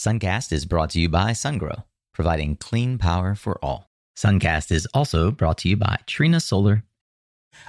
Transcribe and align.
Suncast 0.00 0.50
is 0.50 0.64
brought 0.64 0.88
to 0.90 0.98
you 0.98 1.08
by 1.10 1.32
SunGrow, 1.32 1.84
providing 2.14 2.56
clean 2.56 2.96
power 2.96 3.34
for 3.34 3.62
all. 3.62 3.90
Suncast 4.16 4.72
is 4.72 4.88
also 4.94 5.30
brought 5.30 5.58
to 5.58 5.68
you 5.68 5.76
by 5.76 5.98
Trina 6.06 6.40
Solar. 6.40 6.84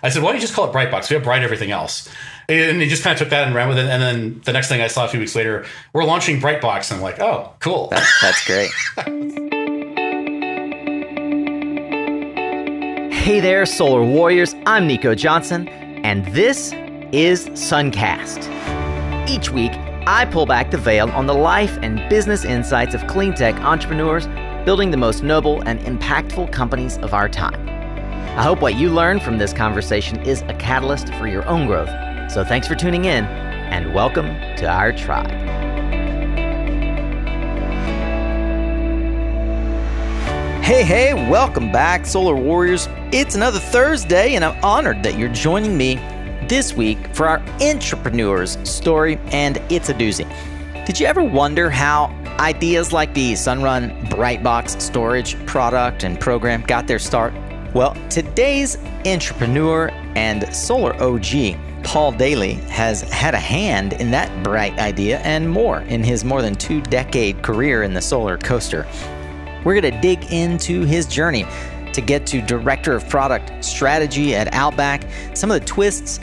I 0.01 0.07
said, 0.07 0.23
why 0.23 0.29
don't 0.29 0.35
you 0.35 0.41
just 0.41 0.53
call 0.53 0.69
it 0.69 0.73
Brightbox? 0.73 1.09
We 1.09 1.15
have 1.15 1.25
Bright 1.25 1.43
everything 1.43 1.71
else. 1.71 2.07
And 2.47 2.81
he 2.81 2.87
just 2.87 3.03
kind 3.03 3.11
of 3.11 3.19
took 3.19 3.31
that 3.31 3.47
and 3.47 3.53
ran 3.53 3.67
with 3.67 3.77
it. 3.77 3.89
And 3.89 4.01
then 4.01 4.39
the 4.45 4.53
next 4.53 4.69
thing 4.69 4.79
I 4.79 4.87
saw 4.87 5.03
a 5.03 5.09
few 5.09 5.19
weeks 5.19 5.35
later, 5.35 5.65
we're 5.91 6.05
launching 6.05 6.39
Brightbox. 6.39 6.89
And 6.89 6.99
I'm 6.99 7.03
like, 7.03 7.19
oh, 7.19 7.53
cool. 7.59 7.89
That, 7.89 8.07
that's 8.21 8.47
great. 8.47 8.71
hey 13.13 13.41
there, 13.41 13.65
Solar 13.65 14.05
Warriors. 14.05 14.55
I'm 14.65 14.87
Nico 14.87 15.15
Johnson, 15.15 15.67
and 15.67 16.25
this 16.27 16.71
is 17.11 17.49
Suncast. 17.49 18.47
Each 19.29 19.51
week, 19.51 19.73
I 20.07 20.25
pull 20.25 20.47
back 20.47 20.71
the 20.71 20.79
veil 20.79 21.11
on 21.11 21.27
the 21.27 21.33
life 21.35 21.77
and 21.83 22.09
business 22.09 22.43
insights 22.43 22.95
of 22.95 23.05
clean 23.05 23.35
tech 23.35 23.53
entrepreneurs 23.57 24.25
building 24.65 24.89
the 24.89 24.97
most 24.97 25.21
noble 25.21 25.61
and 25.67 25.79
impactful 25.81 26.51
companies 26.51 26.97
of 26.97 27.13
our 27.13 27.29
time. 27.29 27.69
I 28.35 28.41
hope 28.41 28.63
what 28.63 28.73
you 28.73 28.89
learn 28.89 29.19
from 29.19 29.37
this 29.37 29.53
conversation 29.53 30.19
is 30.21 30.41
a 30.43 30.55
catalyst 30.55 31.13
for 31.15 31.27
your 31.27 31.45
own 31.45 31.67
growth. 31.67 31.91
So 32.31 32.43
thanks 32.43 32.67
for 32.67 32.73
tuning 32.73 33.05
in 33.05 33.25
and 33.25 33.93
welcome 33.93 34.25
to 34.55 34.67
our 34.67 34.91
tribe. 34.91 35.29
Hey, 40.63 40.83
hey, 40.83 41.13
welcome 41.29 41.71
back, 41.71 42.07
Solar 42.07 42.35
Warriors. 42.35 42.87
It's 43.11 43.35
another 43.35 43.59
Thursday, 43.59 44.33
and 44.33 44.43
I'm 44.43 44.63
honored 44.63 45.03
that 45.03 45.19
you're 45.19 45.29
joining 45.29 45.77
me 45.77 45.97
this 46.51 46.73
week 46.73 47.15
for 47.15 47.29
our 47.29 47.39
entrepreneur's 47.61 48.57
story, 48.69 49.17
and 49.27 49.55
it's 49.69 49.87
a 49.87 49.93
doozy. 49.93 50.27
Did 50.85 50.99
you 50.99 51.05
ever 51.05 51.23
wonder 51.23 51.69
how 51.69 52.07
ideas 52.39 52.91
like 52.91 53.13
the 53.13 53.31
Sunrun 53.31 53.97
Brightbox 54.09 54.81
storage 54.81 55.37
product 55.45 56.03
and 56.03 56.19
program 56.19 56.61
got 56.63 56.87
their 56.87 56.99
start? 56.99 57.33
Well, 57.73 57.95
today's 58.09 58.77
entrepreneur 59.05 59.91
and 60.17 60.53
solar 60.53 60.93
OG, 61.01 61.55
Paul 61.85 62.11
Daly, 62.11 62.55
has 62.67 63.03
had 63.03 63.33
a 63.33 63.39
hand 63.39 63.93
in 63.93 64.11
that 64.11 64.43
bright 64.43 64.77
idea 64.77 65.19
and 65.19 65.49
more 65.49 65.79
in 65.83 66.03
his 66.03 66.25
more 66.25 66.41
than 66.41 66.55
two 66.55 66.81
decade 66.81 67.41
career 67.43 67.83
in 67.83 67.93
the 67.93 68.01
solar 68.01 68.37
coaster. 68.37 68.85
We're 69.63 69.79
going 69.79 69.93
to 69.93 70.01
dig 70.01 70.33
into 70.33 70.81
his 70.81 71.05
journey 71.05 71.45
to 71.93 72.01
get 72.01 72.25
to 72.27 72.41
Director 72.41 72.93
of 72.93 73.07
Product 73.07 73.63
Strategy 73.63 74.35
at 74.35 74.53
Outback, 74.53 75.03
some 75.33 75.49
of 75.49 75.59
the 75.59 75.65
twists 75.65 76.19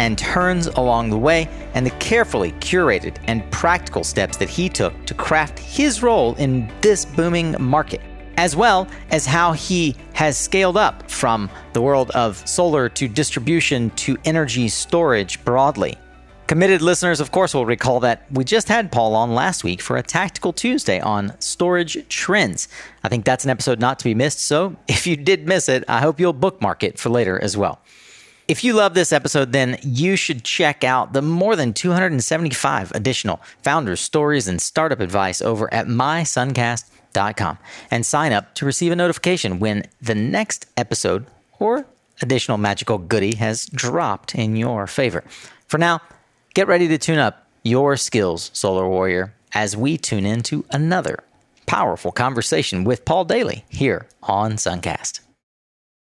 and 0.00 0.16
turns 0.16 0.66
along 0.66 1.10
the 1.10 1.18
way, 1.18 1.46
and 1.74 1.84
the 1.84 1.90
carefully 1.90 2.52
curated 2.52 3.18
and 3.26 3.48
practical 3.50 4.02
steps 4.02 4.38
that 4.38 4.48
he 4.48 4.66
took 4.66 4.94
to 5.04 5.12
craft 5.12 5.58
his 5.58 6.02
role 6.02 6.34
in 6.36 6.72
this 6.80 7.04
booming 7.04 7.54
market, 7.62 8.00
as 8.38 8.56
well 8.56 8.88
as 9.10 9.26
how 9.26 9.52
he 9.52 9.94
has 10.14 10.38
scaled 10.38 10.78
up 10.78 11.10
from 11.10 11.50
the 11.74 11.82
world 11.82 12.10
of 12.12 12.38
solar 12.48 12.88
to 12.88 13.08
distribution 13.08 13.90
to 13.90 14.16
energy 14.24 14.70
storage 14.70 15.44
broadly. 15.44 15.98
Committed 16.46 16.80
listeners, 16.80 17.20
of 17.20 17.30
course, 17.30 17.52
will 17.52 17.66
recall 17.66 18.00
that 18.00 18.24
we 18.32 18.42
just 18.42 18.68
had 18.68 18.90
Paul 18.90 19.14
on 19.14 19.34
last 19.34 19.64
week 19.64 19.82
for 19.82 19.98
a 19.98 20.02
Tactical 20.02 20.54
Tuesday 20.54 20.98
on 20.98 21.38
storage 21.40 22.08
trends. 22.08 22.68
I 23.04 23.10
think 23.10 23.26
that's 23.26 23.44
an 23.44 23.50
episode 23.50 23.78
not 23.78 23.98
to 23.98 24.04
be 24.06 24.14
missed, 24.14 24.40
so 24.40 24.76
if 24.88 25.06
you 25.06 25.16
did 25.16 25.46
miss 25.46 25.68
it, 25.68 25.84
I 25.88 26.00
hope 26.00 26.18
you'll 26.18 26.32
bookmark 26.32 26.82
it 26.82 26.98
for 26.98 27.10
later 27.10 27.38
as 27.40 27.54
well. 27.54 27.82
If 28.50 28.64
you 28.64 28.72
love 28.72 28.94
this 28.94 29.12
episode, 29.12 29.52
then 29.52 29.78
you 29.80 30.16
should 30.16 30.42
check 30.42 30.82
out 30.82 31.12
the 31.12 31.22
more 31.22 31.54
than 31.54 31.72
275 31.72 32.90
additional 32.90 33.40
founders, 33.62 34.00
stories, 34.00 34.48
and 34.48 34.60
startup 34.60 34.98
advice 34.98 35.40
over 35.40 35.72
at 35.72 35.86
mysuncast.com 35.86 37.58
and 37.92 38.04
sign 38.04 38.32
up 38.32 38.52
to 38.56 38.66
receive 38.66 38.90
a 38.90 38.96
notification 38.96 39.60
when 39.60 39.86
the 40.02 40.16
next 40.16 40.66
episode 40.76 41.26
or 41.60 41.86
additional 42.22 42.58
magical 42.58 42.98
goodie 42.98 43.36
has 43.36 43.66
dropped 43.66 44.34
in 44.34 44.56
your 44.56 44.88
favor. 44.88 45.22
For 45.68 45.78
now, 45.78 46.00
get 46.52 46.66
ready 46.66 46.88
to 46.88 46.98
tune 46.98 47.20
up 47.20 47.46
your 47.62 47.96
skills, 47.96 48.50
Solar 48.52 48.88
Warrior, 48.88 49.32
as 49.54 49.76
we 49.76 49.96
tune 49.96 50.26
into 50.26 50.64
another 50.72 51.22
powerful 51.66 52.10
conversation 52.10 52.82
with 52.82 53.04
Paul 53.04 53.26
Daly 53.26 53.64
here 53.68 54.08
on 54.24 54.54
Suncast. 54.54 55.20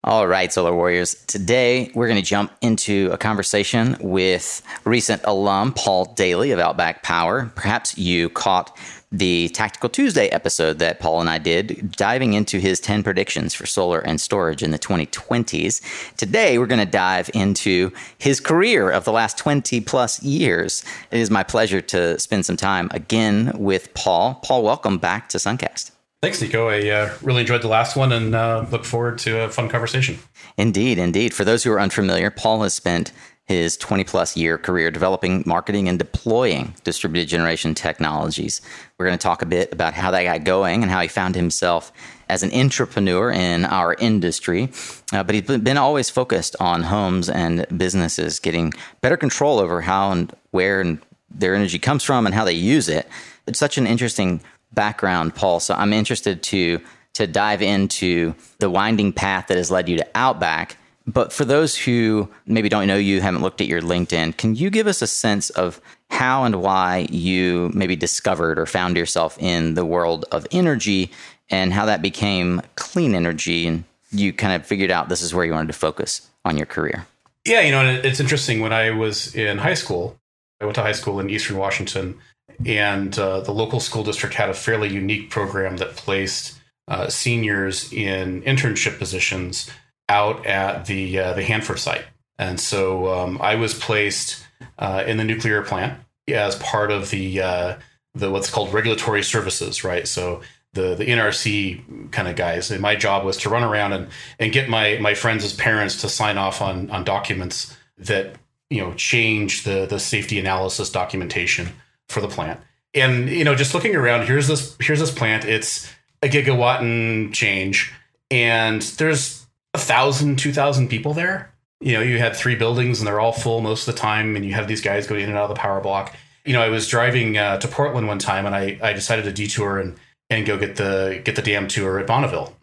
All 0.03 0.27
right, 0.27 0.51
Solar 0.51 0.73
Warriors. 0.73 1.13
Today, 1.27 1.91
we're 1.93 2.07
going 2.07 2.19
to 2.19 2.27
jump 2.27 2.51
into 2.61 3.11
a 3.11 3.19
conversation 3.19 3.95
with 3.99 4.63
recent 4.83 5.21
alum 5.25 5.73
Paul 5.73 6.05
Daly 6.15 6.49
of 6.49 6.57
Outback 6.57 7.03
Power. 7.03 7.51
Perhaps 7.53 7.99
you 7.99 8.27
caught 8.29 8.75
the 9.11 9.49
Tactical 9.49 9.89
Tuesday 9.89 10.27
episode 10.29 10.79
that 10.79 10.99
Paul 10.99 11.21
and 11.21 11.29
I 11.29 11.37
did, 11.37 11.91
diving 11.91 12.33
into 12.33 12.57
his 12.57 12.79
10 12.79 13.03
predictions 13.03 13.53
for 13.53 13.67
solar 13.67 13.99
and 13.99 14.19
storage 14.19 14.63
in 14.63 14.71
the 14.71 14.79
2020s. 14.79 16.15
Today, 16.15 16.57
we're 16.57 16.65
going 16.65 16.83
to 16.83 16.91
dive 16.91 17.29
into 17.35 17.91
his 18.17 18.39
career 18.39 18.89
of 18.89 19.05
the 19.05 19.11
last 19.11 19.37
20 19.37 19.81
plus 19.81 20.23
years. 20.23 20.83
It 21.11 21.19
is 21.19 21.29
my 21.29 21.43
pleasure 21.43 21.81
to 21.81 22.17
spend 22.17 22.47
some 22.47 22.57
time 22.57 22.89
again 22.89 23.51
with 23.55 23.93
Paul. 23.93 24.41
Paul, 24.43 24.63
welcome 24.63 24.97
back 24.97 25.29
to 25.29 25.37
Suncast. 25.37 25.91
Thanks, 26.21 26.39
Nico. 26.39 26.67
I 26.69 26.87
uh, 26.87 27.13
really 27.23 27.41
enjoyed 27.41 27.63
the 27.63 27.67
last 27.67 27.95
one 27.95 28.11
and 28.11 28.35
uh, 28.35 28.67
look 28.69 28.85
forward 28.85 29.17
to 29.19 29.41
a 29.41 29.49
fun 29.49 29.69
conversation. 29.69 30.19
Indeed, 30.55 30.99
indeed. 30.99 31.33
For 31.33 31.43
those 31.43 31.63
who 31.63 31.71
are 31.71 31.79
unfamiliar, 31.79 32.29
Paul 32.29 32.61
has 32.61 32.75
spent 32.75 33.11
his 33.45 33.75
20 33.77 34.03
plus 34.03 34.37
year 34.37 34.59
career 34.59 34.91
developing, 34.91 35.43
marketing, 35.47 35.89
and 35.89 35.97
deploying 35.97 36.75
distributed 36.83 37.27
generation 37.27 37.73
technologies. 37.73 38.61
We're 38.99 39.07
going 39.07 39.17
to 39.17 39.23
talk 39.23 39.41
a 39.41 39.47
bit 39.47 39.73
about 39.73 39.95
how 39.95 40.11
that 40.11 40.23
got 40.23 40.43
going 40.43 40.83
and 40.83 40.91
how 40.91 41.01
he 41.01 41.07
found 41.07 41.33
himself 41.33 41.91
as 42.29 42.43
an 42.43 42.53
entrepreneur 42.53 43.31
in 43.31 43.65
our 43.65 43.95
industry. 43.95 44.69
Uh, 45.11 45.23
but 45.23 45.33
he's 45.33 45.57
been 45.57 45.77
always 45.77 46.11
focused 46.11 46.55
on 46.59 46.83
homes 46.83 47.29
and 47.29 47.65
businesses 47.75 48.39
getting 48.39 48.73
better 49.01 49.17
control 49.17 49.57
over 49.57 49.81
how 49.81 50.11
and 50.11 50.35
where 50.51 50.81
and 50.81 50.99
their 51.31 51.55
energy 51.55 51.79
comes 51.79 52.03
from 52.03 52.27
and 52.27 52.35
how 52.35 52.45
they 52.45 52.53
use 52.53 52.89
it. 52.89 53.09
It's 53.47 53.57
such 53.57 53.79
an 53.79 53.87
interesting 53.87 54.41
background, 54.73 55.35
Paul. 55.35 55.59
So 55.59 55.73
I'm 55.73 55.93
interested 55.93 56.43
to 56.43 56.79
to 57.13 57.27
dive 57.27 57.61
into 57.61 58.33
the 58.59 58.69
winding 58.69 59.11
path 59.11 59.47
that 59.47 59.57
has 59.57 59.69
led 59.69 59.89
you 59.89 59.97
to 59.97 60.07
Outback. 60.15 60.77
But 61.05 61.33
for 61.33 61.45
those 61.45 61.77
who 61.77 62.29
maybe 62.45 62.69
don't 62.69 62.87
know 62.87 62.95
you, 62.95 63.21
haven't 63.21 63.41
looked 63.41 63.59
at 63.59 63.67
your 63.67 63.81
LinkedIn, 63.81 64.37
can 64.37 64.55
you 64.55 64.69
give 64.69 64.87
us 64.87 65.01
a 65.01 65.07
sense 65.07 65.49
of 65.49 65.81
how 66.09 66.43
and 66.43 66.61
why 66.61 67.07
you 67.09 67.69
maybe 67.73 67.95
discovered 67.95 68.59
or 68.59 68.65
found 68.65 68.95
yourself 68.95 69.37
in 69.39 69.73
the 69.73 69.85
world 69.85 70.25
of 70.31 70.47
energy 70.51 71.11
and 71.49 71.73
how 71.73 71.85
that 71.85 72.01
became 72.01 72.61
clean 72.75 73.13
energy 73.15 73.67
and 73.67 73.83
you 74.11 74.31
kind 74.31 74.53
of 74.53 74.65
figured 74.65 74.91
out 74.91 75.09
this 75.09 75.21
is 75.21 75.33
where 75.33 75.45
you 75.45 75.53
wanted 75.53 75.67
to 75.67 75.73
focus 75.73 76.29
on 76.45 76.55
your 76.55 76.65
career? 76.65 77.05
Yeah, 77.45 77.61
you 77.61 77.71
know, 77.71 77.83
it's 78.03 78.19
interesting. 78.19 78.61
When 78.61 78.73
I 78.73 78.91
was 78.91 79.33
in 79.35 79.57
high 79.57 79.73
school, 79.73 80.19
I 80.61 80.65
went 80.65 80.75
to 80.75 80.81
high 80.81 80.91
school 80.91 81.19
in 81.19 81.29
Eastern 81.29 81.57
Washington 81.57 82.19
and 82.65 83.17
uh, 83.17 83.41
the 83.41 83.53
local 83.53 83.79
school 83.79 84.03
district 84.03 84.35
had 84.35 84.49
a 84.49 84.53
fairly 84.53 84.89
unique 84.89 85.29
program 85.29 85.77
that 85.77 85.95
placed 85.95 86.59
uh, 86.87 87.07
seniors 87.07 87.91
in 87.93 88.41
internship 88.43 88.97
positions 88.97 89.69
out 90.09 90.45
at 90.45 90.85
the 90.85 91.17
uh, 91.17 91.33
the 91.33 91.43
Hanford 91.43 91.79
site. 91.79 92.05
And 92.37 92.59
so 92.59 93.07
um, 93.13 93.39
I 93.41 93.55
was 93.55 93.73
placed 93.73 94.45
uh, 94.77 95.03
in 95.05 95.17
the 95.17 95.23
nuclear 95.23 95.61
plant 95.61 95.99
as 96.27 96.55
part 96.57 96.91
of 96.91 97.09
the 97.09 97.41
uh, 97.41 97.77
the 98.13 98.29
what's 98.29 98.49
called 98.49 98.73
regulatory 98.73 99.23
services, 99.23 99.83
right? 99.83 100.07
So 100.07 100.41
the 100.73 100.95
the 100.95 101.05
NRC 101.05 102.11
kind 102.11 102.27
of 102.27 102.35
guys. 102.35 102.71
And 102.71 102.81
my 102.81 102.95
job 102.95 103.23
was 103.23 103.37
to 103.37 103.49
run 103.49 103.63
around 103.63 103.93
and 103.93 104.07
and 104.39 104.51
get 104.51 104.69
my 104.69 104.97
my 104.99 105.13
friends' 105.13 105.53
parents 105.53 106.01
to 106.01 106.09
sign 106.09 106.37
off 106.37 106.61
on 106.61 106.89
on 106.89 107.03
documents 107.03 107.75
that 107.97 108.35
you 108.69 108.81
know 108.81 108.93
change 108.93 109.63
the 109.63 109.85
the 109.85 109.99
safety 109.99 110.39
analysis 110.39 110.89
documentation 110.89 111.69
for 112.11 112.21
the 112.21 112.27
plant. 112.27 112.59
And 112.93 113.29
you 113.29 113.43
know, 113.43 113.55
just 113.55 113.73
looking 113.73 113.95
around, 113.95 114.27
here's 114.27 114.47
this 114.47 114.75
here's 114.79 114.99
this 114.99 115.11
plant. 115.11 115.45
It's 115.45 115.91
a 116.21 116.27
gigawatt 116.27 116.81
and 116.81 117.33
change, 117.33 117.93
and 118.29 118.81
there's 118.81 119.45
a 119.73 119.79
thousand, 119.79 120.37
two 120.37 120.51
thousand 120.51 120.89
people 120.89 121.13
there. 121.13 121.53
You 121.79 121.93
know, 121.93 122.01
you 122.01 122.19
had 122.19 122.35
three 122.35 122.55
buildings, 122.55 122.99
and 122.99 123.07
they're 123.07 123.19
all 123.19 123.31
full 123.31 123.61
most 123.61 123.87
of 123.87 123.95
the 123.95 123.99
time, 123.99 124.35
and 124.35 124.45
you 124.45 124.53
have 124.53 124.67
these 124.67 124.81
guys 124.81 125.07
going 125.07 125.21
in 125.21 125.29
and 125.29 125.37
out 125.37 125.49
of 125.49 125.55
the 125.55 125.61
power 125.61 125.79
block. 125.79 126.15
You 126.45 126.53
know, 126.53 126.61
I 126.61 126.69
was 126.69 126.87
driving 126.87 127.37
uh, 127.37 127.57
to 127.59 127.67
Portland 127.67 128.07
one 128.07 128.19
time, 128.19 128.45
and 128.45 128.53
I 128.53 128.77
I 128.83 128.93
decided 128.93 129.25
to 129.25 129.31
detour 129.31 129.79
and 129.79 129.97
and 130.29 130.45
go 130.45 130.57
get 130.57 130.75
the 130.75 131.21
get 131.23 131.35
the 131.35 131.41
dam 131.41 131.67
tour 131.67 131.97
at 131.97 132.07
Bonneville. 132.07 132.55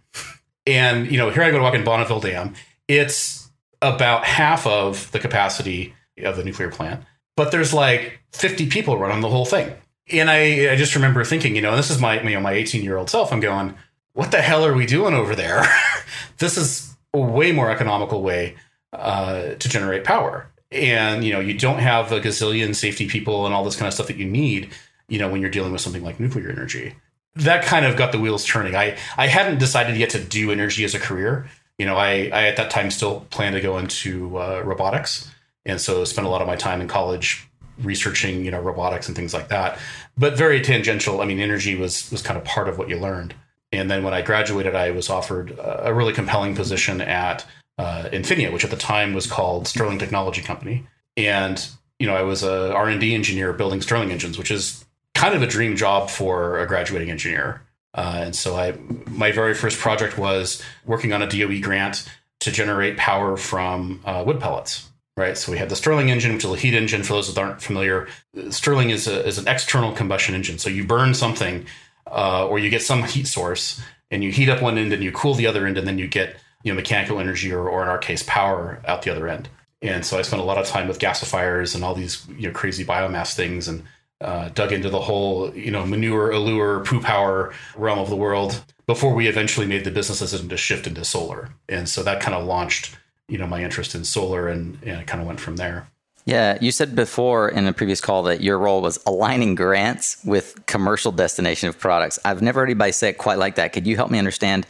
And 0.66 1.10
you 1.10 1.16
know, 1.16 1.30
here 1.30 1.42
I 1.42 1.50
go 1.50 1.56
to 1.56 1.62
walk 1.62 1.74
in 1.74 1.84
Bonneville 1.84 2.20
Dam. 2.20 2.54
It's 2.86 3.50
about 3.80 4.24
half 4.24 4.66
of 4.66 5.10
the 5.12 5.18
capacity 5.18 5.94
of 6.18 6.36
the 6.36 6.44
nuclear 6.44 6.70
plant 6.70 7.02
but 7.38 7.52
there's 7.52 7.72
like 7.72 8.18
50 8.32 8.68
people 8.68 8.98
running 8.98 9.20
the 9.20 9.28
whole 9.28 9.44
thing. 9.44 9.72
And 10.10 10.28
I, 10.28 10.72
I 10.72 10.76
just 10.76 10.96
remember 10.96 11.22
thinking, 11.22 11.54
you 11.54 11.62
know, 11.62 11.76
this 11.76 11.88
is 11.88 12.00
my, 12.00 12.20
you 12.20 12.30
know, 12.30 12.40
my 12.40 12.50
18 12.50 12.82
year 12.82 12.96
old 12.96 13.08
self. 13.08 13.32
I'm 13.32 13.38
going, 13.38 13.76
what 14.12 14.32
the 14.32 14.42
hell 14.42 14.66
are 14.66 14.74
we 14.74 14.86
doing 14.86 15.14
over 15.14 15.36
there? 15.36 15.64
this 16.38 16.58
is 16.58 16.96
a 17.14 17.20
way 17.20 17.52
more 17.52 17.70
economical 17.70 18.22
way 18.22 18.56
uh, 18.92 19.54
to 19.54 19.68
generate 19.68 20.02
power. 20.02 20.50
And, 20.72 21.22
you 21.22 21.32
know, 21.32 21.38
you 21.38 21.56
don't 21.56 21.78
have 21.78 22.10
a 22.10 22.20
gazillion 22.20 22.74
safety 22.74 23.08
people 23.08 23.46
and 23.46 23.54
all 23.54 23.64
this 23.64 23.76
kind 23.76 23.86
of 23.86 23.94
stuff 23.94 24.08
that 24.08 24.16
you 24.16 24.26
need. 24.26 24.72
you 25.08 25.20
know, 25.20 25.28
when 25.28 25.40
you're 25.40 25.48
dealing 25.48 25.70
with 25.70 25.80
something 25.80 26.02
like 26.02 26.18
nuclear 26.18 26.50
energy. 26.50 26.96
That 27.36 27.64
kind 27.64 27.86
of 27.86 27.96
got 27.96 28.10
the 28.10 28.18
wheels 28.18 28.44
turning. 28.44 28.74
I, 28.74 28.98
I 29.16 29.28
hadn't 29.28 29.58
decided 29.58 29.96
yet 29.96 30.10
to 30.10 30.18
do 30.18 30.50
energy 30.50 30.82
as 30.82 30.92
a 30.92 30.98
career. 30.98 31.48
You 31.78 31.86
know, 31.86 31.96
I, 31.96 32.30
I 32.32 32.48
at 32.48 32.56
that 32.56 32.70
time 32.70 32.90
still 32.90 33.26
planned 33.30 33.54
to 33.54 33.60
go 33.60 33.78
into 33.78 34.36
uh, 34.36 34.60
robotics. 34.64 35.30
And 35.68 35.80
so 35.80 36.04
spent 36.04 36.26
a 36.26 36.30
lot 36.30 36.40
of 36.40 36.48
my 36.48 36.56
time 36.56 36.80
in 36.80 36.88
college 36.88 37.48
researching, 37.80 38.44
you 38.44 38.50
know, 38.50 38.60
robotics 38.60 39.06
and 39.06 39.14
things 39.14 39.32
like 39.32 39.48
that. 39.48 39.78
But 40.16 40.36
very 40.36 40.60
tangential. 40.60 41.20
I 41.20 41.26
mean, 41.26 41.38
energy 41.38 41.76
was 41.76 42.10
was 42.10 42.22
kind 42.22 42.36
of 42.36 42.44
part 42.44 42.68
of 42.68 42.78
what 42.78 42.88
you 42.88 42.98
learned. 42.98 43.34
And 43.70 43.90
then 43.90 44.02
when 44.02 44.14
I 44.14 44.22
graduated, 44.22 44.74
I 44.74 44.90
was 44.90 45.10
offered 45.10 45.56
a 45.62 45.92
really 45.94 46.14
compelling 46.14 46.56
position 46.56 47.00
at 47.00 47.44
uh, 47.76 48.08
Infinia, 48.10 48.52
which 48.52 48.64
at 48.64 48.70
the 48.70 48.76
time 48.76 49.12
was 49.14 49.26
called 49.26 49.68
Stirling 49.68 49.98
Technology 49.98 50.40
Company. 50.40 50.86
And 51.16 51.64
you 51.98 52.06
know, 52.06 52.16
I 52.16 52.22
was 52.22 52.42
a 52.42 52.74
R 52.74 52.88
and 52.88 53.00
D 53.00 53.14
engineer 53.14 53.52
building 53.52 53.80
Stirling 53.82 54.10
engines, 54.10 54.38
which 54.38 54.50
is 54.50 54.84
kind 55.14 55.34
of 55.34 55.42
a 55.42 55.46
dream 55.46 55.76
job 55.76 56.10
for 56.10 56.58
a 56.58 56.66
graduating 56.66 57.10
engineer. 57.10 57.62
Uh, 57.94 58.20
and 58.26 58.36
so 58.36 58.56
I, 58.56 58.74
my 59.06 59.32
very 59.32 59.54
first 59.54 59.78
project 59.78 60.16
was 60.16 60.62
working 60.84 61.12
on 61.12 61.22
a 61.22 61.26
DOE 61.26 61.60
grant 61.60 62.08
to 62.40 62.52
generate 62.52 62.96
power 62.96 63.36
from 63.36 64.00
uh, 64.04 64.22
wood 64.24 64.38
pellets. 64.40 64.87
Right. 65.18 65.36
So 65.36 65.50
we 65.50 65.58
have 65.58 65.68
the 65.68 65.74
Stirling 65.74 66.10
engine, 66.10 66.32
which 66.32 66.44
is 66.44 66.50
a 66.52 66.56
heat 66.56 66.74
engine. 66.74 67.02
For 67.02 67.14
those 67.14 67.34
that 67.34 67.40
aren't 67.40 67.60
familiar, 67.60 68.06
Stirling 68.50 68.90
is, 68.90 69.08
a, 69.08 69.26
is 69.26 69.36
an 69.36 69.48
external 69.48 69.92
combustion 69.92 70.36
engine. 70.36 70.58
So 70.58 70.70
you 70.70 70.84
burn 70.84 71.12
something 71.12 71.66
uh, 72.06 72.46
or 72.46 72.60
you 72.60 72.70
get 72.70 72.82
some 72.82 73.02
heat 73.02 73.26
source 73.26 73.82
and 74.12 74.22
you 74.22 74.30
heat 74.30 74.48
up 74.48 74.62
one 74.62 74.78
end 74.78 74.92
and 74.92 75.02
you 75.02 75.10
cool 75.10 75.34
the 75.34 75.48
other 75.48 75.66
end, 75.66 75.76
and 75.76 75.88
then 75.88 75.98
you 75.98 76.06
get 76.06 76.36
you 76.62 76.70
know 76.70 76.76
mechanical 76.76 77.18
energy 77.18 77.52
or, 77.52 77.68
or 77.68 77.82
in 77.82 77.88
our 77.88 77.98
case 77.98 78.22
power 78.28 78.80
out 78.86 79.02
the 79.02 79.10
other 79.10 79.26
end. 79.26 79.48
And 79.82 80.06
so 80.06 80.20
I 80.20 80.22
spent 80.22 80.40
a 80.40 80.44
lot 80.44 80.56
of 80.56 80.66
time 80.68 80.86
with 80.86 81.00
gasifiers 81.00 81.74
and 81.74 81.82
all 81.82 81.96
these 81.96 82.24
you 82.28 82.46
know 82.46 82.54
crazy 82.54 82.84
biomass 82.84 83.34
things 83.34 83.66
and 83.66 83.82
uh, 84.20 84.50
dug 84.50 84.70
into 84.70 84.88
the 84.88 85.00
whole 85.00 85.52
you 85.52 85.72
know 85.72 85.84
manure, 85.84 86.30
allure, 86.30 86.84
poo 86.84 87.00
power 87.00 87.52
realm 87.76 87.98
of 87.98 88.08
the 88.08 88.14
world 88.14 88.62
before 88.86 89.12
we 89.14 89.26
eventually 89.26 89.66
made 89.66 89.82
the 89.82 89.90
business 89.90 90.20
decision 90.20 90.48
to 90.48 90.56
shift 90.56 90.86
into 90.86 91.04
solar. 91.04 91.48
And 91.68 91.88
so 91.88 92.04
that 92.04 92.20
kind 92.20 92.36
of 92.36 92.46
launched 92.46 92.96
you 93.28 93.38
know 93.38 93.46
my 93.46 93.62
interest 93.62 93.94
in 93.94 94.04
solar 94.04 94.48
and, 94.48 94.78
and 94.82 95.00
it 95.00 95.06
kind 95.06 95.20
of 95.20 95.26
went 95.26 95.40
from 95.40 95.56
there. 95.56 95.88
Yeah, 96.24 96.58
you 96.60 96.72
said 96.72 96.94
before 96.94 97.48
in 97.48 97.66
a 97.66 97.72
previous 97.72 98.02
call 98.02 98.24
that 98.24 98.42
your 98.42 98.58
role 98.58 98.82
was 98.82 98.98
aligning 99.06 99.54
grants 99.54 100.18
with 100.24 100.66
commercial 100.66 101.10
destination 101.10 101.70
of 101.70 101.78
products. 101.78 102.18
I've 102.22 102.42
never 102.42 102.60
heard 102.60 102.66
anybody 102.66 102.92
say 102.92 103.08
it 103.08 103.18
quite 103.18 103.38
like 103.38 103.54
that. 103.54 103.72
Could 103.72 103.86
you 103.86 103.96
help 103.96 104.10
me 104.10 104.18
understand, 104.18 104.66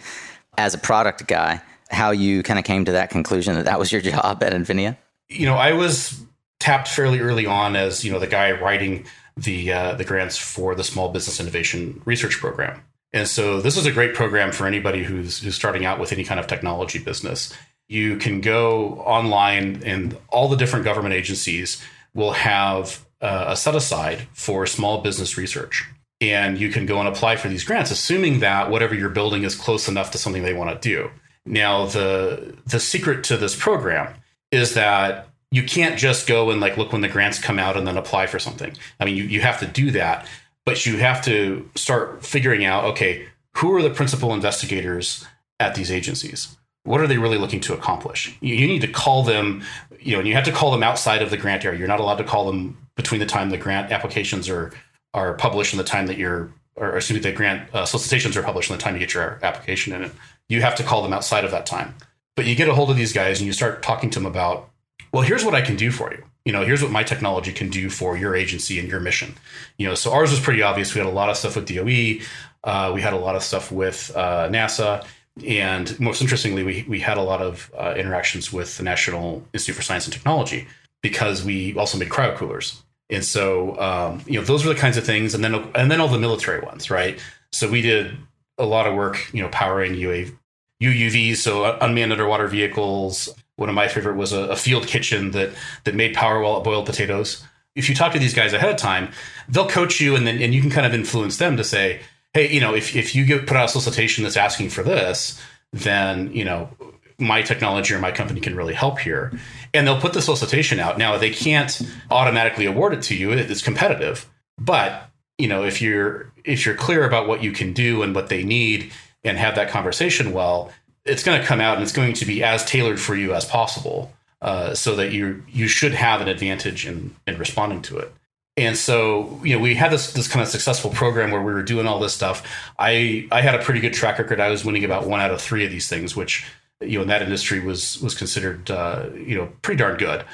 as 0.57 0.75
a 0.75 0.79
product 0.79 1.27
guy, 1.27 1.61
how 1.91 2.13
you 2.13 2.45
kind 2.45 2.61
of 2.61 2.65
came 2.65 2.85
to 2.85 2.93
that 2.93 3.11
conclusion 3.11 3.57
that 3.57 3.65
that 3.65 3.79
was 3.79 3.91
your 3.91 4.01
job 4.03 4.41
at 4.43 4.53
Infinia? 4.53 4.97
You 5.29 5.47
know, 5.47 5.57
I 5.57 5.73
was 5.73 6.21
tapped 6.61 6.87
fairly 6.87 7.19
early 7.19 7.47
on 7.47 7.75
as 7.75 8.05
you 8.05 8.13
know 8.13 8.21
the 8.21 8.27
guy 8.29 8.53
writing 8.53 9.05
the 9.37 9.73
uh, 9.73 9.95
the 9.95 10.05
grants 10.05 10.37
for 10.37 10.75
the 10.75 10.85
Small 10.85 11.09
Business 11.09 11.41
Innovation 11.41 12.03
Research 12.05 12.39
Program. 12.39 12.83
And 13.13 13.27
so 13.27 13.61
this 13.61 13.77
is 13.77 13.87
a 13.87 13.93
great 13.93 14.15
program 14.15 14.53
for 14.53 14.67
anybody 14.67 15.03
who's 15.03 15.41
who's 15.41 15.55
starting 15.55 15.85
out 15.85 15.99
with 15.99 16.13
any 16.13 16.25
kind 16.25 16.39
of 16.39 16.47
technology 16.47 16.99
business. 16.99 17.53
You 17.89 18.17
can 18.17 18.41
go 18.41 18.95
online, 19.01 19.83
and 19.85 20.17
all 20.29 20.49
the 20.49 20.57
different 20.57 20.85
government 20.85 21.15
agencies 21.15 21.83
will 22.15 22.33
have 22.33 23.05
uh, 23.21 23.47
a 23.49 23.57
set 23.57 23.75
aside 23.75 24.29
for 24.33 24.67
small 24.67 25.01
business 25.01 25.37
research. 25.39 25.85
And 26.21 26.59
you 26.59 26.71
can 26.71 26.85
go 26.85 26.99
and 26.99 27.09
apply 27.09 27.37
for 27.37 27.49
these 27.49 27.65
grants, 27.65 27.91
assuming 27.91 28.41
that 28.41 28.71
whatever 28.71 28.95
you're 28.95 29.09
building 29.09 29.45
is 29.45 29.55
close 29.55 29.89
enough 29.89 30.11
to 30.11 30.19
something 30.19 30.43
they 30.43 30.53
want 30.53 30.71
to 30.71 30.89
do. 30.89 31.11
Now, 31.47 31.87
the 31.87 32.57
the 32.67 32.81
secret 32.81 33.25
to 33.25 33.37
this 33.37 33.57
program 33.57 34.15
is 34.51 34.75
that 34.75 35.29
you 35.51 35.63
can't 35.63 35.99
just 35.99 36.27
go 36.27 36.51
and 36.51 36.61
like 36.61 36.77
look 36.77 36.93
when 36.93 37.01
the 37.01 37.09
grants 37.09 37.39
come 37.39 37.59
out 37.59 37.77
and 37.77 37.87
then 37.87 37.97
apply 37.97 38.27
for 38.27 38.39
something. 38.39 38.77
I 39.01 39.05
mean, 39.07 39.17
you, 39.17 39.25
you 39.25 39.41
have 39.41 39.61
to 39.61 39.67
do 39.67 39.91
that, 39.93 40.27
but 40.67 40.85
you 40.85 40.99
have 40.99 41.25
to 41.25 41.71
start 41.75 42.25
figuring 42.25 42.67
out, 42.67 42.85
okay, 42.85 43.27
who 43.57 43.75
are 43.75 43.83
the 43.83 43.91
principal 43.91 44.35
investigators 44.35 45.25
at 45.59 45.75
these 45.75 45.91
agencies? 45.91 46.58
What 46.89 47.01
are 47.01 47.07
they 47.07 47.19
really 47.19 47.39
looking 47.39 47.61
to 47.61 47.75
accomplish? 47.75 48.37
You, 48.41 48.55
you 48.55 48.67
need 48.67 48.81
to 48.81 48.89
call 48.89 49.23
them, 49.23 49.63
you 50.01 50.13
know, 50.13 50.21
and 50.21 50.29
you 50.29 50.35
have 50.35 50.45
to 50.45 50.53
call 50.53 50.71
them 50.71 50.83
outside 50.83 51.21
of 51.21 51.31
the 51.31 51.37
grant 51.37 51.65
area. 51.65 51.79
You're 51.79 51.89
not 51.89 52.01
allowed 52.01 52.17
to 52.17 52.25
call 52.25 52.47
them 52.47 52.79
between 52.97 53.21
the 53.21 53.27
time 53.27 53.51
the 53.51 53.59
grant 53.59 53.93
applications 53.93 54.49
are 54.49 54.73
are 55.15 55.35
published 55.35 55.73
and 55.73 55.81
the 55.81 55.85
time 55.85 56.07
that 56.07 56.19
you're, 56.19 56.53
or 56.77 56.97
excuse 56.97 57.19
me, 57.19 57.31
the 57.31 57.37
grant 57.37 57.75
uh, 57.75 57.85
solicitations 57.85 58.37
are 58.37 58.43
published 58.43 58.71
and 58.71 58.79
the 58.79 58.83
time 58.83 58.95
you 58.95 59.01
get 59.01 59.15
your 59.15 59.39
application 59.43 59.93
in 59.93 60.05
it. 60.05 60.13
You 60.49 60.61
have 60.61 60.75
to 60.77 60.83
call 60.83 61.03
them 61.03 61.13
outside 61.13 61.45
of 61.45 61.51
that 61.51 61.67
time. 61.67 61.95
But 62.37 62.47
you 62.47 62.55
get 62.55 62.69
a 62.69 62.75
hold 62.75 62.91
of 62.91 62.97
these 62.97 63.13
guys 63.13 63.41
and 63.41 63.47
you 63.47 63.53
start 63.53 63.83
talking 63.83 64.11
to 64.11 64.19
them 64.19 64.27
about 64.27 64.71
well, 65.13 65.23
here's 65.23 65.45
what 65.45 65.55
I 65.55 65.63
can 65.63 65.77
do 65.77 65.91
for 65.91 66.13
you. 66.13 66.23
You 66.45 66.53
know, 66.53 66.65
here's 66.65 66.83
what 66.83 66.91
my 66.91 67.03
technology 67.03 67.53
can 67.53 67.71
do 67.71 67.91
for 67.91 68.17
your 68.17 68.35
agency 68.35 68.79
and 68.79 68.89
your 68.89 69.01
mission. 69.01 69.35
You 69.77 69.89
know, 69.89 69.95
so 69.95 70.13
ours 70.13 70.31
was 70.31 70.41
pretty 70.41 70.63
obvious. 70.63 70.95
We 70.95 71.01
had 71.01 71.07
a 71.07 71.13
lot 71.13 71.31
of 71.31 71.37
stuff 71.37 71.57
with 71.57 71.67
DOE. 71.67 72.25
Uh, 72.65 72.93
we 72.95 73.01
had 73.01 73.13
a 73.13 73.19
lot 73.19 73.37
of 73.37 73.43
stuff 73.43 73.71
with 73.71 74.13
uh, 74.15 74.49
NASA. 74.49 75.07
And 75.47 75.99
most 76.01 76.21
interestingly, 76.21 76.63
we, 76.63 76.85
we 76.89 77.01
had 77.01 77.19
a 77.19 77.23
lot 77.23 77.41
of 77.43 77.71
uh, 77.77 77.95
interactions 77.97 78.53
with 78.53 78.77
the 78.77 78.83
National 78.83 79.47
Institute 79.53 79.77
for 79.77 79.83
Science 79.83 80.07
and 80.07 80.13
Technology 80.13 80.67
because 81.03 81.45
we 81.45 81.77
also 81.77 81.99
made 81.99 82.09
cryo 82.09 82.35
coolers. 82.37 82.83
And 83.11 83.25
so, 83.25 83.81
um, 83.81 84.23
you 84.27 84.39
know, 84.39 84.45
those 84.45 84.65
were 84.65 84.75
the 84.75 84.81
kinds 84.81 84.97
of 84.97 85.05
things. 85.05 85.35
And 85.35 85.43
then, 85.43 85.55
and 85.75 85.91
then 85.91 86.01
all 86.01 86.09
the 86.09 86.19
military 86.19 86.61
ones, 86.61 86.91
right? 86.91 87.19
So 87.53 87.69
we 87.69 87.81
did 87.81 88.17
a 88.59 88.67
lot 88.67 88.87
of 88.87 88.95
work, 88.95 89.33
you 89.33 89.43
know, 89.43 89.49
powering 89.49 89.95
UAV, 89.95 90.37
UUVs, 90.83 91.37
so 91.37 91.79
unmanned 91.81 92.13
underwater 92.13 92.47
vehicles, 92.47 93.29
one 93.59 93.69
of 93.69 93.75
my 93.75 93.89
favorite 93.89 94.17
was 94.17 94.33
a, 94.33 94.43
a 94.43 94.57
field 94.57 94.87
kitchen 94.87 95.33
that 95.33 95.51
that 95.85 95.95
made 95.95 96.15
power 96.15 96.41
while 96.41 96.59
it 96.59 96.65
boiled 96.65 96.87
potatoes. 96.87 97.45
If 97.75 97.89
you 97.89 97.95
talk 97.95 98.13
to 98.13 98.19
these 98.19 98.33
guys 98.33 98.53
ahead 98.53 98.71
of 98.71 98.77
time, 98.77 99.11
they'll 99.49 99.69
coach 99.69 100.01
you, 100.01 100.15
and 100.15 100.27
then 100.27 100.41
and 100.41 100.55
you 100.55 100.61
can 100.61 100.71
kind 100.71 100.87
of 100.87 100.95
influence 100.95 101.37
them 101.39 101.57
to 101.57 101.65
say, 101.65 102.01
hey, 102.39 102.53
you 102.53 102.61
know, 102.61 102.75
if 102.75 102.95
if 102.95 103.15
you 103.15 103.25
get 103.25 103.47
put 103.47 103.57
out 103.57 103.65
a 103.65 103.69
solicitation 103.69 104.23
that's 104.23 104.37
asking 104.37 104.71
for 104.71 104.83
this, 104.83 105.41
then 105.73 106.33
you 106.33 106.45
know 106.45 106.71
my 107.19 107.43
technology 107.43 107.93
or 107.95 107.99
my 107.99 108.13
company 108.13 108.41
can 108.41 108.55
really 108.55 108.75
help 108.75 109.01
here. 109.01 109.33
And 109.75 109.87
they'll 109.87 110.01
put 110.01 110.13
the 110.13 110.23
solicitation 110.23 110.79
out. 110.79 110.99
Now 110.99 111.19
they 111.19 111.31
can't 111.31 111.81
automatically 112.11 112.67
award 112.67 112.95
it 112.95 113.03
to 113.05 113.17
you; 113.17 113.33
it's 113.33 113.63
competitive. 113.63 114.29
But 114.57 115.11
you 115.37 115.49
know, 115.49 115.65
if 115.65 115.83
you're 115.83 116.33
if 116.45 116.65
you're 116.65 116.77
clear 116.77 117.05
about 117.05 117.27
what 117.27 117.43
you 117.43 117.53
can 117.53 117.73
do 117.73 118.03
and 118.03 118.15
what 118.15 118.29
they 118.29 118.45
need, 118.45 118.93
and 119.25 119.37
have 119.37 119.57
that 119.57 119.69
conversation 119.69 120.33
well, 120.33 120.71
it's 121.05 121.25
going 121.25 121.41
to 121.41 121.47
come 121.47 121.61
out 121.61 121.75
and 121.75 121.83
it's 121.83 121.93
going 121.93 122.15
to 122.15 122.25
be 122.25 122.45
as 122.45 122.65
tailored 122.65 123.01
for 123.01 123.17
you 123.17 123.35
as 123.35 123.45
possible, 123.45 124.13
uh, 124.43 124.75
so 124.75 124.95
that 124.95 125.11
you 125.11 125.43
you 125.49 125.67
should 125.67 125.93
have 125.93 126.21
an 126.21 126.29
advantage 126.29 126.87
in 126.87 127.17
in 127.27 127.37
responding 127.37 127.83
to 127.83 127.99
it. 127.99 128.13
And 128.59 128.77
so, 128.77 129.41
you 129.45 129.55
know, 129.55 129.63
we 129.63 129.77
had 129.77 129.93
this 129.93 130.13
this 130.13 130.27
kind 130.27 130.43
of 130.43 130.49
successful 130.49 130.91
program 130.91 131.31
where 131.31 131.41
we 131.41 131.53
were 131.53 131.63
doing 131.63 131.87
all 131.87 132.01
this 132.01 132.13
stuff. 132.13 132.45
I 132.77 133.29
I 133.31 133.41
had 133.41 133.55
a 133.55 133.63
pretty 133.63 133.79
good 133.79 133.95
track 133.95 134.19
record. 134.19 134.41
I 134.41 134.49
was 134.49 134.65
winning 134.65 134.85
about 134.85 135.07
one 135.07 135.21
out 135.21 135.31
of 135.31 135.41
three 135.41 135.65
of 135.65 135.71
these 135.71 135.89
things, 135.89 136.17
which 136.17 136.45
you 136.81 136.99
know 136.99 137.03
in 137.03 137.09
that 137.09 137.23
industry 137.23 137.61
was 137.61 138.03
was 138.03 138.17
considered 138.17 138.69
uh, 138.69 139.11
you 139.15 139.37
know 139.37 139.49
pretty 139.63 139.79
darn 139.79 139.97
good. 139.97 140.25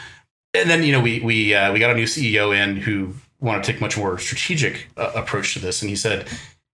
And 0.54 0.70
then 0.70 0.82
you 0.84 0.92
know 0.92 1.00
we 1.00 1.20
we 1.20 1.54
uh, 1.54 1.70
we 1.70 1.78
got 1.78 1.90
a 1.90 1.94
new 1.94 2.06
CEO 2.06 2.56
in 2.56 2.76
who 2.78 3.12
wanted 3.40 3.62
to 3.62 3.72
take 3.72 3.80
much 3.82 3.98
more 3.98 4.18
strategic 4.18 4.88
uh, 4.96 5.12
approach 5.14 5.52
to 5.52 5.58
this, 5.58 5.82
and 5.82 5.90
he 5.90 5.96
said 5.96 6.26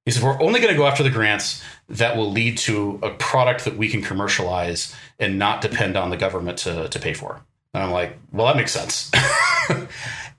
he 0.05 0.13
said, 0.13 0.23
We're 0.23 0.41
only 0.41 0.61
going 0.61 0.73
to 0.73 0.79
go 0.79 0.87
after 0.87 1.03
the 1.03 1.11
grants 1.11 1.63
that 1.89 2.17
will 2.17 2.31
lead 2.31 2.59
to 2.59 3.01
a 3.03 3.11
product 3.11 3.65
that 3.65 3.77
we 3.77 3.89
can 3.89 4.03
commercialize 4.03 4.95
and 5.19 5.39
not 5.39 5.61
depend 5.61 5.97
on 5.97 6.11
the 6.11 6.17
government 6.17 6.59
to, 6.59 6.89
to 6.89 6.99
pay 6.99 7.13
for. 7.13 7.41
And 7.75 7.83
I'm 7.83 7.91
like, 7.91 8.19
Well, 8.33 8.47
that 8.47 8.57
makes 8.57 8.73
sense. 8.73 9.11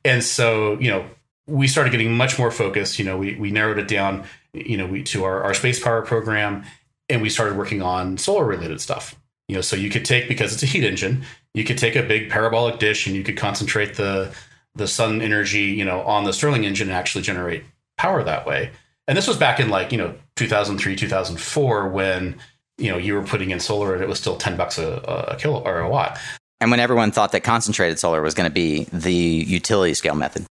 and 0.03 0.23
so, 0.23 0.79
you 0.79 0.89
know, 0.89 1.05
we 1.47 1.67
started 1.67 1.91
getting 1.91 2.15
much 2.15 2.39
more 2.39 2.51
focused. 2.51 2.99
You 2.99 3.05
know, 3.05 3.17
we, 3.17 3.35
we 3.35 3.51
narrowed 3.51 3.77
it 3.77 3.87
down, 3.87 4.25
you 4.53 4.77
know, 4.77 4.85
we, 4.85 5.03
to 5.03 5.23
our, 5.23 5.43
our 5.43 5.53
space 5.53 5.79
power 5.79 6.01
program 6.01 6.63
and 7.09 7.21
we 7.21 7.29
started 7.29 7.57
working 7.57 7.81
on 7.81 8.17
solar 8.17 8.45
related 8.45 8.79
stuff. 8.79 9.15
You 9.47 9.55
know, 9.55 9.61
so 9.61 9.75
you 9.75 9.89
could 9.89 10.05
take, 10.05 10.27
because 10.27 10.53
it's 10.53 10.63
a 10.63 10.65
heat 10.65 10.83
engine, 10.83 11.23
you 11.53 11.63
could 11.65 11.77
take 11.77 11.95
a 11.95 12.03
big 12.03 12.29
parabolic 12.29 12.79
dish 12.79 13.05
and 13.05 13.15
you 13.15 13.23
could 13.23 13.37
concentrate 13.37 13.95
the, 13.95 14.33
the 14.75 14.87
sun 14.87 15.21
energy, 15.21 15.63
you 15.63 15.83
know, 15.83 16.01
on 16.03 16.23
the 16.23 16.31
Stirling 16.31 16.63
engine 16.63 16.87
and 16.87 16.95
actually 16.95 17.23
generate 17.23 17.63
power 17.97 18.23
that 18.23 18.45
way 18.45 18.71
and 19.07 19.17
this 19.17 19.27
was 19.27 19.37
back 19.37 19.59
in 19.59 19.69
like 19.69 19.91
you 19.91 19.97
know 19.97 20.13
2003 20.37 20.95
2004 20.95 21.89
when 21.89 22.39
you 22.77 22.89
know 22.89 22.97
you 22.97 23.13
were 23.13 23.23
putting 23.23 23.51
in 23.51 23.59
solar 23.59 23.93
and 23.93 24.01
it 24.01 24.07
was 24.07 24.19
still 24.19 24.37
10 24.37 24.57
bucks 24.57 24.77
a, 24.77 24.87
a 25.27 25.35
kilo 25.37 25.61
or 25.63 25.79
a 25.79 25.89
watt 25.89 26.17
and 26.61 26.71
when 26.71 26.79
everyone 26.79 27.11
thought 27.11 27.33
that 27.33 27.43
concentrated 27.43 27.99
solar 27.99 28.21
was 28.21 28.33
going 28.33 28.49
to 28.49 28.53
be 28.53 28.85
the 28.85 29.13
utility 29.13 29.93
scale 29.93 30.15
method. 30.15 30.45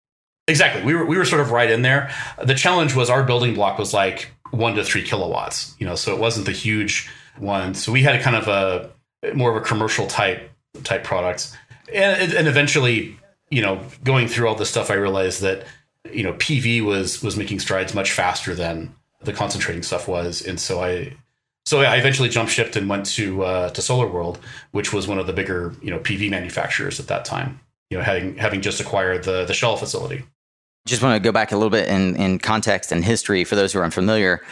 Exactly. 0.48 0.82
We 0.82 0.94
were 0.94 1.04
we 1.04 1.16
were 1.16 1.24
sort 1.24 1.40
of 1.40 1.52
right 1.52 1.70
in 1.70 1.82
there. 1.82 2.10
The 2.42 2.54
challenge 2.54 2.94
was 2.94 3.10
our 3.10 3.22
building 3.22 3.54
block 3.54 3.78
was 3.78 3.94
like 3.94 4.32
one 4.50 4.74
to 4.74 4.82
three 4.82 5.02
kilowatts 5.02 5.76
you 5.78 5.86
know 5.86 5.94
so 5.94 6.14
it 6.14 6.18
wasn't 6.18 6.46
the 6.46 6.52
huge 6.52 7.08
one. 7.38 7.74
So 7.74 7.92
we 7.92 8.02
had 8.02 8.16
a 8.16 8.22
kind 8.22 8.34
of 8.34 8.48
a 8.48 9.34
more 9.34 9.50
of 9.50 9.56
a 9.56 9.64
commercial 9.64 10.06
type 10.06 10.50
type 10.82 11.04
product. 11.04 11.56
And, 11.92 12.32
and 12.32 12.48
eventually 12.48 13.16
you 13.50 13.62
know 13.62 13.80
going 14.02 14.26
through 14.26 14.46
all 14.46 14.54
this 14.54 14.68
stuff 14.68 14.90
i 14.90 14.94
realized 14.94 15.40
that 15.40 15.64
you 16.12 16.22
know, 16.22 16.32
PV 16.34 16.82
was 16.82 17.22
was 17.22 17.36
making 17.36 17.60
strides 17.60 17.94
much 17.94 18.12
faster 18.12 18.54
than 18.54 18.94
the 19.22 19.32
concentrating 19.32 19.82
stuff 19.82 20.08
was, 20.08 20.42
and 20.42 20.60
so 20.60 20.82
I 20.82 21.14
so 21.68 21.82
I 21.82 21.96
eventually 21.96 22.30
jumped 22.30 22.50
shipped 22.50 22.76
and 22.76 22.88
went 22.88 23.04
to 23.06 23.44
uh, 23.44 23.68
to 23.68 23.82
Solar 23.82 24.06
World, 24.06 24.38
which 24.70 24.94
was 24.94 25.06
one 25.06 25.18
of 25.18 25.26
the 25.26 25.34
bigger 25.34 25.74
you 25.82 25.90
know 25.90 25.98
PV 25.98 26.30
manufacturers 26.30 26.98
at 26.98 27.08
that 27.08 27.26
time. 27.26 27.60
You 27.90 27.98
know, 27.98 28.04
having 28.04 28.38
having 28.38 28.62
just 28.62 28.80
acquired 28.80 29.24
the 29.24 29.44
the 29.44 29.52
Shell 29.52 29.76
facility. 29.76 30.24
Just 30.86 31.02
want 31.02 31.14
to 31.14 31.20
go 31.20 31.30
back 31.30 31.52
a 31.52 31.56
little 31.56 31.68
bit 31.68 31.86
in, 31.86 32.16
in 32.16 32.38
context 32.38 32.90
and 32.90 33.04
history 33.04 33.44
for 33.44 33.54
those 33.54 33.74
who 33.74 33.80
are 33.80 33.84
unfamiliar. 33.84 34.42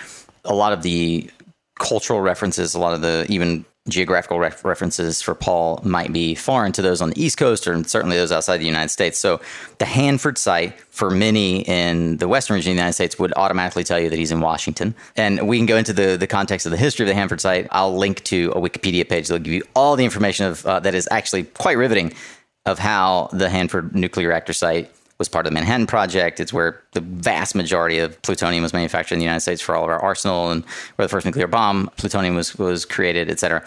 A 0.45 0.55
lot 0.55 0.75
of 0.75 0.83
the 0.83 1.31
cultural 1.79 2.21
references, 2.21 2.75
a 2.75 2.79
lot 2.79 2.93
of 2.93 3.01
the 3.01 3.25
even 3.31 3.65
geographical 3.89 4.39
ref- 4.39 4.65
references 4.65 5.23
for 5.23 5.35
Paul 5.35 5.81
might 5.85 6.13
be 6.13 6.35
foreign 6.35 6.73
to 6.73 6.83
those 6.83 7.01
on 7.01 7.11
the 7.11 7.23
East 7.23 7.39
Coast 7.39 7.67
or 7.67 7.83
certainly 7.85 8.17
those 8.17 8.33
outside 8.33 8.59
the 8.59 8.67
United 8.67 8.91
States. 8.91 9.19
So 9.19 9.41
the 9.79 9.85
Hanford 9.85 10.39
site 10.39 10.79
for 10.91 11.11
many 11.11 11.61
in 11.63 12.17
the 12.17 12.29
Western 12.29 12.55
region 12.55 12.71
of 12.71 12.75
the 12.75 12.81
United 12.81 12.95
States 12.95 13.19
would 13.19 13.33
automatically 13.37 13.85
tell 13.85 13.99
you 13.99 14.11
that 14.11 14.19
he's 14.19 14.33
in 14.33 14.41
Washington. 14.41 14.95
And 15.17 15.47
we 15.47 15.59
can 15.59 15.67
go 15.67 15.77
into 15.77 15.93
the, 15.93 16.17
the 16.17 16.27
context 16.27 16.67
of 16.67 16.73
the 16.73 16.79
history 16.79 17.05
of 17.05 17.09
the 17.09 17.15
Hanford 17.15 17.41
site. 17.41 17.67
I'll 17.71 17.97
link 17.97 18.25
to 18.25 18.53
a 18.53 18.61
Wikipedia 18.61 19.09
page 19.09 19.29
that'll 19.29 19.43
give 19.43 19.55
you 19.55 19.63
all 19.75 19.97
the 19.97 20.05
information 20.05 20.47
of 20.47 20.67
uh, 20.67 20.81
that 20.81 20.95
is 20.95 21.09
actually 21.11 21.45
quite 21.45 21.77
riveting 21.77 22.13
of 22.65 22.79
how 22.79 23.29
the 23.33 23.49
Hanford 23.49 23.95
nuclear 23.95 24.29
reactor 24.29 24.53
site 24.53 24.91
was 25.19 25.29
part 25.29 25.47
of 25.47 25.51
the 25.51 25.55
Manhattan 25.55 25.87
Project. 25.87 26.41
It's 26.41 26.53
where 26.53 26.83
the 26.93 27.01
vast 27.01 27.55
majority 27.55 27.99
of 27.99 28.21
plutonium 28.23 28.63
was 28.63 28.73
manufactured 28.73 29.15
in 29.15 29.19
the 29.19 29.25
United 29.25 29.41
States 29.41 29.63
for 29.63 29.75
all 29.75 29.85
of 29.85 29.91
our 29.91 30.01
arsenal, 30.01 30.51
and 30.51 30.65
where 30.97 31.07
the 31.07 31.11
first 31.11 31.27
nuclear 31.27 31.47
bomb 31.47 31.91
plutonium 31.97 32.35
was 32.35 32.57
was 32.57 32.85
created, 32.85 33.31
et 33.31 33.39
cetera. 33.39 33.65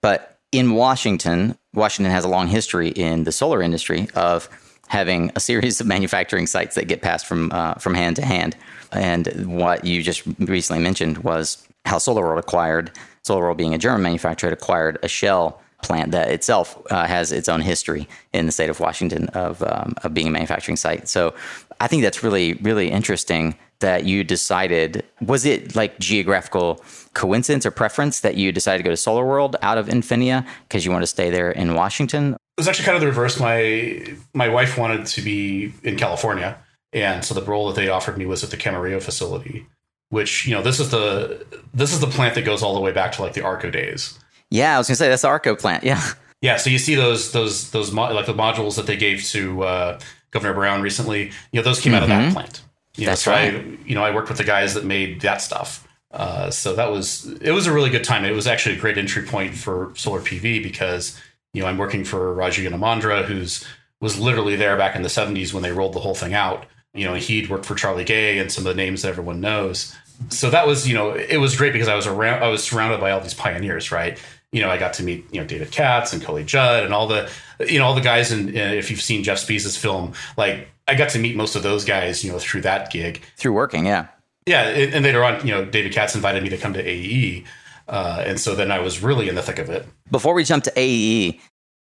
But 0.00 0.38
in 0.50 0.74
Washington, 0.74 1.56
Washington 1.74 2.12
has 2.12 2.24
a 2.24 2.28
long 2.28 2.48
history 2.48 2.88
in 2.88 3.24
the 3.24 3.32
solar 3.32 3.62
industry 3.62 4.08
of 4.14 4.48
having 4.88 5.32
a 5.34 5.40
series 5.40 5.80
of 5.80 5.86
manufacturing 5.96 6.46
sites 6.46 6.74
that 6.74 6.88
get 6.88 7.02
passed 7.02 7.26
from 7.26 7.50
uh, 7.52 7.74
from 7.74 7.94
hand 7.94 8.16
to 8.16 8.24
hand. 8.24 8.56
And 8.92 9.56
what 9.58 9.84
you 9.84 10.02
just 10.02 10.22
recently 10.38 10.82
mentioned 10.82 11.18
was 11.18 11.66
how 11.84 11.96
SolarWorld 11.96 12.38
acquired 12.38 12.90
SolarWorld, 13.24 13.56
being 13.56 13.74
a 13.74 13.78
German 13.78 14.02
manufacturer, 14.02 14.50
acquired 14.50 14.98
a 15.02 15.08
shell 15.08 15.61
plant 15.82 16.12
that 16.12 16.28
itself 16.30 16.80
uh, 16.90 17.06
has 17.06 17.32
its 17.32 17.48
own 17.48 17.60
history 17.60 18.08
in 18.32 18.46
the 18.46 18.52
state 18.52 18.70
of 18.70 18.80
Washington 18.80 19.28
of, 19.28 19.62
um, 19.62 19.94
of 20.04 20.14
being 20.14 20.28
a 20.28 20.30
manufacturing 20.30 20.76
site. 20.76 21.08
So 21.08 21.34
I 21.80 21.88
think 21.88 22.02
that's 22.02 22.22
really, 22.22 22.54
really 22.54 22.90
interesting 22.90 23.56
that 23.80 24.04
you 24.04 24.24
decided. 24.24 25.04
Was 25.20 25.44
it 25.44 25.76
like 25.76 25.98
geographical 25.98 26.82
coincidence 27.14 27.66
or 27.66 27.70
preference 27.70 28.20
that 28.20 28.36
you 28.36 28.52
decided 28.52 28.78
to 28.78 28.84
go 28.84 28.90
to 28.90 28.96
Solar 28.96 29.26
World 29.26 29.56
out 29.60 29.76
of 29.76 29.88
Infinia 29.88 30.46
because 30.68 30.84
you 30.84 30.90
want 30.90 31.02
to 31.02 31.08
stay 31.08 31.30
there 31.30 31.50
in 31.50 31.74
Washington? 31.74 32.34
It 32.34 32.38
was 32.60 32.68
actually 32.68 32.86
kind 32.86 32.96
of 32.96 33.00
the 33.00 33.08
reverse. 33.08 33.38
My 33.38 34.16
my 34.34 34.48
wife 34.48 34.78
wanted 34.78 35.06
to 35.06 35.22
be 35.22 35.72
in 35.82 35.96
California, 35.96 36.58
and 36.92 37.24
so 37.24 37.34
the 37.34 37.42
role 37.42 37.66
that 37.68 37.76
they 37.76 37.88
offered 37.88 38.16
me 38.16 38.26
was 38.26 38.44
at 38.44 38.50
the 38.50 38.56
Camarillo 38.56 39.02
facility, 39.02 39.66
which 40.10 40.46
you 40.46 40.54
know 40.54 40.62
this 40.62 40.78
is 40.78 40.90
the 40.90 41.44
this 41.74 41.92
is 41.92 42.00
the 42.00 42.06
plant 42.06 42.34
that 42.34 42.42
goes 42.42 42.62
all 42.62 42.74
the 42.74 42.80
way 42.80 42.92
back 42.92 43.12
to 43.12 43.22
like 43.22 43.32
the 43.32 43.42
Arco 43.42 43.70
days. 43.70 44.18
Yeah, 44.52 44.74
I 44.74 44.78
was 44.78 44.88
gonna 44.88 44.96
say 44.96 45.08
that's 45.08 45.22
the 45.22 45.28
Arco 45.28 45.56
plant. 45.56 45.84
Yeah. 45.84 46.02
Yeah, 46.42 46.56
so 46.56 46.70
you 46.70 46.78
see 46.78 46.96
those 46.96 47.30
those 47.32 47.70
those 47.70 47.92
mo- 47.92 48.12
like 48.12 48.26
the 48.26 48.34
modules 48.34 48.76
that 48.76 48.86
they 48.86 48.96
gave 48.96 49.22
to 49.26 49.62
uh, 49.62 50.00
Governor 50.32 50.54
Brown 50.54 50.82
recently. 50.82 51.30
You 51.52 51.60
know, 51.60 51.62
those 51.62 51.80
came 51.80 51.94
out 51.94 52.02
of 52.02 52.08
that 52.08 52.32
plant. 52.32 52.62
You 52.96 53.06
That's 53.06 53.24
know, 53.26 53.32
so 53.32 53.36
right. 53.38 53.54
I, 53.54 53.78
you 53.86 53.94
know, 53.94 54.02
I 54.04 54.12
worked 54.12 54.28
with 54.28 54.38
the 54.38 54.44
guys 54.44 54.74
that 54.74 54.84
made 54.84 55.20
that 55.22 55.40
stuff. 55.40 55.88
Uh, 56.10 56.50
so 56.50 56.74
that 56.74 56.90
was 56.90 57.26
it 57.40 57.52
was 57.52 57.66
a 57.66 57.72
really 57.72 57.90
good 57.90 58.04
time. 58.04 58.24
It 58.24 58.32
was 58.32 58.46
actually 58.48 58.76
a 58.76 58.80
great 58.80 58.98
entry 58.98 59.22
point 59.22 59.54
for 59.54 59.92
solar 59.94 60.20
PV 60.20 60.62
because 60.62 61.18
you 61.54 61.62
know 61.62 61.68
I'm 61.68 61.78
working 61.78 62.04
for 62.04 62.34
Raju 62.34 62.68
Yenamandra, 62.68 63.24
who's 63.24 63.64
was 64.00 64.18
literally 64.18 64.56
there 64.56 64.76
back 64.76 64.96
in 64.96 65.02
the 65.02 65.08
70s 65.08 65.54
when 65.54 65.62
they 65.62 65.70
rolled 65.70 65.94
the 65.94 66.00
whole 66.00 66.14
thing 66.14 66.34
out. 66.34 66.66
You 66.92 67.04
know, 67.06 67.14
he'd 67.14 67.48
worked 67.48 67.64
for 67.64 67.76
Charlie 67.76 68.04
Gay 68.04 68.38
and 68.38 68.50
some 68.50 68.66
of 68.66 68.76
the 68.76 68.82
names 68.82 69.02
that 69.02 69.08
everyone 69.08 69.40
knows. 69.40 69.96
So 70.28 70.50
that 70.50 70.66
was, 70.66 70.88
you 70.88 70.94
know, 70.94 71.12
it 71.12 71.38
was 71.38 71.56
great 71.56 71.72
because 71.72 71.88
I 71.88 71.94
was 71.94 72.06
around, 72.06 72.42
I 72.42 72.48
was 72.48 72.64
surrounded 72.64 73.00
by 73.00 73.12
all 73.12 73.20
these 73.20 73.32
pioneers, 73.32 73.92
right? 73.92 74.20
You 74.52 74.60
know, 74.60 74.68
I 74.68 74.76
got 74.76 74.92
to 74.94 75.02
meet, 75.02 75.26
you 75.32 75.40
know, 75.40 75.46
David 75.46 75.72
Katz 75.72 76.12
and 76.12 76.22
Coley 76.22 76.44
Judd 76.44 76.84
and 76.84 76.92
all 76.92 77.06
the, 77.06 77.30
you 77.66 77.78
know, 77.78 77.86
all 77.86 77.94
the 77.94 78.02
guys. 78.02 78.30
And 78.30 78.54
if 78.54 78.90
you've 78.90 79.00
seen 79.00 79.24
Jeff 79.24 79.38
Spees' 79.38 79.78
film, 79.78 80.12
like 80.36 80.68
I 80.86 80.94
got 80.94 81.08
to 81.10 81.18
meet 81.18 81.36
most 81.36 81.56
of 81.56 81.62
those 81.62 81.84
guys, 81.84 82.22
you 82.22 82.30
know, 82.30 82.38
through 82.38 82.60
that 82.62 82.90
gig. 82.90 83.22
Through 83.36 83.54
working, 83.54 83.86
yeah. 83.86 84.08
Yeah, 84.46 84.68
and 84.68 84.94
and 84.94 85.04
later 85.04 85.24
on, 85.24 85.46
you 85.46 85.52
know, 85.52 85.64
David 85.64 85.92
Katz 85.92 86.14
invited 86.14 86.42
me 86.42 86.48
to 86.48 86.58
come 86.58 86.72
to 86.74 86.86
AE, 86.86 87.44
uh, 87.88 88.24
and 88.26 88.40
so 88.40 88.54
then 88.54 88.72
I 88.72 88.80
was 88.80 89.02
really 89.02 89.28
in 89.28 89.36
the 89.36 89.42
thick 89.42 89.58
of 89.58 89.70
it. 89.70 89.86
Before 90.10 90.34
we 90.34 90.42
jump 90.42 90.64
to 90.64 90.72
AEE, 90.72 91.40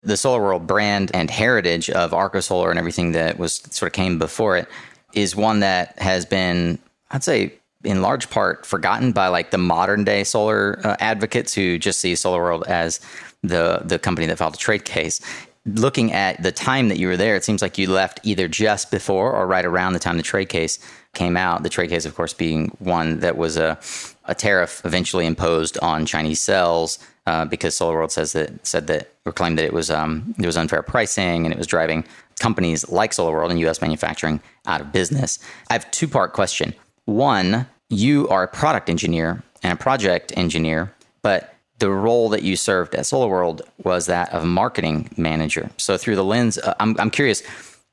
the 0.03 0.17
Solar 0.17 0.41
World 0.41 0.67
brand 0.67 1.09
and 1.13 1.31
heritage 1.31 1.89
of 1.89 2.13
Arco 2.13 2.41
Solar 2.41 2.69
and 2.69 2.77
everything 2.77 3.13
that 3.13 3.39
was 3.39 3.55
sort 3.71 3.91
of 3.91 3.93
came 3.93 4.19
before 4.19 4.57
it 4.57 4.67
is 5.13 5.35
one 5.35 5.61
that 5.61 5.97
has 5.99 6.25
been, 6.25 6.77
I'd 7.11 7.23
say, 7.23 7.53
in 7.83 8.01
large 8.01 8.29
part 8.29 8.65
forgotten 8.65 9.11
by 9.11 9.27
like 9.27 9.51
the 9.51 9.57
modern 9.57 10.03
day 10.03 10.23
solar 10.23 10.79
uh, 10.83 10.95
advocates 10.99 11.53
who 11.53 11.77
just 11.77 11.99
see 11.99 12.15
Solar 12.15 12.41
World 12.41 12.63
as 12.67 12.99
the 13.41 13.81
the 13.83 13.99
company 13.99 14.27
that 14.27 14.37
filed 14.37 14.55
a 14.55 14.57
trade 14.57 14.85
case. 14.85 15.19
Looking 15.65 16.11
at 16.11 16.43
the 16.43 16.51
time 16.51 16.89
that 16.89 16.97
you 16.97 17.07
were 17.07 17.15
there, 17.15 17.37
it 17.37 17.43
seems 17.45 17.61
like 17.61 17.77
you 17.77 17.89
left 17.89 18.19
either 18.23 18.49
just 18.49 18.91
before 18.91 19.31
or 19.31 19.47
right 19.47 19.65
around 19.65 19.93
the 19.93 19.99
time 19.99 20.17
the 20.17 20.23
trade 20.23 20.49
case 20.49 20.77
came 21.13 21.37
out. 21.37 21.63
The 21.63 21.69
trade 21.69 21.89
case, 21.89 22.05
of 22.05 22.15
course, 22.15 22.33
being 22.33 22.69
one 22.79 23.19
that 23.21 23.37
was 23.37 23.55
a, 23.55 23.79
a 24.25 24.35
tariff 24.35 24.81
eventually 24.83 25.25
imposed 25.25 25.77
on 25.79 26.05
Chinese 26.05 26.41
cells 26.41 26.99
uh, 27.25 27.45
because 27.45 27.75
SolarWorld 27.77 28.11
says 28.11 28.33
that 28.33 28.65
said 28.65 28.87
that 28.87 29.11
or 29.25 29.31
claimed 29.31 29.57
that 29.57 29.65
it 29.65 29.73
was 29.73 29.89
um, 29.89 30.35
was 30.37 30.57
unfair 30.57 30.83
pricing 30.83 31.45
and 31.45 31.53
it 31.53 31.57
was 31.57 31.67
driving 31.67 32.03
companies 32.39 32.89
like 32.89 33.11
SolarWorld 33.11 33.51
and 33.51 33.59
U.S. 33.61 33.81
manufacturing 33.81 34.41
out 34.65 34.81
of 34.81 34.91
business. 34.91 35.39
I 35.69 35.73
have 35.73 35.89
two 35.91 36.07
part 36.07 36.33
question. 36.33 36.73
One, 37.05 37.67
you 37.89 38.27
are 38.29 38.43
a 38.43 38.47
product 38.47 38.89
engineer 38.89 39.43
and 39.61 39.73
a 39.73 39.75
project 39.75 40.33
engineer, 40.35 40.93
but 41.21 41.53
the 41.79 41.89
role 41.89 42.29
that 42.29 42.43
you 42.43 42.55
served 42.55 42.95
at 42.95 43.03
SolarWorld 43.03 43.61
was 43.83 44.05
that 44.05 44.31
of 44.33 44.45
marketing 44.45 45.09
manager. 45.17 45.69
So 45.77 45.97
through 45.97 46.15
the 46.15 46.23
lens, 46.23 46.57
uh, 46.57 46.73
I'm 46.79 46.99
I'm 46.99 47.09
curious 47.09 47.43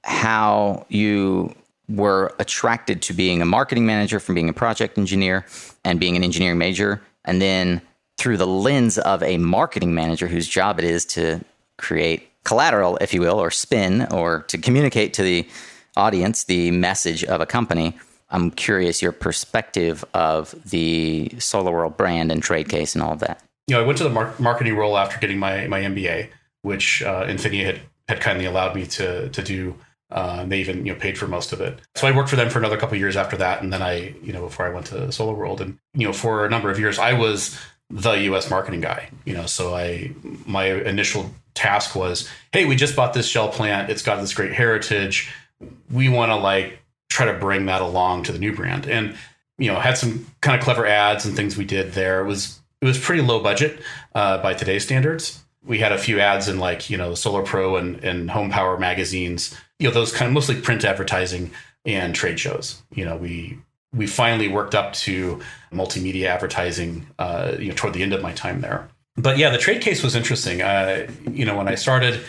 how 0.05 0.87
you 0.89 1.55
were 1.89 2.35
attracted 2.39 3.03
to 3.03 3.13
being 3.13 3.43
a 3.43 3.45
marketing 3.45 3.85
manager 3.85 4.21
from 4.21 4.37
being 4.37 4.49
a 4.49 4.53
project 4.53 4.97
engineer 4.97 5.45
and 5.85 5.99
being 5.99 6.17
an 6.17 6.23
engineering 6.23 6.59
major, 6.59 7.03
and 7.25 7.43
then 7.43 7.83
through 8.17 8.37
the 8.37 8.47
lens 8.47 8.99
of 8.99 9.23
a 9.23 9.39
marketing 9.39 9.95
manager 9.95 10.29
whose 10.29 10.47
job 10.47 10.79
it 10.79 10.85
is 10.85 11.05
to 11.07 11.41
create 11.79 12.29
collateral, 12.45 12.97
if 13.01 13.13
you 13.13 13.21
will, 13.21 13.39
or 13.39 13.51
spin, 13.51 14.07
or 14.13 14.43
to 14.43 14.59
communicate 14.59 15.15
to 15.15 15.23
the 15.23 15.49
audience 15.97 16.45
the 16.45 16.71
message 16.71 17.25
of 17.25 17.41
a 17.41 17.47
company. 17.47 17.99
I'm 18.31 18.51
curious 18.51 19.03
your 19.03 19.13
perspective 19.13 20.05
of 20.15 20.55
the 20.65 21.31
SolarWorld 21.37 21.97
brand 21.97 22.31
and 22.31 22.43
trade 22.43 22.69
case 22.69 22.95
and 22.95 23.03
all 23.03 23.13
of 23.13 23.21
that. 23.21 23.43
You 23.67 23.77
know, 23.77 23.83
I 23.83 23.87
went 23.87 23.99
to 23.99 24.05
the 24.05 24.11
mar- 24.11 24.35
marketing 24.39 24.77
role 24.77 24.97
after 24.97 25.19
getting 25.19 25.39
my 25.39 25.67
my 25.67 25.81
MBA, 25.81 26.29
which 26.63 27.03
uh, 27.03 27.25
Infinia 27.27 27.67
had 27.67 27.81
had 28.09 28.21
kindly 28.21 28.45
allowed 28.45 28.75
me 28.75 28.87
to 28.87 29.29
to 29.29 29.43
do. 29.43 29.77
Uh, 30.11 30.45
they 30.45 30.59
even 30.59 30.85
you 30.85 30.93
know 30.93 30.99
paid 30.99 31.17
for 31.17 31.29
most 31.29 31.53
of 31.53 31.61
it. 31.61 31.81
So 31.95 32.09
I 32.09 32.17
worked 32.17 32.29
for 32.29 32.37
them 32.37 32.51
for 32.51 32.59
another 32.59 32.77
couple 32.77 32.99
years 32.99 33.17
after 33.17 33.37
that, 33.37 33.63
and 33.63 33.73
then 33.73 33.83
I 33.83 34.15
you 34.23 34.33
know 34.33 34.43
before 34.43 34.67
I 34.67 34.71
went 34.71 34.87
to 34.87 35.13
Solar 35.13 35.35
World, 35.35 35.61
and 35.61 35.79
you 35.95 36.07
know 36.07 36.13
for 36.13 36.45
a 36.45 36.51
number 36.51 36.71
of 36.71 36.81
years 36.81 36.99
I 36.99 37.13
was 37.13 37.57
the 37.91 38.13
U.S. 38.13 38.51
marketing 38.51 38.81
guy. 38.81 39.11
You 39.25 39.35
know, 39.35 39.47
so 39.47 39.75
I 39.75 40.13
my 40.47 40.67
initial 40.67 41.31
task 41.55 41.95
was, 41.95 42.29
hey, 42.53 42.65
we 42.65 42.77
just 42.77 42.97
bought 42.97 43.13
this 43.13 43.29
shell 43.29 43.49
plant. 43.49 43.91
It's 43.91 44.03
got 44.03 44.21
this 44.21 44.35
great 44.35 44.53
heritage. 44.53 45.33
We 45.91 46.09
want 46.09 46.31
to 46.31 46.37
like 46.37 46.80
try 47.11 47.27
to 47.27 47.35
bring 47.35 47.67
that 47.67 47.83
along 47.83 48.23
to 48.23 48.33
the 48.33 48.39
new 48.39 48.55
brand, 48.55 48.89
and 48.89 49.15
you 49.59 49.71
know 49.71 49.79
had 49.79 49.99
some 49.99 50.27
kind 50.41 50.59
of 50.59 50.65
clever 50.65 50.87
ads 50.87 51.27
and 51.27 51.37
things 51.37 51.59
we 51.59 51.67
did 51.67 51.93
there. 51.93 52.23
It 52.23 52.27
was 52.27 52.61
it 52.81 52.87
was 52.87 52.99
pretty 52.99 53.21
low 53.21 53.43
budget 53.43 53.81
uh, 54.15 54.39
by 54.43 54.55
today's 54.55 54.85
standards. 54.85 55.43
We 55.63 55.79
had 55.79 55.93
a 55.93 55.99
few 55.99 56.19
ads 56.19 56.49
in 56.49 56.59
like 56.59 56.89
you 56.89 56.97
know 56.97 57.15
Solar 57.15 57.43
Pro 57.43 57.77
and 57.77 58.03
and 58.03 58.31
Home 58.31 58.51
Power 58.51 58.79
magazines. 58.79 59.55
You 59.79 59.89
know 59.89 59.95
those 59.95 60.13
kind 60.13 60.29
of 60.29 60.33
mostly 60.33 60.59
print 60.59 60.85
advertising 60.85 61.51
and 61.85 62.15
trade 62.15 62.41
shows. 62.41 62.83
You 62.95 63.05
know 63.05 63.17
we 63.17 63.59
we 63.93 64.07
finally 64.07 64.49
worked 64.49 64.75
up 64.75 64.93
to 64.95 65.41
multimedia 65.73 66.27
advertising. 66.27 67.07
Uh, 67.19 67.57
you 67.59 67.69
know 67.69 67.75
toward 67.75 67.93
the 67.93 68.03
end 68.03 68.15
of 68.15 68.23
my 68.23 68.33
time 68.33 68.63
there. 68.63 68.89
But 69.17 69.37
yeah, 69.37 69.51
the 69.51 69.59
trade 69.59 69.83
case 69.83 70.03
was 70.03 70.17
interesting. 70.17 70.63
Uh, 70.63 71.11
you 71.31 71.45
know 71.45 71.57
when 71.57 71.69
I 71.69 71.75
started, 71.75 72.21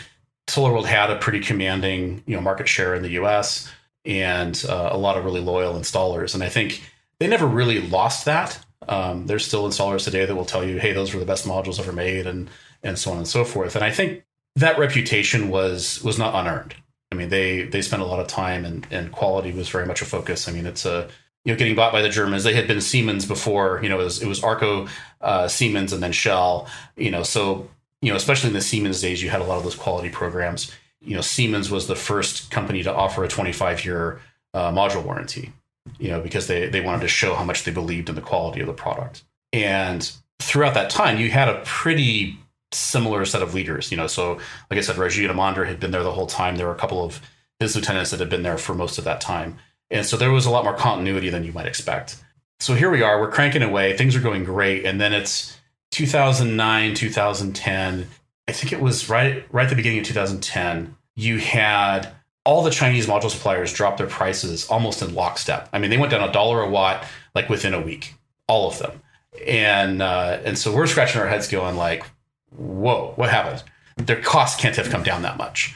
SolarWorld 0.48 0.84
had 0.84 1.10
a 1.10 1.16
pretty 1.16 1.40
commanding 1.40 2.22
you 2.26 2.36
know 2.36 2.42
market 2.42 2.68
share 2.68 2.94
in 2.94 3.02
the 3.02 3.10
U.S. 3.10 3.70
and 4.04 4.64
uh, 4.68 4.90
a 4.92 4.98
lot 4.98 5.16
of 5.16 5.24
really 5.24 5.40
loyal 5.40 5.74
installers, 5.74 6.34
and 6.34 6.42
I 6.42 6.48
think 6.48 6.82
they 7.18 7.26
never 7.26 7.46
really 7.46 7.80
lost 7.80 8.24
that. 8.24 8.58
Um, 8.88 9.26
there's 9.26 9.46
still 9.46 9.68
installers 9.68 10.04
today 10.04 10.24
that 10.24 10.34
will 10.34 10.44
tell 10.44 10.64
you, 10.64 10.78
"Hey, 10.78 10.92
those 10.92 11.14
were 11.14 11.20
the 11.20 11.26
best 11.26 11.46
modules 11.46 11.78
ever 11.78 11.92
made," 11.92 12.26
and 12.26 12.50
and 12.82 12.98
so 12.98 13.12
on 13.12 13.18
and 13.18 13.28
so 13.28 13.44
forth. 13.44 13.76
And 13.76 13.84
I 13.84 13.90
think 13.90 14.24
that 14.56 14.78
reputation 14.78 15.48
was 15.48 16.02
was 16.02 16.18
not 16.18 16.34
unearned. 16.34 16.74
I 17.10 17.14
mean, 17.14 17.28
they 17.28 17.62
they 17.62 17.82
spent 17.82 18.02
a 18.02 18.06
lot 18.06 18.20
of 18.20 18.26
time, 18.26 18.64
and 18.64 18.86
and 18.90 19.12
quality 19.12 19.52
was 19.52 19.68
very 19.68 19.86
much 19.86 20.02
a 20.02 20.04
focus. 20.04 20.48
I 20.48 20.52
mean, 20.52 20.66
it's 20.66 20.84
a 20.84 21.08
you 21.44 21.52
know 21.52 21.58
getting 21.58 21.76
bought 21.76 21.92
by 21.92 22.02
the 22.02 22.08
Germans. 22.08 22.44
They 22.44 22.54
had 22.54 22.66
been 22.66 22.80
Siemens 22.80 23.26
before. 23.26 23.80
You 23.82 23.88
know, 23.88 24.00
it 24.00 24.04
was 24.04 24.22
it 24.22 24.28
was 24.28 24.42
Arco, 24.42 24.88
uh, 25.20 25.48
Siemens, 25.48 25.92
and 25.92 26.02
then 26.02 26.12
Shell. 26.12 26.68
You 26.96 27.10
know, 27.10 27.22
so 27.22 27.68
you 28.00 28.10
know, 28.10 28.16
especially 28.16 28.48
in 28.48 28.54
the 28.54 28.60
Siemens 28.60 29.00
days, 29.00 29.22
you 29.22 29.30
had 29.30 29.40
a 29.40 29.44
lot 29.44 29.58
of 29.58 29.64
those 29.64 29.76
quality 29.76 30.08
programs. 30.08 30.72
You 31.04 31.16
know, 31.16 31.20
Siemens 31.20 31.70
was 31.70 31.86
the 31.86 31.96
first 31.96 32.50
company 32.50 32.82
to 32.82 32.94
offer 32.94 33.24
a 33.24 33.28
25 33.28 33.84
year 33.84 34.20
uh, 34.54 34.70
module 34.70 35.04
warranty 35.04 35.52
you 35.98 36.08
know, 36.10 36.20
because 36.20 36.46
they, 36.46 36.68
they 36.68 36.80
wanted 36.80 37.00
to 37.02 37.08
show 37.08 37.34
how 37.34 37.44
much 37.44 37.64
they 37.64 37.72
believed 37.72 38.08
in 38.08 38.14
the 38.14 38.20
quality 38.20 38.60
of 38.60 38.66
the 38.66 38.72
product. 38.72 39.24
And 39.52 40.10
throughout 40.40 40.74
that 40.74 40.90
time, 40.90 41.18
you 41.18 41.30
had 41.30 41.48
a 41.48 41.62
pretty 41.64 42.38
similar 42.72 43.24
set 43.24 43.42
of 43.42 43.54
leaders, 43.54 43.90
you 43.90 43.96
know. 43.96 44.06
So, 44.06 44.34
like 44.70 44.78
I 44.78 44.80
said, 44.80 44.96
Raju 44.96 45.28
Yenamandra 45.28 45.66
had 45.66 45.80
been 45.80 45.90
there 45.90 46.02
the 46.02 46.12
whole 46.12 46.26
time. 46.26 46.56
There 46.56 46.66
were 46.66 46.74
a 46.74 46.78
couple 46.78 47.04
of 47.04 47.20
his 47.60 47.76
lieutenants 47.76 48.10
that 48.10 48.20
had 48.20 48.30
been 48.30 48.42
there 48.42 48.58
for 48.58 48.74
most 48.74 48.98
of 48.98 49.04
that 49.04 49.20
time. 49.20 49.58
And 49.90 50.06
so 50.06 50.16
there 50.16 50.30
was 50.30 50.46
a 50.46 50.50
lot 50.50 50.64
more 50.64 50.74
continuity 50.74 51.28
than 51.28 51.44
you 51.44 51.52
might 51.52 51.66
expect. 51.66 52.22
So 52.60 52.74
here 52.74 52.90
we 52.90 53.02
are, 53.02 53.20
we're 53.20 53.30
cranking 53.30 53.62
away, 53.62 53.96
things 53.96 54.16
are 54.16 54.20
going 54.20 54.44
great. 54.44 54.86
And 54.86 55.00
then 55.00 55.12
it's 55.12 55.58
2009, 55.90 56.94
2010. 56.94 58.08
I 58.48 58.52
think 58.52 58.72
it 58.72 58.80
was 58.80 59.08
right, 59.08 59.44
right 59.52 59.64
at 59.64 59.70
the 59.70 59.76
beginning 59.76 60.00
of 60.00 60.06
2010. 60.06 60.96
You 61.14 61.38
had 61.38 62.12
all 62.44 62.62
the 62.62 62.70
Chinese 62.70 63.06
module 63.06 63.30
suppliers 63.30 63.72
drop 63.72 63.96
their 63.96 64.06
prices 64.06 64.68
almost 64.68 65.02
in 65.02 65.14
lockstep. 65.14 65.68
I 65.72 65.78
mean, 65.78 65.90
they 65.90 65.98
went 65.98 66.10
down 66.10 66.28
a 66.28 66.32
dollar 66.32 66.60
a 66.62 66.68
watt 66.68 67.06
like 67.34 67.48
within 67.48 67.74
a 67.74 67.80
week, 67.80 68.14
all 68.48 68.68
of 68.68 68.78
them. 68.78 69.00
And 69.46 70.02
uh, 70.02 70.40
and 70.44 70.58
so 70.58 70.74
we're 70.74 70.86
scratching 70.86 71.20
our 71.20 71.28
heads, 71.28 71.48
going 71.48 71.76
like, 71.76 72.04
"Whoa, 72.50 73.12
what 73.16 73.30
happened? 73.30 73.62
Their 73.96 74.20
costs 74.20 74.60
can't 74.60 74.76
have 74.76 74.90
come 74.90 75.02
down 75.02 75.22
that 75.22 75.38
much." 75.38 75.74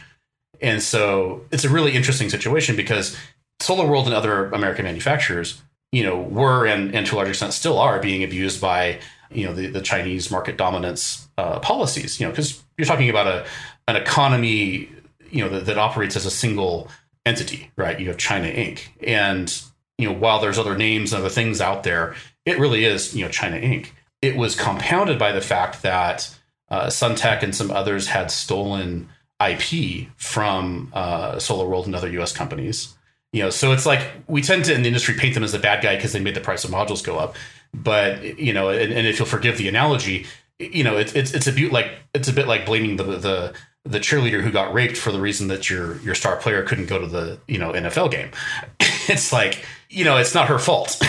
And 0.61 0.83
so 0.83 1.45
it's 1.51 1.65
a 1.65 1.71
really 1.71 1.93
interesting 1.93 2.29
situation 2.29 2.77
because 2.77 3.17
Solar 3.61 3.87
World 3.87 4.07
and 4.07 4.15
other 4.15 4.51
American 4.51 4.85
manufacturers, 4.85 5.63
you 5.93 6.05
know, 6.05 6.21
were 6.21 6.67
and, 6.67 6.95
and 6.95 7.07
to 7.07 7.15
a 7.15 7.17
large 7.17 7.29
extent 7.29 7.55
still 7.55 7.79
are 7.79 7.99
being 7.99 8.23
abused 8.23 8.61
by 8.61 8.99
you 9.30 9.47
know 9.47 9.54
the, 9.54 9.66
the 9.66 9.80
Chinese 9.80 10.30
market 10.30 10.56
dominance 10.56 11.28
uh, 11.38 11.61
policies. 11.61 12.21
You 12.21 12.26
know, 12.26 12.33
because 12.33 12.62
you're 12.76 12.87
talking 12.87 13.11
about 13.11 13.26
a 13.26 13.47
an 13.88 13.97
economy 13.97 14.90
you 15.30 15.42
know 15.42 15.50
that, 15.50 15.66
that 15.66 15.78
operates 15.78 16.16
as 16.16 16.26
a 16.26 16.30
single 16.30 16.90
entity, 17.25 17.71
right? 17.76 17.99
You 17.99 18.09
have 18.09 18.16
China 18.16 18.49
Inc. 18.49 18.80
And 19.02 19.52
you 19.99 20.09
know, 20.09 20.14
while 20.14 20.40
there's 20.40 20.59
other 20.59 20.76
names 20.76 21.12
and 21.12 21.21
other 21.21 21.30
things 21.30 21.61
out 21.61 21.83
there, 21.83 22.14
it 22.45 22.59
really 22.59 22.85
is, 22.85 23.14
you 23.14 23.25
know, 23.25 23.30
China 23.30 23.56
Inc. 23.56 23.88
It 24.23 24.37
was 24.37 24.54
compounded 24.54 25.18
by 25.18 25.33
the 25.33 25.40
fact 25.40 25.83
that 25.83 26.35
uh, 26.71 26.87
Suntech 26.87 27.42
and 27.42 27.54
some 27.54 27.71
others 27.71 28.09
had 28.09 28.30
stolen 28.30 29.09
IP 29.45 30.09
from 30.16 30.90
uh, 30.92 31.38
Solar 31.38 31.66
World 31.66 31.87
and 31.87 31.95
other 31.95 32.11
U.S. 32.11 32.33
companies. 32.33 32.95
You 33.33 33.42
know, 33.42 33.50
so 33.50 33.73
it's 33.73 33.85
like 33.85 34.06
we 34.26 34.40
tend 34.40 34.64
to 34.66 34.75
in 34.75 34.83
the 34.83 34.88
industry 34.88 35.14
paint 35.14 35.35
them 35.35 35.45
as 35.45 35.52
the 35.52 35.59
bad 35.59 35.83
guy 35.83 35.97
because 35.97 36.12
they 36.12 36.21
made 36.21 36.35
the 36.35 36.40
price 36.40 36.64
of 36.64 36.71
modules 36.71 37.04
go 37.04 37.18
up. 37.18 37.37
But 37.76 38.38
you 38.38 38.52
know, 38.52 38.71
and, 38.71 38.92
and 38.92 39.06
if 39.06 39.18
you'll 39.18 39.28
forgive 39.28 39.59
the 39.59 39.68
analogy, 39.68 40.26
you 40.59 40.83
know, 40.83 40.97
it, 40.97 41.14
it's 41.14 41.33
it's 41.33 41.47
a 41.47 41.52
bit 41.52 41.73
like 41.73 41.92
it's 42.14 42.28
a 42.28 42.33
bit 42.33 42.49
like 42.49 42.66
blaming 42.66 42.97
the 42.97 43.04
the 43.04 43.54
the 43.85 44.00
cheerleader 44.00 44.42
who 44.42 44.50
got 44.50 44.75
raped 44.75 44.97
for 44.97 45.12
the 45.12 45.21
reason 45.21 45.49
that 45.49 45.71
your 45.71 46.00
your 46.00 46.14
star 46.14 46.37
player 46.37 46.62
couldn't 46.62 46.87
go 46.87 46.99
to 46.99 47.06
the 47.06 47.38
you 47.47 47.59
know 47.59 47.73
NFL 47.73 48.11
game. 48.11 48.30
it's 48.80 49.33
like 49.33 49.64
you 49.88 50.04
know 50.04 50.16
it's 50.16 50.35
not 50.35 50.49
her 50.49 50.59
fault. 50.59 51.00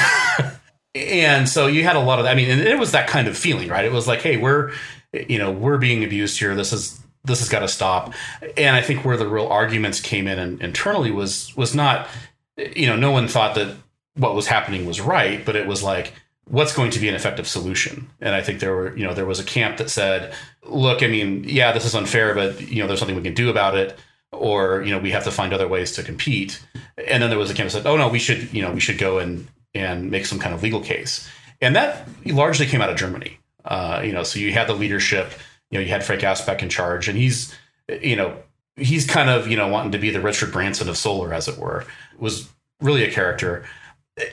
and 0.96 1.48
so 1.48 1.68
you 1.68 1.84
had 1.84 1.96
a 1.96 2.02
lot 2.02 2.20
of 2.20 2.26
I 2.26 2.36
mean, 2.36 2.50
and 2.50 2.62
it 2.62 2.78
was 2.78 2.92
that 2.92 3.08
kind 3.08 3.28
of 3.28 3.38
feeling, 3.38 3.70
right? 3.70 3.86
It 3.86 3.92
was 3.92 4.08
like, 4.08 4.22
hey, 4.22 4.38
we're 4.38 4.74
you 5.14 5.38
know 5.38 5.52
we're 5.52 5.78
being 5.78 6.04
abused 6.04 6.38
here. 6.38 6.54
This 6.56 6.74
is 6.74 7.00
this 7.24 7.40
has 7.40 7.50
got 7.50 7.60
to 7.60 7.68
stop. 7.68 8.14
And 8.56 8.76
I 8.76 8.82
think 8.82 9.06
where 9.06 9.18
the 9.18 9.28
real 9.28 9.48
arguments 9.48 10.00
came 10.00 10.28
in 10.28 10.40
and 10.40 10.62
internally 10.62 11.12
was 11.12 11.56
was 11.56 11.74
not 11.74 12.08
you 12.58 12.88
know 12.88 12.96
no 12.96 13.12
one 13.12 13.28
thought 13.28 13.56
that 13.56 13.76
what 14.16 14.36
was 14.36 14.48
happening 14.48 14.86
was 14.86 15.00
right, 15.00 15.46
but 15.46 15.56
it 15.56 15.68
was 15.68 15.84
like 15.84 16.14
what's 16.50 16.74
going 16.74 16.92
to 16.92 17.00
be 17.00 17.10
an 17.10 17.16
effective 17.16 17.48
solution? 17.48 18.10
And 18.22 18.36
i 18.36 18.42
think 18.42 18.60
there 18.60 18.76
were 18.76 18.96
you 18.98 19.06
know 19.06 19.14
there 19.14 19.26
was 19.26 19.40
a 19.40 19.44
camp 19.44 19.78
that 19.78 19.90
said 19.90 20.34
look 20.64 21.02
i 21.02 21.08
mean 21.08 21.44
yeah 21.46 21.72
this 21.72 21.86
is 21.86 21.96
unfair 21.96 22.34
but 22.34 22.62
you 22.62 22.82
know 22.82 22.88
there's 22.88 23.00
something 23.00 23.16
we 23.16 23.24
can 23.24 23.34
do 23.34 23.50
about 23.50 23.76
it 23.76 23.98
or 24.32 24.82
you 24.84 24.92
know 24.92 25.00
we 25.00 25.12
have 25.12 25.24
to 25.24 25.32
find 25.32 25.54
other 25.54 25.68
ways 25.68 25.92
to 25.94 26.04
compete. 26.04 26.64
And 27.08 27.24
then 27.24 27.30
there 27.30 27.40
was 27.40 27.50
a 27.50 27.54
camp 27.54 27.70
that 27.70 27.78
said 27.78 27.88
oh 27.88 27.98
no 27.98 28.10
we 28.10 28.20
should 28.20 28.54
you 28.54 28.62
know 28.62 28.72
we 28.72 28.80
should 28.80 28.98
go 28.98 29.20
and 29.20 29.48
and 29.74 30.10
make 30.10 30.26
some 30.26 30.40
kind 30.40 30.54
of 30.54 30.64
legal 30.64 30.82
case. 30.82 31.28
And 31.62 31.76
that 31.76 32.08
largely 32.26 32.66
came 32.66 32.82
out 32.82 32.90
of 32.90 32.98
germany. 32.98 33.40
Uh, 33.66 34.02
you 34.04 34.14
know 34.14 34.24
so 34.24 34.40
you 34.40 34.54
had 34.54 34.68
the 34.68 34.74
leadership 34.74 35.34
you 35.72 35.78
know 35.78 35.84
you 35.84 35.90
had 35.90 36.04
frank 36.04 36.22
asbeck 36.22 36.62
in 36.62 36.70
charge 36.70 37.10
and 37.10 37.18
he's 37.18 37.54
you 38.02 38.16
know 38.16 38.38
he's 38.78 39.06
kind 39.06 39.30
of 39.30 39.48
you 39.48 39.58
know 39.58 39.68
wanting 39.68 39.92
to 39.92 39.98
be 39.98 40.10
the 40.10 40.22
richard 40.22 40.54
branson 40.54 40.88
of 40.88 40.96
solar 40.96 41.34
as 41.34 41.50
it 41.50 41.58
were 41.58 41.86
was 42.18 42.50
really 42.80 43.04
a 43.04 43.12
character 43.12 43.66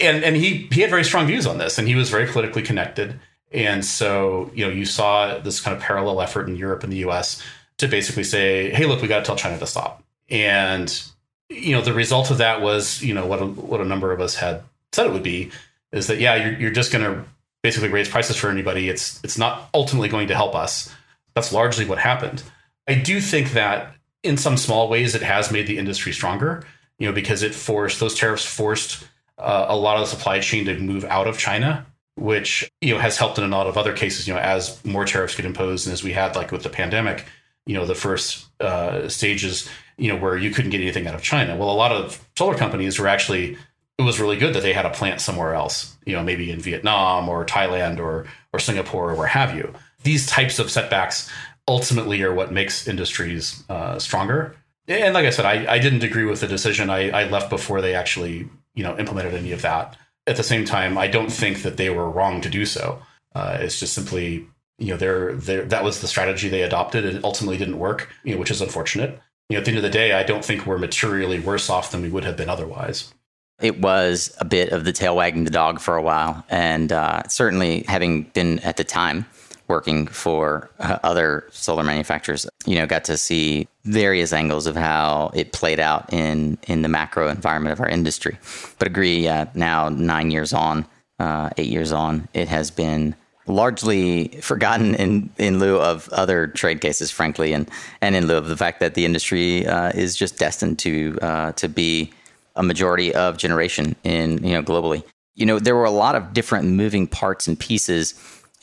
and 0.01 0.25
and 0.25 0.37
he 0.37 0.69
he 0.71 0.81
had 0.81 0.91
very 0.91 1.05
strong 1.05 1.27
views 1.27 1.47
on 1.47 1.59
this, 1.59 1.79
and 1.79 1.87
he 1.87 1.95
was 1.95 2.11
very 2.11 2.27
politically 2.27 2.63
connected. 2.63 3.19
And 3.53 3.85
so, 3.85 4.51
you 4.53 4.67
know, 4.67 4.73
you 4.73 4.85
saw 4.85 5.39
this 5.39 5.61
kind 5.61 5.77
of 5.77 5.83
parallel 5.83 6.21
effort 6.21 6.49
in 6.49 6.57
Europe 6.57 6.83
and 6.83 6.93
the 6.93 6.99
U.S. 6.99 7.41
to 7.79 7.87
basically 7.87 8.25
say, 8.25 8.71
"Hey, 8.71 8.87
look, 8.87 9.03
we 9.03 9.09
got 9.09 9.19
to 9.21 9.25
tell 9.25 9.37
China 9.37 9.59
to 9.59 9.67
stop." 9.67 10.03
And 10.29 11.03
you 11.51 11.73
know, 11.73 11.83
the 11.83 11.93
result 11.93 12.31
of 12.31 12.39
that 12.39 12.63
was, 12.63 13.03
you 13.03 13.15
know, 13.15 13.27
what 13.27 13.41
a, 13.41 13.47
what 13.47 13.81
a 13.81 13.85
number 13.85 14.13
of 14.13 14.21
us 14.21 14.35
had 14.35 14.63
said 14.93 15.07
it 15.07 15.13
would 15.13 15.23
be 15.23 15.51
is 15.93 16.07
that 16.07 16.19
yeah, 16.19 16.35
you're 16.35 16.59
you're 16.59 16.71
just 16.71 16.93
going 16.93 17.05
to 17.05 17.25
basically 17.63 17.89
raise 17.89 18.09
prices 18.09 18.37
for 18.37 18.51
anybody. 18.51 18.89
It's 18.89 19.23
it's 19.23 19.39
not 19.39 19.69
ultimately 19.75 20.09
going 20.09 20.29
to 20.29 20.35
help 20.35 20.55
us. 20.55 20.93
That's 21.35 21.53
largely 21.53 21.85
what 21.85 21.99
happened. 21.99 22.43
I 22.89 22.95
do 22.95 23.21
think 23.21 23.53
that 23.53 23.95
in 24.23 24.37
some 24.37 24.57
small 24.57 24.89
ways 24.89 25.15
it 25.15 25.23
has 25.23 25.53
made 25.53 25.67
the 25.67 25.79
industry 25.79 26.13
stronger, 26.13 26.65
you 26.99 27.07
know, 27.07 27.13
because 27.13 27.43
it 27.43 27.55
forced 27.55 28.01
those 28.01 28.15
tariffs 28.19 28.45
forced 28.45 29.07
uh, 29.39 29.67
a 29.69 29.77
lot 29.77 29.97
of 29.97 30.03
the 30.03 30.17
supply 30.17 30.41
chain 30.41 30.65
to 30.67 30.79
move 30.79 31.05
out 31.05 31.27
of 31.27 31.39
China, 31.39 31.87
which 32.17 32.71
you 32.81 32.95
know 32.95 33.01
has 33.01 33.19
helped 33.19 33.39
in 33.39 33.45
a 33.45 33.49
lot 33.49 33.67
of 33.67 33.77
other 33.77 33.93
cases. 33.93 34.29
You 34.29 34.35
know, 34.35 34.41
as 34.41 34.83
more 34.85 35.05
tariffs 35.05 35.37
get 35.37 35.45
imposed, 35.45 35.87
and 35.87 35.93
as 35.93 36.03
we 36.03 36.13
had 36.13 36.37
like 36.37 36.53
with 36.53 36.63
the 36.63 36.71
pandemic, 36.71 37.25
you 37.67 37.75
know, 37.75 37.87
the 37.87 37.95
first 37.95 38.47
uh, 38.61 39.09
stages, 39.09 39.69
you 39.97 40.13
know, 40.13 40.17
where 40.17 40.37
you 40.37 40.51
couldn't 40.51 40.71
get 40.71 40.81
anything 40.81 41.07
out 41.07 41.15
of 41.15 41.23
China. 41.23 41.57
Well, 41.57 41.71
a 41.71 41.73
lot 41.73 41.93
of 41.93 42.25
solar 42.37 42.57
companies 42.57 42.99
were 42.99 43.09
actually 43.09 43.57
it 43.99 44.03
was 44.03 44.19
really 44.19 44.37
good 44.37 44.55
that 44.55 44.63
they 44.63 44.73
had 44.73 44.87
a 44.87 44.91
plant 44.91 45.21
somewhere 45.21 45.55
else, 45.55 45.97
you 46.05 46.15
know, 46.15 46.23
maybe 46.23 46.51
in 46.51 46.61
Vietnam 46.61 47.29
or 47.29 47.45
Thailand 47.45 47.99
or 47.99 48.27
or 48.53 48.59
Singapore 48.59 49.11
or 49.11 49.15
where 49.15 49.27
have 49.27 49.57
you. 49.57 49.73
These 50.03 50.27
types 50.27 50.59
of 50.59 50.71
setbacks 50.71 51.31
ultimately 51.67 52.23
are 52.23 52.35
what 52.35 52.53
makes 52.53 52.87
industries 52.87 53.65
uh, 53.69 53.99
stronger. 53.99 54.57
And 54.87 55.15
like 55.15 55.25
I 55.25 55.31
said, 55.31 55.47
I, 55.47 55.73
I 55.75 55.79
didn't 55.79 56.03
agree 56.03 56.25
with 56.25 56.41
the 56.41 56.47
decision. 56.47 56.91
I, 56.91 57.09
I 57.11 57.25
left 57.29 57.49
before 57.49 57.81
they 57.81 57.95
actually 57.95 58.49
you 58.75 58.83
know 58.83 58.97
implemented 58.99 59.35
any 59.35 59.53
of 59.53 59.63
that. 59.63 59.97
At 60.27 60.37
the 60.37 60.43
same 60.43 60.65
time, 60.65 60.97
I 60.97 61.07
don't 61.07 61.31
think 61.31 61.63
that 61.63 61.77
they 61.77 61.91
were 61.91 62.09
wrong 62.09 62.41
to 62.41 62.49
do 62.49 62.65
so. 62.65 63.03
Uh, 63.35 63.59
it's 63.61 63.81
just 63.81 63.95
simply 63.95 64.47
you 64.79 64.89
know 64.89 64.97
they're, 64.97 65.35
they're, 65.35 65.65
that 65.67 65.85
was 65.85 66.01
the 66.01 66.09
strategy 66.09 66.49
they 66.49 66.63
adopted. 66.63 67.05
It 67.05 67.25
ultimately 67.25 67.57
didn't 67.57 67.79
work, 67.79 68.11
you 68.25 68.35
know, 68.35 68.41
which 68.41 68.51
is 68.51 68.61
unfortunate. 68.61 69.21
You 69.49 69.57
know, 69.57 69.59
at 69.59 69.65
the 69.67 69.71
end 69.71 69.79
of 69.79 69.83
the 69.83 69.91
day, 69.91 70.13
I 70.13 70.23
don't 70.23 70.45
think 70.45 70.67
we're 70.67 70.79
materially 70.79 71.39
worse 71.39 71.69
off 71.69 71.91
than 71.91 72.03
we 72.03 72.09
would 72.09 72.25
have 72.25 72.37
been 72.37 72.49
otherwise. 72.49 73.13
It 73.61 73.81
was 73.81 74.35
a 74.39 74.45
bit 74.45 74.73
of 74.73 74.85
the 74.85 74.93
tail 74.93 75.15
wagging 75.17 75.45
the 75.45 75.51
dog 75.51 75.81
for 75.81 75.97
a 75.97 76.03
while, 76.03 76.45
and 76.49 76.91
uh, 76.91 77.23
certainly 77.29 77.85
having 77.87 78.23
been 78.23 78.59
at 78.61 78.77
the 78.77 78.85
time 78.85 79.27
working 79.69 80.07
for 80.07 80.71
uh, 80.79 80.99
other 81.03 81.47
solar 81.51 81.83
manufacturers, 81.83 82.47
you 82.67 82.77
know, 82.77 82.87
got 82.87 83.05
to 83.05 83.17
see 83.17 83.67
various 83.85 84.33
angles 84.33 84.67
of 84.67 84.77
how 84.77 85.31
it 85.35 85.53
played 85.53 85.81
out 85.81 86.13
in 86.13 86.59
in 86.67 86.83
the 86.83 86.89
macro 86.89 87.29
environment 87.29 87.73
of 87.73 87.81
our 87.81 87.89
industry. 87.89 88.39
But 88.79 88.89
agree, 88.89 89.29
uh, 89.29 89.47
now 89.55 89.89
nine 89.89 90.31
years 90.31 90.53
on, 90.53 90.87
uh, 91.19 91.51
eight 91.57 91.69
years 91.69 91.93
on, 91.93 92.29
it 92.35 92.49
has 92.49 92.71
been 92.71 93.15
largely 93.47 94.29
forgotten 94.41 94.95
in 94.95 95.31
in 95.39 95.59
lieu 95.59 95.79
of 95.79 96.09
other 96.11 96.47
trade 96.49 96.81
cases, 96.81 97.11
frankly, 97.11 97.53
and 97.53 97.69
and 98.01 98.17
in 98.17 98.27
lieu 98.27 98.37
of 98.37 98.49
the 98.49 98.57
fact 98.57 98.81
that 98.81 98.95
the 98.95 99.05
industry 99.05 99.67
uh, 99.67 99.91
is 99.95 100.17
just 100.17 100.39
destined 100.39 100.79
to 100.81 101.19
uh, 101.23 101.53
to 101.53 101.69
be 101.69 102.13
a 102.57 102.63
majority 102.63 103.15
of 103.15 103.37
generation 103.37 103.97
in 104.05 104.43
you 104.45 104.53
know 104.53 104.63
globally. 104.63 105.03
You 105.35 105.47
know, 105.47 105.59
there 105.59 105.75
were 105.75 105.85
a 105.85 105.91
lot 105.91 106.15
of 106.15 106.33
different 106.33 106.67
moving 106.69 107.09
parts 107.09 107.49
and 107.49 107.59
pieces 107.59 108.15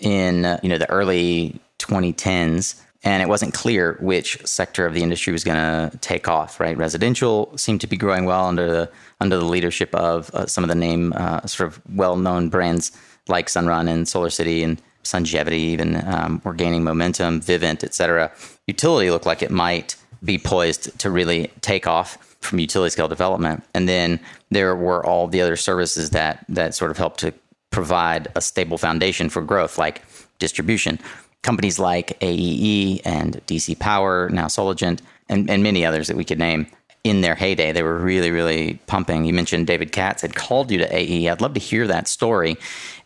in 0.01 0.59
you 0.61 0.69
know 0.69 0.77
the 0.77 0.89
early 0.89 1.59
2010s 1.79 2.81
and 3.03 3.23
it 3.23 3.27
wasn't 3.27 3.53
clear 3.53 3.97
which 3.99 4.37
sector 4.45 4.85
of 4.85 4.93
the 4.93 5.01
industry 5.01 5.33
was 5.33 5.43
going 5.43 5.57
to 5.57 5.97
take 5.97 6.27
off 6.27 6.59
right? 6.59 6.77
Residential 6.77 7.55
seemed 7.57 7.81
to 7.81 7.87
be 7.87 7.97
growing 7.97 8.25
well 8.25 8.45
under 8.45 8.69
the 8.69 8.91
under 9.19 9.37
the 9.37 9.45
leadership 9.45 9.93
of 9.95 10.29
uh, 10.33 10.45
some 10.45 10.63
of 10.63 10.67
the 10.67 10.75
name 10.75 11.13
uh, 11.15 11.45
sort 11.45 11.67
of 11.67 11.81
well-known 11.95 12.49
brands 12.49 12.91
like 13.27 13.47
sunrun 13.47 13.87
and 13.89 14.05
solarcity 14.05 14.63
and 14.63 14.81
sungevity 15.03 15.53
even 15.53 15.95
um, 16.07 16.41
were 16.43 16.53
gaining 16.53 16.83
momentum 16.83 17.39
vivint 17.41 17.83
et 17.83 17.93
cetera. 17.93 18.31
Utility 18.67 19.09
looked 19.09 19.25
like 19.25 19.41
it 19.41 19.51
might 19.51 19.95
be 20.23 20.37
poised 20.37 20.97
to 20.99 21.09
really 21.09 21.51
take 21.61 21.87
off 21.87 22.17
from 22.41 22.59
utility 22.59 22.91
scale 22.91 23.07
development. 23.07 23.63
And 23.73 23.87
then 23.87 24.19
there 24.49 24.75
were 24.75 25.05
all 25.05 25.27
the 25.27 25.41
other 25.41 25.55
services 25.55 26.09
that 26.11 26.45
that 26.49 26.75
sort 26.75 26.91
of 26.91 26.97
helped 26.97 27.19
to 27.21 27.33
provide 27.71 28.27
a 28.35 28.41
stable 28.41 28.77
foundation 28.77 29.29
for 29.29 29.41
growth, 29.41 29.77
like 29.77 30.03
distribution. 30.39 30.99
Companies 31.41 31.79
like 31.79 32.19
AEE 32.19 33.01
and 33.03 33.41
DC 33.47 33.79
Power, 33.79 34.29
now 34.29 34.45
Sologent, 34.45 34.99
and, 35.27 35.49
and 35.49 35.63
many 35.63 35.85
others 35.85 36.07
that 36.07 36.17
we 36.17 36.25
could 36.25 36.37
name 36.37 36.67
in 37.03 37.21
their 37.21 37.33
heyday, 37.33 37.71
they 37.71 37.81
were 37.81 37.97
really, 37.97 38.29
really 38.29 38.79
pumping. 38.85 39.25
You 39.25 39.33
mentioned 39.33 39.65
David 39.65 39.91
Katz 39.91 40.21
had 40.21 40.35
called 40.35 40.69
you 40.69 40.77
to 40.77 40.95
AE. 40.95 41.29
I'd 41.29 41.41
love 41.41 41.55
to 41.55 41.59
hear 41.59 41.87
that 41.87 42.07
story. 42.07 42.57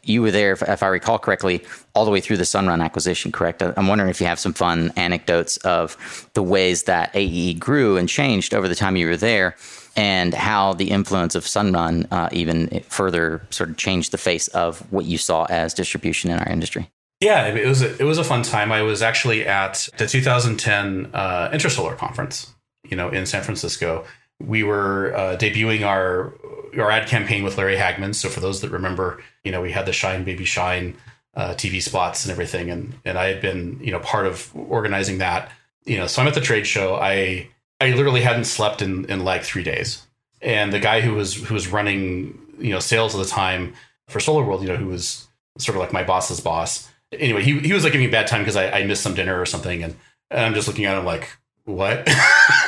You 0.03 0.21
were 0.21 0.31
there, 0.31 0.51
if, 0.51 0.61
if, 0.61 0.83
I 0.83 0.87
recall 0.87 1.17
correctly, 1.17 1.63
all 1.93 2.03
the 2.03 2.11
way 2.11 2.19
through 2.19 2.37
the 2.37 2.43
Sunrun 2.43 2.83
acquisition, 2.83 3.31
correct? 3.31 3.63
I'm 3.63 3.87
wondering 3.87 4.09
if 4.09 4.19
you 4.19 4.27
have 4.27 4.39
some 4.39 4.53
fun 4.53 4.91
anecdotes 4.97 5.57
of 5.57 6.29
the 6.33 6.43
ways 6.43 6.83
that 6.83 7.11
AE 7.13 7.53
grew 7.53 7.95
and 7.95 8.09
changed 8.09 8.53
over 8.53 8.67
the 8.67 8.75
time 8.75 8.97
you 8.97 9.07
were 9.07 9.17
there 9.17 9.55
and 9.95 10.33
how 10.33 10.73
the 10.73 10.91
influence 10.91 11.35
of 11.35 11.45
Sunrun 11.45 12.07
uh, 12.11 12.29
even 12.31 12.81
further 12.89 13.41
sort 13.49 13.69
of 13.69 13.77
changed 13.77 14.11
the 14.11 14.17
face 14.17 14.47
of 14.49 14.79
what 14.91 15.05
you 15.05 15.17
saw 15.17 15.45
as 15.45 15.73
distribution 15.73 16.29
in 16.31 16.39
our 16.39 16.49
industry. 16.49 16.89
Yeah, 17.21 17.47
it 17.47 17.65
was 17.65 17.81
a, 17.81 17.97
it 17.97 18.03
was 18.03 18.17
a 18.17 18.23
fun 18.23 18.43
time. 18.43 18.71
I 18.71 18.81
was 18.81 19.01
actually 19.01 19.45
at 19.45 19.87
the 19.97 20.05
2010 20.05 21.11
uh, 21.13 21.49
Intersolar 21.51 21.97
conference, 21.97 22.53
you 22.89 22.97
know, 22.97 23.09
in 23.09 23.25
San 23.25 23.41
Francisco, 23.41 24.05
we 24.39 24.63
were 24.63 25.15
uh, 25.15 25.37
debuting 25.37 25.85
our 25.85 26.33
our 26.77 26.91
ad 26.91 27.07
campaign 27.07 27.43
with 27.43 27.57
Larry 27.57 27.77
Hagman. 27.77 28.13
So 28.13 28.27
for 28.27 28.41
those 28.41 28.61
that 28.61 28.69
remember, 28.69 29.21
you 29.43 29.51
know, 29.51 29.61
we 29.61 29.71
had 29.71 29.85
the 29.85 29.93
Shine 29.93 30.25
Baby 30.25 30.43
Shine 30.43 30.97
uh, 31.35 31.53
TV 31.53 31.81
spots 31.81 32.25
and 32.25 32.31
everything, 32.31 32.69
and 32.69 32.93
and 33.05 33.17
I 33.17 33.27
had 33.27 33.41
been 33.41 33.79
you 33.81 33.91
know 33.91 33.99
part 33.99 34.25
of 34.25 34.51
organizing 34.55 35.19
that. 35.19 35.51
You 35.85 35.97
know, 35.97 36.07
so 36.07 36.21
I'm 36.21 36.27
at 36.27 36.33
the 36.33 36.41
trade 36.41 36.65
show. 36.67 36.95
I 36.95 37.47
I 37.79 37.91
literally 37.91 38.21
hadn't 38.21 38.45
slept 38.45 38.81
in 38.81 39.05
in 39.05 39.23
like 39.23 39.43
three 39.43 39.63
days, 39.63 40.05
and 40.41 40.71
the 40.71 40.79
guy 40.79 41.01
who 41.01 41.13
was 41.13 41.35
who 41.35 41.53
was 41.53 41.67
running 41.67 42.39
you 42.57 42.71
know 42.71 42.79
sales 42.79 43.15
at 43.15 43.21
the 43.21 43.29
time 43.29 43.73
for 44.07 44.19
Solar 44.19 44.43
World, 44.43 44.61
you 44.61 44.67
know, 44.67 44.77
who 44.77 44.87
was 44.87 45.27
sort 45.57 45.75
of 45.75 45.81
like 45.81 45.93
my 45.93 46.03
boss's 46.03 46.39
boss. 46.39 46.89
Anyway, 47.11 47.43
he 47.43 47.59
he 47.59 47.73
was 47.73 47.83
like 47.83 47.93
giving 47.93 48.05
me 48.05 48.09
a 48.09 48.11
bad 48.11 48.27
time 48.27 48.41
because 48.41 48.55
I, 48.55 48.69
I 48.69 48.85
missed 48.85 49.03
some 49.03 49.15
dinner 49.15 49.39
or 49.39 49.45
something, 49.45 49.83
and, 49.83 49.95
and 50.31 50.41
I'm 50.41 50.53
just 50.53 50.67
looking 50.67 50.85
at 50.85 50.97
him 50.97 51.05
like, 51.05 51.29
what? 51.65 52.07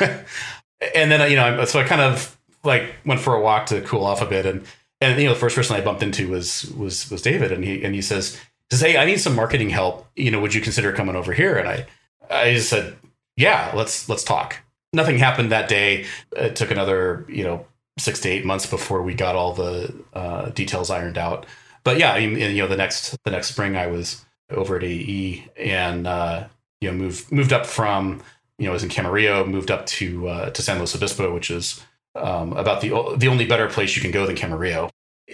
and 0.00 1.10
then 1.10 1.30
you 1.30 1.36
know, 1.36 1.64
so 1.64 1.80
I 1.80 1.84
kind 1.84 2.00
of 2.00 2.36
like 2.64 2.94
went 3.04 3.20
for 3.20 3.34
a 3.34 3.40
walk 3.40 3.66
to 3.66 3.80
cool 3.82 4.04
off 4.04 4.22
a 4.22 4.26
bit, 4.26 4.46
and 4.46 4.64
and 5.00 5.18
you 5.18 5.26
know, 5.26 5.34
the 5.34 5.40
first 5.40 5.56
person 5.56 5.76
I 5.76 5.80
bumped 5.80 6.02
into 6.02 6.28
was 6.28 6.70
was 6.72 7.10
was 7.10 7.22
David, 7.22 7.52
and 7.52 7.64
he 7.64 7.82
and 7.84 7.94
he 7.94 8.02
says 8.02 8.38
says, 8.70 8.80
"Hey, 8.80 8.96
I 8.96 9.04
need 9.04 9.20
some 9.20 9.34
marketing 9.34 9.70
help. 9.70 10.06
You 10.16 10.30
know, 10.30 10.40
would 10.40 10.54
you 10.54 10.60
consider 10.60 10.92
coming 10.92 11.16
over 11.16 11.32
here?" 11.32 11.56
And 11.56 11.68
I 11.68 11.86
I 12.30 12.54
just 12.54 12.68
said, 12.68 12.96
"Yeah, 13.36 13.72
let's 13.74 14.08
let's 14.08 14.24
talk." 14.24 14.56
Nothing 14.92 15.18
happened 15.18 15.52
that 15.52 15.68
day. 15.68 16.06
It 16.36 16.56
took 16.56 16.70
another 16.70 17.26
you 17.28 17.44
know 17.44 17.66
six 17.98 18.20
to 18.20 18.28
eight 18.28 18.44
months 18.44 18.66
before 18.66 19.02
we 19.02 19.14
got 19.14 19.36
all 19.36 19.52
the 19.52 19.94
uh, 20.14 20.50
details 20.50 20.90
ironed 20.90 21.18
out. 21.18 21.46
But 21.84 21.98
yeah, 21.98 22.12
I 22.12 22.26
mean, 22.26 22.38
you 22.38 22.62
know, 22.62 22.68
the 22.68 22.76
next 22.76 23.16
the 23.24 23.30
next 23.30 23.48
spring 23.48 23.76
I 23.76 23.86
was 23.86 24.24
over 24.50 24.76
at 24.76 24.84
AE 24.84 25.46
and 25.56 26.06
uh, 26.06 26.48
you 26.80 26.90
know 26.90 26.96
moved 26.96 27.30
moved 27.30 27.52
up 27.52 27.66
from 27.66 28.22
you 28.58 28.66
know 28.66 28.70
I 28.70 28.74
was 28.74 28.82
in 28.82 28.90
Camarillo, 28.90 29.46
moved 29.46 29.70
up 29.70 29.86
to 29.86 30.28
uh, 30.28 30.50
to 30.50 30.62
San 30.62 30.78
Luis 30.78 30.94
Obispo, 30.94 31.32
which 31.32 31.50
is 31.50 31.82
um, 32.14 32.52
about 32.54 32.80
the 32.80 32.90
the 33.16 33.28
only 33.28 33.46
better 33.46 33.68
place 33.68 33.96
you 33.96 34.02
can 34.02 34.10
go 34.10 34.26
than 34.26 34.36
Camarillo. 34.36 34.90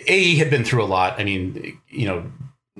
AE 0.08 0.36
had 0.36 0.50
been 0.50 0.64
through 0.64 0.82
a 0.82 0.86
lot. 0.86 1.18
I 1.20 1.24
mean, 1.24 1.78
you 1.88 2.06
know, 2.06 2.24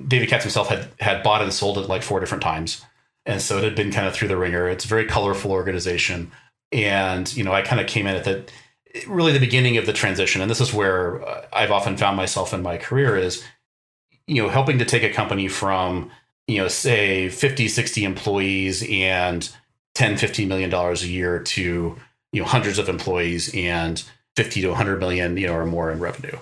David 0.07 0.29
Katz 0.29 0.43
himself 0.43 0.69
had 0.69 0.89
had 0.99 1.23
bought 1.23 1.41
and 1.41 1.53
sold 1.53 1.77
it 1.77 1.87
like 1.87 2.03
four 2.03 2.19
different 2.19 2.43
times, 2.43 2.83
and 3.25 3.41
so 3.41 3.57
it 3.57 3.63
had 3.63 3.75
been 3.75 3.91
kind 3.91 4.07
of 4.07 4.13
through 4.13 4.27
the 4.27 4.37
ringer. 4.37 4.69
It's 4.69 4.85
a 4.85 4.89
very 4.89 5.05
colorful 5.05 5.51
organization, 5.51 6.31
and 6.71 7.35
you 7.35 7.43
know, 7.43 7.53
I 7.53 7.61
kind 7.61 7.81
of 7.81 7.87
came 7.87 8.07
in 8.07 8.15
at 8.15 8.23
the 8.23 8.45
really 9.07 9.31
the 9.31 9.39
beginning 9.39 9.77
of 9.77 9.85
the 9.85 9.93
transition, 9.93 10.41
and 10.41 10.49
this 10.49 10.61
is 10.61 10.73
where 10.73 11.25
uh, 11.27 11.45
I've 11.53 11.71
often 11.71 11.97
found 11.97 12.17
myself 12.17 12.53
in 12.53 12.61
my 12.61 12.77
career 12.77 13.17
is 13.17 13.43
you 14.27 14.41
know 14.41 14.49
helping 14.49 14.79
to 14.79 14.85
take 14.85 15.03
a 15.03 15.13
company 15.13 15.47
from 15.47 16.11
you 16.47 16.57
know 16.57 16.67
say 16.67 17.29
50 17.29 17.67
60 17.67 18.03
employees 18.03 18.87
and 18.89 19.49
10 19.95 20.17
15 20.17 20.47
million 20.47 20.69
dollars 20.69 21.03
a 21.03 21.07
year 21.07 21.39
to 21.39 21.95
you 22.31 22.41
know 22.41 22.47
hundreds 22.47 22.79
of 22.79 22.89
employees 22.89 23.53
and 23.53 24.03
50 24.35 24.61
to 24.61 24.67
100 24.69 24.99
million 24.99 25.37
you 25.37 25.47
know 25.47 25.55
or 25.55 25.65
more 25.65 25.91
in 25.91 25.99
revenue. 25.99 26.37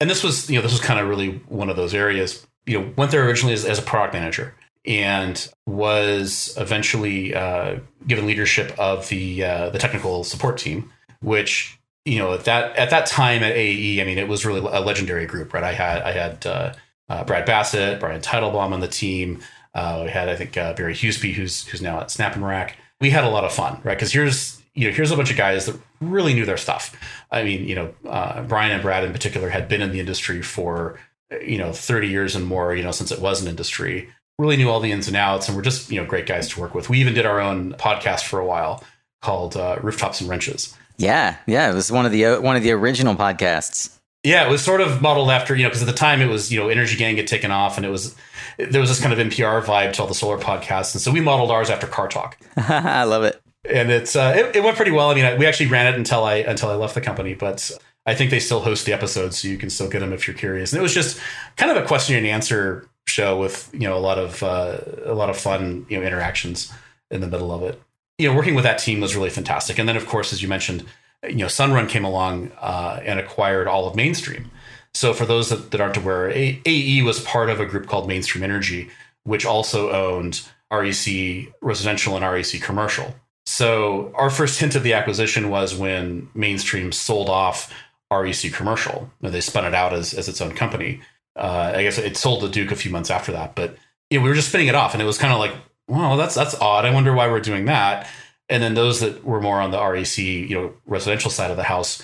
And 0.00 0.08
this 0.08 0.22
was 0.22 0.48
you 0.50 0.56
know 0.56 0.62
this 0.62 0.72
was 0.72 0.80
kind 0.80 1.00
of 1.00 1.08
really 1.08 1.38
one 1.48 1.70
of 1.70 1.76
those 1.76 1.94
areas 1.94 2.46
you 2.66 2.78
know 2.78 2.92
went 2.96 3.10
there 3.10 3.26
originally 3.26 3.54
as, 3.54 3.64
as 3.64 3.78
a 3.78 3.82
product 3.82 4.14
manager 4.14 4.54
and 4.88 5.52
was 5.66 6.54
eventually 6.56 7.34
uh, 7.34 7.76
given 8.06 8.26
leadership 8.26 8.74
of 8.78 9.08
the 9.10 9.44
uh, 9.44 9.68
the 9.70 9.78
technical 9.78 10.24
support 10.24 10.58
team 10.58 10.90
which 11.20 11.78
you 12.04 12.18
know 12.18 12.32
at 12.32 12.44
that 12.46 12.74
at 12.76 12.90
that 12.90 13.06
time 13.06 13.42
at 13.42 13.52
AE 13.52 14.00
I 14.00 14.04
mean 14.04 14.18
it 14.18 14.26
was 14.26 14.44
really 14.44 14.60
a 14.60 14.80
legendary 14.80 15.26
group 15.26 15.52
right? 15.52 15.62
I 15.62 15.72
had 15.72 16.02
I 16.02 16.12
had 16.12 16.46
uh, 16.46 16.72
uh 17.08 17.24
Brad 17.24 17.44
Bassett 17.44 18.00
Brian 18.00 18.20
Teitelbaum 18.20 18.72
on 18.72 18.80
the 18.80 18.88
team. 18.88 19.42
Uh, 19.74 20.02
we 20.06 20.10
had 20.10 20.28
I 20.28 20.34
think 20.34 20.56
uh, 20.56 20.72
Barry 20.72 20.94
Huseby 20.94 21.34
who's 21.34 21.66
who's 21.66 21.82
now 21.82 22.00
at 22.00 22.08
SnapNrack. 22.08 22.72
We 23.00 23.10
had 23.10 23.24
a 23.24 23.28
lot 23.28 23.44
of 23.44 23.52
fun 23.52 23.80
right? 23.84 23.96
Because 23.96 24.12
here's 24.12 24.60
you 24.74 24.88
know, 24.88 24.94
here's 24.94 25.10
a 25.10 25.16
bunch 25.16 25.30
of 25.30 25.36
guys 25.36 25.66
that 25.66 25.78
really 26.00 26.34
knew 26.34 26.46
their 26.46 26.56
stuff. 26.56 26.96
I 27.32 27.42
mean, 27.42 27.66
you 27.66 27.74
know, 27.74 28.44
Brian 28.46 28.70
and 28.70 28.80
Brad 28.80 29.02
in 29.02 29.12
particular 29.12 29.48
had 29.48 29.68
been 29.68 29.82
in 29.82 29.90
the 29.90 29.98
industry 29.98 30.40
for, 30.40 31.00
you 31.44 31.58
know, 31.58 31.72
30 31.72 32.06
years 32.06 32.36
and 32.36 32.46
more, 32.46 32.76
you 32.76 32.84
know, 32.84 32.92
since 32.92 33.10
it 33.10 33.20
was 33.20 33.42
an 33.42 33.48
industry, 33.48 34.08
really 34.38 34.56
knew 34.56 34.68
all 34.68 34.80
the 34.80 34.92
ins 34.92 35.08
and 35.08 35.16
outs 35.16 35.48
and 35.48 35.56
we 35.56 35.60
were 35.60 35.64
just, 35.64 35.90
you 35.90 36.00
know, 36.00 36.06
great 36.06 36.26
guys 36.26 36.48
to 36.48 36.60
work 36.60 36.74
with. 36.74 36.88
We 36.88 36.98
even 37.00 37.14
did 37.14 37.26
our 37.26 37.40
own 37.40 37.72
podcast 37.74 38.24
for 38.24 38.38
a 38.38 38.46
while 38.46 38.84
called 39.20 39.56
uh, 39.56 39.78
Rooftops 39.82 40.20
and 40.20 40.30
Wrenches. 40.30 40.76
Yeah. 40.96 41.36
Yeah. 41.46 41.70
It 41.70 41.74
was 41.74 41.90
one 41.90 42.06
of 42.06 42.12
the, 42.12 42.24
uh, 42.24 42.40
one 42.40 42.56
of 42.56 42.62
the 42.62 42.72
original 42.72 43.14
podcasts. 43.14 43.96
Yeah. 44.22 44.46
It 44.46 44.50
was 44.50 44.62
sort 44.62 44.80
of 44.80 45.02
modeled 45.02 45.30
after, 45.30 45.56
you 45.56 45.64
know, 45.64 45.68
because 45.68 45.82
at 45.82 45.86
the 45.86 45.92
time 45.92 46.20
it 46.20 46.26
was, 46.26 46.52
you 46.52 46.58
know, 46.58 46.68
Energy 46.68 46.96
Gang 46.96 47.16
had 47.16 47.26
taken 47.26 47.50
off 47.50 47.76
and 47.76 47.84
it 47.84 47.90
was, 47.90 48.14
there 48.58 48.80
was 48.80 48.90
this 48.90 49.00
kind 49.00 49.12
of 49.12 49.18
NPR 49.18 49.62
vibe 49.62 49.92
to 49.94 50.02
all 50.02 50.08
the 50.08 50.14
solar 50.14 50.38
podcasts. 50.38 50.94
And 50.94 51.00
so 51.00 51.10
we 51.10 51.20
modeled 51.20 51.50
ours 51.50 51.70
after 51.70 51.86
Car 51.86 52.08
Talk. 52.08 52.38
I 52.56 53.04
love 53.04 53.24
it 53.24 53.40
and 53.68 53.90
it's 53.90 54.16
uh, 54.16 54.34
it, 54.36 54.56
it, 54.56 54.62
went 54.62 54.76
pretty 54.76 54.90
well. 54.90 55.10
I 55.10 55.14
mean, 55.14 55.24
I, 55.24 55.36
we 55.36 55.46
actually 55.46 55.66
ran 55.66 55.92
it 55.92 55.96
until 55.96 56.24
I 56.24 56.36
until 56.36 56.70
I 56.70 56.74
left 56.74 56.94
the 56.94 57.00
company, 57.00 57.34
but 57.34 57.70
I 58.06 58.14
think 58.14 58.30
they 58.30 58.40
still 58.40 58.60
host 58.60 58.86
the 58.86 58.92
episodes, 58.92 59.38
so 59.38 59.48
you 59.48 59.58
can 59.58 59.70
still 59.70 59.88
get 59.88 60.00
them 60.00 60.12
if 60.12 60.26
you're 60.26 60.36
curious. 60.36 60.72
And 60.72 60.80
it 60.80 60.82
was 60.82 60.94
just 60.94 61.20
kind 61.56 61.70
of 61.70 61.82
a 61.82 61.86
question 61.86 62.16
and 62.16 62.26
answer 62.26 62.88
show 63.08 63.38
with 63.38 63.70
you 63.72 63.88
know 63.88 63.96
a 63.96 64.00
lot 64.00 64.18
of 64.18 64.42
uh, 64.42 64.78
a 65.04 65.14
lot 65.14 65.30
of 65.30 65.36
fun 65.36 65.86
you 65.88 65.98
know 65.98 66.06
interactions 66.06 66.72
in 67.10 67.20
the 67.20 67.26
middle 67.26 67.52
of 67.52 67.62
it. 67.62 67.80
You 68.18 68.28
know, 68.28 68.36
working 68.36 68.54
with 68.54 68.64
that 68.64 68.78
team 68.78 69.00
was 69.00 69.14
really 69.14 69.30
fantastic. 69.30 69.78
And 69.78 69.88
then, 69.88 69.96
of 69.96 70.06
course, 70.06 70.32
as 70.32 70.42
you 70.42 70.48
mentioned, 70.48 70.84
you 71.22 71.36
know, 71.36 71.46
Sunrun 71.46 71.88
came 71.88 72.04
along 72.04 72.50
uh, 72.60 73.00
and 73.04 73.20
acquired 73.20 73.68
all 73.68 73.86
of 73.86 73.94
Mainstream. 73.94 74.50
So 74.94 75.14
for 75.14 75.24
those 75.24 75.50
that, 75.50 75.70
that 75.70 75.80
aren't 75.80 75.96
aware, 75.96 76.30
a- 76.30 76.60
AE 76.66 77.02
was 77.02 77.20
part 77.20 77.50
of 77.50 77.60
a 77.60 77.66
group 77.66 77.86
called 77.86 78.08
Mainstream 78.08 78.42
Energy, 78.42 78.90
which 79.24 79.46
also 79.46 79.90
owned 79.90 80.42
REC 80.72 81.46
Residential 81.60 82.16
and 82.16 82.24
REC 82.24 82.60
Commercial. 82.60 83.14
So 83.46 84.12
our 84.14 84.30
first 84.30 84.60
hint 84.60 84.74
of 84.74 84.82
the 84.82 84.92
acquisition 84.92 85.48
was 85.48 85.74
when 85.74 86.28
Mainstream 86.34 86.92
sold 86.92 87.28
off 87.28 87.72
REC 88.12 88.52
Commercial. 88.52 89.10
They 89.20 89.40
spun 89.40 89.64
it 89.64 89.74
out 89.74 89.92
as, 89.92 90.12
as 90.14 90.28
its 90.28 90.40
own 90.40 90.54
company. 90.54 91.00
Uh, 91.38 91.72
I 91.76 91.82
guess 91.82 91.98
it 91.98 92.16
sold 92.16 92.40
to 92.42 92.48
Duke 92.48 92.72
a 92.72 92.76
few 92.76 92.90
months 92.90 93.10
after 93.10 93.32
that, 93.32 93.54
but 93.54 93.76
you 94.10 94.18
know, 94.18 94.24
we 94.24 94.30
were 94.30 94.34
just 94.34 94.48
spinning 94.48 94.68
it 94.68 94.74
off, 94.74 94.94
and 94.94 95.02
it 95.02 95.06
was 95.06 95.18
kind 95.18 95.32
of 95.32 95.38
like, 95.38 95.54
well, 95.86 96.16
that's 96.16 96.34
that's 96.34 96.54
odd. 96.60 96.84
I 96.84 96.90
wonder 96.92 97.12
why 97.12 97.28
we're 97.28 97.40
doing 97.40 97.66
that. 97.66 98.08
And 98.48 98.62
then 98.62 98.74
those 98.74 99.00
that 99.00 99.24
were 99.24 99.40
more 99.40 99.60
on 99.60 99.70
the 99.70 99.82
REC, 99.82 100.18
you 100.18 100.54
know, 100.54 100.74
residential 100.86 101.30
side 101.30 101.50
of 101.50 101.56
the 101.56 101.64
house, 101.64 102.02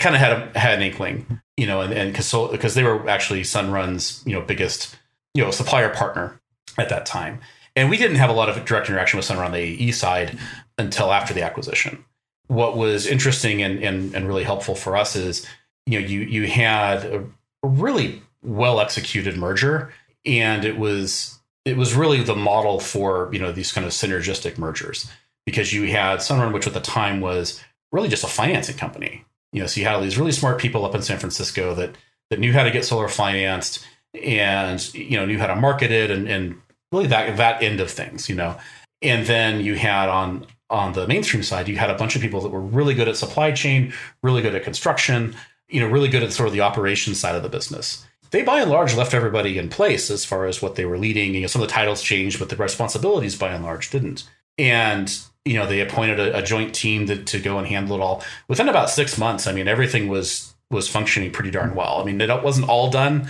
kind 0.00 0.14
of 0.14 0.20
had 0.20 0.32
a, 0.32 0.58
had 0.58 0.74
an 0.74 0.82
inkling, 0.82 1.40
you 1.56 1.66
know, 1.66 1.80
and 1.80 1.92
and 1.92 2.12
because 2.12 2.74
they 2.74 2.82
were 2.82 3.08
actually 3.08 3.42
Sunrun's, 3.42 4.22
you 4.26 4.32
know, 4.32 4.40
biggest, 4.40 4.96
you 5.34 5.44
know, 5.44 5.50
supplier 5.50 5.90
partner 5.90 6.40
at 6.78 6.88
that 6.88 7.06
time. 7.06 7.40
And 7.76 7.90
we 7.90 7.96
didn't 7.96 8.16
have 8.16 8.30
a 8.30 8.34
lot 8.34 8.48
of 8.48 8.64
direct 8.64 8.88
interaction 8.88 9.16
with 9.16 9.26
Sunrun 9.26 9.46
on 9.46 9.52
the 9.52 9.58
AE 9.58 9.92
side 9.92 10.38
until 10.78 11.12
after 11.12 11.34
the 11.34 11.42
acquisition. 11.42 12.04
What 12.46 12.76
was 12.76 13.06
interesting 13.06 13.62
and, 13.62 13.82
and, 13.82 14.14
and 14.14 14.28
really 14.28 14.44
helpful 14.44 14.74
for 14.74 14.96
us 14.96 15.16
is, 15.16 15.46
you 15.86 16.00
know, 16.00 16.06
you 16.06 16.20
you 16.20 16.46
had 16.46 17.04
a 17.04 17.24
really 17.62 18.22
well 18.44 18.80
executed 18.80 19.36
merger, 19.36 19.92
and 20.24 20.64
it 20.64 20.78
was 20.78 21.38
it 21.64 21.76
was 21.76 21.94
really 21.94 22.22
the 22.22 22.36
model 22.36 22.80
for 22.80 23.30
you 23.32 23.38
know 23.38 23.52
these 23.52 23.72
kind 23.72 23.86
of 23.86 23.92
synergistic 23.92 24.58
mergers 24.58 25.10
because 25.46 25.72
you 25.72 25.90
had 25.90 26.20
Sunrun, 26.20 26.52
which 26.52 26.66
at 26.66 26.74
the 26.74 26.80
time 26.80 27.20
was 27.20 27.62
really 27.92 28.08
just 28.08 28.24
a 28.24 28.28
financing 28.28 28.76
company. 28.76 29.24
You 29.52 29.60
know, 29.60 29.66
so 29.66 29.80
you 29.80 29.86
had 29.86 29.94
all 29.94 30.02
these 30.02 30.18
really 30.18 30.32
smart 30.32 30.60
people 30.60 30.84
up 30.84 30.94
in 30.94 31.02
San 31.02 31.18
Francisco 31.18 31.74
that 31.74 31.96
that 32.30 32.40
knew 32.40 32.52
how 32.52 32.64
to 32.64 32.70
get 32.70 32.84
solar 32.84 33.08
financed 33.08 33.86
and 34.22 34.94
you 34.94 35.16
know 35.16 35.26
knew 35.26 35.38
how 35.38 35.46
to 35.46 35.56
market 35.56 35.90
it 35.90 36.10
and, 36.10 36.28
and 36.28 36.60
really 36.92 37.06
that 37.06 37.36
that 37.36 37.62
end 37.62 37.80
of 37.80 37.90
things, 37.90 38.28
you 38.28 38.34
know. 38.34 38.56
And 39.02 39.26
then 39.26 39.60
you 39.60 39.74
had 39.74 40.08
on 40.08 40.46
on 40.70 40.92
the 40.94 41.06
mainstream 41.06 41.42
side, 41.42 41.68
you 41.68 41.76
had 41.76 41.90
a 41.90 41.96
bunch 41.96 42.16
of 42.16 42.22
people 42.22 42.40
that 42.40 42.48
were 42.48 42.60
really 42.60 42.94
good 42.94 43.08
at 43.08 43.16
supply 43.16 43.52
chain, 43.52 43.92
really 44.22 44.42
good 44.42 44.54
at 44.54 44.64
construction, 44.64 45.36
you 45.68 45.80
know, 45.80 45.86
really 45.86 46.08
good 46.08 46.22
at 46.22 46.32
sort 46.32 46.48
of 46.48 46.52
the 46.52 46.62
operations 46.62 47.20
side 47.20 47.34
of 47.34 47.42
the 47.42 47.48
business. 47.48 48.04
They 48.34 48.42
by 48.42 48.60
and 48.60 48.70
large 48.70 48.94
left 48.94 49.14
everybody 49.14 49.58
in 49.58 49.68
place 49.68 50.10
as 50.10 50.24
far 50.24 50.46
as 50.46 50.60
what 50.60 50.74
they 50.74 50.84
were 50.84 50.98
leading. 50.98 51.34
You 51.34 51.42
know, 51.42 51.46
some 51.46 51.62
of 51.62 51.68
the 51.68 51.72
titles 51.72 52.02
changed, 52.02 52.38
but 52.38 52.48
the 52.48 52.56
responsibilities 52.56 53.36
by 53.36 53.50
and 53.50 53.64
large 53.64 53.90
didn't. 53.90 54.28
And 54.58 55.16
you 55.44 55.54
know, 55.54 55.66
they 55.66 55.80
appointed 55.80 56.18
a, 56.18 56.38
a 56.38 56.42
joint 56.42 56.74
team 56.74 57.06
to, 57.06 57.22
to 57.22 57.38
go 57.38 57.58
and 57.58 57.66
handle 57.66 57.96
it 57.96 58.00
all. 58.00 58.24
Within 58.48 58.68
about 58.68 58.90
six 58.90 59.16
months, 59.18 59.46
I 59.46 59.52
mean, 59.52 59.68
everything 59.68 60.08
was 60.08 60.54
was 60.70 60.88
functioning 60.88 61.30
pretty 61.30 61.50
darn 61.50 61.74
well. 61.74 62.00
I 62.00 62.04
mean, 62.04 62.20
it 62.20 62.42
wasn't 62.42 62.68
all 62.68 62.90
done, 62.90 63.28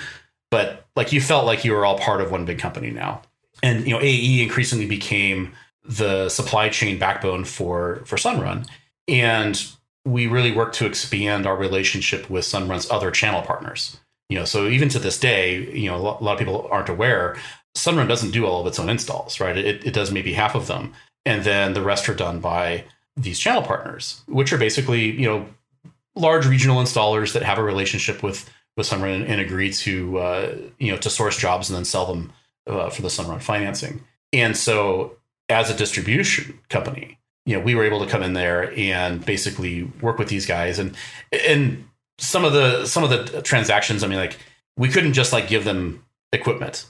but 0.51 0.87
like 0.97 1.13
you 1.13 1.21
felt 1.21 1.45
like 1.45 1.65
you 1.65 1.73
were 1.73 1.85
all 1.85 1.99
part 1.99 2.21
of 2.21 2.31
one 2.31 2.45
big 2.45 2.59
company 2.59 2.91
now 2.91 3.23
and 3.65 3.87
you 3.87 3.93
know 3.93 4.01
AE 4.01 4.43
increasingly 4.43 4.87
became 4.87 5.53
the 5.85 6.29
supply 6.29 6.69
chain 6.69 6.99
backbone 6.99 7.45
for 7.45 8.03
for 8.05 8.17
Sunrun, 8.17 8.69
and 9.09 9.65
we 10.05 10.27
really 10.27 10.53
worked 10.53 10.77
to 10.77 10.87
expand 10.87 11.47
our 11.47 11.57
relationship 11.57 12.29
with 12.29 12.45
Sunrun's 12.45 12.91
other 12.91 13.11
channel 13.11 13.43
partners. 13.43 13.99
You 14.29 14.39
know, 14.39 14.45
so 14.45 14.67
even 14.67 14.89
to 14.91 14.99
this 14.99 15.19
day, 15.19 15.71
you 15.71 15.91
know, 15.91 15.97
a 15.97 16.23
lot 16.23 16.33
of 16.33 16.39
people 16.39 16.67
aren't 16.71 16.89
aware. 16.89 17.37
Sunrun 17.77 18.09
doesn't 18.09 18.31
do 18.31 18.47
all 18.47 18.61
of 18.61 18.67
its 18.67 18.79
own 18.79 18.89
installs, 18.89 19.41
right? 19.41 19.57
It, 19.57 19.87
it 19.87 19.93
does 19.93 20.11
maybe 20.11 20.33
half 20.33 20.55
of 20.55 20.67
them, 20.67 20.95
and 21.27 21.45
then 21.45 21.75
the 21.75 21.83
rest 21.83 22.09
are 22.09 22.15
done 22.15 22.41
by 22.41 22.85
these 23.17 23.39
channel 23.39 23.63
partners, 23.63 24.23
which 24.27 24.53
are 24.53 24.59
basically 24.59 25.11
you 25.11 25.27
know 25.27 25.47
large 26.17 26.47
regional 26.47 26.83
installers 26.83 27.33
that 27.33 27.43
have 27.43 27.59
a 27.59 27.63
relationship 27.63 28.23
with 28.23 28.51
with 28.77 28.89
Sunrun 28.89 29.29
and, 29.29 29.41
agree 29.41 29.73
to 29.73 30.19
uh, 30.19 30.57
you 30.79 30.93
know 30.93 30.99
to 30.99 31.11
source 31.11 31.37
jobs 31.37 31.69
and 31.69 31.77
then 31.77 31.85
sell 31.85 32.07
them 32.07 32.33
uh, 32.67 32.91
for 32.91 33.03
the 33.03 33.09
Sunrun 33.09 33.43
financing. 33.43 34.03
And 34.33 34.57
so, 34.57 35.17
as 35.49 35.71
a 35.71 35.77
distribution 35.77 36.59
company, 36.69 37.19
you 37.47 37.57
know, 37.57 37.63
we 37.63 37.75
were 37.75 37.85
able 37.85 38.05
to 38.05 38.11
come 38.11 38.23
in 38.23 38.33
there 38.33 38.73
and 38.77 39.25
basically 39.25 39.85
work 40.01 40.19
with 40.19 40.29
these 40.29 40.47
guys 40.47 40.79
and 40.79 40.97
and 41.33 41.89
some 42.19 42.45
of 42.45 42.53
the 42.53 42.87
some 42.87 43.05
of 43.05 43.11
the 43.11 43.43
transactions. 43.43 44.03
I 44.03 44.09
mean, 44.09 44.19
like 44.19 44.39
we 44.77 44.89
couldn't 44.89 45.13
just 45.13 45.33
like 45.33 45.49
give 45.49 45.65
them 45.65 46.05
equipment 46.33 46.87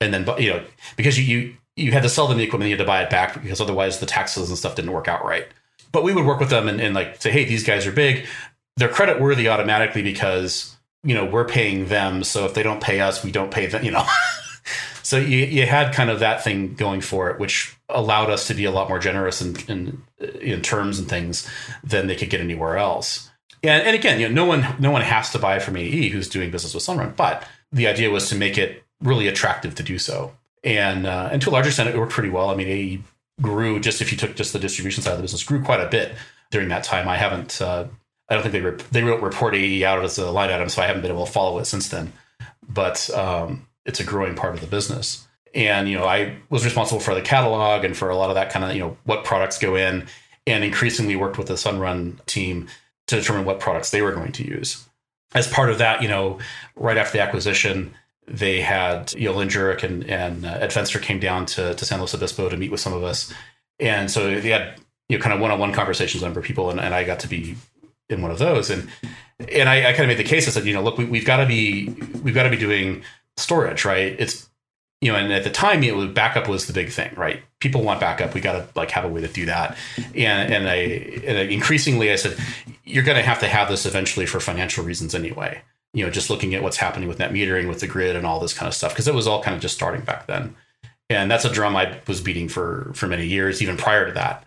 and 0.00 0.12
then 0.12 0.26
you 0.38 0.52
know 0.52 0.64
because 0.96 1.18
you 1.18 1.24
you 1.24 1.56
you 1.76 1.92
had 1.92 2.02
to 2.02 2.08
sell 2.08 2.26
them 2.26 2.38
the 2.38 2.44
equipment, 2.44 2.68
you 2.70 2.76
had 2.76 2.82
to 2.82 2.86
buy 2.86 3.02
it 3.02 3.10
back 3.10 3.40
because 3.40 3.60
otherwise 3.60 4.00
the 4.00 4.06
taxes 4.06 4.48
and 4.48 4.58
stuff 4.58 4.74
didn't 4.74 4.90
work 4.90 5.06
out 5.06 5.24
right. 5.24 5.46
But 5.92 6.02
we 6.02 6.12
would 6.12 6.26
work 6.26 6.40
with 6.40 6.50
them 6.50 6.68
and, 6.68 6.80
and 6.80 6.92
like 6.92 7.22
say, 7.22 7.30
hey, 7.30 7.44
these 7.44 7.62
guys 7.62 7.86
are 7.86 7.92
big. 7.92 8.26
They're 8.76 8.88
credit 8.88 9.20
worthy 9.20 9.48
automatically 9.48 10.02
because 10.02 10.76
you 11.02 11.14
know 11.14 11.24
we're 11.24 11.44
paying 11.44 11.86
them. 11.86 12.24
So 12.24 12.44
if 12.46 12.54
they 12.54 12.62
don't 12.62 12.82
pay 12.82 13.00
us, 13.00 13.24
we 13.24 13.30
don't 13.30 13.50
pay 13.50 13.66
them. 13.66 13.84
You 13.84 13.92
know. 13.92 14.06
so 15.02 15.18
you, 15.18 15.38
you 15.38 15.66
had 15.66 15.94
kind 15.94 16.10
of 16.10 16.20
that 16.20 16.42
thing 16.42 16.74
going 16.74 17.00
for 17.00 17.30
it, 17.30 17.38
which 17.38 17.76
allowed 17.88 18.30
us 18.30 18.46
to 18.48 18.54
be 18.54 18.64
a 18.64 18.70
lot 18.70 18.88
more 18.88 18.98
generous 18.98 19.40
in, 19.40 19.56
in, 19.68 20.02
in 20.40 20.62
terms 20.62 20.98
and 20.98 21.08
things 21.08 21.48
than 21.82 22.06
they 22.06 22.16
could 22.16 22.30
get 22.30 22.40
anywhere 22.40 22.76
else. 22.76 23.27
And, 23.62 23.86
and 23.86 23.94
again, 23.94 24.20
you 24.20 24.28
know, 24.28 24.34
no 24.34 24.44
one 24.44 24.66
no 24.78 24.90
one 24.90 25.02
has 25.02 25.30
to 25.30 25.38
buy 25.38 25.58
from 25.58 25.76
AE 25.76 26.08
who's 26.08 26.28
doing 26.28 26.50
business 26.50 26.74
with 26.74 26.84
Sunrun, 26.84 27.16
but 27.16 27.46
the 27.72 27.86
idea 27.86 28.10
was 28.10 28.28
to 28.28 28.34
make 28.34 28.56
it 28.56 28.84
really 29.02 29.28
attractive 29.28 29.74
to 29.76 29.82
do 29.82 29.98
so. 29.98 30.32
And 30.64 31.06
uh, 31.06 31.28
and 31.32 31.40
to 31.42 31.50
a 31.50 31.52
large 31.52 31.66
extent, 31.66 31.88
it 31.88 31.98
worked 31.98 32.12
pretty 32.12 32.30
well. 32.30 32.50
I 32.50 32.54
mean, 32.54 32.68
AE 32.68 33.00
grew 33.40 33.80
just 33.80 34.00
if 34.00 34.10
you 34.10 34.18
took 34.18 34.36
just 34.36 34.52
the 34.52 34.58
distribution 34.58 35.02
side 35.02 35.12
of 35.12 35.18
the 35.18 35.22
business, 35.22 35.44
grew 35.44 35.62
quite 35.62 35.80
a 35.80 35.88
bit 35.88 36.14
during 36.50 36.68
that 36.68 36.84
time. 36.84 37.08
I 37.08 37.16
haven't, 37.16 37.60
uh, 37.60 37.86
I 38.28 38.34
don't 38.34 38.42
think 38.42 38.52
they 38.52 38.84
they 39.00 39.04
wrote 39.04 39.22
report 39.22 39.54
AE 39.54 39.84
out 39.84 40.04
as 40.04 40.18
a 40.18 40.30
line 40.30 40.50
item, 40.50 40.68
so 40.68 40.82
I 40.82 40.86
haven't 40.86 41.02
been 41.02 41.10
able 41.10 41.26
to 41.26 41.32
follow 41.32 41.58
it 41.58 41.66
since 41.66 41.88
then. 41.88 42.12
But 42.68 43.08
um, 43.10 43.66
it's 43.84 44.00
a 44.00 44.04
growing 44.04 44.34
part 44.34 44.54
of 44.54 44.60
the 44.60 44.66
business. 44.66 45.26
And 45.54 45.88
you 45.88 45.96
know, 45.96 46.04
I 46.04 46.36
was 46.50 46.64
responsible 46.64 47.00
for 47.00 47.14
the 47.14 47.22
catalog 47.22 47.84
and 47.84 47.96
for 47.96 48.10
a 48.10 48.16
lot 48.16 48.30
of 48.30 48.34
that 48.34 48.50
kind 48.50 48.64
of 48.64 48.72
you 48.74 48.80
know 48.80 48.96
what 49.04 49.24
products 49.24 49.58
go 49.58 49.76
in, 49.76 50.06
and 50.46 50.64
increasingly 50.64 51.16
worked 51.16 51.38
with 51.38 51.48
the 51.48 51.54
Sunrun 51.54 52.24
team 52.26 52.68
to 53.08 53.16
determine 53.16 53.44
what 53.44 53.60
products 53.60 53.90
they 53.90 54.02
were 54.02 54.12
going 54.12 54.32
to 54.32 54.46
use. 54.46 54.88
As 55.34 55.46
part 55.46 55.70
of 55.70 55.78
that, 55.78 56.02
you 56.02 56.08
know, 56.08 56.38
right 56.76 56.96
after 56.96 57.18
the 57.18 57.22
acquisition, 57.22 57.94
they 58.26 58.60
had 58.60 59.12
you 59.14 59.28
know 59.28 59.36
Lynn 59.36 59.48
Jurich 59.48 59.82
and, 59.82 60.04
and 60.04 60.46
uh, 60.46 60.58
Ed 60.60 60.70
Fenster 60.70 61.00
came 61.00 61.18
down 61.18 61.46
to, 61.46 61.74
to 61.74 61.84
San 61.84 61.98
Luis 61.98 62.14
Obispo 62.14 62.48
to 62.48 62.56
meet 62.56 62.70
with 62.70 62.80
some 62.80 62.92
of 62.92 63.02
us. 63.02 63.32
And 63.80 64.10
so 64.10 64.40
they 64.40 64.50
had 64.50 64.80
you 65.08 65.18
know 65.18 65.22
kind 65.22 65.34
of 65.34 65.40
one-on-one 65.40 65.72
conversations 65.72 66.14
with 66.14 66.24
a 66.24 66.26
number 66.26 66.40
of 66.40 66.46
people 66.46 66.70
and, 66.70 66.80
and 66.80 66.94
I 66.94 67.04
got 67.04 67.20
to 67.20 67.28
be 67.28 67.56
in 68.08 68.22
one 68.22 68.30
of 68.30 68.38
those. 68.38 68.70
And 68.70 68.88
and 69.38 69.68
I, 69.68 69.90
I 69.90 69.92
kind 69.92 70.00
of 70.00 70.08
made 70.08 70.18
the 70.18 70.28
case. 70.28 70.46
I 70.48 70.50
said, 70.50 70.64
you 70.64 70.74
know, 70.74 70.82
look, 70.82 70.98
we, 70.98 71.04
we've 71.04 71.26
got 71.26 71.38
to 71.38 71.46
be 71.46 71.88
we've 72.22 72.34
got 72.34 72.44
to 72.44 72.50
be 72.50 72.56
doing 72.56 73.02
storage, 73.36 73.84
right? 73.84 74.14
It's 74.18 74.47
you 75.00 75.12
know, 75.12 75.18
and 75.18 75.32
at 75.32 75.44
the 75.44 75.50
time, 75.50 75.82
it 75.84 75.94
was 75.94 76.08
backup 76.08 76.48
was 76.48 76.66
the 76.66 76.72
big 76.72 76.90
thing, 76.90 77.12
right? 77.16 77.42
People 77.60 77.82
want 77.82 78.00
backup. 78.00 78.34
We 78.34 78.40
got 78.40 78.52
to 78.52 78.68
like 78.74 78.90
have 78.90 79.04
a 79.04 79.08
way 79.08 79.20
to 79.20 79.28
do 79.28 79.46
that. 79.46 79.76
And 80.14 80.52
and 80.52 80.68
I 80.68 80.74
and 81.24 81.50
increasingly, 81.50 82.10
I 82.10 82.16
said, 82.16 82.36
you're 82.84 83.04
going 83.04 83.16
to 83.16 83.22
have 83.22 83.40
to 83.40 83.48
have 83.48 83.68
this 83.68 83.86
eventually 83.86 84.26
for 84.26 84.40
financial 84.40 84.84
reasons 84.84 85.14
anyway. 85.14 85.62
You 85.92 86.04
know, 86.04 86.10
just 86.10 86.30
looking 86.30 86.54
at 86.54 86.62
what's 86.62 86.76
happening 86.76 87.08
with 87.08 87.20
net 87.20 87.32
metering, 87.32 87.68
with 87.68 87.80
the 87.80 87.86
grid, 87.86 88.16
and 88.16 88.26
all 88.26 88.40
this 88.40 88.54
kind 88.54 88.68
of 88.68 88.74
stuff, 88.74 88.92
because 88.92 89.08
it 89.08 89.14
was 89.14 89.26
all 89.26 89.42
kind 89.42 89.54
of 89.54 89.62
just 89.62 89.74
starting 89.74 90.02
back 90.02 90.26
then. 90.26 90.56
And 91.08 91.30
that's 91.30 91.44
a 91.44 91.50
drum 91.50 91.76
I 91.76 92.00
was 92.08 92.20
beating 92.20 92.48
for 92.48 92.90
for 92.94 93.06
many 93.06 93.26
years, 93.26 93.62
even 93.62 93.76
prior 93.76 94.06
to 94.06 94.12
that. 94.12 94.44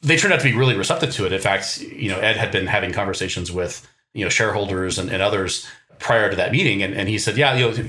They 0.00 0.16
turned 0.16 0.32
out 0.32 0.40
to 0.40 0.48
be 0.48 0.56
really 0.56 0.76
receptive 0.76 1.12
to 1.14 1.26
it. 1.26 1.32
In 1.32 1.40
fact, 1.40 1.80
you 1.80 2.08
know, 2.08 2.20
Ed 2.20 2.36
had 2.36 2.52
been 2.52 2.68
having 2.68 2.92
conversations 2.92 3.50
with 3.50 3.86
you 4.14 4.24
know 4.24 4.30
shareholders 4.30 4.96
and, 4.96 5.10
and 5.10 5.20
others 5.20 5.66
prior 5.98 6.30
to 6.30 6.36
that 6.36 6.52
meeting, 6.52 6.84
and, 6.84 6.94
and 6.94 7.08
he 7.08 7.18
said, 7.18 7.36
yeah, 7.36 7.54
you 7.56 7.68
know 7.68 7.88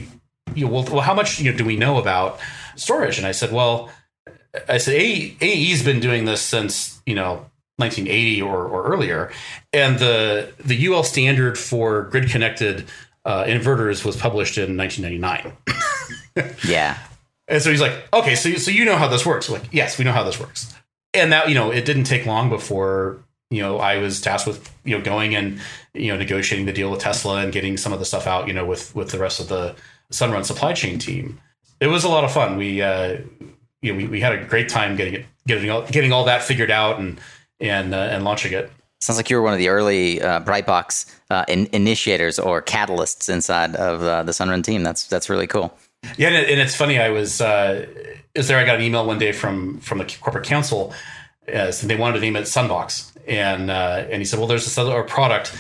you 0.56 0.66
know, 0.66 0.72
well, 0.72 0.84
well, 0.86 1.02
how 1.02 1.14
much 1.14 1.40
you 1.40 1.52
know, 1.52 1.58
do 1.58 1.66
we 1.66 1.76
know 1.76 1.98
about 1.98 2.40
storage? 2.76 3.18
And 3.18 3.28
I 3.28 3.32
said, 3.32 3.52
well, 3.52 3.90
I 4.68 4.78
said, 4.78 4.96
AE, 4.96 5.38
AE's 5.42 5.84
been 5.84 6.00
doing 6.00 6.26
this 6.26 6.42
since, 6.42 7.02
you 7.06 7.16
know, 7.16 7.46
1980 7.78 8.42
or, 8.42 8.66
or 8.66 8.84
earlier. 8.84 9.32
And 9.72 10.00
the, 10.00 10.52
the 10.64 10.88
UL 10.88 11.04
standard 11.04 11.58
for 11.58 12.04
grid 12.04 12.30
connected 12.30 12.86
uh, 13.26 13.46
inverters 13.46 14.04
was 14.04 14.18
published 14.18 14.58
in 14.58 14.76
1999. 14.76 16.56
yeah. 16.68 16.98
And 17.48 17.62
so 17.62 17.72
he's 17.72 17.82
like, 17.82 18.08
okay, 18.14 18.36
so, 18.36 18.54
so 18.56 18.72
you 18.72 18.86
know 18.86 18.96
how 18.96 19.08
this 19.08 19.26
works. 19.26 19.50
like, 19.50 19.64
yes, 19.72 19.98
we 19.98 20.06
know 20.06 20.12
how 20.12 20.24
this 20.24 20.40
works. 20.40 20.74
And 21.14 21.32
that, 21.32 21.50
you 21.50 21.56
know, 21.56 21.72
it 21.72 21.86
didn't 21.86 22.04
take 22.04 22.26
long 22.26 22.50
before, 22.50 23.24
you 23.50 23.62
know, 23.62 23.80
I 23.80 23.98
was 23.98 24.22
tasked 24.22 24.48
with, 24.48 24.72
you 24.84 24.98
know, 24.98 25.04
going 25.04 25.36
and, 25.36 25.60
you 25.94 26.12
know, 26.12 26.18
negotiating 26.18 26.68
the 26.68 26.74
deal 26.74 26.92
with 26.92 27.00
Tesla 27.00 27.38
and 27.38 27.52
getting 27.52 27.78
some 27.78 27.94
of 27.94 28.00
the 28.00 28.06
stuff 28.06 28.28
out, 28.28 28.48
you 28.48 28.54
know, 28.54 28.66
with, 28.66 28.94
with 28.96 29.10
the 29.10 29.18
rest 29.18 29.40
of 29.40 29.48
the, 29.48 29.76
Sunrun 30.12 30.46
supply 30.46 30.74
chain 30.74 31.00
team. 31.00 31.40
It 31.80 31.88
was 31.88 32.04
a 32.04 32.10
lot 32.10 32.24
of 32.24 32.32
fun. 32.32 32.58
We, 32.58 32.82
uh, 32.82 33.18
you 33.82 33.94
know, 33.94 33.98
we, 33.98 34.08
we 34.08 34.20
had 34.20 34.34
a 34.34 34.44
great 34.44 34.70
time 34.70 34.96
getting 34.96 35.14
it, 35.14 35.26
getting 35.48 35.70
all, 35.70 35.84
getting 35.84 36.12
all 36.12 36.26
that 36.26 36.44
figured 36.44 36.72
out 36.72 37.00
and 37.00 37.20
and 37.60 37.94
uh, 37.94 37.98
and 37.98 38.24
launching 38.24 38.54
it. 38.54 38.72
Sounds 39.02 39.18
like 39.18 39.30
you 39.30 39.38
were 39.38 39.42
one 39.42 39.54
of 39.54 39.60
the 39.60 39.70
early 39.70 40.22
uh, 40.22 40.42
Brightbox 40.42 41.16
uh, 41.30 41.46
in, 41.48 41.68
initiators 41.72 42.38
or 42.38 42.62
catalysts 42.62 43.30
inside 43.30 43.76
of 43.76 44.04
uh, 44.04 44.24
the 44.24 44.34
Sunrun 44.34 44.64
team. 44.64 44.84
That's 44.84 45.08
that's 45.08 45.30
really 45.30 45.48
cool. 45.48 45.78
Yeah, 46.18 46.28
and, 46.30 46.38
it, 46.38 46.50
and 46.50 46.60
it's 46.60 46.76
funny. 46.76 47.00
I 47.00 47.10
was 47.10 47.40
uh, 47.40 47.86
is 48.36 48.48
there? 48.48 48.58
I 48.58 48.66
got 48.66 48.76
an 48.76 48.82
email 48.82 49.06
one 49.06 49.20
day 49.20 49.32
from 49.32 49.80
from 49.80 50.00
the 50.00 50.06
corporate 50.22 50.46
counsel. 50.46 50.94
Uh, 51.48 51.72
they 51.84 51.96
wanted 51.96 52.16
to 52.16 52.20
name 52.20 52.36
it 52.36 52.44
Sunbox, 52.44 53.12
and 53.28 53.72
uh, 53.72 54.06
and 54.10 54.22
he 54.22 54.26
said, 54.26 54.40
well, 54.40 54.48
there's 54.48 54.66
this 54.66 54.78
other 54.78 55.02
product 55.04 55.56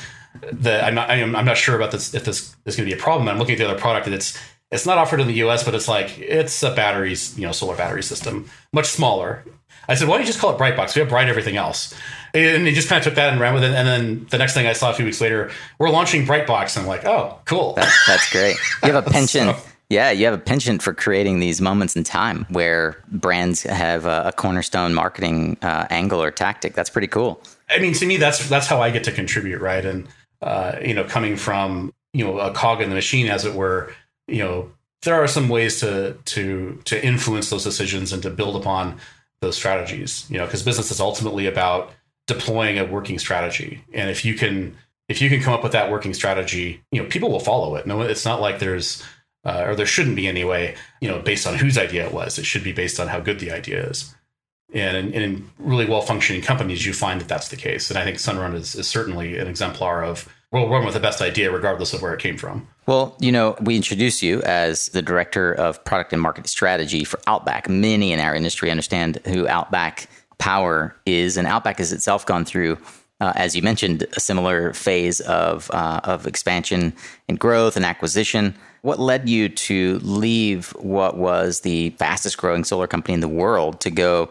that 0.51 0.83
I'm 0.83 0.95
not 0.95 1.09
I'm, 1.09 1.35
I'm 1.35 1.45
not 1.45 1.57
sure 1.57 1.75
about 1.75 1.91
this 1.91 2.13
if 2.13 2.23
this 2.25 2.55
is 2.65 2.75
going 2.75 2.87
to 2.89 2.95
be 2.95 2.99
a 2.99 3.01
problem. 3.01 3.27
I'm 3.27 3.37
looking 3.37 3.53
at 3.53 3.59
the 3.59 3.69
other 3.69 3.79
product 3.79 4.05
and 4.05 4.15
it's 4.15 4.37
it's 4.71 4.85
not 4.85 4.97
offered 4.97 5.19
in 5.19 5.27
the 5.27 5.33
US, 5.45 5.63
but 5.63 5.73
it's 5.73 5.87
like 5.87 6.17
it's 6.19 6.61
a 6.63 6.71
batteries, 6.73 7.37
you 7.37 7.45
know, 7.45 7.51
solar 7.51 7.75
battery 7.75 8.03
system, 8.03 8.49
much 8.71 8.85
smaller. 8.85 9.43
I 9.87 9.95
said, 9.95 10.07
why 10.07 10.15
don't 10.15 10.21
you 10.21 10.27
just 10.27 10.39
call 10.39 10.53
it 10.53 10.59
Brightbox? 10.59 10.93
We 10.93 10.99
have 10.99 11.09
Bright 11.09 11.29
everything 11.29 11.57
else. 11.57 11.95
And 12.35 12.67
he 12.67 12.73
just 12.73 12.87
kind 12.87 12.99
of 12.99 13.03
took 13.03 13.15
that 13.15 13.31
and 13.31 13.41
ran 13.41 13.55
with 13.55 13.63
it. 13.63 13.71
And 13.71 13.87
then 13.87 14.27
the 14.29 14.37
next 14.37 14.53
thing 14.53 14.67
I 14.67 14.73
saw 14.73 14.91
a 14.91 14.93
few 14.93 15.03
weeks 15.03 15.19
later, 15.19 15.49
we're 15.79 15.89
launching 15.89 16.27
Brightbox. 16.27 16.77
And 16.77 16.83
I'm 16.83 16.87
like, 16.87 17.05
oh, 17.05 17.39
cool. 17.45 17.73
That, 17.73 17.91
that's 18.05 18.31
great. 18.31 18.55
You 18.83 18.93
have 18.93 19.07
a 19.07 19.09
penchant. 19.11 19.57
so, 19.57 19.63
yeah, 19.89 20.11
you 20.11 20.25
have 20.25 20.35
a 20.35 20.39
penchant 20.39 20.83
for 20.83 20.93
creating 20.93 21.39
these 21.39 21.59
moments 21.59 21.95
in 21.95 22.03
time 22.03 22.45
where 22.49 23.01
brands 23.07 23.63
have 23.63 24.05
a, 24.05 24.25
a 24.27 24.31
cornerstone 24.31 24.93
marketing 24.93 25.57
uh, 25.63 25.87
angle 25.89 26.21
or 26.21 26.29
tactic. 26.29 26.75
That's 26.75 26.91
pretty 26.91 27.07
cool. 27.07 27.41
I 27.71 27.79
mean, 27.79 27.93
to 27.93 28.05
me, 28.05 28.17
that's 28.17 28.47
that's 28.47 28.67
how 28.67 28.81
I 28.81 28.91
get 28.91 29.03
to 29.05 29.11
contribute, 29.11 29.59
right? 29.59 29.83
And 29.83 30.07
uh, 30.41 30.77
you 30.83 30.93
know, 30.93 31.03
coming 31.03 31.35
from 31.35 31.93
you 32.13 32.25
know 32.25 32.39
a 32.39 32.51
cog 32.51 32.81
in 32.81 32.89
the 32.89 32.95
machine, 32.95 33.27
as 33.27 33.45
it 33.45 33.53
were, 33.53 33.93
you 34.27 34.39
know, 34.39 34.71
there 35.03 35.15
are 35.15 35.27
some 35.27 35.49
ways 35.49 35.79
to 35.79 36.17
to 36.25 36.81
to 36.85 37.03
influence 37.05 37.49
those 37.49 37.63
decisions 37.63 38.13
and 38.13 38.23
to 38.23 38.29
build 38.29 38.55
upon 38.55 38.99
those 39.41 39.55
strategies. 39.55 40.25
You 40.29 40.37
know, 40.37 40.45
because 40.45 40.63
business 40.63 40.91
is 40.91 40.99
ultimately 40.99 41.47
about 41.47 41.91
deploying 42.27 42.77
a 42.77 42.85
working 42.85 43.19
strategy, 43.19 43.83
and 43.93 44.09
if 44.09 44.23
you 44.23 44.33
can 44.33 44.77
if 45.07 45.21
you 45.21 45.29
can 45.29 45.41
come 45.41 45.53
up 45.53 45.63
with 45.63 45.71
that 45.71 45.91
working 45.91 46.13
strategy, 46.13 46.81
you 46.91 47.01
know, 47.01 47.09
people 47.09 47.31
will 47.31 47.39
follow 47.39 47.75
it. 47.75 47.87
No, 47.87 48.01
it's 48.01 48.25
not 48.25 48.41
like 48.41 48.59
there's 48.59 49.03
uh, 49.43 49.63
or 49.65 49.75
there 49.75 49.85
shouldn't 49.85 50.15
be 50.15 50.27
anyway. 50.27 50.75
You 51.01 51.09
know, 51.09 51.19
based 51.19 51.47
on 51.47 51.55
whose 51.55 51.77
idea 51.77 52.05
it 52.05 52.13
was. 52.13 52.37
It 52.37 52.45
should 52.45 52.63
be 52.63 52.73
based 52.73 52.99
on 52.99 53.07
how 53.07 53.19
good 53.19 53.39
the 53.39 53.51
idea 53.51 53.87
is. 53.87 54.15
And 54.73 55.13
in, 55.13 55.49
really 55.57 55.85
well 55.85 56.01
functioning 56.01 56.41
companies, 56.41 56.85
you 56.85 56.93
find 56.93 57.19
that 57.19 57.27
that's 57.27 57.49
the 57.49 57.55
case. 57.55 57.89
And 57.89 57.97
I 57.97 58.03
think 58.03 58.17
Sunrun 58.17 58.53
is, 58.53 58.75
is 58.75 58.87
certainly 58.87 59.37
an 59.37 59.47
exemplar 59.47 60.03
of 60.03 60.29
we'll 60.51 60.69
run 60.69 60.85
with 60.85 60.93
the 60.93 60.99
best 60.99 61.21
idea, 61.21 61.51
regardless 61.51 61.93
of 61.93 62.01
where 62.01 62.13
it 62.13 62.19
came 62.19 62.37
from. 62.37 62.67
Well, 62.85 63.15
you 63.19 63.31
know, 63.31 63.55
we 63.61 63.75
introduce 63.75 64.23
you 64.23 64.41
as 64.43 64.87
the 64.89 65.01
director 65.01 65.53
of 65.53 65.83
product 65.85 66.13
and 66.13 66.21
market 66.21 66.47
strategy 66.47 67.03
for 67.03 67.19
Outback. 67.27 67.69
Many 67.69 68.11
in 68.11 68.19
our 68.19 68.35
industry 68.35 68.71
understand 68.71 69.19
who 69.25 69.47
Outback 69.47 70.09
Power 70.39 70.95
is, 71.05 71.37
and 71.37 71.47
Outback 71.47 71.77
has 71.77 71.93
itself 71.93 72.25
gone 72.25 72.45
through. 72.45 72.77
Uh, 73.21 73.33
as 73.35 73.53
you 73.53 73.61
mentioned, 73.61 74.05
a 74.15 74.19
similar 74.19 74.73
phase 74.73 75.19
of 75.21 75.69
uh, 75.71 75.99
of 76.05 76.25
expansion 76.25 76.93
and 77.27 77.37
growth 77.37 77.75
and 77.75 77.85
acquisition. 77.85 78.55
What 78.81 78.97
led 78.97 79.27
you 79.27 79.49
to 79.49 79.99
leave 79.99 80.69
what 80.77 81.17
was 81.17 81.59
the 81.59 81.89
fastest 81.91 82.37
growing 82.37 82.63
solar 82.63 82.87
company 82.87 83.13
in 83.13 83.19
the 83.19 83.27
world 83.27 83.81
to 83.81 83.91
go 83.91 84.29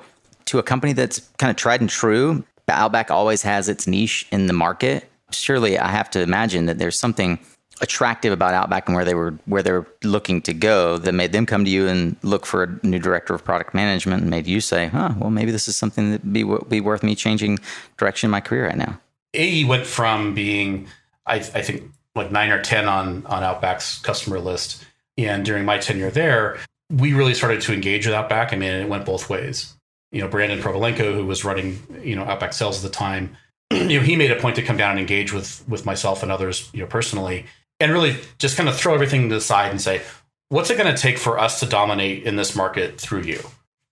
to 0.49 0.59
a 0.59 0.63
company 0.63 0.93
that's 0.93 1.21
kind 1.39 1.51
of 1.51 1.57
tried 1.57 1.81
and 1.81 1.91
true. 1.91 2.45
Outback 2.69 3.11
always 3.11 3.43
has 3.43 3.69
its 3.69 3.87
niche 3.87 4.27
in 4.31 4.47
the 4.47 4.53
market. 4.53 5.11
Surely 5.31 5.79
I 5.79 5.89
have 5.89 6.11
to 6.11 6.21
imagine 6.21 6.67
that 6.67 6.79
there's 6.79 6.99
something 6.99 7.39
attractive 7.81 8.33
about 8.33 8.55
Outback 8.55 8.89
and 8.89 8.97
where 8.97 9.05
they 9.05 9.15
were 9.15 9.39
where 9.47 9.63
they're 9.63 9.87
looking 10.03 10.43
to 10.43 10.53
go 10.53 10.99
that 10.99 11.13
made 11.13 11.33
them 11.33 11.47
come 11.47 11.65
to 11.65 11.71
you 11.71 11.87
and 11.87 12.17
look 12.23 12.45
for 12.45 12.65
a 12.65 12.87
new 12.87 12.99
director 12.99 13.35
of 13.35 13.45
product 13.45 13.73
management 13.73 14.23
and 14.23 14.31
made 14.31 14.47
you 14.47 14.61
say, 14.61 14.89
"Huh, 14.89 15.15
well 15.19 15.31
maybe 15.31 15.51
this 15.51 15.69
is 15.69 15.77
something 15.77 16.11
that 16.11 16.33
be 16.33 16.45
be 16.69 16.81
worth 16.81 17.03
me 17.03 17.15
changing 17.15 17.59
direction 17.97 18.27
in 18.27 18.31
my 18.31 18.41
career 18.41 18.67
right 18.67 18.77
now." 18.77 18.99
AE 19.35 19.65
went 19.65 19.87
from 19.87 20.35
being 20.35 20.89
I, 21.27 21.37
I 21.37 21.63
think 21.63 21.85
like 22.15 22.33
9 22.33 22.51
or 22.51 22.63
10 22.63 22.89
on 22.89 23.25
on 23.27 23.43
Outback's 23.43 23.99
customer 24.01 24.41
list 24.41 24.85
and 25.17 25.45
during 25.45 25.65
my 25.65 25.79
tenure 25.79 26.11
there, 26.11 26.59
we 26.91 27.13
really 27.13 27.35
started 27.35 27.61
to 27.63 27.73
engage 27.73 28.07
with 28.07 28.15
Outback. 28.15 28.53
I 28.53 28.57
mean, 28.57 28.73
it 28.73 28.89
went 28.89 29.05
both 29.05 29.31
ways 29.31 29.75
you 30.13 30.21
know, 30.21 30.29
Brandon 30.29 30.59
Provalenko, 30.59 31.15
who 31.15 31.27
was 31.27 31.45
running, 31.45 31.81
you 32.03 32.17
know, 32.17 32.25
Outback 32.25 32.53
Sales 32.53 32.85
at 32.85 32.91
the 32.91 32.97
time, 32.97 33.37
you 33.73 33.99
know, 33.99 34.01
he 34.01 34.17
made 34.17 34.31
a 34.31 34.37
point 34.37 34.57
to 34.57 34.63
come 34.63 34.77
down 34.77 34.93
and 34.93 35.01
engage 35.01 35.33
with 35.33 35.65
with 35.69 35.85
myself 35.85 36.23
and 36.23 36.33
others, 36.33 36.71
you 36.73 36.81
know, 36.81 36.87
personally, 36.87 37.47
and 37.81 37.93
really 37.93 38.17
just 38.39 38.57
kind 38.57 38.69
of 38.69 38.77
throw 38.77 38.95
everything 38.95 39.29
to 39.29 39.35
the 39.35 39.41
side 39.41 39.71
and 39.71 39.81
say, 39.81 40.03
what's 40.49 40.71
it 40.71 40.79
going 40.79 40.95
to 40.95 41.01
take 41.01 41.19
for 41.19 41.39
us 41.39 41.61
to 41.61 41.67
dominate 41.67 42.25
in 42.25 42.37
this 42.37 42.57
market 42.57 43.01
through 43.01 43.23
you? 43.23 43.41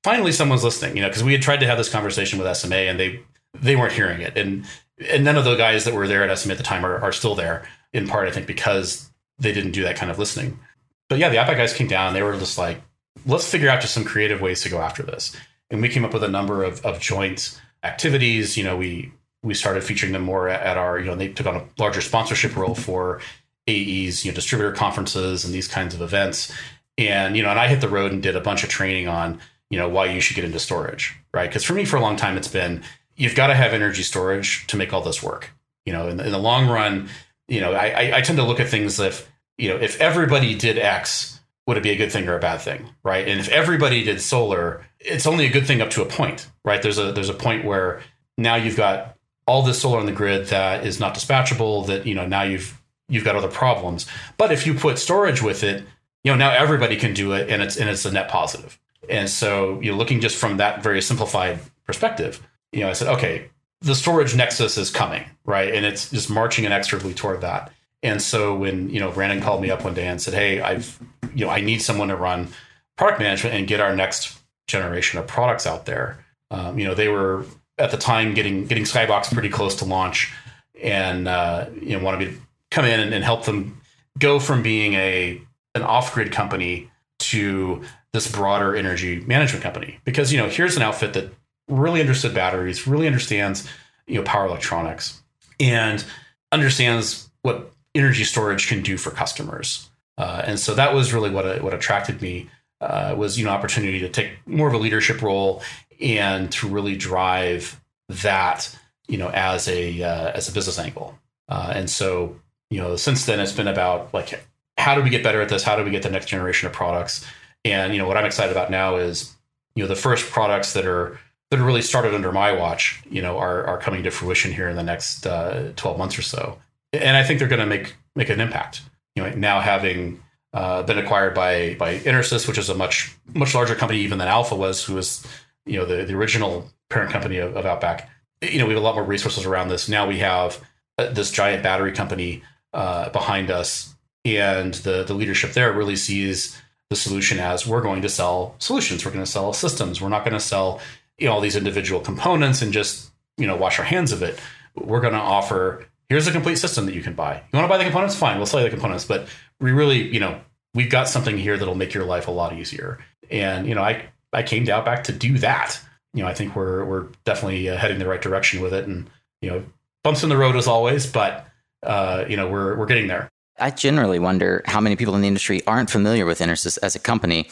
finally 0.06 0.30
someone's 0.30 0.62
listening, 0.62 0.94
you 0.96 1.02
know, 1.02 1.08
because 1.08 1.24
we 1.24 1.32
had 1.32 1.42
tried 1.42 1.58
to 1.58 1.66
have 1.66 1.76
this 1.76 1.88
conversation 1.88 2.38
with 2.38 2.56
SMA 2.56 2.76
and 2.76 3.00
they 3.00 3.18
they 3.60 3.74
weren't 3.74 3.92
hearing 3.92 4.20
it. 4.20 4.38
And 4.38 4.64
and 5.10 5.24
none 5.24 5.34
of 5.34 5.44
the 5.44 5.56
guys 5.56 5.84
that 5.84 5.94
were 5.94 6.06
there 6.06 6.22
at 6.22 6.38
SMA 6.38 6.52
at 6.52 6.58
the 6.58 6.62
time 6.62 6.86
are, 6.86 7.00
are 7.00 7.10
still 7.10 7.34
there, 7.34 7.66
in 7.92 8.06
part, 8.06 8.28
I 8.28 8.30
think, 8.30 8.46
because 8.46 9.10
they 9.40 9.52
didn't 9.52 9.72
do 9.72 9.82
that 9.82 9.96
kind 9.96 10.12
of 10.12 10.16
listening. 10.16 10.60
But 11.08 11.18
yeah, 11.18 11.28
the 11.28 11.38
Outback 11.38 11.56
guys 11.56 11.74
came 11.74 11.88
down, 11.88 12.14
they 12.14 12.22
were 12.22 12.38
just 12.38 12.56
like, 12.56 12.80
let's 13.26 13.50
figure 13.50 13.68
out 13.68 13.80
just 13.80 13.94
some 13.94 14.04
creative 14.04 14.40
ways 14.40 14.62
to 14.62 14.68
go 14.68 14.80
after 14.80 15.02
this. 15.02 15.36
And 15.70 15.82
we 15.82 15.88
came 15.88 16.04
up 16.04 16.12
with 16.12 16.22
a 16.22 16.28
number 16.28 16.62
of, 16.62 16.84
of 16.84 17.00
joint 17.00 17.60
activities. 17.82 18.56
You 18.56 18.64
know, 18.64 18.76
we 18.76 19.12
we 19.42 19.54
started 19.54 19.84
featuring 19.84 20.12
them 20.12 20.22
more 20.22 20.48
at, 20.48 20.76
our, 20.76 20.98
you 20.98 21.06
know, 21.06 21.14
they 21.14 21.28
took 21.28 21.46
on 21.46 21.56
a 21.56 21.64
larger 21.78 22.00
sponsorship 22.00 22.56
role 22.56 22.74
for 22.74 23.20
AEE's, 23.68 24.24
you 24.24 24.30
know, 24.30 24.34
distributor 24.34 24.72
conferences 24.72 25.44
and 25.44 25.54
these 25.54 25.68
kinds 25.68 25.94
of 25.94 26.02
events. 26.02 26.52
And, 26.98 27.36
you 27.36 27.42
know, 27.42 27.50
and 27.50 27.58
I 27.58 27.68
hit 27.68 27.80
the 27.80 27.88
road 27.88 28.12
and 28.12 28.22
did 28.22 28.34
a 28.34 28.40
bunch 28.40 28.64
of 28.64 28.70
training 28.70 29.06
on, 29.06 29.40
you 29.70 29.78
know, 29.78 29.88
why 29.88 30.06
you 30.06 30.20
should 30.20 30.34
get 30.34 30.44
into 30.44 30.58
storage, 30.58 31.14
right? 31.32 31.48
Because 31.48 31.62
for 31.62 31.74
me, 31.74 31.84
for 31.84 31.96
a 31.96 32.00
long 32.00 32.16
time, 32.16 32.36
it's 32.36 32.48
been 32.48 32.82
you've 33.16 33.34
got 33.34 33.48
to 33.48 33.54
have 33.54 33.72
energy 33.72 34.02
storage 34.02 34.66
to 34.68 34.76
make 34.76 34.92
all 34.92 35.02
this 35.02 35.22
work. 35.22 35.52
You 35.84 35.92
know, 35.92 36.08
in 36.08 36.18
in 36.20 36.32
the 36.32 36.38
long 36.38 36.68
run, 36.68 37.08
you 37.48 37.60
know, 37.60 37.72
I, 37.72 38.16
I 38.16 38.20
tend 38.20 38.38
to 38.38 38.44
look 38.44 38.60
at 38.60 38.68
things 38.68 38.98
if, 38.98 39.30
you 39.58 39.68
know, 39.68 39.76
if 39.76 40.00
everybody 40.00 40.54
did 40.54 40.78
X, 40.78 41.35
would 41.66 41.76
it 41.76 41.82
be 41.82 41.90
a 41.90 41.96
good 41.96 42.12
thing 42.12 42.28
or 42.28 42.36
a 42.36 42.40
bad 42.40 42.60
thing, 42.60 42.88
right? 43.02 43.26
And 43.26 43.40
if 43.40 43.48
everybody 43.48 44.04
did 44.04 44.20
solar, 44.20 44.84
it's 45.00 45.26
only 45.26 45.46
a 45.46 45.50
good 45.50 45.66
thing 45.66 45.80
up 45.80 45.90
to 45.90 46.02
a 46.02 46.06
point, 46.06 46.48
right? 46.64 46.80
There's 46.80 46.98
a 46.98 47.12
there's 47.12 47.28
a 47.28 47.34
point 47.34 47.64
where 47.64 48.02
now 48.38 48.54
you've 48.54 48.76
got 48.76 49.16
all 49.46 49.62
this 49.62 49.80
solar 49.80 49.98
on 49.98 50.06
the 50.06 50.12
grid 50.12 50.46
that 50.48 50.86
is 50.86 51.00
not 51.00 51.14
dispatchable. 51.14 51.86
That 51.86 52.06
you 52.06 52.14
know 52.14 52.26
now 52.26 52.42
you've 52.42 52.80
you've 53.08 53.24
got 53.24 53.36
other 53.36 53.48
problems. 53.48 54.06
But 54.36 54.52
if 54.52 54.66
you 54.66 54.74
put 54.74 54.98
storage 54.98 55.42
with 55.42 55.62
it, 55.64 55.84
you 56.22 56.32
know 56.32 56.36
now 56.36 56.50
everybody 56.50 56.96
can 56.96 57.14
do 57.14 57.32
it, 57.32 57.50
and 57.50 57.62
it's 57.62 57.76
and 57.76 57.90
it's 57.90 58.04
a 58.04 58.12
net 58.12 58.28
positive. 58.28 58.78
And 59.08 59.28
so 59.28 59.80
you're 59.80 59.94
looking 59.94 60.20
just 60.20 60.36
from 60.36 60.58
that 60.58 60.82
very 60.82 61.02
simplified 61.02 61.60
perspective. 61.84 62.46
You 62.72 62.80
know, 62.80 62.90
I 62.90 62.92
said, 62.92 63.08
okay, 63.08 63.50
the 63.80 63.94
storage 63.94 64.34
nexus 64.34 64.76
is 64.76 64.90
coming, 64.90 65.24
right? 65.44 65.72
And 65.72 65.86
it's 65.86 66.10
just 66.10 66.28
marching 66.28 66.64
inexorably 66.64 67.14
toward 67.14 67.40
that. 67.42 67.72
And 68.06 68.22
so 68.22 68.54
when, 68.54 68.88
you 68.88 69.00
know, 69.00 69.10
Brandon 69.10 69.40
called 69.40 69.60
me 69.60 69.68
up 69.68 69.82
one 69.82 69.92
day 69.92 70.06
and 70.06 70.22
said, 70.22 70.32
Hey, 70.32 70.60
I've, 70.60 70.96
you 71.34 71.44
know, 71.44 71.50
I 71.50 71.60
need 71.60 71.82
someone 71.82 72.06
to 72.08 72.16
run 72.16 72.48
product 72.96 73.20
management 73.20 73.56
and 73.56 73.66
get 73.66 73.80
our 73.80 73.96
next 73.96 74.38
generation 74.68 75.18
of 75.18 75.26
products 75.26 75.66
out 75.66 75.86
there. 75.86 76.24
Um, 76.52 76.78
you 76.78 76.86
know, 76.86 76.94
they 76.94 77.08
were 77.08 77.44
at 77.78 77.90
the 77.90 77.96
time 77.96 78.32
getting, 78.32 78.66
getting 78.66 78.84
Skybox 78.84 79.32
pretty 79.32 79.48
close 79.48 79.74
to 79.76 79.84
launch 79.84 80.32
and, 80.80 81.26
uh, 81.26 81.66
you 81.82 81.98
know, 81.98 82.04
wanted 82.04 82.20
me 82.20 82.26
to 82.26 82.40
come 82.70 82.84
in 82.84 83.00
and, 83.00 83.12
and 83.12 83.24
help 83.24 83.44
them 83.44 83.80
go 84.20 84.38
from 84.38 84.62
being 84.62 84.94
a, 84.94 85.42
an 85.74 85.82
off 85.82 86.14
grid 86.14 86.30
company 86.30 86.88
to 87.18 87.82
this 88.12 88.30
broader 88.30 88.76
energy 88.76 89.18
management 89.26 89.64
company. 89.64 89.98
Because, 90.04 90.32
you 90.32 90.38
know, 90.38 90.48
here's 90.48 90.76
an 90.76 90.82
outfit 90.82 91.12
that 91.14 91.34
really 91.66 92.00
understood 92.00 92.34
batteries, 92.34 92.86
really 92.86 93.08
understands, 93.08 93.68
you 94.06 94.14
know, 94.14 94.22
power 94.22 94.46
electronics 94.46 95.20
and 95.58 96.04
understands 96.52 97.28
what 97.42 97.72
energy 97.96 98.24
storage 98.24 98.68
can 98.68 98.82
do 98.82 98.96
for 98.96 99.10
customers. 99.10 99.88
Uh, 100.18 100.42
and 100.44 100.58
so 100.58 100.74
that 100.74 100.94
was 100.94 101.12
really 101.12 101.30
what 101.30 101.62
what 101.62 101.74
attracted 101.74 102.22
me 102.22 102.48
uh, 102.80 103.14
was 103.16 103.38
you 103.38 103.44
know 103.44 103.50
opportunity 103.50 104.00
to 104.00 104.08
take 104.08 104.32
more 104.46 104.68
of 104.68 104.74
a 104.74 104.78
leadership 104.78 105.22
role 105.22 105.62
and 106.00 106.50
to 106.52 106.68
really 106.68 106.96
drive 106.96 107.80
that 108.08 108.76
you 109.08 109.18
know 109.18 109.30
as 109.30 109.68
a 109.68 110.02
uh, 110.02 110.30
as 110.32 110.48
a 110.48 110.52
business 110.52 110.78
angle. 110.78 111.18
Uh, 111.48 111.72
and 111.74 111.90
so 111.90 112.36
you 112.70 112.80
know 112.80 112.96
since 112.96 113.26
then 113.26 113.40
it's 113.40 113.52
been 113.52 113.68
about 113.68 114.12
like 114.14 114.46
how 114.78 114.94
do 114.94 115.02
we 115.02 115.10
get 115.10 115.22
better 115.22 115.40
at 115.40 115.48
this? 115.48 115.62
How 115.62 115.76
do 115.76 115.84
we 115.84 115.90
get 115.90 116.02
the 116.02 116.10
next 116.10 116.26
generation 116.26 116.66
of 116.66 116.72
products? 116.72 117.24
And 117.64 117.92
you 117.92 117.98
know 117.98 118.08
what 118.08 118.16
I'm 118.16 118.26
excited 118.26 118.52
about 118.52 118.70
now 118.70 118.96
is 118.96 119.34
you 119.74 119.82
know 119.82 119.88
the 119.88 119.96
first 119.96 120.30
products 120.30 120.72
that 120.72 120.86
are 120.86 121.18
that 121.50 121.60
are 121.60 121.64
really 121.64 121.82
started 121.82 122.14
under 122.14 122.32
my 122.32 122.52
watch, 122.52 123.02
you 123.10 123.20
know, 123.20 123.38
are 123.38 123.64
are 123.66 123.78
coming 123.78 124.02
to 124.02 124.10
fruition 124.10 124.52
here 124.52 124.68
in 124.68 124.76
the 124.76 124.82
next 124.82 125.26
uh, 125.26 125.72
12 125.76 125.98
months 125.98 126.18
or 126.18 126.22
so 126.22 126.58
and 126.92 127.16
I 127.16 127.22
think 127.22 127.38
they're 127.38 127.48
going 127.48 127.60
to 127.60 127.66
make 127.66 127.96
make 128.14 128.28
an 128.30 128.40
impact. 128.40 128.82
You 129.14 129.22
know, 129.22 129.30
now 129.30 129.60
having 129.60 130.22
uh, 130.52 130.82
been 130.82 130.98
acquired 130.98 131.34
by 131.34 131.74
by 131.74 131.98
EnerSys, 131.98 132.48
which 132.48 132.58
is 132.58 132.68
a 132.68 132.74
much 132.74 133.14
much 133.34 133.54
larger 133.54 133.74
company 133.74 134.00
even 134.00 134.18
than 134.18 134.28
Alpha 134.28 134.56
was, 134.56 134.84
who 134.84 134.94
was 134.94 135.26
you 135.64 135.78
know 135.78 135.84
the 135.84 136.04
the 136.04 136.14
original 136.14 136.70
parent 136.88 137.10
company 137.10 137.38
of, 137.38 137.56
of 137.56 137.66
Outback. 137.66 138.08
You 138.42 138.58
know, 138.58 138.66
we 138.66 138.74
have 138.74 138.82
a 138.82 138.84
lot 138.84 138.94
more 138.94 139.04
resources 139.04 139.46
around 139.46 139.68
this. 139.68 139.88
Now 139.88 140.06
we 140.06 140.18
have 140.18 140.62
uh, 140.98 141.10
this 141.10 141.30
giant 141.30 141.62
battery 141.62 141.92
company 141.92 142.42
uh, 142.72 143.10
behind 143.10 143.50
us, 143.50 143.94
and 144.24 144.74
the 144.74 145.04
the 145.04 145.14
leadership 145.14 145.52
there 145.52 145.72
really 145.72 145.96
sees 145.96 146.60
the 146.88 146.96
solution 146.96 147.38
as 147.38 147.66
we're 147.66 147.82
going 147.82 148.02
to 148.02 148.08
sell 148.08 148.54
solutions. 148.58 149.04
We're 149.04 149.12
going 149.12 149.24
to 149.24 149.30
sell 149.30 149.52
systems. 149.52 150.00
We're 150.00 150.08
not 150.08 150.24
going 150.24 150.34
to 150.34 150.40
sell 150.40 150.80
you 151.18 151.26
know 151.26 151.34
all 151.34 151.40
these 151.40 151.56
individual 151.56 152.00
components 152.00 152.62
and 152.62 152.72
just 152.72 153.10
you 153.36 153.46
know 153.46 153.56
wash 153.56 153.78
our 153.78 153.84
hands 153.84 154.12
of 154.12 154.22
it. 154.22 154.38
We're 154.74 155.00
going 155.00 155.14
to 155.14 155.18
offer 155.18 155.86
here's 156.08 156.26
a 156.26 156.32
complete 156.32 156.56
system 156.56 156.86
that 156.86 156.94
you 156.94 157.02
can 157.02 157.14
buy. 157.14 157.34
You 157.34 157.58
want 157.58 157.64
to 157.64 157.68
buy 157.68 157.78
the 157.78 157.84
components? 157.84 158.16
Fine, 158.16 158.36
we'll 158.36 158.46
sell 158.46 158.60
you 158.60 158.66
the 158.66 158.70
components. 158.70 159.04
But 159.04 159.28
we 159.60 159.72
really, 159.72 160.12
you 160.12 160.20
know, 160.20 160.40
we've 160.74 160.90
got 160.90 161.08
something 161.08 161.38
here 161.38 161.56
that'll 161.56 161.74
make 161.74 161.94
your 161.94 162.04
life 162.04 162.28
a 162.28 162.30
lot 162.30 162.52
easier. 162.52 162.98
And 163.30 163.66
you 163.66 163.74
know, 163.74 163.82
I 163.82 164.06
I 164.32 164.42
came 164.42 164.64
to 164.66 164.72
Outback 164.72 165.04
to 165.04 165.12
do 165.12 165.38
that. 165.38 165.80
You 166.14 166.22
know, 166.22 166.28
I 166.28 166.34
think 166.34 166.54
we're 166.54 166.84
we're 166.84 167.06
definitely 167.24 167.68
uh, 167.68 167.76
heading 167.76 167.98
the 167.98 168.06
right 168.06 168.22
direction 168.22 168.60
with 168.60 168.72
it. 168.72 168.86
And 168.86 169.10
you 169.40 169.50
know, 169.50 169.64
bumps 170.04 170.22
in 170.22 170.28
the 170.28 170.36
road 170.36 170.56
as 170.56 170.66
always, 170.66 171.06
but 171.06 171.46
uh, 171.82 172.24
you 172.28 172.36
know, 172.36 172.48
we're 172.48 172.76
we're 172.76 172.86
getting 172.86 173.08
there. 173.08 173.28
I 173.58 173.70
generally 173.70 174.18
wonder 174.18 174.62
how 174.66 174.80
many 174.80 174.96
people 174.96 175.14
in 175.14 175.22
the 175.22 175.28
industry 175.28 175.66
aren't 175.66 175.88
familiar 175.88 176.26
with 176.26 176.40
EnerSys 176.40 176.78
as 176.82 176.94
a 176.94 176.98
company, 176.98 177.48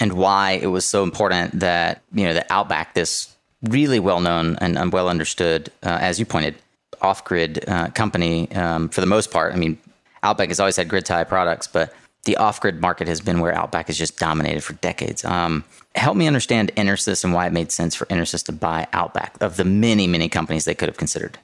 and 0.00 0.14
why 0.14 0.52
it 0.52 0.68
was 0.68 0.84
so 0.84 1.02
important 1.02 1.60
that 1.60 2.02
you 2.12 2.24
know 2.24 2.32
that 2.32 2.46
Outback, 2.50 2.94
this 2.94 3.34
really 3.62 4.00
well 4.00 4.20
known 4.20 4.56
and 4.56 4.92
well 4.92 5.08
understood, 5.08 5.70
uh, 5.82 5.98
as 6.00 6.18
you 6.18 6.26
pointed 6.26 6.56
off 7.02 7.24
grid 7.24 7.64
uh, 7.68 7.88
company 7.88 8.50
um, 8.52 8.88
for 8.88 9.00
the 9.00 9.06
most 9.06 9.30
part. 9.30 9.52
I 9.52 9.56
mean, 9.56 9.78
Outback 10.22 10.48
has 10.48 10.60
always 10.60 10.76
had 10.76 10.88
grid 10.88 11.04
tie 11.04 11.24
products, 11.24 11.66
but 11.66 11.92
the 12.24 12.36
off 12.36 12.60
grid 12.60 12.80
market 12.80 13.08
has 13.08 13.20
been 13.20 13.40
where 13.40 13.52
Outback 13.52 13.88
has 13.88 13.98
just 13.98 14.18
dominated 14.18 14.62
for 14.62 14.74
decades. 14.74 15.24
Um, 15.24 15.64
help 15.94 16.16
me 16.16 16.26
understand 16.26 16.72
EnerSys 16.76 17.24
and 17.24 17.32
why 17.32 17.46
it 17.46 17.52
made 17.52 17.72
sense 17.72 17.94
for 17.94 18.06
EnerSys 18.06 18.44
to 18.46 18.52
buy 18.52 18.86
Outback 18.92 19.36
of 19.40 19.56
the 19.56 19.64
many, 19.64 20.06
many 20.06 20.28
companies 20.28 20.64
they 20.64 20.74
could 20.74 20.88
have 20.88 20.96
considered. 20.96 21.38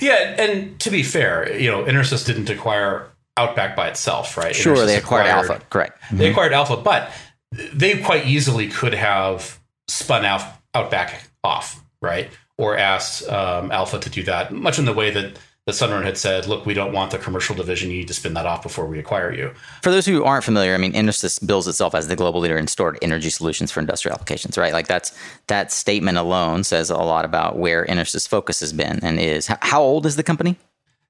Yeah, 0.00 0.34
and 0.38 0.78
to 0.80 0.90
be 0.90 1.02
fair, 1.02 1.56
you 1.56 1.70
know, 1.70 1.84
EnerSys 1.84 2.26
didn't 2.26 2.50
acquire 2.50 3.08
Outback 3.36 3.76
by 3.76 3.88
itself, 3.88 4.36
right? 4.36 4.54
Sure, 4.54 4.76
EnerSys 4.76 4.86
they 4.86 4.96
acquired, 4.96 5.26
acquired, 5.26 5.50
Alpha, 5.50 5.64
correct. 5.70 6.02
They 6.10 6.16
mm-hmm. 6.16 6.30
acquired 6.32 6.52
Alpha, 6.52 6.76
but 6.76 7.12
they 7.52 8.00
quite 8.00 8.26
easily 8.26 8.68
could 8.68 8.94
have 8.94 9.60
spun 9.88 10.24
out 10.24 10.42
Outback 10.74 11.28
off, 11.44 11.84
right? 12.02 12.28
Or 12.58 12.76
asked 12.76 13.28
um, 13.28 13.70
Alpha 13.72 13.98
to 13.98 14.10
do 14.10 14.22
that, 14.24 14.52
much 14.52 14.78
in 14.78 14.84
the 14.84 14.92
way 14.92 15.10
that 15.10 15.38
that 15.66 15.72
Sunrun 15.72 16.04
had 16.04 16.18
said, 16.18 16.46
look, 16.46 16.66
we 16.66 16.74
don't 16.74 16.92
want 16.92 17.10
the 17.10 17.18
commercial 17.18 17.54
division. 17.54 17.90
You 17.90 17.98
need 17.98 18.08
to 18.08 18.14
spin 18.14 18.34
that 18.34 18.44
off 18.44 18.62
before 18.62 18.84
we 18.84 18.98
acquire 18.98 19.32
you. 19.32 19.50
For 19.82 19.90
those 19.90 20.04
who 20.04 20.22
aren't 20.22 20.44
familiar, 20.44 20.74
I 20.74 20.76
mean, 20.76 20.92
EnerSys 20.92 21.46
bills 21.46 21.66
itself 21.66 21.94
as 21.94 22.08
the 22.08 22.16
global 22.16 22.40
leader 22.40 22.58
in 22.58 22.66
stored 22.66 22.98
energy 23.00 23.30
solutions 23.30 23.72
for 23.72 23.80
industrial 23.80 24.14
applications, 24.14 24.58
right? 24.58 24.74
Like 24.74 24.88
that's 24.88 25.16
that 25.46 25.72
statement 25.72 26.18
alone 26.18 26.64
says 26.64 26.90
a 26.90 26.98
lot 26.98 27.24
about 27.24 27.56
where 27.56 27.86
EnerSys 27.86 28.28
focus 28.28 28.60
has 28.60 28.74
been 28.74 29.00
and 29.02 29.18
is. 29.18 29.46
How 29.46 29.80
old 29.82 30.04
is 30.04 30.16
the 30.16 30.22
company? 30.22 30.58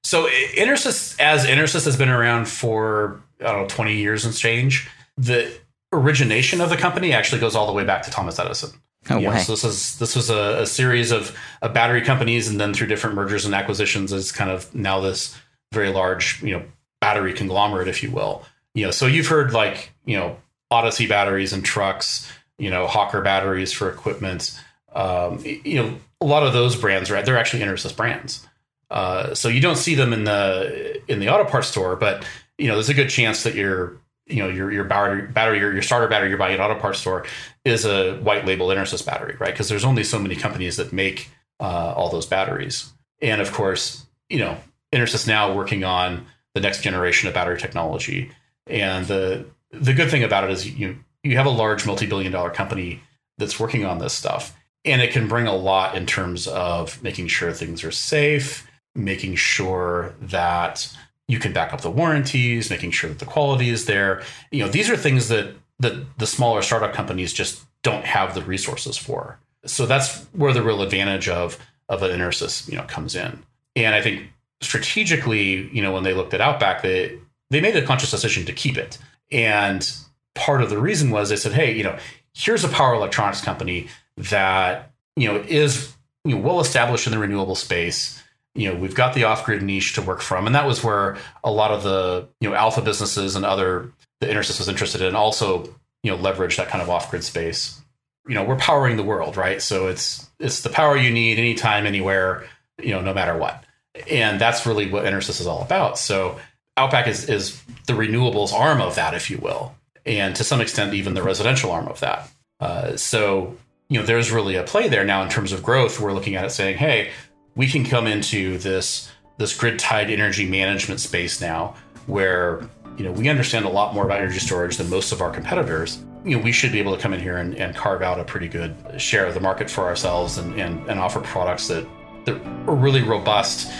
So 0.03 0.29
EnerSys, 0.55 1.19
as 1.19 1.45
EnerSys 1.45 1.83
has 1.83 1.97
been 1.97 2.09
around 2.09 2.47
for, 2.47 3.21
I 3.41 3.45
don't 3.45 3.63
know, 3.63 3.67
20 3.67 3.97
years 3.97 4.23
and 4.23 4.33
change, 4.33 4.89
the 5.17 5.51
origination 5.91 6.61
of 6.61 6.69
the 6.69 6.77
company 6.77 7.11
actually 7.11 7.41
goes 7.41 7.55
all 7.55 7.67
the 7.67 7.73
way 7.73 7.83
back 7.83 8.03
to 8.03 8.11
Thomas 8.11 8.39
Edison. 8.39 8.69
Oh, 9.09 9.19
yeah, 9.19 9.37
so 9.37 9.53
this 9.53 9.63
is 9.63 9.99
this 9.99 10.15
was 10.15 10.29
a, 10.29 10.61
a 10.61 10.65
series 10.65 11.11
of, 11.11 11.37
of, 11.61 11.73
battery 11.73 12.01
companies, 12.01 12.47
and 12.47 12.59
then 12.59 12.73
through 12.73 12.87
different 12.87 13.15
mergers 13.15 13.45
and 13.45 13.53
acquisitions, 13.53 14.11
is 14.11 14.31
kind 14.31 14.49
of 14.49 14.73
now 14.73 14.99
this 14.99 15.37
very 15.71 15.91
large, 15.91 16.41
you 16.41 16.57
know, 16.57 16.65
battery 17.01 17.33
conglomerate, 17.33 17.87
if 17.87 18.01
you 18.01 18.09
will. 18.09 18.43
You 18.73 18.85
know, 18.85 18.91
so 18.91 19.05
you've 19.05 19.27
heard 19.27 19.53
like 19.53 19.91
you 20.05 20.17
know 20.17 20.37
Odyssey 20.71 21.05
batteries 21.05 21.53
and 21.53 21.63
trucks, 21.63 22.31
you 22.57 22.71
know, 22.71 22.87
Hawker 22.87 23.21
batteries 23.21 23.71
for 23.71 23.89
equipment. 23.89 24.59
Um, 24.93 25.39
you 25.43 25.75
know, 25.75 25.95
a 26.19 26.25
lot 26.25 26.43
of 26.43 26.53
those 26.53 26.75
brands, 26.75 27.11
right? 27.11 27.23
They're 27.23 27.37
actually 27.37 27.61
EnerSys 27.61 27.95
brands. 27.95 28.47
Uh, 28.89 29.33
so 29.33 29.49
you 29.49 29.61
don't 29.61 29.77
see 29.77 29.93
them 29.95 30.13
in 30.13 30.23
the 30.23 31.01
in 31.07 31.19
the 31.19 31.29
auto 31.29 31.45
parts 31.45 31.67
store, 31.67 31.95
but 31.95 32.25
you 32.57 32.67
know, 32.67 32.75
there's 32.75 32.89
a 32.89 32.93
good 32.93 33.09
chance 33.09 33.43
that 33.43 33.53
you're 33.55 33.97
you 34.27 34.37
know 34.37 34.49
your 34.49 34.71
your 34.71 34.83
battery 34.83 35.27
battery 35.27 35.59
your, 35.59 35.73
your 35.73 35.81
starter 35.81 36.07
battery 36.07 36.29
you're 36.29 36.37
buying 36.37 36.55
at 36.55 36.59
auto 36.59 36.79
parts 36.79 36.99
store 36.99 37.25
is 37.63 37.85
a 37.85 38.15
white 38.17 38.45
label 38.45 38.67
EnerSys 38.67 39.05
battery, 39.05 39.35
right? 39.39 39.53
Because 39.53 39.69
there's 39.69 39.85
only 39.85 40.03
so 40.03 40.19
many 40.19 40.35
companies 40.35 40.77
that 40.77 40.93
make 40.93 41.29
uh, 41.59 41.93
all 41.95 42.09
those 42.09 42.25
batteries, 42.25 42.93
and 43.21 43.41
of 43.41 43.51
course, 43.51 44.05
you 44.29 44.39
know, 44.39 44.57
EnerSys 44.91 45.27
now 45.27 45.53
working 45.53 45.83
on 45.83 46.25
the 46.53 46.61
next 46.61 46.81
generation 46.81 47.27
of 47.27 47.33
battery 47.33 47.59
technology, 47.59 48.31
and 48.67 49.05
the 49.07 49.45
the 49.71 49.93
good 49.93 50.09
thing 50.09 50.23
about 50.23 50.43
it 50.43 50.51
is 50.51 50.67
you 50.67 50.97
you 51.23 51.37
have 51.37 51.45
a 51.45 51.51
large 51.51 51.85
multi-billion 51.85 52.31
dollar 52.31 52.49
company 52.49 53.01
that's 53.37 53.59
working 53.59 53.85
on 53.85 53.99
this 53.99 54.13
stuff, 54.13 54.55
and 54.83 55.01
it 55.01 55.11
can 55.11 55.27
bring 55.27 55.47
a 55.47 55.55
lot 55.55 55.95
in 55.95 56.05
terms 56.05 56.47
of 56.47 57.01
making 57.03 57.27
sure 57.27 57.51
things 57.51 57.83
are 57.83 57.91
safe, 57.91 58.67
making 58.95 59.35
sure 59.35 60.15
that 60.21 60.95
you 61.27 61.39
can 61.39 61.53
back 61.53 61.73
up 61.73 61.81
the 61.81 61.91
warranties, 61.91 62.69
making 62.69 62.91
sure 62.91 63.09
that 63.09 63.19
the 63.19 63.25
quality 63.25 63.69
is 63.69 63.85
there. 63.85 64.21
You 64.51 64.63
know, 64.63 64.69
these 64.69 64.89
are 64.89 64.97
things 64.97 65.27
that 65.29 65.55
that 65.79 66.17
the 66.17 66.27
smaller 66.27 66.61
startup 66.61 66.93
companies 66.93 67.33
just 67.33 67.65
don't 67.83 68.05
have 68.05 68.33
the 68.33 68.41
resources 68.41 68.97
for. 68.97 69.37
So 69.65 69.85
that's 69.85 70.23
where 70.31 70.53
the 70.53 70.63
real 70.63 70.81
advantage 70.81 71.27
of 71.27 71.57
of 71.89 72.01
an 72.03 72.11
EnerSys, 72.11 72.69
you 72.69 72.77
know, 72.77 72.83
comes 72.83 73.15
in. 73.15 73.43
And 73.75 73.93
I 73.93 74.01
think 74.01 74.27
strategically, 74.61 75.69
you 75.71 75.81
know, 75.81 75.91
when 75.91 76.03
they 76.03 76.13
looked 76.13 76.33
at 76.33 76.41
Outback, 76.41 76.81
they 76.81 77.19
they 77.49 77.61
made 77.61 77.75
a 77.75 77.85
conscious 77.85 78.11
decision 78.11 78.45
to 78.45 78.53
keep 78.53 78.77
it. 78.77 78.97
And 79.31 79.89
part 80.33 80.61
of 80.61 80.69
the 80.69 80.77
reason 80.77 81.09
was 81.11 81.29
they 81.29 81.35
said, 81.35 81.53
hey, 81.53 81.75
you 81.75 81.83
know, 81.83 81.97
here's 82.33 82.63
a 82.63 82.69
power 82.69 82.93
electronics 82.93 83.41
company 83.41 83.87
that, 84.17 84.91
you 85.15 85.27
know, 85.27 85.43
is 85.47 85.95
you 86.23 86.35
know, 86.35 86.41
well 86.41 86.59
established 86.59 87.07
in 87.07 87.11
the 87.11 87.19
renewable 87.19 87.55
space. 87.55 88.21
You 88.55 88.71
know, 88.71 88.79
we've 88.79 88.95
got 88.95 89.13
the 89.13 89.25
off-grid 89.25 89.61
niche 89.61 89.93
to 89.93 90.01
work 90.01 90.21
from. 90.21 90.45
And 90.45 90.55
that 90.55 90.65
was 90.65 90.83
where 90.83 91.17
a 91.43 91.51
lot 91.51 91.71
of 91.71 91.83
the, 91.83 92.27
you 92.39 92.49
know, 92.49 92.55
alpha 92.55 92.81
businesses 92.81 93.35
and 93.35 93.45
other 93.45 93.91
the 94.21 94.27
EnerSys 94.27 94.59
was 94.59 94.69
interested 94.69 95.01
in 95.01 95.13
also, 95.13 95.63
you 96.03 96.11
know, 96.11 96.15
leverage 96.15 96.57
that 96.57 96.69
kind 96.69 96.81
of 96.81 96.89
off-grid 96.89 97.23
space. 97.23 97.81
You 98.27 98.35
know, 98.35 98.43
we're 98.43 98.55
powering 98.55 98.97
the 98.97 99.03
world, 99.03 99.37
right? 99.37 99.61
So 99.61 99.87
it's 99.87 100.29
it's 100.39 100.61
the 100.61 100.69
power 100.69 100.95
you 100.97 101.11
need 101.11 101.37
anytime, 101.37 101.85
anywhere, 101.85 102.45
you 102.81 102.91
know, 102.91 103.01
no 103.01 103.13
matter 103.13 103.37
what. 103.37 103.63
And 104.09 104.39
that's 104.39 104.65
really 104.65 104.89
what 104.89 105.05
EnerSys 105.05 105.41
is 105.41 105.47
all 105.47 105.61
about. 105.61 105.97
So 105.97 106.39
Outback 106.77 107.07
is 107.07 107.29
is 107.29 107.61
the 107.87 107.93
renewables 107.93 108.51
arm 108.51 108.81
of 108.81 108.95
that, 108.95 109.13
if 109.13 109.29
you 109.29 109.37
will, 109.37 109.75
and 110.05 110.35
to 110.35 110.43
some 110.43 110.59
extent 110.59 110.93
even 110.93 111.13
the 111.13 111.23
residential 111.23 111.71
arm 111.71 111.87
of 111.87 112.01
that. 112.01 112.29
Uh, 112.59 112.97
so 112.97 113.55
you 113.87 113.99
know, 113.99 114.05
there's 114.05 114.31
really 114.31 114.55
a 114.55 114.63
play 114.63 114.87
there 114.87 115.05
now 115.05 115.21
in 115.23 115.29
terms 115.29 115.51
of 115.51 115.63
growth. 115.63 115.99
We're 115.99 116.13
looking 116.13 116.35
at 116.35 116.43
it 116.43 116.49
saying, 116.49 116.77
hey, 116.77 117.11
we 117.55 117.67
can 117.67 117.83
come 117.83 118.07
into 118.07 118.57
this 118.57 119.11
this 119.37 119.57
grid 119.57 119.77
tied 119.79 120.09
energy 120.09 120.47
management 120.49 120.99
space 120.99 121.41
now, 121.41 121.75
where 122.05 122.61
you 122.97 123.03
know 123.03 123.11
we 123.11 123.29
understand 123.29 123.65
a 123.65 123.69
lot 123.69 123.93
more 123.93 124.05
about 124.05 124.19
energy 124.19 124.39
storage 124.39 124.77
than 124.77 124.89
most 124.89 125.11
of 125.11 125.21
our 125.21 125.31
competitors. 125.31 126.03
You 126.23 126.37
know, 126.37 126.43
we 126.43 126.51
should 126.51 126.71
be 126.71 126.79
able 126.79 126.95
to 126.95 127.01
come 127.01 127.13
in 127.13 127.19
here 127.19 127.37
and, 127.37 127.55
and 127.55 127.75
carve 127.75 128.01
out 128.01 128.19
a 128.19 128.23
pretty 128.23 128.47
good 128.47 128.75
share 128.99 129.27
of 129.27 129.35
the 129.35 129.39
market 129.39 129.69
for 129.69 129.83
ourselves 129.83 130.39
and, 130.39 130.59
and, 130.59 130.89
and 130.89 130.99
offer 130.99 131.19
products 131.21 131.67
that, 131.67 131.87
that 132.25 132.35
are 132.67 132.73
really 132.73 133.03
robust 133.03 133.71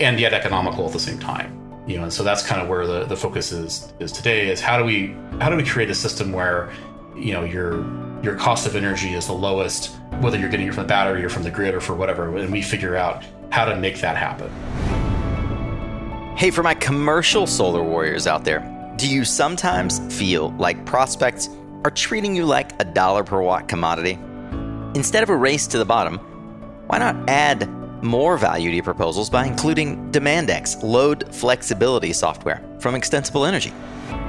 and 0.00 0.18
yet 0.18 0.32
economical 0.32 0.86
at 0.86 0.92
the 0.94 0.98
same 0.98 1.18
time 1.18 1.62
you 1.86 1.96
know 1.96 2.04
and 2.04 2.12
so 2.12 2.22
that's 2.22 2.44
kind 2.44 2.62
of 2.62 2.68
where 2.68 2.86
the, 2.86 3.04
the 3.04 3.16
focus 3.16 3.52
is 3.52 3.92
is 3.98 4.12
today 4.12 4.48
is 4.48 4.60
how 4.60 4.78
do 4.78 4.84
we 4.84 5.14
how 5.40 5.48
do 5.50 5.56
we 5.56 5.64
create 5.64 5.90
a 5.90 5.94
system 5.94 6.32
where 6.32 6.72
you 7.16 7.32
know 7.32 7.44
your 7.44 7.82
your 8.22 8.36
cost 8.36 8.66
of 8.66 8.76
energy 8.76 9.14
is 9.14 9.26
the 9.26 9.32
lowest 9.32 9.96
whether 10.20 10.38
you're 10.38 10.48
getting 10.48 10.68
it 10.68 10.74
from 10.74 10.84
the 10.84 10.88
battery 10.88 11.24
or 11.24 11.28
from 11.28 11.42
the 11.42 11.50
grid 11.50 11.74
or 11.74 11.80
for 11.80 11.94
whatever 11.94 12.36
and 12.36 12.52
we 12.52 12.62
figure 12.62 12.94
out 12.94 13.24
how 13.50 13.64
to 13.64 13.76
make 13.76 14.00
that 14.00 14.16
happen. 14.16 14.48
Hey 16.36 16.50
for 16.50 16.62
my 16.62 16.74
commercial 16.74 17.46
solar 17.46 17.82
warriors 17.82 18.26
out 18.26 18.44
there 18.44 18.68
do 18.96 19.08
you 19.08 19.24
sometimes 19.24 19.98
feel 20.16 20.50
like 20.52 20.84
prospects 20.86 21.48
are 21.84 21.90
treating 21.90 22.36
you 22.36 22.44
like 22.44 22.80
a 22.80 22.84
dollar 22.84 23.24
per 23.24 23.42
watt 23.42 23.66
commodity? 23.66 24.16
Instead 24.94 25.24
of 25.24 25.30
a 25.30 25.36
race 25.36 25.66
to 25.66 25.78
the 25.78 25.84
bottom 25.84 26.18
why 26.86 26.98
not 26.98 27.28
add 27.28 27.68
more 28.04 28.36
value 28.36 28.68
to 28.68 28.74
your 28.76 28.84
proposals 28.84 29.30
by 29.30 29.46
including 29.46 30.10
DemandX 30.12 30.80
load 30.82 31.34
flexibility 31.34 32.12
software 32.12 32.62
from 32.82 32.94
Extensible 32.94 33.46
Energy. 33.46 33.72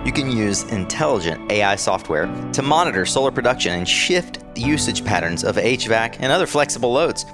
You 0.06 0.12
can 0.12 0.32
use 0.32 0.64
intelligent 0.64 1.52
AI 1.52 1.76
software 1.76 2.28
to 2.54 2.62
monitor 2.62 3.06
solar 3.06 3.32
production 3.32 3.74
and 3.74 3.88
shift 3.88 4.40
usage 4.56 5.04
patterns 5.04 5.44
of 5.44 5.56
HVAC 5.56 6.18
and 6.20 6.32
other 6.32 6.46
flexible 6.46 6.94
loads. 6.94 7.26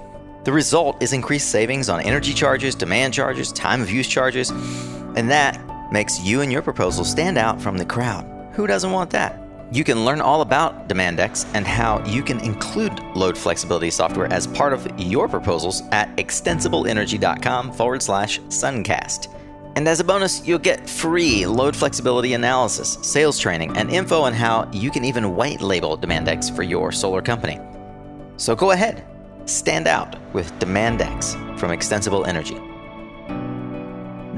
The 0.46 0.54
result 0.54 1.04
is 1.04 1.14
increased 1.14 1.50
savings 1.50 1.90
on 1.90 2.02
energy 2.02 2.34
charges, 2.34 2.74
demand 2.74 3.14
charges, 3.14 3.52
time 3.52 3.82
of 3.82 3.92
use 3.92 4.08
charges, 4.08 4.50
and 4.50 5.30
that 5.30 5.60
makes 5.92 6.22
you 6.22 6.42
and 6.42 6.52
your 6.52 6.62
proposal 6.62 7.04
stand 7.04 7.38
out 7.38 7.62
from 7.62 7.78
the 7.78 7.86
crowd. 7.86 8.26
Who 8.54 8.66
doesn't 8.66 8.92
want 8.92 9.10
that? 9.12 9.44
You 9.72 9.84
can 9.84 10.06
learn 10.06 10.22
all 10.22 10.42
about 10.42 10.90
DemandX 10.90 11.46
and 11.54 11.68
how 11.68 12.04
you 12.06 12.24
can 12.24 12.40
include 12.40 13.00
load 13.16 13.38
flexibility 13.38 13.92
software 13.92 14.32
as 14.34 14.48
part 14.48 14.74
of 14.74 14.88
your 15.00 15.28
proposals 15.28 15.84
at 15.92 16.16
extensibleenergy.com 16.18 17.74
forward 17.74 18.02
slash 18.02 18.40
suncast. 18.42 19.28
And 19.80 19.88
as 19.88 20.02
a 20.02 20.04
bonus, 20.04 20.46
you'll 20.46 20.60
get 20.60 20.90
free 20.90 21.46
load 21.46 21.74
flexibility 21.74 22.34
analysis, 22.34 22.98
sales 23.02 23.40
training, 23.40 23.78
and 23.78 23.90
info 23.90 24.20
on 24.20 24.34
how 24.34 24.70
you 24.74 24.92
can 24.92 25.06
even 25.06 25.38
white 25.38 25.62
label 25.62 25.98
DemandX 25.98 26.54
for 26.54 26.64
your 26.64 26.92
solar 26.92 27.22
company. 27.22 27.62
So 28.36 28.58
go 28.58 28.72
ahead, 28.72 29.06
stand 29.46 29.88
out 29.88 30.18
with 30.34 30.52
DemandX 30.60 31.58
from 31.58 31.72
Extensible 31.72 32.26
Energy. 32.26 32.60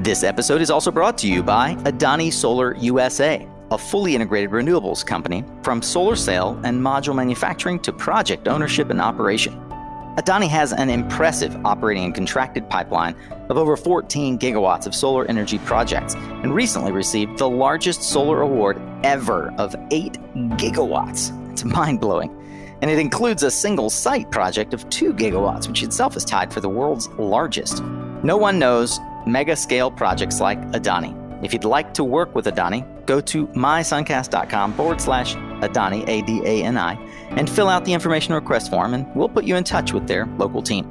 This 0.04 0.22
episode 0.22 0.62
is 0.62 0.70
also 0.70 0.92
brought 0.92 1.18
to 1.18 1.28
you 1.28 1.42
by 1.42 1.74
Adani 1.86 2.32
Solar 2.32 2.76
USA 2.76 3.48
a 3.72 3.78
fully 3.78 4.14
integrated 4.14 4.52
renewables 4.52 5.06
company, 5.06 5.46
from 5.64 5.82
solar 5.82 6.16
cell 6.16 6.60
and 6.66 6.80
module 6.80 7.16
manufacturing 7.16 7.80
to 7.80 7.94
project 7.94 8.48
ownership 8.48 8.90
and 8.90 9.00
operation. 9.00 9.71
Adani 10.18 10.50
has 10.50 10.74
an 10.74 10.90
impressive 10.90 11.56
operating 11.66 12.04
and 12.04 12.14
contracted 12.14 12.70
pipeline 12.70 13.16
of 13.50 13.58
over 13.58 13.78
14 13.78 14.38
gigawatts 14.38 14.86
of 14.86 14.94
solar 14.94 15.26
energy 15.28 15.58
projects 15.60 16.16
and 16.16 16.54
recently 16.54 16.92
received 16.92 17.38
the 17.38 17.50
largest 17.50 18.04
solar 18.04 18.42
award 18.42 18.82
ever 19.04 19.54
of 19.58 19.74
8 19.90 20.14
gigawatts. 20.58 21.32
It's 21.52 21.64
mind 21.64 22.02
blowing. 22.02 22.38
And 22.82 22.92
it 22.92 23.00
includes 23.00 23.44
a 23.44 23.52
single 23.52 23.90
site 23.90 24.30
project 24.32 24.74
of 24.74 24.90
2 24.90 25.14
gigawatts, 25.14 25.68
which 25.68 25.82
itself 25.82 26.18
is 26.18 26.26
tied 26.26 26.52
for 26.52 26.60
the 26.60 26.70
world's 26.70 27.08
largest. 27.10 27.82
No 28.24 28.36
one 28.36 28.60
knows 28.60 29.00
mega 29.26 29.56
scale 29.56 29.92
projects 29.92 30.42
like 30.42 30.60
Adani. 30.72 31.18
If 31.44 31.54
you'd 31.54 31.64
like 31.64 31.94
to 31.94 32.04
work 32.04 32.36
with 32.36 32.46
Adani, 32.46 32.86
go 33.06 33.22
to 33.22 33.48
mysuncast.com 33.48 34.74
forward 34.74 35.00
slash 35.00 35.36
Adani, 35.36 36.08
A 36.08 36.22
D 36.22 36.42
A 36.46 36.64
N 36.64 36.78
I, 36.78 36.96
and 37.38 37.50
fill 37.50 37.70
out 37.70 37.86
the 37.86 37.94
information 37.94 38.34
request 38.34 38.70
form, 38.70 38.94
and 38.94 39.14
we'll 39.16 39.30
put 39.30 39.46
you 39.46 39.56
in 39.56 39.64
touch 39.64 39.94
with 39.94 40.08
their 40.08 40.26
local 40.38 40.62
team. 40.62 40.90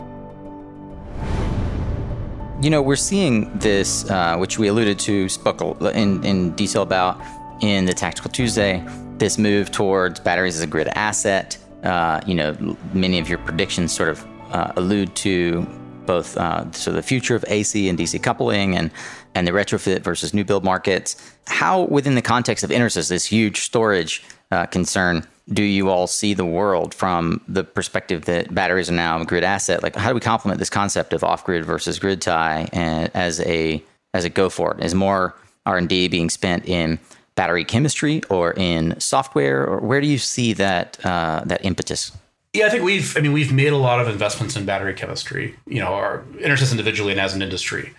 You 2.63 2.69
know, 2.69 2.83
we're 2.83 2.97
seeing 2.97 3.57
this, 3.59 4.09
uh, 4.11 4.37
which 4.37 4.59
we 4.59 4.69
alluded 4.69 4.99
to, 5.01 5.29
spoke 5.29 5.61
in, 5.95 6.23
in 6.25 6.51
detail 6.57 6.83
about 6.83 7.21
in 7.61 7.87
the 7.87 7.95
Tactical 7.95 8.31
Tuesday, 8.31 8.85
this 9.19 9.39
move 9.39 9.71
towards 9.71 10.21
batteries 10.21 10.57
as 10.57 10.63
a 10.63 10.67
grid 10.67 10.89
asset. 10.89 11.57
Uh, 11.83 12.21
you 12.27 12.35
know, 12.35 12.57
many 12.93 13.19
of 13.19 13.29
your 13.29 13.39
predictions 13.39 13.93
sort 13.93 14.09
of 14.09 14.27
uh, 14.51 14.73
allude 14.77 15.15
to 15.17 15.67
both 16.07 16.37
uh, 16.37 16.71
so 16.73 16.91
the 16.93 17.03
future 17.03 17.37
of 17.37 17.45
AC 17.49 17.89
and 17.89 17.99
DC 17.99 18.21
coupling 18.23 18.77
and 18.77 18.91
and 19.35 19.47
the 19.47 19.53
retrofit 19.53 20.01
versus 20.01 20.35
new 20.35 20.45
build 20.45 20.65
markets. 20.65 21.17
How, 21.47 21.83
within 21.83 22.15
the 22.15 22.23
context 22.23 22.65
of 22.65 22.71
EnerSys, 22.71 23.09
this 23.09 23.25
huge 23.25 23.61
storage 23.61 24.23
uh, 24.51 24.67
concern, 24.67 25.25
do 25.53 25.63
you 25.63 25.89
all 25.89 26.07
see 26.07 26.35
the 26.35 26.45
world 26.45 26.95
from 26.95 27.41
the 27.49 27.65
perspective 27.65 28.25
that 28.27 28.55
batteries 28.55 28.89
are 28.89 28.95
now 28.95 29.21
a 29.21 29.25
grid 29.25 29.45
asset? 29.45 29.83
Like, 29.83 29.97
how 29.97 30.09
do 30.09 30.15
we 30.15 30.21
complement 30.21 30.59
this 30.59 30.71
concept 30.71 31.13
of 31.13 31.25
off 31.25 31.45
grid 31.45 31.65
versus 31.65 31.99
grid 31.99 32.23
tie 32.23 32.69
and, 32.73 33.11
as 33.15 33.41
a 33.41 33.83
as 34.15 34.25
a 34.25 34.29
go 34.29 34.49
for 34.49 34.75
it? 34.75 34.85
Is 34.85 34.95
more 34.95 35.35
R 35.67 35.79
and 35.79 35.89
D 35.89 36.09
being 36.09 36.31
spent 36.31 36.67
in 36.67 36.99
battery 37.35 37.65
chemistry 37.65 38.23
or 38.29 38.53
in 38.53 38.99
software, 39.01 39.67
or 39.67 39.79
where 39.81 40.01
do 40.01 40.07
you 40.07 40.19
see 40.19 40.53
that 40.55 40.99
uh, 41.05 41.43
that 41.47 41.65
impetus? 41.65 42.13
Yeah, 42.53 42.67
I 42.67 42.71
think 42.71 42.83
we've. 42.83 43.17
I 43.17 43.21
mean, 43.21 43.33
we've 43.33 43.53
made 43.53 43.73
a 43.73 43.77
lot 43.77 44.01
of 44.01 44.09
investments 44.09 44.57
in 44.57 44.65
battery 44.65 44.95
chemistry. 44.95 45.57
You 45.67 45.81
know, 45.81 45.95
our 45.95 46.23
EnerSys 46.39 46.71
individually 46.71 47.13
and 47.13 47.21
as 47.21 47.35
an 47.35 47.43
industry. 47.43 47.93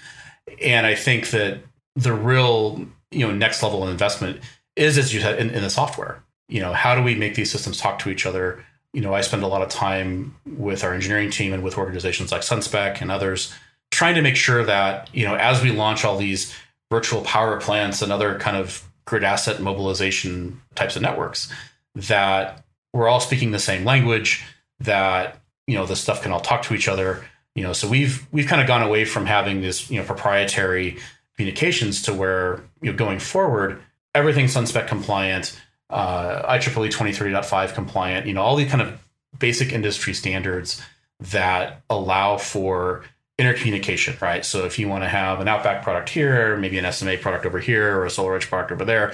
And 0.62 0.86
I 0.86 0.96
think 0.96 1.30
that 1.30 1.60
the 1.96 2.14
real, 2.14 2.86
you 3.12 3.28
know, 3.28 3.34
next 3.34 3.64
level 3.64 3.88
investment 3.88 4.42
is, 4.76 4.98
as 4.98 5.14
you 5.14 5.22
said, 5.22 5.40
in, 5.40 5.50
in 5.52 5.62
the 5.62 5.70
software. 5.70 6.22
You 6.52 6.62
know, 6.62 6.74
how 6.74 6.96
do 6.96 7.02
we 7.02 7.16
make 7.16 7.36
these 7.36 7.52
systems 7.52 7.80
talk 7.80 8.00
to 8.00 8.10
each 8.10 8.26
other? 8.26 8.64
You 8.94 9.02
know, 9.02 9.14
I 9.14 9.22
spend 9.22 9.44
a 9.44 9.48
lot 9.48 9.62
of 9.62 9.70
time 9.70 10.36
with 10.46 10.84
our 10.84 10.94
engineering 10.94 11.32
team 11.32 11.54
and 11.54 11.64
with 11.64 11.78
organizations 11.78 12.32
like 12.32 12.42
SunSpec 12.42 13.02
and 13.02 13.10
others, 13.12 13.54
trying 13.90 14.16
to 14.16 14.22
make 14.22 14.36
sure 14.36 14.64
that, 14.66 15.10
you 15.14 15.26
know, 15.26 15.36
as 15.36 15.64
we 15.64 15.72
launch 15.72 16.04
all 16.04 16.18
these 16.18 16.54
virtual 16.92 17.22
power 17.22 17.60
plants 17.60 18.02
and 18.02 18.12
other 18.12 18.38
kind 18.38 18.58
of 18.58 18.84
grid 19.06 19.24
asset 19.24 19.62
mobilization 19.62 20.62
types 20.76 20.96
of 20.96 21.02
networks, 21.02 21.52
that 21.96 22.64
we're 22.94 23.08
all 23.08 23.20
speaking 23.20 23.52
the 23.52 23.60
same 23.60 23.86
language, 23.86 24.44
that, 24.80 25.42
you 25.68 25.76
know, 25.76 25.86
the 25.86 25.96
stuff 25.96 26.22
can 26.22 26.32
all 26.32 26.42
talk 26.42 26.64
to 26.64 26.74
each 26.74 26.88
other 26.88 27.24
you 27.56 27.64
know 27.64 27.74
so 27.74 27.88
we've 27.88 28.26
we've 28.32 28.48
kind 28.48 28.62
of 28.62 28.68
gone 28.68 28.82
away 28.82 29.06
from 29.06 29.26
having 29.26 29.62
this 29.62 29.90
you 29.90 30.00
know 30.00 30.06
proprietary 30.06 30.98
communications 31.36 32.04
to 32.04 32.14
where 32.14 32.62
you 32.82 32.92
know 32.92 32.98
going 32.98 33.20
forward 33.20 33.82
everything's 34.16 34.56
sunspec 34.56 34.88
compliant 34.88 35.60
uh, 35.92 36.58
IEEE 36.58 36.90
2030.5 36.90 37.74
compliant 37.74 38.26
you 38.26 38.34
know 38.34 38.42
all 38.42 38.56
these 38.56 38.70
kind 38.70 38.82
of 38.82 39.00
basic 39.38 39.72
industry 39.72 40.14
standards 40.14 40.82
that 41.20 41.82
allow 41.90 42.38
for 42.38 43.04
intercommunication 43.40 44.20
right 44.22 44.46
so 44.46 44.66
if 44.66 44.78
you 44.78 44.88
want 44.88 45.04
to 45.04 45.10
have 45.10 45.40
an 45.40 45.48
outback 45.48 45.84
product 45.84 46.10
here 46.10 46.58
maybe 46.58 46.78
an 46.78 46.92
sma 46.92 47.18
product 47.18 47.46
over 47.46 47.60
here 47.60 47.98
or 47.98 48.06
a 48.06 48.10
solar 48.10 48.36
edge 48.36 48.48
product 48.48 48.72
over 48.72 48.86
there 48.86 49.14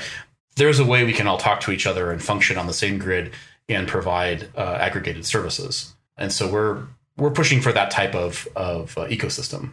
there's 0.55 0.79
a 0.79 0.85
way 0.85 1.03
we 1.03 1.13
can 1.13 1.27
all 1.27 1.37
talk 1.37 1.59
to 1.61 1.71
each 1.71 1.85
other 1.85 2.11
and 2.11 2.23
function 2.23 2.57
on 2.57 2.67
the 2.67 2.73
same 2.73 2.97
grid 2.97 3.31
and 3.69 3.87
provide 3.87 4.49
uh, 4.55 4.77
aggregated 4.79 5.25
services 5.25 5.93
and 6.17 6.33
so 6.33 6.51
we're 6.51 6.83
we're 7.17 7.31
pushing 7.31 7.61
for 7.61 7.71
that 7.71 7.91
type 7.91 8.15
of 8.15 8.47
of 8.55 8.97
uh, 8.97 9.07
ecosystem. 9.07 9.71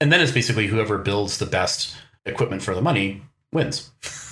And 0.00 0.12
then 0.12 0.20
it's 0.20 0.32
basically 0.32 0.66
whoever 0.66 0.98
builds 0.98 1.38
the 1.38 1.46
best 1.46 1.96
equipment 2.26 2.62
for 2.62 2.74
the 2.74 2.82
money 2.82 3.22
wins. 3.52 3.90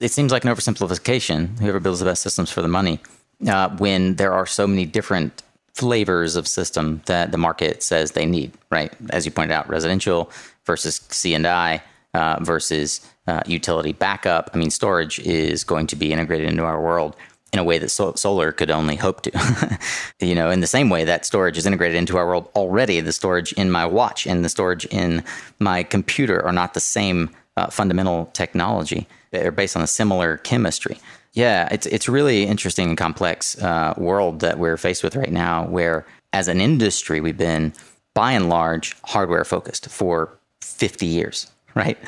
It 0.00 0.10
seems 0.10 0.30
like 0.32 0.44
an 0.44 0.50
oversimplification. 0.50 1.58
Whoever 1.58 1.80
builds 1.80 2.00
the 2.00 2.04
best 2.06 2.22
systems 2.22 2.50
for 2.50 2.62
the 2.62 2.68
money. 2.68 3.00
uh, 3.46 3.68
when 3.76 4.14
there 4.16 4.32
are 4.32 4.46
so 4.46 4.66
many 4.66 4.84
different 4.86 5.42
flavors 5.74 6.36
of 6.36 6.48
system 6.48 7.02
that 7.06 7.32
the 7.32 7.38
market 7.38 7.82
says 7.82 8.12
they 8.12 8.24
need, 8.24 8.50
right? 8.70 8.92
As 9.10 9.26
you 9.26 9.32
pointed 9.32 9.52
out, 9.52 9.68
residential 9.68 10.30
versus 10.64 11.02
C 11.10 11.34
and 11.34 11.46
I 11.46 11.82
uh, 12.14 12.38
versus 12.40 13.00
uh, 13.26 13.42
utility 13.46 13.92
backup. 13.92 14.50
I 14.54 14.56
mean, 14.56 14.70
storage 14.70 15.18
is 15.18 15.64
going 15.64 15.86
to 15.88 15.96
be 15.96 16.12
integrated 16.12 16.48
into 16.48 16.64
our 16.64 16.80
world 16.80 17.14
in 17.52 17.58
a 17.58 17.64
way 17.64 17.78
that 17.78 17.90
so- 17.90 18.14
solar 18.14 18.52
could 18.52 18.70
only 18.70 18.96
hope 18.96 19.20
to. 19.22 19.78
you 20.20 20.34
know, 20.34 20.50
in 20.50 20.60
the 20.60 20.66
same 20.66 20.88
way 20.88 21.04
that 21.04 21.26
storage 21.26 21.58
is 21.58 21.66
integrated 21.66 21.96
into 21.96 22.16
our 22.16 22.26
world 22.26 22.48
already, 22.54 23.00
the 23.00 23.12
storage 23.12 23.52
in 23.52 23.70
my 23.70 23.84
watch 23.84 24.26
and 24.26 24.44
the 24.44 24.48
storage 24.48 24.86
in 24.86 25.22
my 25.58 25.82
computer 25.82 26.42
are 26.44 26.52
not 26.52 26.72
the 26.72 26.80
same 26.80 27.30
uh, 27.58 27.68
fundamental 27.68 28.30
technology. 28.32 29.06
They're 29.42 29.52
based 29.52 29.76
on 29.76 29.82
a 29.82 29.86
similar 29.86 30.38
chemistry. 30.38 30.98
Yeah, 31.32 31.68
it's 31.70 31.86
it's 31.86 32.08
really 32.08 32.44
interesting 32.44 32.88
and 32.88 32.98
complex 32.98 33.60
uh, 33.62 33.94
world 33.96 34.40
that 34.40 34.58
we're 34.58 34.78
faced 34.78 35.02
with 35.02 35.16
right 35.16 35.32
now, 35.32 35.66
where 35.66 36.06
as 36.32 36.48
an 36.48 36.60
industry 36.60 37.20
we've 37.20 37.36
been 37.36 37.72
by 38.14 38.32
and 38.32 38.48
large 38.48 38.96
hardware 39.04 39.44
focused 39.44 39.88
for 39.90 40.38
50 40.62 41.04
years, 41.04 41.50
right? 41.74 41.98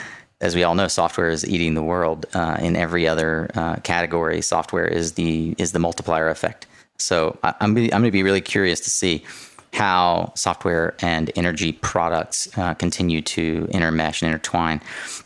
As 0.40 0.54
we 0.54 0.62
all 0.62 0.74
know, 0.74 0.88
software 0.88 1.28
is 1.28 1.46
eating 1.46 1.74
the 1.74 1.82
world. 1.82 2.24
Uh, 2.32 2.56
in 2.60 2.76
every 2.76 3.06
other 3.06 3.50
uh, 3.54 3.76
category, 3.76 4.40
software 4.40 4.86
is 4.86 5.12
the 5.12 5.54
is 5.58 5.72
the 5.72 5.78
multiplier 5.78 6.28
effect. 6.28 6.66
So 6.98 7.38
I, 7.42 7.54
I'm 7.60 7.76
I'm 7.76 7.88
going 7.88 8.04
to 8.04 8.10
be 8.10 8.22
really 8.22 8.40
curious 8.40 8.80
to 8.80 8.90
see 8.90 9.24
how 9.72 10.32
software 10.34 10.94
and 11.00 11.30
energy 11.36 11.72
products 11.72 12.48
uh, 12.56 12.74
continue 12.74 13.20
to 13.20 13.68
intermesh 13.72 14.22
and 14.22 14.32
intertwine. 14.32 14.80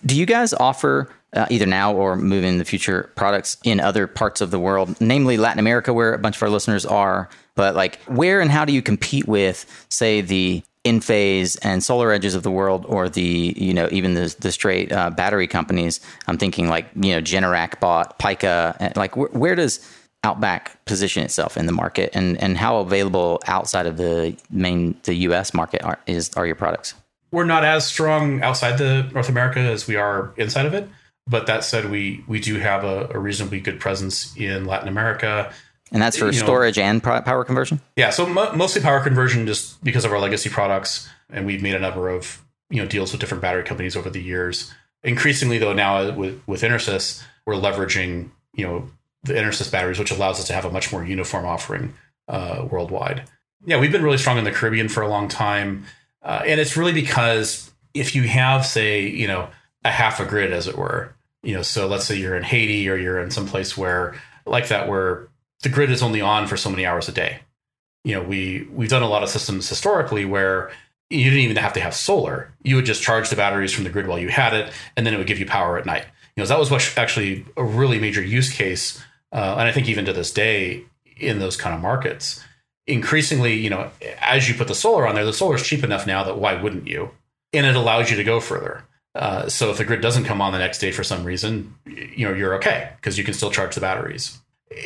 Do 0.05 0.16
you 0.16 0.26
guys 0.26 0.53
offer 0.55 1.11
uh, 1.34 1.46
either 1.50 1.66
now 1.66 1.94
or 1.94 2.16
moving 2.16 2.50
in 2.50 2.58
the 2.58 2.64
future 2.64 3.10
products 3.14 3.56
in 3.64 3.80
other 3.80 4.06
parts 4.06 4.40
of 4.40 4.50
the 4.50 4.58
world, 4.58 4.94
namely 5.00 5.36
Latin 5.36 5.58
America, 5.58 5.92
where 5.92 6.12
a 6.12 6.18
bunch 6.18 6.36
of 6.36 6.42
our 6.42 6.50
listeners 6.50 6.84
are. 6.84 7.28
But 7.54 7.74
like, 7.74 8.00
where 8.02 8.40
and 8.40 8.50
how 8.50 8.64
do 8.64 8.72
you 8.72 8.82
compete 8.82 9.26
with, 9.26 9.66
say, 9.88 10.20
the 10.20 10.62
Enphase 10.84 11.56
and 11.62 11.80
SolarEdges 11.80 12.34
of 12.34 12.42
the 12.42 12.50
world, 12.50 12.84
or 12.88 13.08
the 13.08 13.54
you 13.56 13.72
know 13.72 13.88
even 13.92 14.14
the 14.14 14.34
the 14.40 14.50
straight 14.50 14.90
uh, 14.90 15.10
battery 15.10 15.46
companies? 15.46 16.00
I'm 16.26 16.38
thinking 16.38 16.68
like 16.68 16.86
you 16.96 17.12
know 17.12 17.20
Generac 17.20 17.78
bought 17.78 18.18
Pika. 18.18 18.96
Like, 18.96 19.14
wh- 19.14 19.34
where 19.34 19.54
does 19.54 19.88
Outback 20.24 20.84
position 20.84 21.24
itself 21.24 21.56
in 21.56 21.66
the 21.66 21.72
market, 21.72 22.10
and 22.14 22.40
and 22.40 22.56
how 22.56 22.76
available 22.78 23.40
outside 23.48 23.86
of 23.86 23.96
the 23.96 24.36
main 24.50 24.94
the 25.02 25.14
U.S. 25.14 25.52
market 25.52 25.82
are, 25.82 25.98
is 26.06 26.30
are 26.34 26.46
your 26.46 26.54
products? 26.54 26.94
We're 27.32 27.44
not 27.44 27.64
as 27.64 27.84
strong 27.84 28.40
outside 28.40 28.78
the 28.78 29.10
North 29.12 29.28
America 29.28 29.58
as 29.58 29.88
we 29.88 29.96
are 29.96 30.32
inside 30.36 30.66
of 30.66 30.74
it. 30.74 30.88
But 31.26 31.46
that 31.46 31.64
said, 31.64 31.90
we 31.90 32.24
we 32.26 32.40
do 32.40 32.58
have 32.58 32.84
a, 32.84 33.08
a 33.12 33.18
reasonably 33.18 33.60
good 33.60 33.78
presence 33.78 34.36
in 34.36 34.64
Latin 34.64 34.88
America. 34.88 35.52
And 35.92 36.00
that's 36.00 36.16
for 36.16 36.26
you 36.26 36.32
storage 36.32 36.78
know, 36.78 36.84
and 36.84 37.02
power 37.02 37.44
conversion. 37.44 37.80
Yeah, 37.96 38.10
so 38.10 38.26
mo- 38.26 38.52
mostly 38.54 38.80
power 38.80 39.00
conversion, 39.00 39.46
just 39.46 39.82
because 39.84 40.04
of 40.04 40.12
our 40.12 40.18
legacy 40.18 40.48
products, 40.48 41.08
and 41.30 41.46
we've 41.46 41.62
made 41.62 41.74
a 41.74 41.78
number 41.78 42.08
of 42.08 42.42
you 42.70 42.82
know 42.82 42.88
deals 42.88 43.12
with 43.12 43.20
different 43.20 43.42
battery 43.42 43.62
companies 43.62 43.94
over 43.94 44.10
the 44.10 44.20
years. 44.20 44.72
Increasingly, 45.04 45.58
though, 45.58 45.72
now 45.72 46.10
with 46.12 46.42
with 46.46 46.62
EnerSys, 46.62 47.22
we're 47.46 47.54
leveraging 47.54 48.30
you 48.54 48.66
know 48.66 48.90
the 49.22 49.34
EnerSys 49.34 49.70
batteries, 49.70 49.98
which 49.98 50.10
allows 50.10 50.40
us 50.40 50.46
to 50.46 50.54
have 50.54 50.64
a 50.64 50.70
much 50.70 50.90
more 50.92 51.04
uniform 51.04 51.44
offering 51.44 51.94
uh, 52.26 52.66
worldwide. 52.68 53.24
Yeah, 53.64 53.78
we've 53.78 53.92
been 53.92 54.02
really 54.02 54.18
strong 54.18 54.38
in 54.38 54.44
the 54.44 54.50
Caribbean 54.50 54.88
for 54.88 55.02
a 55.02 55.08
long 55.08 55.28
time, 55.28 55.84
uh, 56.22 56.42
and 56.44 56.58
it's 56.58 56.76
really 56.76 56.92
because 56.92 57.70
if 57.94 58.16
you 58.16 58.22
have, 58.22 58.66
say, 58.66 59.06
you 59.06 59.28
know 59.28 59.48
a 59.84 59.90
half 59.90 60.20
a 60.20 60.24
grid, 60.24 60.52
as 60.52 60.66
it 60.66 60.76
were. 60.76 61.14
You 61.42 61.54
know, 61.54 61.62
so 61.62 61.86
let's 61.88 62.04
say 62.04 62.16
you're 62.16 62.36
in 62.36 62.44
Haiti 62.44 62.88
or 62.88 62.96
you're 62.96 63.20
in 63.20 63.30
some 63.30 63.46
place 63.46 63.76
where 63.76 64.14
like 64.46 64.68
that 64.68 64.88
where 64.88 65.28
the 65.62 65.68
grid 65.68 65.90
is 65.90 66.02
only 66.02 66.20
on 66.20 66.46
for 66.46 66.56
so 66.56 66.70
many 66.70 66.86
hours 66.86 67.08
a 67.08 67.12
day. 67.12 67.40
You 68.04 68.14
know, 68.14 68.22
we 68.22 68.68
we've 68.72 68.88
done 68.88 69.02
a 69.02 69.08
lot 69.08 69.22
of 69.22 69.28
systems 69.28 69.68
historically 69.68 70.24
where 70.24 70.70
you 71.10 71.24
didn't 71.24 71.40
even 71.40 71.56
have 71.56 71.72
to 71.74 71.80
have 71.80 71.94
solar. 71.94 72.52
You 72.62 72.76
would 72.76 72.86
just 72.86 73.02
charge 73.02 73.28
the 73.28 73.36
batteries 73.36 73.72
from 73.72 73.84
the 73.84 73.90
grid 73.90 74.06
while 74.06 74.18
you 74.18 74.28
had 74.28 74.54
it, 74.54 74.72
and 74.96 75.06
then 75.06 75.14
it 75.14 75.18
would 75.18 75.26
give 75.26 75.38
you 75.38 75.46
power 75.46 75.78
at 75.78 75.86
night. 75.86 76.04
You 76.36 76.42
know, 76.42 76.46
that 76.46 76.58
was 76.58 76.70
what 76.70 76.94
actually 76.96 77.44
a 77.56 77.64
really 77.64 78.00
major 78.00 78.22
use 78.22 78.52
case, 78.52 79.02
uh, 79.32 79.56
and 79.58 79.68
I 79.68 79.72
think 79.72 79.88
even 79.88 80.06
to 80.06 80.12
this 80.12 80.32
day 80.32 80.84
in 81.16 81.38
those 81.38 81.56
kind 81.56 81.74
of 81.74 81.80
markets. 81.80 82.42
Increasingly, 82.86 83.54
you 83.54 83.70
know, 83.70 83.90
as 84.20 84.48
you 84.48 84.54
put 84.54 84.66
the 84.66 84.74
solar 84.74 85.06
on 85.06 85.14
there, 85.14 85.24
the 85.24 85.32
solar 85.32 85.54
is 85.54 85.62
cheap 85.62 85.84
enough 85.84 86.06
now 86.06 86.24
that 86.24 86.38
why 86.38 86.60
wouldn't 86.60 86.88
you? 86.88 87.10
And 87.52 87.66
it 87.66 87.76
allows 87.76 88.10
you 88.10 88.16
to 88.16 88.24
go 88.24 88.40
further. 88.40 88.82
Uh, 89.14 89.48
so 89.48 89.70
if 89.70 89.78
the 89.78 89.84
grid 89.84 90.00
doesn't 90.00 90.24
come 90.24 90.40
on 90.40 90.52
the 90.52 90.58
next 90.58 90.78
day 90.78 90.90
for 90.90 91.04
some 91.04 91.24
reason, 91.24 91.74
you 91.84 92.26
know 92.26 92.34
you're 92.34 92.54
okay 92.54 92.90
because 92.96 93.18
you 93.18 93.24
can 93.24 93.34
still 93.34 93.50
charge 93.50 93.74
the 93.74 93.80
batteries. 93.80 94.38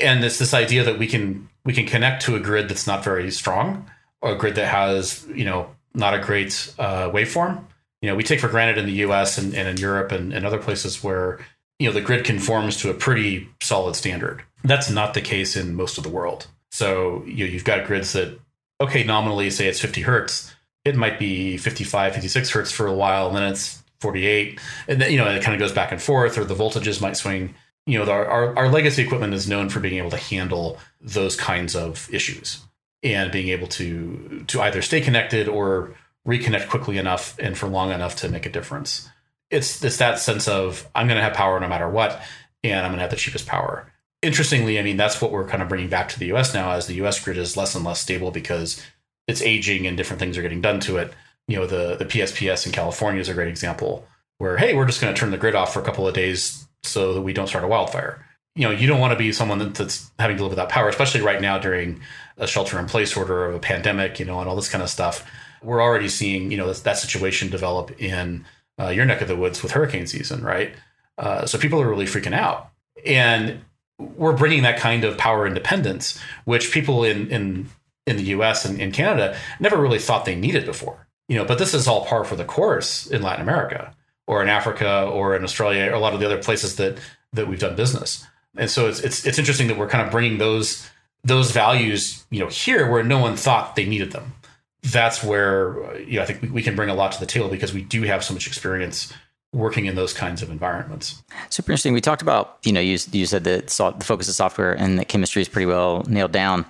And 0.02 0.24
it's 0.24 0.38
this 0.38 0.52
idea 0.52 0.82
that 0.84 0.98
we 0.98 1.06
can 1.06 1.48
we 1.64 1.72
can 1.72 1.86
connect 1.86 2.22
to 2.22 2.34
a 2.34 2.40
grid 2.40 2.68
that's 2.68 2.86
not 2.86 3.04
very 3.04 3.30
strong, 3.30 3.88
or 4.20 4.32
a 4.32 4.38
grid 4.38 4.56
that 4.56 4.66
has 4.66 5.26
you 5.32 5.44
know 5.44 5.70
not 5.94 6.14
a 6.14 6.18
great 6.18 6.72
uh, 6.78 7.10
waveform. 7.10 7.62
You 8.02 8.10
know 8.10 8.16
we 8.16 8.24
take 8.24 8.40
for 8.40 8.48
granted 8.48 8.78
in 8.78 8.86
the 8.86 8.92
U.S. 8.92 9.38
and, 9.38 9.54
and 9.54 9.68
in 9.68 9.76
Europe 9.76 10.10
and, 10.10 10.32
and 10.32 10.44
other 10.44 10.58
places 10.58 11.04
where 11.04 11.38
you 11.78 11.86
know 11.86 11.92
the 11.92 12.00
grid 12.00 12.24
conforms 12.24 12.76
to 12.78 12.90
a 12.90 12.94
pretty 12.94 13.48
solid 13.60 13.94
standard. 13.94 14.42
That's 14.64 14.90
not 14.90 15.14
the 15.14 15.20
case 15.20 15.56
in 15.56 15.74
most 15.74 15.98
of 15.98 16.04
the 16.04 16.10
world. 16.10 16.48
So 16.72 17.22
you 17.26 17.46
know, 17.46 17.52
you've 17.52 17.64
got 17.64 17.86
grids 17.86 18.12
that 18.14 18.38
okay 18.80 19.04
nominally 19.04 19.50
say 19.50 19.68
it's 19.68 19.80
50 19.80 20.02
hertz. 20.02 20.52
It 20.84 20.96
might 20.96 21.18
be 21.18 21.56
55, 21.56 22.14
56 22.14 22.50
hertz 22.50 22.72
for 22.72 22.86
a 22.86 22.94
while, 22.94 23.28
and 23.28 23.36
then 23.36 23.52
it's 23.52 23.82
48 24.00 24.60
and 24.88 25.00
then 25.00 25.10
you 25.10 25.18
know 25.18 25.28
it 25.28 25.42
kind 25.42 25.54
of 25.54 25.60
goes 25.60 25.72
back 25.72 25.92
and 25.92 26.00
forth 26.00 26.38
or 26.38 26.44
the 26.44 26.54
voltages 26.54 27.00
might 27.00 27.16
swing. 27.16 27.54
You 27.86 27.98
know 27.98 28.10
our, 28.10 28.26
our, 28.26 28.56
our 28.56 28.68
legacy 28.68 29.02
equipment 29.02 29.34
is 29.34 29.48
known 29.48 29.68
for 29.68 29.80
being 29.80 29.98
able 29.98 30.10
to 30.10 30.16
handle 30.16 30.78
those 31.00 31.36
kinds 31.36 31.76
of 31.76 32.12
issues 32.12 32.64
and 33.02 33.30
being 33.30 33.48
able 33.48 33.68
to 33.68 34.44
to 34.48 34.60
either 34.60 34.82
stay 34.82 35.00
connected 35.00 35.48
or 35.48 35.94
reconnect 36.26 36.68
quickly 36.68 36.98
enough 36.98 37.38
and 37.38 37.56
for 37.56 37.68
long 37.68 37.92
enough 37.92 38.16
to 38.16 38.28
make 38.28 38.46
a 38.46 38.50
difference. 38.50 39.08
It's 39.50 39.82
it's 39.84 39.98
that 39.98 40.18
sense 40.18 40.48
of 40.48 40.88
i'm 40.94 41.06
going 41.06 41.18
to 41.18 41.22
have 41.22 41.34
power 41.34 41.58
no 41.60 41.68
matter 41.68 41.88
what 41.88 42.20
and 42.64 42.80
i'm 42.80 42.90
going 42.90 42.98
to 42.98 43.02
have 43.02 43.10
the 43.10 43.16
cheapest 43.16 43.46
power. 43.46 43.90
Interestingly 44.22 44.78
i 44.78 44.82
mean 44.82 44.96
that's 44.96 45.20
what 45.22 45.30
we're 45.30 45.46
kind 45.46 45.62
of 45.62 45.68
bringing 45.68 45.88
back 45.88 46.08
to 46.08 46.18
the 46.18 46.32
us 46.32 46.52
now 46.52 46.72
as 46.72 46.86
the 46.86 46.96
us 46.96 47.22
grid 47.22 47.38
is 47.38 47.56
less 47.56 47.74
and 47.74 47.84
less 47.84 48.00
stable 48.00 48.32
because 48.32 48.84
it's 49.28 49.42
aging 49.42 49.86
and 49.86 49.96
different 49.96 50.20
things 50.20 50.36
are 50.36 50.42
getting 50.42 50.60
done 50.60 50.80
to 50.80 50.96
it 50.96 51.12
you 51.48 51.56
know 51.56 51.66
the 51.66 51.96
the 51.96 52.04
PSPS 52.04 52.66
in 52.66 52.72
California 52.72 53.20
is 53.20 53.28
a 53.28 53.34
great 53.34 53.48
example 53.48 54.06
where 54.38 54.56
hey 54.56 54.74
we're 54.74 54.86
just 54.86 55.00
going 55.00 55.14
to 55.14 55.18
turn 55.18 55.30
the 55.30 55.38
grid 55.38 55.54
off 55.54 55.72
for 55.72 55.80
a 55.80 55.84
couple 55.84 56.06
of 56.06 56.14
days 56.14 56.66
so 56.82 57.14
that 57.14 57.22
we 57.22 57.32
don't 57.32 57.46
start 57.46 57.64
a 57.64 57.68
wildfire. 57.68 58.24
You 58.54 58.64
know 58.64 58.70
you 58.70 58.86
don't 58.86 59.00
want 59.00 59.12
to 59.12 59.18
be 59.18 59.32
someone 59.32 59.72
that's 59.72 60.10
having 60.18 60.36
to 60.36 60.42
live 60.42 60.52
without 60.52 60.68
power, 60.68 60.88
especially 60.88 61.20
right 61.20 61.40
now 61.40 61.58
during 61.58 62.00
a 62.36 62.46
shelter 62.46 62.78
in 62.78 62.86
place 62.86 63.16
order 63.16 63.46
of 63.46 63.54
a 63.54 63.60
pandemic, 63.60 64.18
you 64.18 64.24
know, 64.24 64.40
and 64.40 64.48
all 64.48 64.56
this 64.56 64.68
kind 64.68 64.82
of 64.82 64.90
stuff. 64.90 65.28
We're 65.62 65.82
already 65.82 66.08
seeing 66.08 66.50
you 66.50 66.56
know 66.56 66.66
that, 66.72 66.84
that 66.84 66.98
situation 66.98 67.50
develop 67.50 68.00
in 68.00 68.44
uh, 68.80 68.88
your 68.88 69.04
neck 69.04 69.20
of 69.20 69.28
the 69.28 69.36
woods 69.36 69.62
with 69.62 69.72
hurricane 69.72 70.06
season, 70.06 70.42
right? 70.42 70.74
Uh, 71.18 71.46
so 71.46 71.58
people 71.58 71.80
are 71.80 71.88
really 71.88 72.04
freaking 72.06 72.34
out, 72.34 72.70
and 73.04 73.60
we're 73.98 74.36
bringing 74.36 74.62
that 74.62 74.78
kind 74.78 75.04
of 75.04 75.16
power 75.16 75.46
independence, 75.46 76.20
which 76.44 76.72
people 76.72 77.04
in 77.04 77.28
in 77.28 77.68
in 78.06 78.16
the 78.16 78.24
U.S. 78.24 78.64
and 78.64 78.80
in 78.80 78.92
Canada 78.92 79.36
never 79.60 79.76
really 79.76 79.98
thought 79.98 80.24
they 80.24 80.34
needed 80.34 80.64
before 80.64 81.05
you 81.28 81.36
know, 81.36 81.44
but 81.44 81.58
this 81.58 81.74
is 81.74 81.88
all 81.88 82.04
par 82.04 82.24
for 82.24 82.36
the 82.36 82.44
course 82.44 83.06
in 83.06 83.22
Latin 83.22 83.42
America 83.42 83.94
or 84.26 84.42
in 84.42 84.48
Africa 84.48 85.04
or 85.04 85.34
in 85.36 85.44
Australia 85.44 85.90
or 85.90 85.94
a 85.94 85.98
lot 85.98 86.14
of 86.14 86.20
the 86.20 86.26
other 86.26 86.42
places 86.42 86.76
that 86.76 86.98
that 87.32 87.48
we've 87.48 87.60
done 87.60 87.76
business. 87.76 88.24
And 88.56 88.70
so 88.70 88.88
it's 88.88 89.00
it's 89.00 89.26
it's 89.26 89.38
interesting 89.38 89.68
that 89.68 89.78
we're 89.78 89.88
kind 89.88 90.04
of 90.04 90.10
bringing 90.10 90.38
those 90.38 90.88
those 91.24 91.50
values, 91.50 92.24
you 92.30 92.40
know, 92.40 92.48
here 92.48 92.90
where 92.90 93.02
no 93.02 93.18
one 93.18 93.36
thought 93.36 93.76
they 93.76 93.86
needed 93.86 94.12
them. 94.12 94.34
That's 94.82 95.22
where 95.22 95.98
you 96.00 96.16
know 96.16 96.22
I 96.22 96.26
think 96.26 96.42
we, 96.42 96.48
we 96.48 96.62
can 96.62 96.76
bring 96.76 96.88
a 96.88 96.94
lot 96.94 97.12
to 97.12 97.20
the 97.20 97.26
table 97.26 97.48
because 97.48 97.72
we 97.72 97.82
do 97.82 98.02
have 98.02 98.24
so 98.24 98.32
much 98.32 98.46
experience 98.46 99.12
working 99.52 99.86
in 99.86 99.94
those 99.94 100.12
kinds 100.12 100.42
of 100.42 100.50
environments. 100.50 101.22
Super 101.48 101.72
interesting. 101.72 101.92
We 101.92 102.00
talked 102.00 102.22
about 102.22 102.58
you 102.64 102.72
know 102.72 102.80
you 102.80 102.98
you 103.12 103.26
said 103.26 103.44
that 103.44 103.68
the 103.68 104.04
focus 104.04 104.28
of 104.28 104.34
software 104.34 104.72
and 104.72 104.98
that 104.98 105.08
chemistry 105.08 105.42
is 105.42 105.48
pretty 105.48 105.66
well 105.66 106.04
nailed 106.08 106.32
down, 106.32 106.64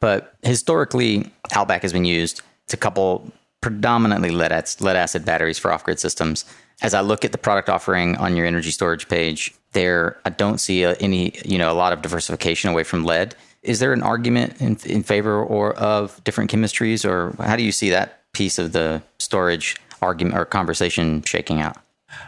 but 0.00 0.34
historically 0.42 1.30
Outback 1.52 1.82
has 1.82 1.92
been 1.92 2.04
used. 2.04 2.42
It's 2.64 2.74
a 2.74 2.78
couple 2.78 3.32
predominantly 3.62 4.30
lead, 4.30 4.52
acid 4.52 5.24
batteries 5.24 5.58
for 5.58 5.72
off 5.72 5.84
grid 5.84 5.98
systems. 5.98 6.44
As 6.82 6.92
I 6.92 7.00
look 7.00 7.24
at 7.24 7.32
the 7.32 7.38
product 7.38 7.70
offering 7.70 8.16
on 8.16 8.36
your 8.36 8.44
energy 8.44 8.72
storage 8.72 9.08
page, 9.08 9.54
there 9.72 10.18
I 10.26 10.30
don't 10.30 10.58
see 10.58 10.82
a, 10.82 10.92
any 10.94 11.32
you 11.44 11.56
know 11.56 11.72
a 11.72 11.74
lot 11.74 11.94
of 11.94 12.02
diversification 12.02 12.68
away 12.68 12.82
from 12.82 13.04
lead. 13.04 13.34
Is 13.62 13.78
there 13.78 13.92
an 13.92 14.02
argument 14.02 14.60
in, 14.60 14.76
in 14.84 15.02
favor 15.04 15.42
or 15.42 15.74
of 15.74 16.22
different 16.24 16.50
chemistries, 16.50 17.08
or 17.08 17.34
how 17.42 17.56
do 17.56 17.62
you 17.62 17.72
see 17.72 17.88
that 17.90 18.20
piece 18.32 18.58
of 18.58 18.72
the 18.72 19.02
storage 19.18 19.76
argument 20.02 20.36
or 20.36 20.44
conversation 20.44 21.22
shaking 21.22 21.60
out? 21.60 21.76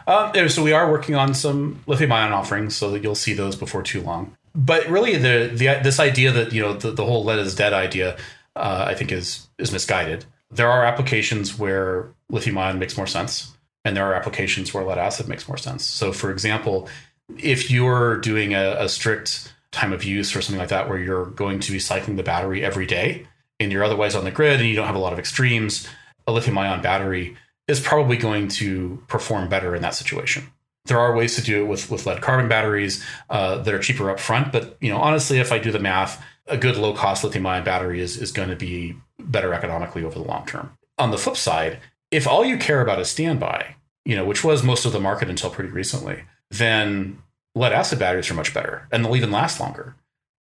Um, 0.07 0.49
so 0.49 0.63
we 0.63 0.71
are 0.71 0.89
working 0.89 1.15
on 1.15 1.33
some 1.33 1.83
lithium 1.85 2.13
ion 2.13 2.31
offerings, 2.31 2.75
so 2.75 2.95
you'll 2.95 3.13
see 3.13 3.33
those 3.33 3.55
before 3.55 3.83
too 3.83 4.01
long. 4.01 4.35
But 4.55 4.87
really, 4.87 5.17
the 5.17 5.51
the 5.53 5.81
this 5.83 5.99
idea 5.99 6.31
that 6.31 6.53
you 6.53 6.61
know 6.61 6.73
the, 6.73 6.91
the 6.91 7.05
whole 7.05 7.25
lead 7.25 7.39
is 7.39 7.53
dead 7.55 7.73
idea, 7.73 8.17
uh, 8.55 8.85
I 8.87 8.95
think 8.95 9.11
is 9.11 9.47
is 9.59 9.73
misguided 9.73 10.25
there 10.51 10.69
are 10.69 10.85
applications 10.85 11.57
where 11.57 12.13
lithium 12.29 12.57
ion 12.57 12.79
makes 12.79 12.97
more 12.97 13.07
sense, 13.07 13.55
and 13.83 13.95
there 13.95 14.05
are 14.05 14.13
applications 14.13 14.73
where 14.73 14.83
lead 14.83 14.97
acid 14.97 15.27
makes 15.27 15.47
more 15.47 15.57
sense. 15.57 15.83
So, 15.83 16.11
for 16.11 16.31
example, 16.31 16.89
if 17.37 17.71
you're 17.71 18.17
doing 18.17 18.53
a, 18.53 18.75
a 18.79 18.89
strict 18.89 19.53
time 19.71 19.93
of 19.93 20.03
use 20.03 20.35
or 20.35 20.41
something 20.41 20.59
like 20.59 20.69
that 20.69 20.87
where 20.89 20.97
you're 20.97 21.25
going 21.25 21.59
to 21.59 21.71
be 21.71 21.79
cycling 21.79 22.15
the 22.15 22.23
battery 22.23 22.63
every 22.63 22.85
day 22.85 23.27
and 23.59 23.71
you're 23.71 23.83
otherwise 23.83 24.15
on 24.15 24.23
the 24.23 24.31
grid 24.31 24.59
and 24.59 24.69
you 24.69 24.75
don't 24.75 24.87
have 24.87 24.95
a 24.95 24.99
lot 24.99 25.13
of 25.13 25.19
extremes, 25.19 25.87
a 26.27 26.31
lithium 26.31 26.57
ion 26.57 26.81
battery 26.81 27.35
is 27.67 27.79
probably 27.79 28.15
going 28.15 28.47
to 28.47 29.03
perform 29.07 29.49
better 29.49 29.75
in 29.75 29.81
that 29.81 29.93
situation. 29.93 30.47
There 30.85 30.99
are 30.99 31.15
ways 31.15 31.35
to 31.35 31.41
do 31.41 31.63
it 31.63 31.67
with, 31.67 31.89
with 31.89 32.05
lead 32.05 32.21
carbon 32.21 32.47
batteries 32.47 33.03
uh, 33.29 33.57
that 33.57 33.73
are 33.73 33.79
cheaper 33.79 34.09
up 34.11 34.19
front, 34.19 34.51
but 34.51 34.77
you 34.81 34.89
know, 34.91 34.97
honestly, 34.97 35.39
if 35.39 35.51
I 35.51 35.57
do 35.57 35.71
the 35.71 35.79
math, 35.79 36.23
a 36.47 36.57
good 36.57 36.77
low 36.77 36.93
cost 36.93 37.23
lithium 37.23 37.45
ion 37.45 37.63
battery 37.63 37.99
is, 37.99 38.17
is 38.17 38.31
going 38.31 38.49
to 38.49 38.55
be 38.55 38.95
better 39.19 39.53
economically 39.53 40.03
over 40.03 40.17
the 40.17 40.25
long 40.25 40.45
term. 40.45 40.77
On 40.97 41.11
the 41.11 41.17
flip 41.17 41.37
side, 41.37 41.79
if 42.11 42.27
all 42.27 42.45
you 42.45 42.57
care 42.57 42.81
about 42.81 42.99
is 42.99 43.09
standby, 43.09 43.75
you 44.05 44.15
know, 44.15 44.25
which 44.25 44.43
was 44.43 44.63
most 44.63 44.85
of 44.85 44.93
the 44.93 44.99
market 44.99 45.29
until 45.29 45.49
pretty 45.49 45.71
recently, 45.71 46.23
then 46.51 47.21
lead 47.55 47.73
acid 47.73 47.99
batteries 47.99 48.29
are 48.29 48.35
much 48.35 48.53
better 48.53 48.87
and 48.91 49.03
they'll 49.03 49.15
even 49.15 49.31
last 49.31 49.59
longer. 49.59 49.95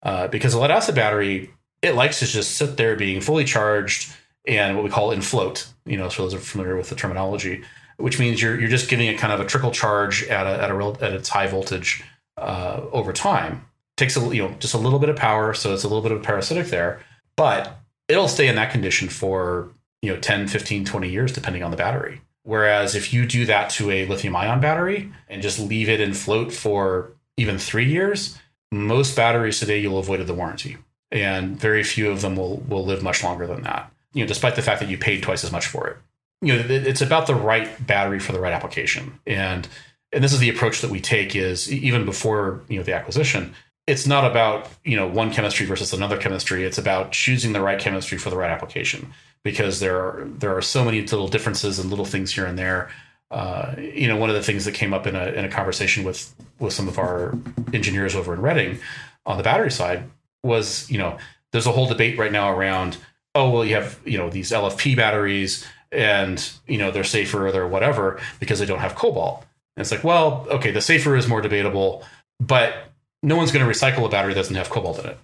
Uh, 0.02 0.26
because 0.28 0.54
a 0.54 0.58
lead 0.58 0.70
acid 0.70 0.94
battery, 0.94 1.50
it 1.82 1.94
likes 1.94 2.18
to 2.20 2.26
just 2.26 2.56
sit 2.56 2.76
there 2.76 2.96
being 2.96 3.20
fully 3.20 3.44
charged 3.44 4.12
and 4.46 4.74
what 4.74 4.84
we 4.84 4.90
call 4.90 5.12
in 5.12 5.20
float, 5.20 5.68
you 5.84 5.96
know, 5.96 6.08
so 6.08 6.22
those 6.22 6.34
are 6.34 6.38
familiar 6.38 6.76
with 6.76 6.88
the 6.88 6.96
terminology, 6.96 7.62
which 7.98 8.18
means 8.18 8.42
you're, 8.42 8.58
you're 8.58 8.68
just 8.68 8.88
giving 8.88 9.06
it 9.06 9.18
kind 9.18 9.32
of 9.32 9.40
a 9.40 9.44
trickle 9.44 9.70
charge 9.70 10.24
at 10.24 10.46
a, 10.46 10.62
at 10.62 10.70
a 10.70 10.96
at 11.00 11.12
its 11.12 11.28
high 11.28 11.46
voltage 11.46 12.02
uh, 12.36 12.80
over 12.90 13.12
time. 13.12 13.64
Takes 14.02 14.16
a, 14.16 14.34
you 14.34 14.42
know, 14.42 14.52
just 14.58 14.74
a 14.74 14.78
little 14.78 14.98
bit 14.98 15.10
of 15.10 15.14
power. 15.14 15.54
So 15.54 15.72
it's 15.72 15.84
a 15.84 15.88
little 15.88 16.02
bit 16.02 16.10
of 16.10 16.24
parasitic 16.24 16.66
there, 16.66 16.98
but 17.36 17.78
it'll 18.08 18.26
stay 18.26 18.48
in 18.48 18.56
that 18.56 18.72
condition 18.72 19.08
for, 19.08 19.68
you 20.02 20.12
know, 20.12 20.18
10, 20.18 20.48
15, 20.48 20.84
20 20.84 21.08
years, 21.08 21.30
depending 21.30 21.62
on 21.62 21.70
the 21.70 21.76
battery. 21.76 22.20
Whereas 22.42 22.96
if 22.96 23.12
you 23.12 23.28
do 23.28 23.46
that 23.46 23.70
to 23.70 23.92
a 23.92 24.04
lithium 24.08 24.34
ion 24.34 24.60
battery 24.60 25.12
and 25.28 25.40
just 25.40 25.60
leave 25.60 25.88
it 25.88 26.00
in 26.00 26.14
float 26.14 26.52
for 26.52 27.12
even 27.36 27.58
three 27.58 27.84
years, 27.84 28.36
most 28.72 29.14
batteries 29.14 29.60
today 29.60 29.78
you'll 29.78 30.00
avoid 30.00 30.26
the 30.26 30.34
warranty. 30.34 30.78
And 31.12 31.56
very 31.56 31.84
few 31.84 32.10
of 32.10 32.22
them 32.22 32.34
will, 32.34 32.56
will 32.56 32.84
live 32.84 33.04
much 33.04 33.22
longer 33.22 33.46
than 33.46 33.62
that, 33.62 33.88
you 34.14 34.24
know, 34.24 34.26
despite 34.26 34.56
the 34.56 34.62
fact 34.62 34.80
that 34.80 34.88
you 34.88 34.98
paid 34.98 35.22
twice 35.22 35.44
as 35.44 35.52
much 35.52 35.68
for 35.68 35.86
it. 35.86 35.96
You 36.40 36.56
know, 36.56 36.64
it's 36.68 37.02
about 37.02 37.28
the 37.28 37.36
right 37.36 37.86
battery 37.86 38.18
for 38.18 38.32
the 38.32 38.40
right 38.40 38.52
application. 38.52 39.20
And 39.28 39.68
and 40.12 40.22
this 40.22 40.32
is 40.32 40.40
the 40.40 40.50
approach 40.50 40.80
that 40.80 40.90
we 40.90 41.00
take 41.00 41.36
is 41.36 41.72
even 41.72 42.04
before, 42.04 42.60
you 42.68 42.78
know, 42.78 42.82
the 42.82 42.94
acquisition, 42.94 43.54
it's 43.92 44.06
not 44.06 44.24
about, 44.24 44.70
you 44.84 44.96
know, 44.96 45.06
one 45.06 45.30
chemistry 45.30 45.66
versus 45.66 45.92
another 45.92 46.16
chemistry. 46.16 46.64
It's 46.64 46.78
about 46.78 47.12
choosing 47.12 47.52
the 47.52 47.60
right 47.60 47.78
chemistry 47.78 48.16
for 48.16 48.30
the 48.30 48.38
right 48.38 48.50
application 48.50 49.12
because 49.42 49.80
there 49.80 49.98
are 49.98 50.26
there 50.38 50.56
are 50.56 50.62
so 50.62 50.82
many 50.82 51.02
little 51.02 51.28
differences 51.28 51.78
and 51.78 51.90
little 51.90 52.06
things 52.06 52.32
here 52.32 52.46
and 52.46 52.58
there. 52.58 52.90
Uh, 53.30 53.74
you 53.78 54.08
know, 54.08 54.16
one 54.16 54.30
of 54.30 54.34
the 54.34 54.42
things 54.42 54.64
that 54.64 54.72
came 54.72 54.94
up 54.94 55.06
in 55.06 55.14
a 55.14 55.26
in 55.32 55.44
a 55.44 55.48
conversation 55.50 56.04
with 56.04 56.34
with 56.58 56.72
some 56.72 56.88
of 56.88 56.98
our 56.98 57.36
engineers 57.74 58.14
over 58.14 58.32
in 58.32 58.40
Reading 58.40 58.78
on 59.26 59.36
the 59.36 59.42
battery 59.42 59.70
side 59.70 60.04
was, 60.42 60.90
you 60.90 60.96
know, 60.96 61.18
there's 61.50 61.66
a 61.66 61.72
whole 61.72 61.86
debate 61.86 62.18
right 62.18 62.32
now 62.32 62.50
around, 62.50 62.96
oh 63.34 63.50
well, 63.50 63.62
you 63.62 63.74
have 63.74 64.00
you 64.06 64.16
know 64.16 64.30
these 64.30 64.52
LFP 64.52 64.96
batteries 64.96 65.66
and 65.90 66.50
you 66.66 66.78
know 66.78 66.90
they're 66.90 67.04
safer 67.04 67.46
or 67.46 67.52
they're 67.52 67.68
whatever 67.68 68.18
because 68.40 68.58
they 68.58 68.64
don't 68.66 68.78
have 68.78 68.94
cobalt. 68.94 69.44
And 69.76 69.82
it's 69.82 69.92
like, 69.92 70.02
well, 70.02 70.46
okay, 70.50 70.70
the 70.70 70.80
safer 70.80 71.14
is 71.14 71.28
more 71.28 71.42
debatable, 71.42 72.06
but 72.40 72.91
no 73.22 73.36
one's 73.36 73.52
going 73.52 73.64
to 73.64 73.70
recycle 73.70 74.04
a 74.04 74.08
battery 74.08 74.34
that 74.34 74.40
doesn't 74.40 74.56
have 74.56 74.70
cobalt 74.70 74.98
in 74.98 75.06
it. 75.06 75.18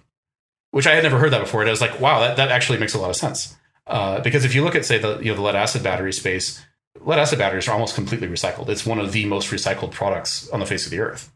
Which 0.71 0.87
I 0.87 0.93
had 0.93 1.03
never 1.03 1.17
heard 1.17 1.33
that 1.33 1.41
before, 1.41 1.61
and 1.61 1.69
I 1.69 1.71
was 1.71 1.81
like, 1.81 1.99
wow, 1.99 2.19
that, 2.19 2.37
that 2.37 2.49
actually 2.49 2.77
makes 2.77 2.93
a 2.93 2.99
lot 2.99 3.09
of 3.09 3.15
sense. 3.15 3.55
Uh, 3.87 4.19
because 4.21 4.45
if 4.45 4.53
you 4.53 4.63
look 4.63 4.75
at 4.75 4.85
say 4.85 4.99
the 4.99 5.17
you 5.17 5.31
know 5.31 5.35
the 5.35 5.41
lead 5.41 5.55
acid 5.55 5.81
battery 5.81 6.13
space, 6.13 6.63
lead 7.01 7.17
acid 7.17 7.39
batteries 7.39 7.67
are 7.67 7.73
almost 7.73 7.95
completely 7.95 8.27
recycled. 8.27 8.69
It's 8.69 8.85
one 8.85 8.99
of 8.99 9.11
the 9.11 9.25
most 9.25 9.49
recycled 9.49 9.91
products 9.91 10.47
on 10.49 10.59
the 10.59 10.65
face 10.67 10.85
of 10.85 10.91
the 10.91 10.99
earth. 10.99 11.31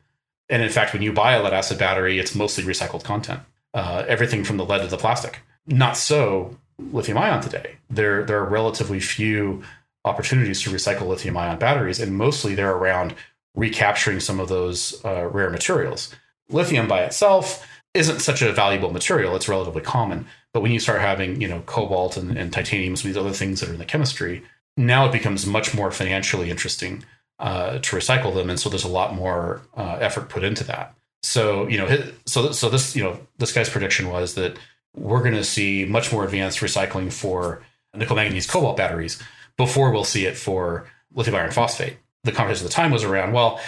And 0.49 0.61
in 0.61 0.69
fact, 0.69 0.93
when 0.93 1.01
you 1.01 1.11
buy 1.11 1.33
a 1.33 1.41
lead 1.41 1.53
acid 1.53 1.79
battery, 1.79 2.19
it's 2.19 2.35
mostly 2.35 2.63
recycled 2.63 3.03
content. 3.03 3.41
Uh, 3.73 4.05
everything 4.07 4.43
from 4.43 4.57
the 4.57 4.65
lead 4.65 4.81
to 4.81 4.87
the 4.87 4.97
plastic. 4.97 5.39
Not 5.65 5.97
so 5.97 6.57
lithium 6.77 7.17
ion 7.17 7.41
today. 7.41 7.77
There 7.89 8.23
there 8.23 8.37
are 8.37 8.45
relatively 8.45 8.99
few 8.99 9.63
opportunities 10.05 10.61
to 10.61 10.69
recycle 10.69 11.07
lithium 11.07 11.37
ion 11.37 11.57
batteries, 11.57 11.99
and 11.99 12.15
mostly 12.15 12.53
they're 12.53 12.75
around 12.75 13.15
recapturing 13.55 14.19
some 14.19 14.39
of 14.39 14.49
those 14.49 15.03
uh, 15.03 15.27
rare 15.27 15.49
materials. 15.49 16.13
Lithium 16.49 16.87
by 16.87 17.03
itself 17.03 17.65
isn't 17.93 18.19
such 18.19 18.41
a 18.41 18.51
valuable 18.51 18.91
material; 18.91 19.35
it's 19.35 19.49
relatively 19.49 19.81
common. 19.81 20.27
But 20.53 20.61
when 20.61 20.71
you 20.71 20.79
start 20.79 21.01
having, 21.01 21.41
you 21.41 21.47
know, 21.47 21.61
cobalt 21.65 22.15
and, 22.17 22.37
and 22.37 22.53
titanium, 22.53 22.95
some 22.95 23.09
of 23.09 23.15
these 23.15 23.21
other 23.21 23.33
things 23.33 23.59
that 23.59 23.69
are 23.69 23.73
in 23.73 23.79
the 23.79 23.85
chemistry, 23.85 24.43
now 24.77 25.05
it 25.05 25.11
becomes 25.11 25.45
much 25.45 25.73
more 25.73 25.91
financially 25.91 26.51
interesting 26.51 27.03
uh, 27.39 27.79
to 27.79 27.95
recycle 27.95 28.33
them, 28.33 28.49
and 28.49 28.59
so 28.59 28.69
there's 28.69 28.83
a 28.83 28.89
lot 28.89 29.15
more 29.15 29.61
uh, 29.75 29.97
effort 29.99 30.29
put 30.29 30.43
into 30.43 30.63
that. 30.65 30.95
So 31.23 31.67
you 31.67 31.77
know, 31.77 32.03
so 32.25 32.51
so 32.51 32.69
this 32.69 32.95
you 32.95 33.03
know 33.03 33.19
this 33.37 33.51
guy's 33.51 33.69
prediction 33.69 34.09
was 34.09 34.35
that 34.35 34.57
we're 34.95 35.21
going 35.21 35.35
to 35.35 35.43
see 35.43 35.85
much 35.85 36.11
more 36.11 36.23
advanced 36.23 36.59
recycling 36.59 37.11
for 37.11 37.63
nickel 37.95 38.15
manganese 38.15 38.47
cobalt 38.47 38.77
batteries 38.77 39.21
before 39.57 39.91
we'll 39.91 40.03
see 40.03 40.25
it 40.25 40.37
for 40.37 40.87
lithium 41.13 41.35
iron 41.35 41.51
phosphate. 41.51 41.97
The 42.23 42.31
conversation 42.31 42.65
at 42.65 42.69
the 42.69 42.75
time 42.75 42.91
was 42.91 43.03
around, 43.03 43.33
well, 43.33 43.59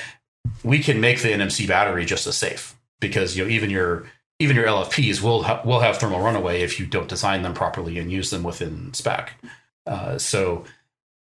we 0.64 0.80
can 0.80 1.00
make 1.00 1.22
the 1.22 1.30
NMC 1.30 1.68
battery 1.68 2.06
just 2.06 2.28
as 2.28 2.38
safe 2.38 2.76
because 3.00 3.36
you 3.38 3.44
know 3.44 3.50
even 3.50 3.70
your 3.70 4.06
even 4.40 4.56
your 4.56 4.66
LFPs 4.66 5.22
will 5.22 5.44
ha- 5.44 5.62
will 5.66 5.80
have 5.80 5.98
thermal 5.98 6.20
runaway 6.20 6.62
if 6.62 6.80
you 6.80 6.86
don't 6.86 7.08
design 7.08 7.42
them 7.42 7.54
properly 7.54 7.98
and 7.98 8.12
use 8.12 8.30
them 8.30 8.44
within 8.44 8.94
spec. 8.94 9.34
Uh, 9.86 10.18
so, 10.18 10.66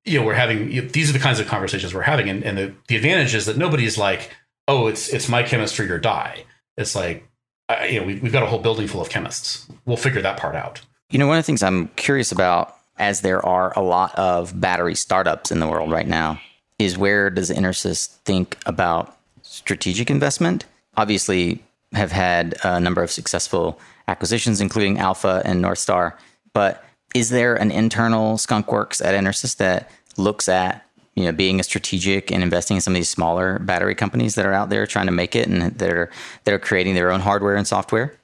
you 0.04 0.18
know, 0.18 0.26
we're 0.26 0.34
having 0.34 0.70
you 0.70 0.82
know, 0.82 0.88
these 0.88 1.10
are 1.10 1.12
the 1.12 1.18
kinds 1.18 1.38
of 1.38 1.46
conversations 1.46 1.94
we're 1.94 2.02
having, 2.02 2.28
and, 2.28 2.42
and 2.42 2.58
the, 2.58 2.74
the 2.88 2.96
advantage 2.96 3.34
is 3.34 3.46
that 3.46 3.56
nobody's 3.56 3.98
like, 3.98 4.30
oh, 4.66 4.86
it's 4.86 5.08
it's 5.08 5.28
my 5.28 5.42
chemistry 5.42 5.88
or 5.90 5.98
die. 5.98 6.44
It's 6.76 6.94
like, 6.94 7.28
uh, 7.68 7.84
you 7.88 8.00
know, 8.00 8.06
we, 8.06 8.18
we've 8.18 8.32
got 8.32 8.42
a 8.42 8.46
whole 8.46 8.60
building 8.60 8.88
full 8.88 9.00
of 9.00 9.10
chemists. 9.10 9.66
We'll 9.84 9.96
figure 9.96 10.22
that 10.22 10.38
part 10.38 10.56
out. 10.56 10.80
You 11.10 11.18
know, 11.18 11.26
one 11.26 11.38
of 11.38 11.44
the 11.44 11.46
things 11.46 11.62
I'm 11.62 11.88
curious 11.88 12.32
about, 12.32 12.74
as 12.98 13.20
there 13.20 13.44
are 13.44 13.72
a 13.76 13.82
lot 13.82 14.14
of 14.16 14.58
battery 14.58 14.94
startups 14.94 15.50
in 15.50 15.60
the 15.60 15.68
world 15.68 15.90
right 15.90 16.06
now, 16.06 16.40
is 16.78 16.96
where 16.96 17.30
does 17.30 17.50
EnerSys 17.50 18.06
think 18.24 18.56
about 18.66 19.16
strategic 19.42 20.10
investment? 20.10 20.64
Obviously, 20.96 21.62
have 21.92 22.12
had 22.12 22.56
a 22.64 22.80
number 22.80 23.02
of 23.02 23.10
successful 23.10 23.80
acquisitions, 24.08 24.60
including 24.60 24.98
Alpha 24.98 25.42
and 25.44 25.64
Northstar. 25.64 26.14
But 26.52 26.84
is 27.14 27.30
there 27.30 27.54
an 27.56 27.70
internal 27.70 28.36
skunkworks 28.36 29.04
at 29.04 29.14
EnerSys 29.14 29.56
that 29.56 29.90
looks 30.16 30.48
at 30.48 30.84
you 31.14 31.24
know 31.24 31.32
being 31.32 31.58
a 31.58 31.62
strategic 31.62 32.30
and 32.30 32.42
investing 32.42 32.76
in 32.76 32.80
some 32.80 32.92
of 32.92 32.96
these 32.96 33.08
smaller 33.08 33.58
battery 33.60 33.94
companies 33.94 34.34
that 34.34 34.46
are 34.46 34.52
out 34.52 34.70
there 34.70 34.86
trying 34.86 35.06
to 35.06 35.12
make 35.12 35.34
it 35.34 35.48
and 35.48 35.62
that 35.62 35.90
are 35.90 36.10
that 36.44 36.54
are 36.54 36.58
creating 36.58 36.94
their 36.94 37.10
own 37.10 37.20
hardware 37.20 37.56
and 37.56 37.66
software? 37.66 38.14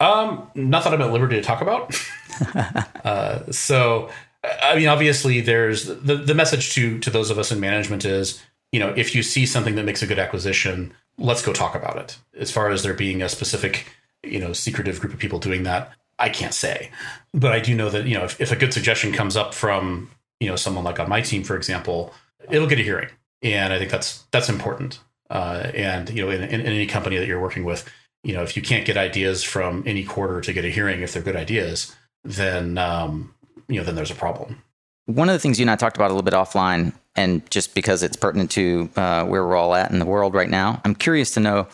Um, 0.00 0.50
not 0.54 0.84
that 0.84 0.94
I'm 0.94 1.02
at 1.02 1.12
liberty 1.12 1.36
to 1.36 1.42
talk 1.42 1.60
about. 1.60 1.94
uh, 3.04 3.50
so, 3.52 4.08
I 4.42 4.76
mean, 4.76 4.88
obviously, 4.88 5.40
there's 5.40 5.86
the 5.86 6.16
the 6.16 6.34
message 6.34 6.72
to 6.74 6.98
to 7.00 7.10
those 7.10 7.30
of 7.30 7.38
us 7.38 7.52
in 7.52 7.60
management 7.60 8.04
is 8.04 8.42
you 8.72 8.80
know 8.80 8.94
if 8.96 9.14
you 9.14 9.22
see 9.22 9.46
something 9.46 9.74
that 9.74 9.84
makes 9.84 10.02
a 10.02 10.06
good 10.06 10.18
acquisition 10.18 10.94
let's 11.20 11.42
go 11.42 11.52
talk 11.52 11.74
about 11.74 11.96
it. 11.96 12.18
As 12.36 12.50
far 12.50 12.70
as 12.70 12.82
there 12.82 12.94
being 12.94 13.22
a 13.22 13.28
specific, 13.28 13.86
you 14.24 14.40
know, 14.40 14.52
secretive 14.52 15.00
group 15.00 15.12
of 15.12 15.20
people 15.20 15.38
doing 15.38 15.62
that, 15.64 15.92
I 16.18 16.30
can't 16.30 16.54
say. 16.54 16.90
But 17.32 17.52
I 17.52 17.60
do 17.60 17.74
know 17.74 17.90
that, 17.90 18.06
you 18.06 18.14
know, 18.14 18.24
if, 18.24 18.40
if 18.40 18.50
a 18.50 18.56
good 18.56 18.72
suggestion 18.72 19.12
comes 19.12 19.36
up 19.36 19.54
from, 19.54 20.10
you 20.40 20.48
know, 20.48 20.56
someone 20.56 20.84
like 20.84 20.98
on 20.98 21.08
my 21.08 21.20
team, 21.20 21.44
for 21.44 21.56
example, 21.56 22.12
it'll 22.50 22.66
get 22.66 22.80
a 22.80 22.82
hearing. 22.82 23.10
And 23.42 23.72
I 23.72 23.78
think 23.78 23.90
that's 23.90 24.24
that's 24.32 24.48
important. 24.48 24.98
Uh, 25.28 25.70
and 25.74 26.10
you 26.10 26.24
know, 26.24 26.30
in, 26.30 26.42
in, 26.42 26.62
any 26.62 26.86
company 26.86 27.16
that 27.16 27.28
you're 27.28 27.40
working 27.40 27.64
with, 27.64 27.88
you 28.24 28.34
know, 28.34 28.42
if 28.42 28.56
you 28.56 28.62
can't 28.62 28.84
get 28.84 28.96
ideas 28.96 29.44
from 29.44 29.84
any 29.86 30.04
quarter 30.04 30.40
to 30.40 30.52
get 30.52 30.64
a 30.64 30.68
hearing, 30.68 31.00
if 31.00 31.12
they're 31.12 31.22
good 31.22 31.36
ideas, 31.36 31.94
then 32.24 32.76
um, 32.76 33.32
you 33.70 33.78
know, 33.78 33.84
then 33.84 33.94
there's 33.94 34.10
a 34.10 34.16
problem. 34.16 34.62
One 35.06 35.28
of 35.28 35.32
the 35.32 35.38
things 35.38 35.58
you 35.58 35.64
and 35.64 35.70
I 35.70 35.76
talked 35.76 35.96
about 35.96 36.10
a 36.10 36.14
little 36.14 36.22
bit 36.22 36.34
offline 36.34 36.92
and 37.16 37.48
just 37.50 37.74
because 37.74 38.02
it's 38.02 38.16
pertinent 38.16 38.50
to 38.52 38.88
uh, 38.96 39.24
where 39.24 39.44
we're 39.44 39.56
all 39.56 39.74
at 39.74 39.90
in 39.90 39.98
the 39.98 40.06
world 40.06 40.34
right 40.34 40.48
now, 40.48 40.80
I'm 40.84 40.94
curious 40.94 41.32
to 41.32 41.40
know 41.40 41.66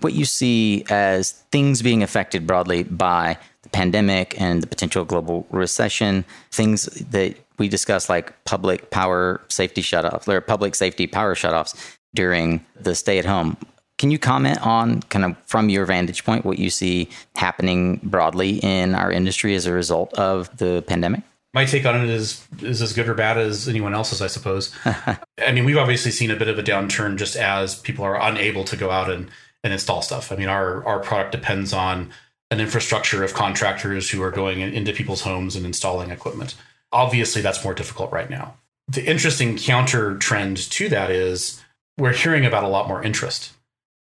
what 0.00 0.14
you 0.14 0.24
see 0.24 0.84
as 0.90 1.32
things 1.52 1.82
being 1.82 2.02
affected 2.02 2.46
broadly 2.46 2.82
by 2.84 3.38
the 3.62 3.68
pandemic 3.68 4.40
and 4.40 4.62
the 4.62 4.66
potential 4.66 5.04
global 5.04 5.46
recession, 5.50 6.24
things 6.50 6.86
that 6.86 7.36
we 7.58 7.68
discussed 7.68 8.08
like 8.08 8.44
public 8.44 8.90
power 8.90 9.40
safety 9.48 9.82
shutoffs 9.82 10.26
or 10.26 10.40
public 10.40 10.74
safety 10.74 11.06
power 11.06 11.34
shutoffs 11.34 11.96
during 12.14 12.64
the 12.80 12.94
stay 12.94 13.18
at 13.18 13.24
home. 13.24 13.56
Can 13.98 14.10
you 14.10 14.18
comment 14.18 14.60
on 14.66 15.00
kind 15.02 15.24
of 15.24 15.36
from 15.46 15.68
your 15.68 15.86
vantage 15.86 16.24
point 16.24 16.44
what 16.44 16.58
you 16.58 16.70
see 16.70 17.08
happening 17.36 18.00
broadly 18.02 18.58
in 18.58 18.96
our 18.96 19.12
industry 19.12 19.54
as 19.54 19.66
a 19.66 19.72
result 19.72 20.12
of 20.14 20.54
the 20.56 20.82
pandemic? 20.88 21.22
My 21.54 21.64
take 21.64 21.84
on 21.84 22.02
it 22.02 22.08
is 22.08 22.46
is 22.60 22.80
as 22.80 22.92
good 22.92 23.08
or 23.08 23.14
bad 23.14 23.38
as 23.38 23.68
anyone 23.68 23.94
else's, 23.94 24.22
I 24.22 24.26
suppose. 24.26 24.74
I 24.84 25.52
mean, 25.52 25.64
we've 25.64 25.76
obviously 25.76 26.10
seen 26.10 26.30
a 26.30 26.36
bit 26.36 26.48
of 26.48 26.58
a 26.58 26.62
downturn 26.62 27.16
just 27.16 27.36
as 27.36 27.78
people 27.78 28.04
are 28.04 28.20
unable 28.20 28.64
to 28.64 28.76
go 28.76 28.90
out 28.90 29.10
and, 29.10 29.30
and 29.62 29.72
install 29.72 30.02
stuff. 30.02 30.32
I 30.32 30.36
mean, 30.36 30.48
our 30.48 30.84
our 30.86 31.00
product 31.00 31.32
depends 31.32 31.72
on 31.72 32.10
an 32.50 32.60
infrastructure 32.60 33.24
of 33.24 33.34
contractors 33.34 34.10
who 34.10 34.22
are 34.22 34.30
going 34.30 34.60
into 34.60 34.92
people's 34.92 35.22
homes 35.22 35.56
and 35.56 35.64
installing 35.64 36.10
equipment. 36.10 36.54
Obviously, 36.92 37.42
that's 37.42 37.64
more 37.64 37.74
difficult 37.74 38.12
right 38.12 38.28
now. 38.28 38.56
The 38.88 39.04
interesting 39.04 39.56
counter 39.56 40.18
trend 40.18 40.58
to 40.58 40.88
that 40.90 41.10
is 41.10 41.62
we're 41.98 42.12
hearing 42.12 42.44
about 42.44 42.64
a 42.64 42.68
lot 42.68 42.88
more 42.88 43.02
interest. 43.02 43.52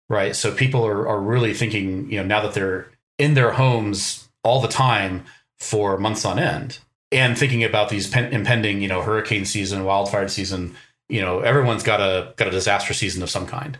right? 0.09 0.35
So 0.35 0.53
people 0.53 0.85
are, 0.85 1.07
are 1.07 1.19
really 1.21 1.53
thinking, 1.53 2.11
you 2.11 2.17
know, 2.17 2.25
now 2.25 2.41
that 2.41 2.53
they're 2.53 2.89
in 3.17 3.33
their 3.33 3.51
homes 3.51 4.29
all 4.43 4.59
the 4.61 4.67
time 4.67 5.23
for 5.59 5.97
months 5.97 6.25
on 6.25 6.37
end 6.37 6.79
and 7.11 7.37
thinking 7.37 7.63
about 7.63 7.89
these 7.89 8.07
pen, 8.07 8.31
impending, 8.33 8.81
you 8.81 8.87
know, 8.87 9.01
hurricane 9.01 9.45
season, 9.45 9.83
wildfire 9.83 10.27
season, 10.27 10.75
you 11.09 11.21
know, 11.21 11.41
everyone's 11.41 11.83
got 11.83 11.99
a 11.99 12.33
got 12.37 12.47
a 12.47 12.51
disaster 12.51 12.93
season 12.93 13.21
of 13.21 13.29
some 13.29 13.45
kind. 13.45 13.77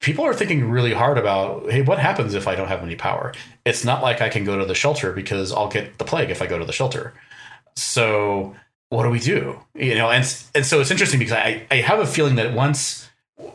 People 0.00 0.24
are 0.24 0.34
thinking 0.34 0.70
really 0.70 0.92
hard 0.92 1.18
about, 1.18 1.70
hey, 1.70 1.82
what 1.82 1.98
happens 1.98 2.34
if 2.34 2.48
I 2.48 2.56
don't 2.56 2.68
have 2.68 2.82
any 2.82 2.96
power? 2.96 3.32
It's 3.64 3.84
not 3.84 4.02
like 4.02 4.20
I 4.20 4.28
can 4.28 4.44
go 4.44 4.58
to 4.58 4.64
the 4.64 4.74
shelter 4.74 5.12
because 5.12 5.52
I'll 5.52 5.68
get 5.68 5.98
the 5.98 6.04
plague 6.04 6.30
if 6.30 6.42
I 6.42 6.46
go 6.46 6.58
to 6.58 6.64
the 6.64 6.72
shelter. 6.72 7.14
So 7.76 8.56
what 8.88 9.04
do 9.04 9.10
we 9.10 9.20
do? 9.20 9.60
You 9.74 9.94
know, 9.96 10.10
and 10.10 10.24
and 10.54 10.66
so 10.66 10.80
it's 10.80 10.90
interesting 10.90 11.18
because 11.18 11.36
I, 11.36 11.66
I 11.70 11.76
have 11.76 11.98
a 11.98 12.06
feeling 12.06 12.36
that 12.36 12.54
once 12.54 13.08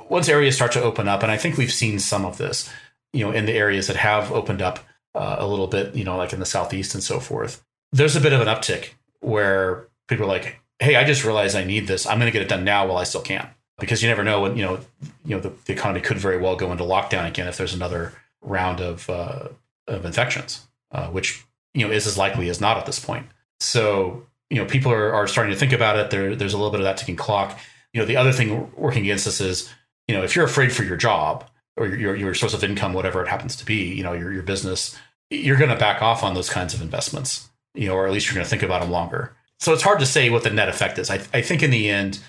once 0.09 0.27
areas 0.27 0.55
start 0.55 0.73
to 0.73 0.81
open 0.81 1.07
up, 1.07 1.23
and 1.23 1.31
I 1.31 1.37
think 1.37 1.57
we've 1.57 1.71
seen 1.71 1.99
some 1.99 2.25
of 2.25 2.37
this, 2.37 2.69
you 3.13 3.25
know, 3.25 3.31
in 3.31 3.45
the 3.45 3.53
areas 3.53 3.87
that 3.87 3.95
have 3.95 4.31
opened 4.31 4.61
up 4.61 4.79
uh, 5.15 5.37
a 5.39 5.47
little 5.47 5.67
bit, 5.67 5.95
you 5.95 6.03
know, 6.03 6.17
like 6.17 6.33
in 6.33 6.39
the 6.39 6.45
southeast 6.45 6.93
and 6.93 7.03
so 7.03 7.19
forth. 7.19 7.63
There's 7.93 8.15
a 8.15 8.21
bit 8.21 8.33
of 8.33 8.41
an 8.41 8.47
uptick 8.47 8.91
where 9.21 9.87
people 10.07 10.25
are 10.25 10.29
like, 10.29 10.59
"Hey, 10.79 10.95
I 10.95 11.03
just 11.03 11.23
realized 11.23 11.55
I 11.55 11.63
need 11.63 11.87
this. 11.87 12.05
I'm 12.05 12.19
going 12.19 12.31
to 12.31 12.37
get 12.37 12.41
it 12.41 12.49
done 12.49 12.63
now 12.63 12.87
while 12.87 12.97
I 12.97 13.03
still 13.03 13.21
can," 13.21 13.49
because 13.79 14.01
you 14.01 14.09
never 14.09 14.23
know 14.23 14.41
when 14.41 14.57
you 14.57 14.63
know, 14.63 14.79
you 15.25 15.35
know, 15.35 15.41
the, 15.41 15.53
the 15.65 15.73
economy 15.73 16.01
could 16.01 16.17
very 16.17 16.37
well 16.37 16.55
go 16.55 16.71
into 16.71 16.83
lockdown 16.83 17.27
again 17.27 17.47
if 17.47 17.57
there's 17.57 17.73
another 17.73 18.13
round 18.41 18.79
of 18.79 19.09
uh, 19.09 19.49
of 19.87 20.05
infections, 20.05 20.67
uh, 20.91 21.07
which 21.07 21.43
you 21.73 21.85
know 21.85 21.93
is 21.93 22.07
as 22.07 22.17
likely 22.17 22.49
as 22.49 22.61
not 22.61 22.77
at 22.77 22.85
this 22.85 22.99
point. 22.99 23.25
So 23.59 24.27
you 24.49 24.57
know, 24.57 24.65
people 24.65 24.91
are, 24.91 25.13
are 25.13 25.27
starting 25.27 25.53
to 25.53 25.59
think 25.59 25.73
about 25.73 25.97
it. 25.97 26.09
There, 26.09 26.35
there's 26.35 26.53
a 26.53 26.57
little 26.57 26.71
bit 26.71 26.79
of 26.79 26.85
that 26.85 26.97
ticking 26.97 27.15
clock. 27.15 27.57
You 27.93 28.01
know, 28.01 28.05
the 28.05 28.17
other 28.17 28.31
thing 28.31 28.71
working 28.75 29.03
against 29.03 29.25
this 29.25 29.41
is, 29.41 29.73
you 30.07 30.15
know, 30.15 30.23
if 30.23 30.35
you're 30.35 30.45
afraid 30.45 30.71
for 30.71 30.83
your 30.83 30.97
job 30.97 31.45
or 31.75 31.87
your, 31.87 32.15
your 32.15 32.33
source 32.33 32.53
of 32.53 32.63
income, 32.63 32.93
whatever 32.93 33.21
it 33.21 33.27
happens 33.27 33.55
to 33.57 33.65
be, 33.65 33.93
you 33.93 34.03
know, 34.03 34.13
your, 34.13 34.31
your 34.31 34.43
business, 34.43 34.97
you're 35.29 35.57
going 35.57 35.69
to 35.69 35.75
back 35.75 36.01
off 36.01 36.23
on 36.23 36.33
those 36.33 36.49
kinds 36.49 36.73
of 36.73 36.81
investments, 36.81 37.49
you 37.77 37.87
know, 37.87 37.95
or 37.95 38.07
at 38.07 38.13
least 38.13 38.27
you're 38.27 38.35
going 38.35 38.45
to 38.45 38.49
think 38.49 38.63
about 38.63 38.81
them 38.81 38.91
longer. 38.91 39.35
So 39.59 39.73
it's 39.73 39.83
hard 39.83 39.99
to 39.99 40.05
say 40.05 40.29
what 40.29 40.43
the 40.43 40.49
net 40.49 40.69
effect 40.69 40.99
is. 40.99 41.09
I, 41.09 41.15
I 41.33 41.41
think 41.41 41.63
in 41.63 41.71
the 41.71 41.89
end, 41.89 42.19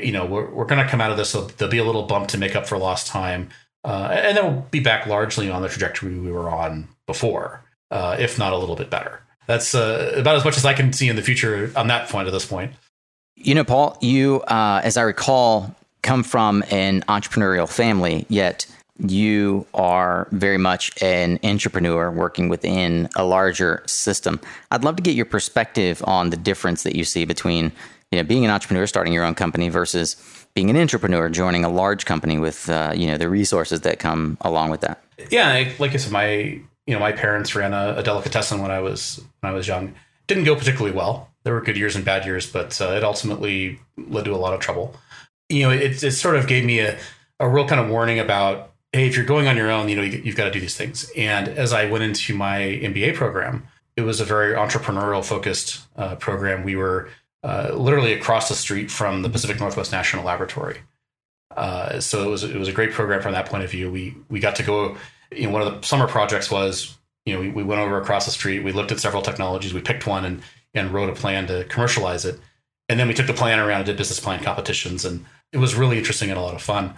you 0.00 0.12
know, 0.12 0.26
we're, 0.26 0.50
we're 0.50 0.66
going 0.66 0.82
to 0.84 0.90
come 0.90 1.00
out 1.00 1.10
of 1.10 1.16
this. 1.16 1.30
So 1.30 1.42
there'll 1.42 1.72
be 1.72 1.78
a 1.78 1.84
little 1.84 2.04
bump 2.04 2.28
to 2.28 2.38
make 2.38 2.54
up 2.54 2.66
for 2.66 2.78
lost 2.78 3.06
time. 3.06 3.50
Uh, 3.84 4.08
and 4.10 4.36
then 4.36 4.44
we'll 4.44 4.66
be 4.70 4.80
back 4.80 5.06
largely 5.06 5.50
on 5.50 5.62
the 5.62 5.68
trajectory 5.68 6.18
we 6.18 6.32
were 6.32 6.50
on 6.50 6.88
before, 7.06 7.62
uh, 7.90 8.16
if 8.18 8.38
not 8.38 8.52
a 8.52 8.56
little 8.56 8.76
bit 8.76 8.90
better 8.90 9.20
that's 9.46 9.74
uh, 9.74 10.12
about 10.16 10.36
as 10.36 10.44
much 10.44 10.56
as 10.56 10.64
I 10.64 10.74
can 10.74 10.92
see 10.92 11.08
in 11.08 11.16
the 11.16 11.22
future 11.22 11.70
on 11.76 11.88
that 11.88 12.08
point 12.08 12.26
at 12.26 12.32
this 12.32 12.46
point. 12.46 12.72
You 13.36 13.54
know, 13.54 13.64
Paul, 13.64 13.98
you, 14.00 14.40
uh, 14.42 14.80
as 14.84 14.96
I 14.96 15.02
recall, 15.02 15.74
come 16.02 16.22
from 16.22 16.62
an 16.70 17.02
entrepreneurial 17.02 17.68
family, 17.68 18.26
yet 18.28 18.66
you 18.98 19.66
are 19.74 20.28
very 20.30 20.58
much 20.58 20.90
an 21.02 21.38
entrepreneur 21.42 22.10
working 22.10 22.48
within 22.48 23.08
a 23.16 23.24
larger 23.24 23.82
system. 23.86 24.40
I'd 24.70 24.84
love 24.84 24.96
to 24.96 25.02
get 25.02 25.14
your 25.14 25.26
perspective 25.26 26.02
on 26.06 26.30
the 26.30 26.36
difference 26.36 26.84
that 26.84 26.94
you 26.94 27.04
see 27.04 27.24
between 27.24 27.72
you 28.12 28.18
know 28.18 28.24
being 28.24 28.44
an 28.44 28.50
entrepreneur, 28.50 28.86
starting 28.86 29.12
your 29.12 29.24
own 29.24 29.34
company, 29.34 29.68
versus 29.68 30.16
being 30.54 30.70
an 30.70 30.76
entrepreneur, 30.76 31.28
joining 31.28 31.64
a 31.64 31.68
large 31.68 32.04
company 32.04 32.38
with 32.38 32.68
uh, 32.70 32.92
you 32.94 33.06
know 33.06 33.18
the 33.18 33.28
resources 33.28 33.80
that 33.80 33.98
come 33.98 34.38
along 34.42 34.70
with 34.70 34.80
that. 34.82 35.02
Yeah, 35.30 35.68
like 35.78 35.92
I 35.92 35.96
said, 35.96 36.12
my 36.12 36.60
you 36.86 36.94
know, 36.94 37.00
my 37.00 37.12
parents 37.12 37.54
ran 37.54 37.72
a, 37.72 37.96
a, 37.96 38.02
delicatessen 38.02 38.60
when 38.60 38.70
I 38.70 38.80
was 38.80 39.22
when 39.40 39.52
I 39.52 39.54
was 39.54 39.66
young. 39.66 39.94
Didn't 40.26 40.44
go 40.44 40.54
particularly 40.54 40.94
well. 40.94 41.30
There 41.44 41.54
were 41.54 41.60
good 41.60 41.76
years 41.76 41.96
and 41.96 42.04
bad 42.04 42.24
years, 42.24 42.50
but 42.50 42.80
uh, 42.80 42.92
it 42.92 43.04
ultimately 43.04 43.78
led 43.96 44.24
to 44.26 44.34
a 44.34 44.36
lot 44.36 44.54
of 44.54 44.60
trouble. 44.60 44.96
You 45.48 45.64
know, 45.64 45.70
it, 45.70 46.02
it 46.02 46.12
sort 46.12 46.36
of 46.36 46.46
gave 46.46 46.64
me 46.64 46.80
a, 46.80 46.98
a 47.38 47.48
real 47.48 47.66
kind 47.66 47.80
of 47.80 47.88
warning 47.88 48.18
about, 48.18 48.72
hey, 48.94 49.08
if 49.08 49.16
you're 49.16 49.26
going 49.26 49.48
on 49.48 49.56
your 49.56 49.70
own, 49.70 49.88
you 49.88 49.96
know, 49.96 50.02
you, 50.02 50.22
have 50.22 50.36
got 50.36 50.44
to 50.44 50.50
do 50.52 50.60
these 50.60 50.76
things. 50.76 51.10
And 51.16 51.48
as 51.48 51.72
I 51.72 51.86
went 51.86 52.04
into 52.04 52.32
my 52.32 52.58
MBA 52.60 53.16
program, 53.16 53.66
it 53.96 54.02
was 54.02 54.20
a 54.20 54.24
very 54.24 54.54
entrepreneurial 54.54 55.24
focused 55.24 55.80
uh, 55.96 56.14
program. 56.14 56.62
We 56.62 56.76
were 56.76 57.08
uh, 57.42 57.72
literally 57.74 58.12
across 58.12 58.48
the 58.48 58.54
street 58.54 58.92
from 58.92 59.22
the 59.22 59.28
Pacific 59.28 59.58
Northwest 59.58 59.90
National 59.90 60.24
Laboratory. 60.24 60.78
Uh, 61.56 61.98
so 62.00 62.24
it 62.24 62.30
was 62.30 62.44
it 62.44 62.56
was 62.56 62.68
a 62.68 62.72
great 62.72 62.92
program 62.92 63.20
from 63.20 63.32
that 63.32 63.46
point 63.46 63.64
of 63.64 63.70
view. 63.70 63.90
We 63.90 64.16
we 64.28 64.40
got 64.40 64.56
to 64.56 64.62
go 64.62 64.96
you 65.32 65.44
know, 65.44 65.50
one 65.50 65.62
of 65.62 65.80
the 65.80 65.86
summer 65.86 66.06
projects 66.06 66.50
was, 66.50 66.96
you 67.26 67.34
know, 67.34 67.40
we, 67.40 67.50
we 67.50 67.62
went 67.62 67.80
over 67.80 68.00
across 68.00 68.26
the 68.26 68.30
street, 68.30 68.60
we 68.60 68.72
looked 68.72 68.92
at 68.92 69.00
several 69.00 69.22
technologies, 69.22 69.74
we 69.74 69.80
picked 69.80 70.06
one 70.06 70.24
and 70.24 70.42
and 70.72 70.90
wrote 70.90 71.10
a 71.10 71.14
plan 71.14 71.46
to 71.46 71.64
commercialize 71.64 72.24
it. 72.24 72.38
And 72.88 72.98
then 72.98 73.08
we 73.08 73.14
took 73.14 73.26
the 73.26 73.34
plan 73.34 73.58
around 73.58 73.78
and 73.78 73.86
did 73.86 73.96
business 73.96 74.20
plan 74.20 74.42
competitions. 74.42 75.04
And 75.04 75.24
it 75.52 75.58
was 75.58 75.74
really 75.74 75.98
interesting 75.98 76.30
and 76.30 76.38
a 76.38 76.42
lot 76.42 76.54
of 76.54 76.62
fun. 76.62 76.94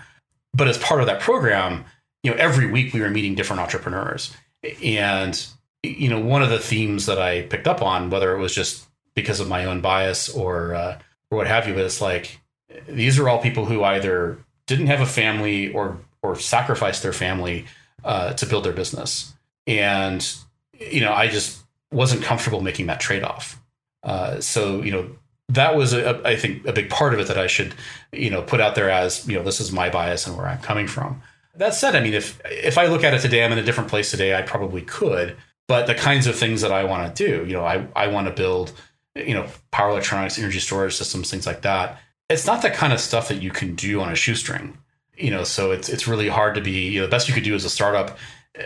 But 0.56 0.68
as 0.68 0.78
part 0.78 1.00
of 1.00 1.06
that 1.06 1.20
program, 1.20 1.84
you 2.22 2.30
know, 2.30 2.36
every 2.38 2.66
week 2.66 2.94
we 2.94 3.00
were 3.00 3.10
meeting 3.10 3.34
different 3.34 3.60
entrepreneurs. 3.60 4.34
And, 4.82 5.46
you 5.82 6.08
know, 6.08 6.18
one 6.18 6.42
of 6.42 6.48
the 6.48 6.58
themes 6.58 7.06
that 7.06 7.20
I 7.20 7.42
picked 7.42 7.68
up 7.68 7.82
on, 7.82 8.08
whether 8.10 8.34
it 8.34 8.40
was 8.40 8.54
just 8.54 8.86
because 9.14 9.38
of 9.38 9.48
my 9.48 9.66
own 9.66 9.80
bias 9.82 10.28
or, 10.28 10.74
uh, 10.74 10.98
or 11.30 11.38
what 11.38 11.46
have 11.46 11.68
you, 11.68 11.74
but 11.74 11.84
it's 11.84 12.00
like, 12.00 12.40
these 12.88 13.18
are 13.18 13.28
all 13.28 13.40
people 13.40 13.66
who 13.66 13.84
either 13.84 14.38
didn't 14.66 14.86
have 14.86 15.00
a 15.00 15.06
family 15.06 15.72
or, 15.72 15.98
or 16.22 16.36
sacrificed 16.36 17.02
their 17.02 17.12
family 17.12 17.66
uh, 18.02 18.32
to 18.32 18.46
build 18.46 18.64
their 18.64 18.72
business. 18.72 19.34
And, 19.66 20.26
you 20.72 21.00
know, 21.00 21.12
I 21.12 21.28
just 21.28 21.62
wasn't 21.92 22.22
comfortable 22.22 22.62
making 22.62 22.86
that 22.86 23.00
trade 23.00 23.22
off. 23.22 23.60
Uh, 24.02 24.40
so, 24.40 24.82
you 24.82 24.92
know, 24.92 25.10
that 25.48 25.76
was, 25.76 25.92
a, 25.92 26.20
I 26.26 26.36
think, 26.36 26.66
a 26.66 26.72
big 26.72 26.90
part 26.90 27.14
of 27.14 27.20
it 27.20 27.28
that 27.28 27.38
I 27.38 27.46
should, 27.46 27.74
you 28.12 28.30
know, 28.30 28.42
put 28.42 28.60
out 28.60 28.74
there 28.74 28.90
as, 28.90 29.26
you 29.28 29.36
know, 29.36 29.42
this 29.42 29.60
is 29.60 29.72
my 29.72 29.90
bias 29.90 30.26
and 30.26 30.36
where 30.36 30.46
I'm 30.46 30.60
coming 30.60 30.86
from. 30.86 31.22
That 31.54 31.74
said, 31.74 31.94
I 31.94 32.00
mean, 32.00 32.14
if 32.14 32.40
if 32.44 32.76
I 32.76 32.86
look 32.86 33.02
at 33.02 33.14
it 33.14 33.20
today, 33.20 33.44
I'm 33.44 33.52
in 33.52 33.58
a 33.58 33.62
different 33.62 33.88
place 33.88 34.10
today. 34.10 34.34
I 34.34 34.42
probably 34.42 34.82
could, 34.82 35.36
but 35.68 35.86
the 35.86 35.94
kinds 35.94 36.26
of 36.26 36.36
things 36.36 36.60
that 36.60 36.72
I 36.72 36.84
want 36.84 37.16
to 37.16 37.26
do, 37.26 37.46
you 37.46 37.54
know, 37.54 37.64
I 37.64 37.86
I 37.96 38.08
want 38.08 38.26
to 38.26 38.34
build, 38.34 38.72
you 39.14 39.32
know, 39.32 39.46
power 39.70 39.90
electronics, 39.90 40.38
energy 40.38 40.58
storage 40.58 40.94
systems, 40.94 41.30
things 41.30 41.46
like 41.46 41.62
that. 41.62 41.98
It's 42.28 42.46
not 42.46 42.60
the 42.60 42.70
kind 42.70 42.92
of 42.92 43.00
stuff 43.00 43.28
that 43.28 43.40
you 43.40 43.50
can 43.50 43.74
do 43.74 44.02
on 44.02 44.12
a 44.12 44.16
shoestring 44.16 44.76
you 45.16 45.30
know, 45.30 45.44
so 45.44 45.72
it's 45.72 45.88
it's 45.88 46.06
really 46.06 46.28
hard 46.28 46.54
to 46.56 46.60
be. 46.60 46.88
You 46.88 47.00
know, 47.00 47.06
the 47.06 47.10
best 47.10 47.28
you 47.28 47.34
could 47.34 47.44
do 47.44 47.54
as 47.54 47.64
a 47.64 47.70
startup 47.70 48.18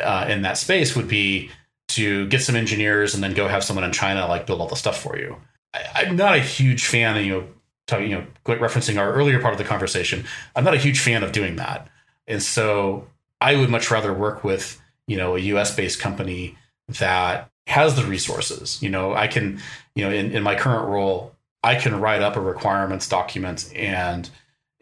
uh, 0.02 0.26
in 0.28 0.42
that 0.42 0.58
space 0.58 0.96
would 0.96 1.08
be 1.08 1.50
to 1.88 2.26
get 2.28 2.42
some 2.42 2.56
engineers 2.56 3.14
and 3.14 3.22
then 3.22 3.34
go 3.34 3.48
have 3.48 3.64
someone 3.64 3.84
in 3.84 3.92
China 3.92 4.26
like 4.26 4.46
build 4.46 4.60
all 4.60 4.68
the 4.68 4.76
stuff 4.76 5.00
for 5.00 5.16
you. 5.18 5.36
I, 5.72 6.02
am 6.02 6.16
not 6.16 6.34
a 6.34 6.40
huge 6.40 6.86
fan 6.86 7.16
of 7.16 7.24
you 7.24 7.32
know, 7.32 7.46
talking, 7.86 8.10
you 8.10 8.16
know, 8.16 8.26
referencing 8.44 8.98
our 8.98 9.12
earlier 9.12 9.40
part 9.40 9.52
of 9.52 9.58
the 9.58 9.64
conversation. 9.64 10.24
I'm 10.56 10.64
not 10.64 10.74
a 10.74 10.78
huge 10.78 11.00
fan 11.00 11.22
of 11.22 11.32
doing 11.32 11.56
that, 11.56 11.88
and 12.26 12.42
so 12.42 13.08
I 13.40 13.56
would 13.56 13.70
much 13.70 13.90
rather 13.90 14.12
work 14.12 14.44
with 14.44 14.80
you 15.06 15.16
know 15.16 15.36
a 15.36 15.40
U.S. 15.40 15.74
based 15.74 16.00
company 16.00 16.56
that 16.88 17.50
has 17.66 17.94
the 17.94 18.04
resources. 18.04 18.82
You 18.82 18.90
know, 18.90 19.14
I 19.14 19.28
can, 19.28 19.60
you 19.94 20.04
know, 20.04 20.10
in, 20.10 20.32
in 20.32 20.42
my 20.42 20.56
current 20.56 20.88
role, 20.88 21.34
I 21.62 21.76
can 21.76 22.00
write 22.00 22.22
up 22.22 22.36
a 22.36 22.40
requirements 22.40 23.08
document 23.08 23.72
and 23.74 24.28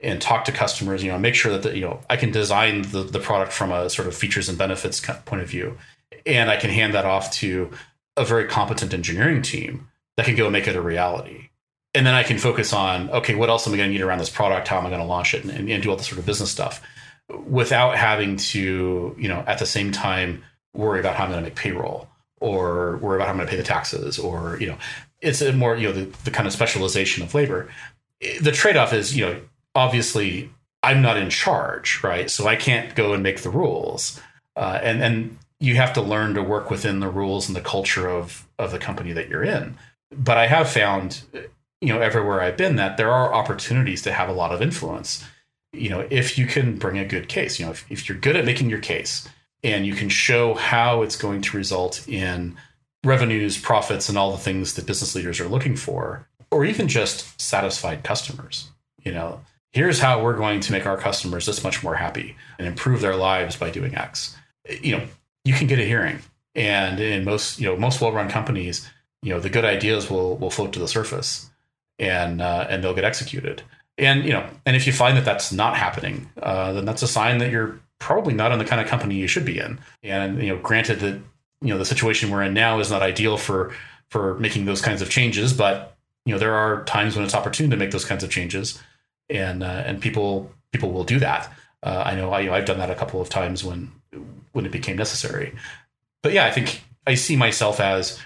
and 0.00 0.22
talk 0.22 0.44
to 0.44 0.52
customers, 0.52 1.02
you 1.02 1.10
know, 1.10 1.18
make 1.18 1.34
sure 1.34 1.52
that 1.52 1.62
the, 1.62 1.74
you 1.74 1.82
know 1.82 2.00
I 2.08 2.16
can 2.16 2.30
design 2.30 2.82
the, 2.82 3.02
the 3.02 3.18
product 3.18 3.52
from 3.52 3.72
a 3.72 3.90
sort 3.90 4.08
of 4.08 4.14
features 4.14 4.48
and 4.48 4.56
benefits 4.56 5.00
point 5.00 5.42
of 5.42 5.48
view, 5.48 5.76
and 6.24 6.50
I 6.50 6.56
can 6.56 6.70
hand 6.70 6.94
that 6.94 7.04
off 7.04 7.32
to 7.32 7.70
a 8.16 8.24
very 8.24 8.46
competent 8.46 8.94
engineering 8.94 9.42
team 9.42 9.88
that 10.18 10.26
can 10.26 10.34
go 10.34 10.46
and 10.46 10.52
make 10.52 10.66
it 10.66 10.74
a 10.74 10.82
reality. 10.82 11.48
And 11.94 12.04
then 12.04 12.12
I 12.12 12.24
can 12.24 12.38
focus 12.38 12.72
on 12.72 13.08
okay, 13.10 13.36
what 13.36 13.48
else 13.48 13.66
am 13.66 13.72
I 13.72 13.76
going 13.76 13.88
to 13.88 13.92
need 13.96 14.02
around 14.02 14.18
this 14.18 14.28
product? 14.28 14.66
How 14.66 14.78
am 14.78 14.84
I 14.84 14.88
going 14.88 15.00
to 15.00 15.06
launch 15.06 15.32
it, 15.32 15.44
and, 15.44 15.70
and 15.70 15.82
do 15.82 15.90
all 15.90 15.96
the 15.96 16.02
sort 16.02 16.18
of 16.18 16.26
business 16.26 16.50
stuff 16.50 16.82
without 17.46 17.96
having 17.96 18.36
to 18.36 19.14
you 19.16 19.28
know 19.28 19.44
at 19.46 19.58
the 19.58 19.66
same 19.66 19.92
time 19.92 20.42
worry 20.74 20.98
about 20.98 21.14
how 21.14 21.24
I'm 21.24 21.30
going 21.30 21.42
to 21.42 21.48
make 21.48 21.56
payroll 21.56 22.08
or 22.40 22.96
worry 22.98 23.16
about 23.16 23.26
how 23.26 23.30
I'm 23.30 23.36
going 23.36 23.46
to 23.46 23.50
pay 23.50 23.56
the 23.56 23.62
taxes 23.62 24.18
or 24.18 24.58
you 24.60 24.66
know 24.66 24.76
it's 25.20 25.40
a 25.40 25.52
more 25.52 25.76
you 25.76 25.86
know 25.86 25.92
the, 25.92 26.04
the 26.24 26.30
kind 26.32 26.46
of 26.46 26.52
specialization 26.52 27.22
of 27.22 27.32
labor. 27.32 27.68
The 28.40 28.52
trade 28.52 28.76
off 28.76 28.92
is 28.92 29.16
you 29.16 29.24
know 29.24 29.40
obviously 29.76 30.50
I'm 30.82 31.00
not 31.00 31.16
in 31.16 31.30
charge, 31.30 32.02
right? 32.02 32.28
So 32.28 32.48
I 32.48 32.56
can't 32.56 32.94
go 32.96 33.12
and 33.12 33.22
make 33.22 33.42
the 33.42 33.50
rules. 33.50 34.20
Uh, 34.56 34.80
and 34.82 35.00
and 35.00 35.38
you 35.60 35.76
have 35.76 35.92
to 35.92 36.02
learn 36.02 36.34
to 36.34 36.42
work 36.42 36.70
within 36.70 36.98
the 36.98 37.08
rules 37.08 37.48
and 37.48 37.54
the 37.54 37.60
culture 37.60 38.08
of 38.08 38.48
of 38.58 38.72
the 38.72 38.78
company 38.78 39.12
that 39.12 39.28
you're 39.28 39.44
in. 39.44 39.76
But 40.10 40.38
I 40.38 40.46
have 40.46 40.70
found, 40.70 41.22
you 41.80 41.92
know, 41.92 42.00
everywhere 42.00 42.40
I've 42.40 42.56
been 42.56 42.76
that 42.76 42.96
there 42.96 43.12
are 43.12 43.34
opportunities 43.34 44.02
to 44.02 44.12
have 44.12 44.28
a 44.28 44.32
lot 44.32 44.52
of 44.52 44.62
influence. 44.62 45.24
You 45.72 45.90
know, 45.90 46.06
if 46.10 46.38
you 46.38 46.46
can 46.46 46.78
bring 46.78 46.98
a 46.98 47.04
good 47.04 47.28
case, 47.28 47.58
you 47.58 47.66
know, 47.66 47.72
if, 47.72 47.84
if 47.90 48.08
you're 48.08 48.18
good 48.18 48.36
at 48.36 48.46
making 48.46 48.70
your 48.70 48.80
case 48.80 49.28
and 49.62 49.86
you 49.86 49.94
can 49.94 50.08
show 50.08 50.54
how 50.54 51.02
it's 51.02 51.16
going 51.16 51.42
to 51.42 51.56
result 51.56 52.06
in 52.08 52.56
revenues, 53.04 53.60
profits, 53.60 54.08
and 54.08 54.16
all 54.16 54.32
the 54.32 54.38
things 54.38 54.74
that 54.74 54.86
business 54.86 55.14
leaders 55.14 55.40
are 55.40 55.48
looking 55.48 55.76
for, 55.76 56.26
or 56.50 56.64
even 56.64 56.88
just 56.88 57.40
satisfied 57.40 58.02
customers, 58.02 58.70
you 59.04 59.12
know, 59.12 59.40
here's 59.72 60.00
how 60.00 60.22
we're 60.22 60.36
going 60.36 60.60
to 60.60 60.72
make 60.72 60.86
our 60.86 60.96
customers 60.96 61.46
this 61.46 61.62
much 61.62 61.82
more 61.82 61.96
happy 61.96 62.34
and 62.58 62.66
improve 62.66 63.00
their 63.00 63.16
lives 63.16 63.56
by 63.56 63.70
doing 63.70 63.94
X. 63.94 64.36
You 64.80 64.96
know, 64.96 65.06
you 65.44 65.52
can 65.52 65.66
get 65.66 65.78
a 65.78 65.84
hearing. 65.84 66.20
And 66.54 66.98
in 66.98 67.24
most, 67.24 67.60
you 67.60 67.68
know, 67.68 67.76
most 67.76 68.00
well-run 68.00 68.28
companies, 68.28 68.88
you 69.22 69.32
know, 69.32 69.40
the 69.40 69.50
good 69.50 69.64
ideas 69.64 70.10
will 70.10 70.36
will 70.36 70.50
float 70.50 70.72
to 70.74 70.78
the 70.78 70.88
surface, 70.88 71.50
and 71.98 72.40
uh, 72.40 72.66
and 72.68 72.82
they'll 72.82 72.94
get 72.94 73.04
executed. 73.04 73.62
And 73.96 74.24
you 74.24 74.32
know, 74.32 74.48
and 74.64 74.76
if 74.76 74.86
you 74.86 74.92
find 74.92 75.16
that 75.16 75.24
that's 75.24 75.52
not 75.52 75.76
happening, 75.76 76.30
uh, 76.42 76.72
then 76.72 76.84
that's 76.84 77.02
a 77.02 77.08
sign 77.08 77.38
that 77.38 77.50
you're 77.50 77.80
probably 77.98 78.32
not 78.32 78.52
in 78.52 78.58
the 78.58 78.64
kind 78.64 78.80
of 78.80 78.86
company 78.86 79.16
you 79.16 79.26
should 79.26 79.44
be 79.44 79.58
in. 79.58 79.80
And 80.02 80.40
you 80.40 80.48
know, 80.48 80.58
granted 80.58 81.00
that 81.00 81.20
you 81.60 81.68
know 81.68 81.78
the 81.78 81.84
situation 81.84 82.30
we're 82.30 82.42
in 82.42 82.54
now 82.54 82.78
is 82.78 82.90
not 82.90 83.02
ideal 83.02 83.36
for 83.36 83.74
for 84.10 84.38
making 84.38 84.64
those 84.64 84.80
kinds 84.80 85.02
of 85.02 85.10
changes, 85.10 85.52
but 85.52 85.96
you 86.24 86.32
know 86.32 86.38
there 86.38 86.54
are 86.54 86.84
times 86.84 87.16
when 87.16 87.24
it's 87.24 87.34
opportune 87.34 87.70
to 87.70 87.76
make 87.76 87.90
those 87.90 88.04
kinds 88.04 88.22
of 88.22 88.30
changes, 88.30 88.80
and 89.28 89.62
uh, 89.64 89.82
and 89.84 90.00
people 90.00 90.52
people 90.72 90.92
will 90.92 91.04
do 91.04 91.18
that. 91.18 91.52
Uh, 91.82 92.02
I 92.06 92.14
know 92.14 92.30
I, 92.32 92.40
you 92.40 92.48
know, 92.48 92.54
I've 92.54 92.66
done 92.66 92.78
that 92.78 92.90
a 92.90 92.94
couple 92.94 93.20
of 93.20 93.28
times 93.28 93.64
when 93.64 93.90
when 94.52 94.64
it 94.64 94.72
became 94.72 94.96
necessary. 94.96 95.54
But 96.22 96.32
yeah, 96.32 96.46
I 96.46 96.52
think 96.52 96.82
I 97.06 97.14
see 97.14 97.36
myself 97.36 97.80
as 97.80 98.20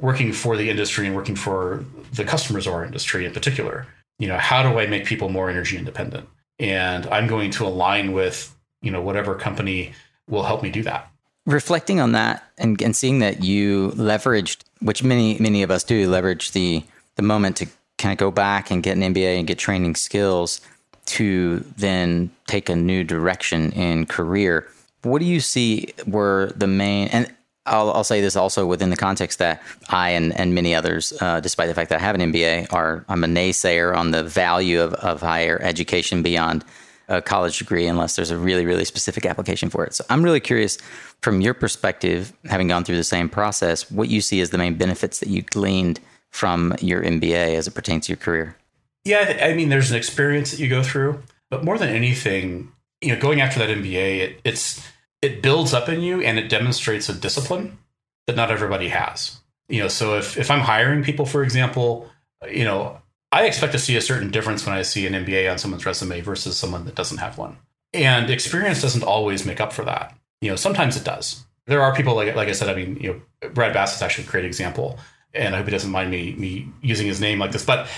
working 0.00 0.32
for 0.32 0.56
the 0.56 0.70
industry 0.70 1.06
and 1.06 1.16
working 1.16 1.36
for 1.36 1.84
the 2.12 2.24
customers 2.24 2.66
of 2.66 2.74
our 2.74 2.84
industry 2.84 3.24
in 3.24 3.32
particular. 3.32 3.86
You 4.18 4.28
know, 4.28 4.38
how 4.38 4.62
do 4.62 4.78
I 4.78 4.86
make 4.86 5.06
people 5.06 5.28
more 5.28 5.48
energy 5.48 5.76
independent? 5.78 6.28
And 6.58 7.06
I'm 7.06 7.26
going 7.26 7.50
to 7.52 7.66
align 7.66 8.12
with 8.12 8.54
you 8.82 8.90
know 8.90 9.00
whatever 9.00 9.34
company 9.34 9.92
will 10.28 10.42
help 10.42 10.62
me 10.62 10.70
do 10.70 10.82
that 10.82 11.10
reflecting 11.46 12.00
on 12.00 12.12
that 12.12 12.44
and, 12.58 12.80
and 12.82 12.94
seeing 12.94 13.18
that 13.20 13.42
you 13.42 13.90
leveraged 13.90 14.62
which 14.80 15.02
many 15.02 15.38
many 15.38 15.62
of 15.62 15.70
us 15.70 15.84
do 15.84 16.08
leverage 16.08 16.52
the 16.52 16.82
the 17.16 17.22
moment 17.22 17.56
to 17.56 17.66
kind 17.98 18.12
of 18.12 18.18
go 18.18 18.30
back 18.30 18.70
and 18.70 18.82
get 18.82 18.96
an 18.96 19.14
mba 19.14 19.38
and 19.38 19.46
get 19.46 19.58
training 19.58 19.94
skills 19.94 20.60
to 21.06 21.64
then 21.76 22.30
take 22.46 22.68
a 22.68 22.76
new 22.76 23.02
direction 23.04 23.72
in 23.72 24.06
career 24.06 24.68
what 25.02 25.18
do 25.18 25.24
you 25.24 25.40
see 25.40 25.92
were 26.06 26.52
the 26.56 26.66
main 26.66 27.08
and 27.08 27.32
I'll, 27.66 27.92
I'll 27.92 28.04
say 28.04 28.20
this 28.20 28.36
also 28.36 28.66
within 28.66 28.90
the 28.90 28.96
context 28.96 29.38
that 29.38 29.62
I 29.88 30.10
and, 30.10 30.36
and 30.38 30.54
many 30.54 30.74
others, 30.74 31.12
uh, 31.20 31.40
despite 31.40 31.68
the 31.68 31.74
fact 31.74 31.90
that 31.90 32.00
I 32.00 32.02
have 32.02 32.14
an 32.14 32.32
MBA, 32.32 32.72
are 32.72 33.04
I'm 33.08 33.22
a 33.22 33.26
naysayer 33.26 33.94
on 33.96 34.12
the 34.12 34.24
value 34.24 34.80
of, 34.80 34.94
of 34.94 35.20
higher 35.20 35.60
education 35.62 36.22
beyond 36.22 36.64
a 37.08 37.20
college 37.20 37.58
degree 37.58 37.86
unless 37.86 38.16
there's 38.16 38.30
a 38.30 38.38
really, 38.38 38.64
really 38.64 38.84
specific 38.84 39.26
application 39.26 39.68
for 39.68 39.84
it. 39.84 39.94
So 39.94 40.04
I'm 40.08 40.22
really 40.22 40.40
curious 40.40 40.78
from 41.20 41.40
your 41.40 41.54
perspective, 41.54 42.32
having 42.46 42.68
gone 42.68 42.84
through 42.84 42.96
the 42.96 43.04
same 43.04 43.28
process, 43.28 43.90
what 43.90 44.08
you 44.08 44.20
see 44.20 44.40
as 44.40 44.50
the 44.50 44.58
main 44.58 44.76
benefits 44.76 45.18
that 45.18 45.28
you 45.28 45.42
gleaned 45.42 46.00
from 46.30 46.74
your 46.80 47.02
MBA 47.02 47.56
as 47.56 47.66
it 47.66 47.74
pertains 47.74 48.06
to 48.06 48.12
your 48.12 48.16
career. 48.16 48.56
Yeah, 49.04 49.40
I 49.42 49.54
mean, 49.54 49.70
there's 49.70 49.90
an 49.90 49.96
experience 49.96 50.52
that 50.52 50.60
you 50.60 50.68
go 50.68 50.82
through, 50.82 51.22
but 51.50 51.64
more 51.64 51.78
than 51.78 51.88
anything, 51.88 52.70
you 53.00 53.12
know, 53.12 53.20
going 53.20 53.40
after 53.40 53.58
that 53.58 53.68
MBA, 53.68 54.18
it, 54.18 54.40
it's 54.44 54.80
it 55.22 55.42
builds 55.42 55.74
up 55.74 55.88
in 55.88 56.00
you 56.00 56.20
and 56.20 56.38
it 56.38 56.48
demonstrates 56.48 57.08
a 57.08 57.14
discipline 57.14 57.78
that 58.26 58.36
not 58.36 58.50
everybody 58.50 58.88
has. 58.88 59.40
You 59.68 59.82
know, 59.82 59.88
so 59.88 60.16
if 60.16 60.36
if 60.36 60.50
I'm 60.50 60.60
hiring 60.60 61.02
people, 61.02 61.26
for 61.26 61.42
example, 61.42 62.10
you 62.50 62.64
know, 62.64 63.00
I 63.32 63.46
expect 63.46 63.72
to 63.72 63.78
see 63.78 63.96
a 63.96 64.00
certain 64.00 64.30
difference 64.30 64.66
when 64.66 64.74
I 64.74 64.82
see 64.82 65.06
an 65.06 65.12
MBA 65.12 65.50
on 65.50 65.58
someone's 65.58 65.86
resume 65.86 66.20
versus 66.20 66.56
someone 66.56 66.84
that 66.86 66.96
doesn't 66.96 67.18
have 67.18 67.38
one. 67.38 67.56
And 67.92 68.30
experience 68.30 68.82
doesn't 68.82 69.04
always 69.04 69.46
make 69.46 69.60
up 69.60 69.72
for 69.72 69.84
that. 69.84 70.16
You 70.40 70.50
know, 70.50 70.56
sometimes 70.56 70.96
it 70.96 71.04
does. 71.04 71.44
There 71.66 71.82
are 71.82 71.94
people 71.94 72.14
like 72.14 72.34
like 72.34 72.48
I 72.48 72.52
said. 72.52 72.68
I 72.68 72.74
mean, 72.74 72.96
you 72.96 73.22
know, 73.42 73.50
Brad 73.50 73.72
Bass 73.72 73.94
is 73.94 74.02
actually 74.02 74.26
a 74.26 74.30
great 74.30 74.44
example, 74.44 74.98
and 75.34 75.54
I 75.54 75.58
hope 75.58 75.66
he 75.66 75.72
doesn't 75.72 75.90
mind 75.90 76.10
me 76.10 76.34
me 76.34 76.68
using 76.80 77.06
his 77.06 77.20
name 77.20 77.38
like 77.38 77.52
this. 77.52 77.64
But 77.64 77.88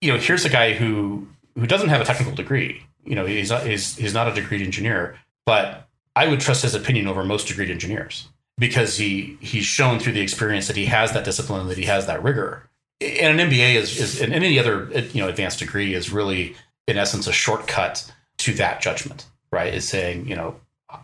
you 0.00 0.12
know, 0.12 0.18
here's 0.18 0.44
a 0.44 0.48
guy 0.48 0.72
who 0.72 1.28
who 1.54 1.66
doesn't 1.66 1.90
have 1.90 2.00
a 2.00 2.04
technical 2.04 2.34
degree. 2.34 2.82
You 3.04 3.14
know, 3.14 3.26
he's 3.26 3.50
not 3.50 3.64
he's 3.64 3.96
he's 3.96 4.14
not 4.14 4.26
a 4.26 4.32
degreed 4.32 4.64
engineer, 4.64 5.18
but 5.46 5.88
I 6.14 6.28
would 6.28 6.40
trust 6.40 6.62
his 6.62 6.74
opinion 6.74 7.08
over 7.08 7.24
most 7.24 7.46
degreed 7.46 7.70
engineers 7.70 8.28
because 8.58 8.96
he 8.96 9.36
he's 9.40 9.64
shown 9.64 9.98
through 9.98 10.12
the 10.12 10.20
experience 10.20 10.66
that 10.66 10.76
he 10.76 10.86
has 10.86 11.12
that 11.12 11.24
discipline, 11.24 11.68
that 11.68 11.78
he 11.78 11.84
has 11.84 12.06
that 12.06 12.22
rigor 12.22 12.68
and 13.02 13.40
an 13.40 13.50
MBA 13.50 13.74
is, 13.74 13.98
is 13.98 14.20
and 14.20 14.32
any 14.32 14.58
other 14.58 14.88
you 15.12 15.22
know 15.22 15.28
advanced 15.28 15.58
degree 15.58 15.94
is 15.94 16.10
really 16.10 16.54
in 16.86 16.98
essence 16.98 17.26
a 17.26 17.32
shortcut 17.32 18.10
to 18.38 18.52
that 18.54 18.80
judgment, 18.80 19.26
right? 19.50 19.72
Is 19.72 19.88
saying 19.88 20.26
you 20.26 20.36
know 20.36 20.56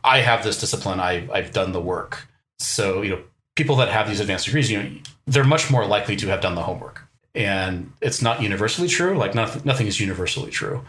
I 0.05 0.21
have 0.21 0.45
this 0.45 0.61
discipline, 0.61 1.01
I 1.01 1.29
I've 1.33 1.53
done 1.53 1.73
the 1.73 1.81
work, 1.81 2.29
so 2.59 3.03
you 3.03 3.11
know 3.11 3.23
people 3.57 3.77
that 3.77 3.89
have 3.89 4.09
these 4.09 4.21
advanced 4.21 4.47
degrees, 4.47 4.71
you 4.71 4.83
know, 4.83 4.91
they're 5.27 5.45
much 5.45 5.71
more 5.71 5.85
likely 5.85 6.15
to 6.17 6.29
have 6.29 6.41
done 6.41 6.55
the 6.55 6.63
homework, 6.63 7.03
and 7.35 7.93
it's 8.01 8.23
not 8.23 8.43
universally 8.43 8.89
true. 8.89 9.17
Like 9.17 9.35
nothing, 9.35 9.63
nothing 9.65 9.87
is 9.87 10.01
universally 10.01 10.51
true. 10.51 10.85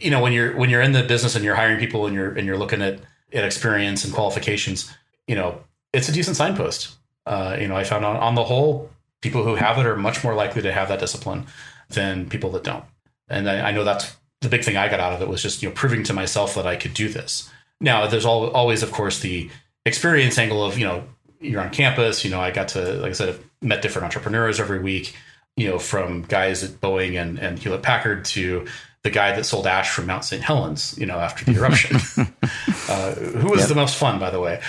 You 0.00 0.10
know, 0.10 0.20
when 0.20 0.32
you're 0.32 0.56
when 0.56 0.70
you're 0.70 0.82
in 0.82 0.92
the 0.92 1.02
business 1.02 1.34
and 1.34 1.44
you're 1.44 1.54
hiring 1.54 1.78
people 1.78 2.06
and 2.06 2.14
you're 2.14 2.32
and 2.32 2.46
you're 2.46 2.58
looking 2.58 2.82
at 2.82 3.00
experience 3.42 4.04
and 4.04 4.14
qualifications, 4.14 4.94
you 5.26 5.34
know, 5.34 5.60
it's 5.92 6.08
a 6.08 6.12
decent 6.12 6.36
signpost. 6.36 6.94
Uh, 7.26 7.56
you 7.58 7.66
know, 7.66 7.76
I 7.76 7.84
found 7.84 8.04
on, 8.04 8.16
on 8.16 8.34
the 8.34 8.44
whole, 8.44 8.90
people 9.24 9.42
who 9.42 9.54
have 9.54 9.78
it 9.78 9.86
are 9.86 9.96
much 9.96 10.22
more 10.22 10.34
likely 10.34 10.60
to 10.62 10.70
have 10.70 10.88
that 10.88 11.00
discipline 11.00 11.46
than 11.88 12.28
people 12.28 12.50
that 12.50 12.62
don't. 12.62 12.84
And 13.28 13.48
I, 13.48 13.68
I 13.68 13.72
know 13.72 13.82
that's 13.82 14.14
the 14.42 14.50
big 14.50 14.62
thing 14.62 14.76
I 14.76 14.88
got 14.88 15.00
out 15.00 15.14
of 15.14 15.22
it 15.22 15.28
was 15.28 15.42
just 15.42 15.62
you 15.62 15.68
know 15.68 15.74
proving 15.74 16.04
to 16.04 16.12
myself 16.12 16.54
that 16.54 16.66
I 16.66 16.76
could 16.76 16.94
do 16.94 17.08
this. 17.08 17.50
Now 17.80 18.06
there's 18.06 18.26
all, 18.26 18.50
always 18.50 18.82
of 18.82 18.92
course 18.92 19.20
the 19.20 19.50
experience 19.86 20.38
angle 20.38 20.62
of 20.62 20.78
you 20.78 20.84
know 20.84 21.04
you're 21.40 21.62
on 21.62 21.70
campus. 21.70 22.24
You 22.24 22.30
know 22.30 22.40
I 22.40 22.50
got 22.50 22.68
to 22.68 22.94
like 22.94 23.10
I 23.10 23.14
said 23.14 23.38
met 23.62 23.82
different 23.82 24.04
entrepreneurs 24.04 24.60
every 24.60 24.80
week. 24.80 25.16
You 25.56 25.70
know 25.70 25.78
from 25.78 26.22
guys 26.22 26.62
at 26.62 26.80
Boeing 26.82 27.20
and, 27.20 27.38
and 27.38 27.58
Hewlett 27.58 27.82
Packard 27.82 28.26
to 28.26 28.66
the 29.04 29.10
guy 29.10 29.36
that 29.36 29.44
sold 29.44 29.66
ash 29.66 29.90
from 29.90 30.06
Mount 30.06 30.24
St. 30.24 30.42
Helens, 30.42 30.96
you 30.98 31.04
know, 31.04 31.18
after 31.18 31.44
the 31.44 31.58
eruption, 31.58 31.96
uh, 32.88 33.14
who 33.14 33.50
was 33.50 33.60
yep. 33.60 33.68
the 33.68 33.74
most 33.74 33.96
fun, 33.96 34.18
by 34.18 34.30
the 34.30 34.40
way. 34.40 34.60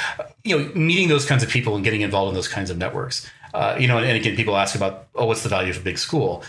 You 0.43 0.59
know, 0.59 0.75
meeting 0.75 1.07
those 1.07 1.25
kinds 1.25 1.41
of 1.41 1.49
people 1.49 1.75
and 1.75 1.83
getting 1.83 2.01
involved 2.01 2.29
in 2.29 2.35
those 2.35 2.49
kinds 2.49 2.69
of 2.69 2.77
networks. 2.77 3.27
Uh, 3.53 3.77
you 3.79 3.87
know, 3.87 3.97
and, 3.97 4.05
and, 4.05 4.17
again, 4.17 4.35
people 4.35 4.57
ask 4.57 4.75
about, 4.75 5.07
oh, 5.15 5.25
what's 5.25 5.41
the 5.41 5.47
value 5.47 5.71
of 5.71 5.77
a 5.77 5.81
big 5.81 5.97
school? 5.97 6.43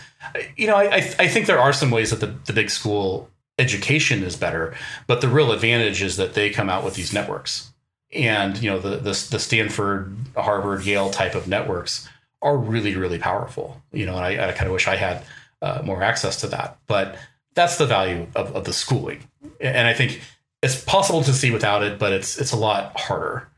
You 0.57 0.67
know, 0.67 0.75
I, 0.75 0.95
I, 0.95 0.97
I 1.19 1.27
think 1.29 1.45
there 1.45 1.59
are 1.59 1.71
some 1.71 1.89
ways 1.89 2.09
that 2.09 2.19
the, 2.19 2.35
the 2.45 2.51
big 2.51 2.69
school 2.69 3.29
education 3.57 4.21
is 4.21 4.35
better, 4.35 4.75
but 5.07 5.21
the 5.21 5.29
real 5.29 5.53
advantage 5.53 6.01
is 6.01 6.17
that 6.17 6.33
they 6.33 6.49
come 6.49 6.69
out 6.69 6.83
with 6.83 6.95
these 6.95 7.13
networks. 7.13 7.71
And, 8.13 8.61
you 8.61 8.69
know, 8.69 8.79
the, 8.79 8.97
the, 8.97 9.27
the 9.31 9.39
Stanford, 9.39 10.13
Harvard, 10.35 10.85
Yale 10.85 11.09
type 11.09 11.35
of 11.35 11.47
networks 11.47 12.09
are 12.41 12.57
really, 12.57 12.95
really 12.95 13.17
powerful. 13.17 13.81
You 13.93 14.05
know, 14.05 14.17
and 14.17 14.25
I, 14.25 14.49
I 14.49 14.51
kind 14.51 14.67
of 14.67 14.73
wish 14.73 14.89
I 14.89 14.97
had 14.97 15.23
uh, 15.61 15.81
more 15.85 16.03
access 16.03 16.41
to 16.41 16.47
that. 16.47 16.77
But 16.87 17.15
that's 17.57 17.77
the 17.77 17.87
value 17.87 18.27
of, 18.35 18.55
of 18.55 18.65
the 18.65 18.71
schooling. 18.71 19.19
And 19.59 19.87
I 19.87 19.93
think 19.93 20.21
it's 20.61 20.81
possible 20.83 21.23
to 21.23 21.33
see 21.33 21.49
without 21.51 21.83
it, 21.83 21.97
but 21.97 22.13
it's 22.13 22.37
it's 22.37 22.51
a 22.51 22.55
lot 22.55 22.97
harder. 22.97 23.49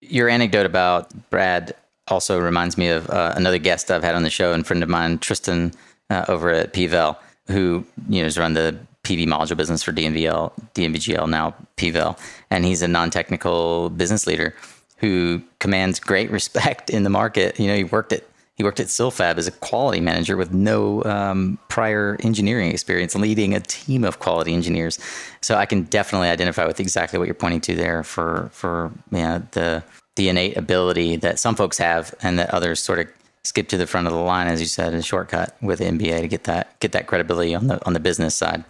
Your 0.00 0.28
anecdote 0.28 0.66
about 0.66 1.12
Brad 1.30 1.74
also 2.08 2.40
reminds 2.40 2.76
me 2.76 2.88
of 2.88 3.08
uh, 3.10 3.34
another 3.36 3.58
guest 3.58 3.90
I've 3.90 4.02
had 4.02 4.14
on 4.14 4.22
the 4.22 4.30
show 4.30 4.52
and 4.52 4.66
friend 4.66 4.82
of 4.82 4.88
mine, 4.88 5.18
Tristan, 5.18 5.72
uh, 6.10 6.24
over 6.28 6.50
at 6.50 6.72
PVEL, 6.72 7.16
who 7.46 7.84
you 8.08 8.20
know 8.20 8.24
has 8.24 8.38
run 8.38 8.54
the 8.54 8.76
PV 9.04 9.26
module 9.26 9.56
business 9.56 9.82
for 9.82 9.92
DNVL, 9.92 10.52
DNVGL, 10.74 11.28
now 11.28 11.54
PVEL, 11.76 12.18
and 12.50 12.64
he's 12.64 12.80
a 12.80 12.88
non-technical 12.88 13.90
business 13.90 14.26
leader 14.26 14.54
who 14.96 15.42
commands 15.58 16.00
great 16.00 16.30
respect 16.38 16.88
in 16.88 17.02
the 17.02 17.10
market. 17.10 17.60
You 17.60 17.66
know, 17.66 17.76
he 17.76 17.84
worked 17.84 18.14
at 18.14 18.24
he 18.56 18.62
worked 18.62 18.78
at 18.78 18.86
Silfab 18.86 19.36
as 19.36 19.48
a 19.48 19.50
quality 19.50 20.00
manager 20.00 20.36
with 20.36 20.52
no 20.52 21.02
um, 21.04 21.58
prior 21.68 22.16
engineering 22.20 22.70
experience, 22.70 23.14
leading 23.16 23.52
a 23.52 23.60
team 23.60 24.04
of 24.04 24.20
quality 24.20 24.54
engineers. 24.54 24.98
So 25.40 25.56
I 25.56 25.66
can 25.66 25.82
definitely 25.84 26.28
identify 26.28 26.64
with 26.64 26.78
exactly 26.78 27.18
what 27.18 27.26
you're 27.26 27.34
pointing 27.34 27.60
to 27.62 27.74
there 27.74 28.04
for 28.04 28.48
for 28.52 28.92
you 29.10 29.18
know, 29.18 29.42
the 29.52 29.82
the 30.16 30.28
innate 30.28 30.56
ability 30.56 31.16
that 31.16 31.40
some 31.40 31.56
folks 31.56 31.78
have 31.78 32.14
and 32.22 32.38
that 32.38 32.50
others 32.50 32.78
sort 32.78 33.00
of 33.00 33.08
skip 33.42 33.68
to 33.68 33.76
the 33.76 33.86
front 33.86 34.06
of 34.06 34.12
the 34.12 34.20
line, 34.20 34.46
as 34.46 34.60
you 34.60 34.66
said, 34.66 34.94
a 34.94 35.02
shortcut 35.02 35.56
with 35.60 35.80
MBA 35.80 36.20
to 36.20 36.28
get 36.28 36.44
that 36.44 36.78
get 36.78 36.92
that 36.92 37.08
credibility 37.08 37.54
on 37.56 37.66
the 37.66 37.84
on 37.84 37.92
the 37.92 38.00
business 38.00 38.36
side. 38.36 38.64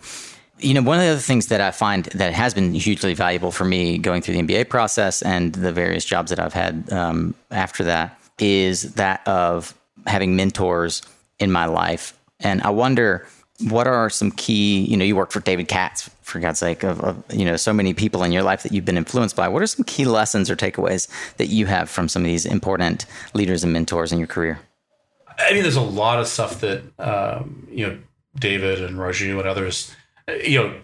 You 0.61 0.73
know, 0.73 0.83
one 0.83 0.97
of 0.97 1.05
the 1.05 1.11
other 1.11 1.21
things 1.21 1.49
that 1.49 1.61
I 1.61 1.73
find 1.73 2.07
that 2.07 2.33
has 2.33 2.55
been 2.55 2.73
hugely 2.73 3.13
valuable 3.13 3.51
for 3.51 3.67
me 3.67 3.99
going 3.99 4.23
through 4.23 4.35
the 4.35 4.43
MBA 4.43 4.71
process 4.71 5.21
and 5.21 5.53
the 5.53 5.73
various 5.73 6.07
jobs 6.07 6.31
that 6.31 6.41
I've 6.41 6.55
had 6.55 6.91
um, 6.91 7.35
after 7.51 7.85
that 7.85 8.19
is 8.39 8.95
that 8.95 9.27
of 9.27 9.75
having 10.07 10.37
mentors 10.37 11.03
in 11.39 11.51
my 11.53 11.67
life. 11.67 12.19
And 12.41 12.63
I 12.63 12.71
wonder 12.71 13.27
what 13.61 13.87
are 13.87 14.11
some 14.11 14.31
key 14.33 14.81
you 14.81 14.97
know 14.97 15.05
you 15.05 15.15
work 15.15 15.31
for 15.31 15.39
david 15.39 15.69
katz 15.69 16.11
for 16.23 16.41
god's 16.41 16.59
sake 16.59 16.83
of, 16.83 17.01
of, 17.01 17.23
you 17.33 17.45
know 17.45 17.57
so 17.57 17.73
many 17.73 17.95
people 17.95 18.25
in 18.25 18.33
your 18.33 18.43
life 18.43 18.65
that 18.65 18.73
you've 18.73 18.85
been 18.85 18.97
influenced 18.97 19.37
by. 19.37 19.49
What 19.49 19.63
are 19.63 19.67
some 19.67 19.85
key 19.85 20.05
lessons 20.05 20.51
or 20.51 20.57
takeaways 20.57 21.09
that 21.37 21.47
you 21.47 21.67
have 21.67 21.89
from 21.89 22.09
some 22.09 22.23
of 22.23 22.27
these 22.27 22.47
important 22.47 23.07
leaders 23.33 23.63
and 23.63 23.73
mentors 23.73 24.13
in 24.13 24.19
your 24.19 24.27
career? 24.27 24.59
I 25.39 25.53
mean 25.53 25.63
there's 25.63 25.77
a 25.77 25.83
lot 25.83 26.19
of 26.19 26.27
stuff 26.27 26.61
that 26.61 26.83
um, 26.99 27.69
you 27.71 27.87
know 27.87 27.99
david 28.37 28.83
and 28.83 28.97
raju 28.97 29.39
and 29.39 29.49
others 29.49 29.95
you 30.43 30.59
know 30.63 30.75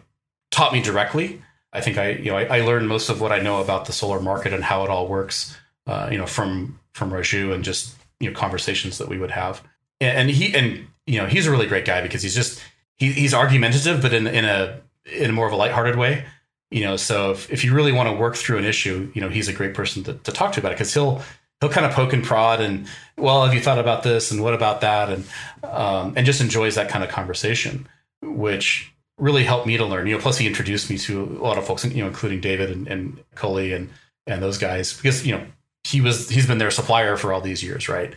taught 0.50 0.72
me 0.72 0.82
directly. 0.82 1.42
I 1.72 1.80
think 1.80 1.98
i 1.98 2.10
you 2.10 2.30
know 2.30 2.36
I, 2.36 2.58
I 2.58 2.60
learned 2.62 2.88
most 2.88 3.08
of 3.10 3.20
what 3.20 3.30
i 3.30 3.38
know 3.38 3.60
about 3.60 3.84
the 3.84 3.92
solar 3.92 4.20
market 4.20 4.52
and 4.52 4.64
how 4.64 4.82
it 4.82 4.90
all 4.90 5.06
works 5.06 5.56
uh, 5.86 6.08
you 6.10 6.18
know 6.18 6.26
from 6.26 6.79
from 6.92 7.10
raju 7.10 7.54
and 7.54 7.64
just 7.64 7.94
you 8.18 8.30
know 8.30 8.36
conversations 8.36 8.98
that 8.98 9.08
we 9.08 9.18
would 9.18 9.30
have. 9.30 9.62
And 10.00 10.30
he 10.30 10.54
and 10.54 10.86
you 11.06 11.18
know 11.18 11.26
he's 11.26 11.46
a 11.46 11.50
really 11.50 11.66
great 11.66 11.84
guy 11.84 12.00
because 12.00 12.22
he's 12.22 12.34
just 12.34 12.62
he, 12.96 13.12
he's 13.12 13.34
argumentative 13.34 14.02
but 14.02 14.12
in 14.12 14.26
in 14.26 14.44
a 14.44 14.80
in 15.04 15.30
a 15.30 15.32
more 15.32 15.46
of 15.46 15.52
a 15.52 15.56
lighthearted 15.56 15.96
way. 15.96 16.24
You 16.70 16.84
know 16.84 16.96
so 16.96 17.32
if, 17.32 17.50
if 17.50 17.64
you 17.64 17.74
really 17.74 17.92
want 17.92 18.08
to 18.08 18.14
work 18.14 18.36
through 18.36 18.58
an 18.58 18.64
issue 18.64 19.10
you 19.14 19.20
know 19.20 19.28
he's 19.28 19.48
a 19.48 19.52
great 19.52 19.74
person 19.74 20.04
to, 20.04 20.14
to 20.14 20.32
talk 20.32 20.52
to 20.52 20.60
about 20.60 20.72
it 20.72 20.76
because 20.76 20.94
he'll 20.94 21.22
he'll 21.60 21.70
kind 21.70 21.84
of 21.84 21.92
poke 21.92 22.12
and 22.12 22.24
prod 22.24 22.60
and 22.60 22.86
well 23.16 23.44
have 23.44 23.52
you 23.52 23.60
thought 23.60 23.78
about 23.78 24.02
this 24.02 24.30
and 24.30 24.42
what 24.42 24.54
about 24.54 24.80
that? 24.82 25.10
And 25.10 25.24
um, 25.64 26.14
and 26.16 26.24
just 26.24 26.40
enjoys 26.40 26.76
that 26.76 26.88
kind 26.88 27.04
of 27.04 27.10
conversation 27.10 27.88
which 28.22 28.92
really 29.18 29.44
helped 29.44 29.66
me 29.66 29.76
to 29.76 29.84
learn. 29.84 30.06
You 30.06 30.16
know, 30.16 30.20
plus 30.20 30.38
he 30.38 30.46
introduced 30.46 30.90
me 30.90 30.98
to 30.98 31.22
a 31.22 31.42
lot 31.42 31.58
of 31.58 31.66
folks, 31.66 31.84
you 31.84 32.02
know, 32.02 32.08
including 32.08 32.40
David 32.40 32.70
and, 32.70 32.88
and 32.88 33.22
Cully 33.34 33.72
and 33.72 33.90
and 34.26 34.42
those 34.42 34.58
guys 34.58 34.96
because 34.96 35.26
you 35.26 35.32
know 35.32 35.44
he 35.84 36.00
was 36.00 36.28
he's 36.28 36.46
been 36.46 36.58
their 36.58 36.70
supplier 36.70 37.16
for 37.16 37.32
all 37.32 37.40
these 37.40 37.62
years, 37.62 37.88
right? 37.88 38.14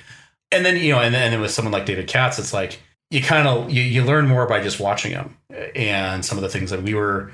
And 0.52 0.66
then 0.66 0.78
you 0.78 0.92
know, 0.92 1.00
and 1.00 1.14
then, 1.14 1.40
with 1.42 1.52
someone 1.52 1.72
like 1.72 1.86
David 1.86 2.08
Katz, 2.08 2.40
it's 2.40 2.54
like 2.54 2.80
you 3.10 3.22
kind 3.22 3.48
of 3.48 3.72
you, 3.72 3.82
you 3.82 4.04
learn 4.04 4.28
more 4.28 4.46
by 4.46 4.62
just 4.62 4.80
watching 4.80 5.12
him 5.12 5.38
and 5.76 6.26
some 6.26 6.38
of 6.38 6.42
the 6.42 6.50
things 6.50 6.72
that 6.72 6.84
we 6.84 6.94
were 6.94 7.32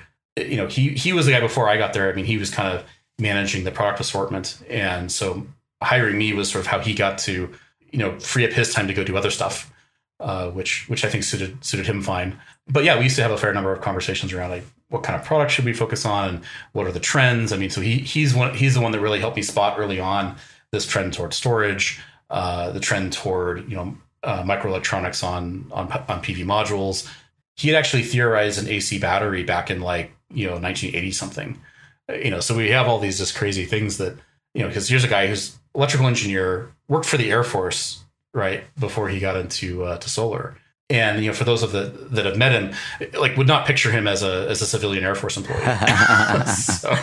you 0.47 0.57
know 0.57 0.67
he 0.67 0.89
he 0.89 1.13
was 1.13 1.25
the 1.25 1.31
guy 1.31 1.39
before 1.39 1.69
I 1.69 1.77
got 1.77 1.93
there. 1.93 2.11
I 2.11 2.15
mean, 2.15 2.25
he 2.25 2.37
was 2.37 2.49
kind 2.49 2.73
of 2.73 2.85
managing 3.17 3.63
the 3.63 3.71
product 3.71 3.99
assortment, 3.99 4.61
and 4.69 5.11
so 5.11 5.45
hiring 5.81 6.17
me 6.17 6.33
was 6.33 6.49
sort 6.49 6.61
of 6.61 6.67
how 6.67 6.79
he 6.79 6.93
got 6.93 7.17
to 7.19 7.49
you 7.91 7.99
know 7.99 8.19
free 8.19 8.45
up 8.45 8.51
his 8.51 8.73
time 8.73 8.87
to 8.87 8.93
go 8.93 9.03
do 9.03 9.17
other 9.17 9.31
stuff, 9.31 9.71
uh, 10.19 10.49
which 10.49 10.87
which 10.89 11.05
I 11.05 11.09
think 11.09 11.23
suited 11.23 11.63
suited 11.63 11.85
him 11.85 12.01
fine. 12.01 12.39
But 12.67 12.83
yeah, 12.83 12.97
we 12.97 13.03
used 13.03 13.15
to 13.15 13.21
have 13.21 13.31
a 13.31 13.37
fair 13.37 13.53
number 13.53 13.71
of 13.71 13.81
conversations 13.81 14.33
around 14.33 14.49
like 14.49 14.65
what 14.89 15.03
kind 15.03 15.19
of 15.19 15.25
product 15.25 15.51
should 15.51 15.65
we 15.65 15.73
focus 15.73 16.05
on 16.05 16.29
and 16.29 16.41
what 16.73 16.87
are 16.87 16.91
the 16.91 16.99
trends. 16.99 17.53
I 17.53 17.57
mean, 17.57 17.69
so 17.69 17.81
he 17.81 17.99
he's 17.99 18.33
one 18.33 18.53
he's 18.53 18.73
the 18.73 18.81
one 18.81 18.91
that 18.91 18.99
really 18.99 19.19
helped 19.19 19.37
me 19.37 19.43
spot 19.43 19.79
early 19.79 19.99
on 19.99 20.35
this 20.71 20.85
trend 20.85 21.13
toward 21.13 21.33
storage, 21.33 21.99
uh, 22.29 22.71
the 22.71 22.79
trend 22.79 23.13
toward 23.13 23.69
you 23.69 23.75
know 23.75 23.97
uh, 24.23 24.43
microelectronics 24.43 25.23
on 25.23 25.65
on 25.71 25.91
on 25.91 26.21
PV 26.21 26.45
modules. 26.45 27.09
He 27.55 27.69
had 27.69 27.77
actually 27.77 28.03
theorized 28.03 28.61
an 28.61 28.69
AC 28.69 28.99
battery 28.99 29.43
back 29.43 29.71
in 29.71 29.81
like 29.81 30.11
you 30.29 30.47
know 30.47 30.53
1980 30.53 31.11
something. 31.11 31.61
You 32.09 32.31
know, 32.31 32.39
so 32.39 32.57
we 32.57 32.71
have 32.71 32.87
all 32.87 32.99
these 32.99 33.19
just 33.19 33.35
crazy 33.35 33.65
things 33.65 33.97
that 33.99 34.17
you 34.53 34.61
know 34.61 34.67
because 34.67 34.89
here's 34.89 35.03
a 35.03 35.09
guy 35.09 35.27
who's 35.27 35.57
electrical 35.75 36.07
engineer, 36.07 36.71
worked 36.87 37.05
for 37.05 37.17
the 37.17 37.31
Air 37.31 37.43
Force 37.43 38.03
right 38.33 38.63
before 38.79 39.09
he 39.09 39.19
got 39.19 39.35
into 39.35 39.83
uh, 39.83 39.97
to 39.97 40.09
solar. 40.09 40.57
And 40.89 41.21
you 41.23 41.29
know, 41.29 41.35
for 41.35 41.43
those 41.43 41.61
of 41.61 41.71
the 41.71 41.83
that 42.11 42.25
have 42.25 42.37
met 42.37 42.51
him, 42.51 42.73
like 43.19 43.37
would 43.37 43.47
not 43.47 43.67
picture 43.67 43.91
him 43.91 44.07
as 44.07 44.23
a 44.23 44.47
as 44.49 44.61
a 44.61 44.65
civilian 44.65 45.03
Air 45.03 45.15
Force 45.15 45.37
employee. 45.37 45.59
so, 46.45 46.95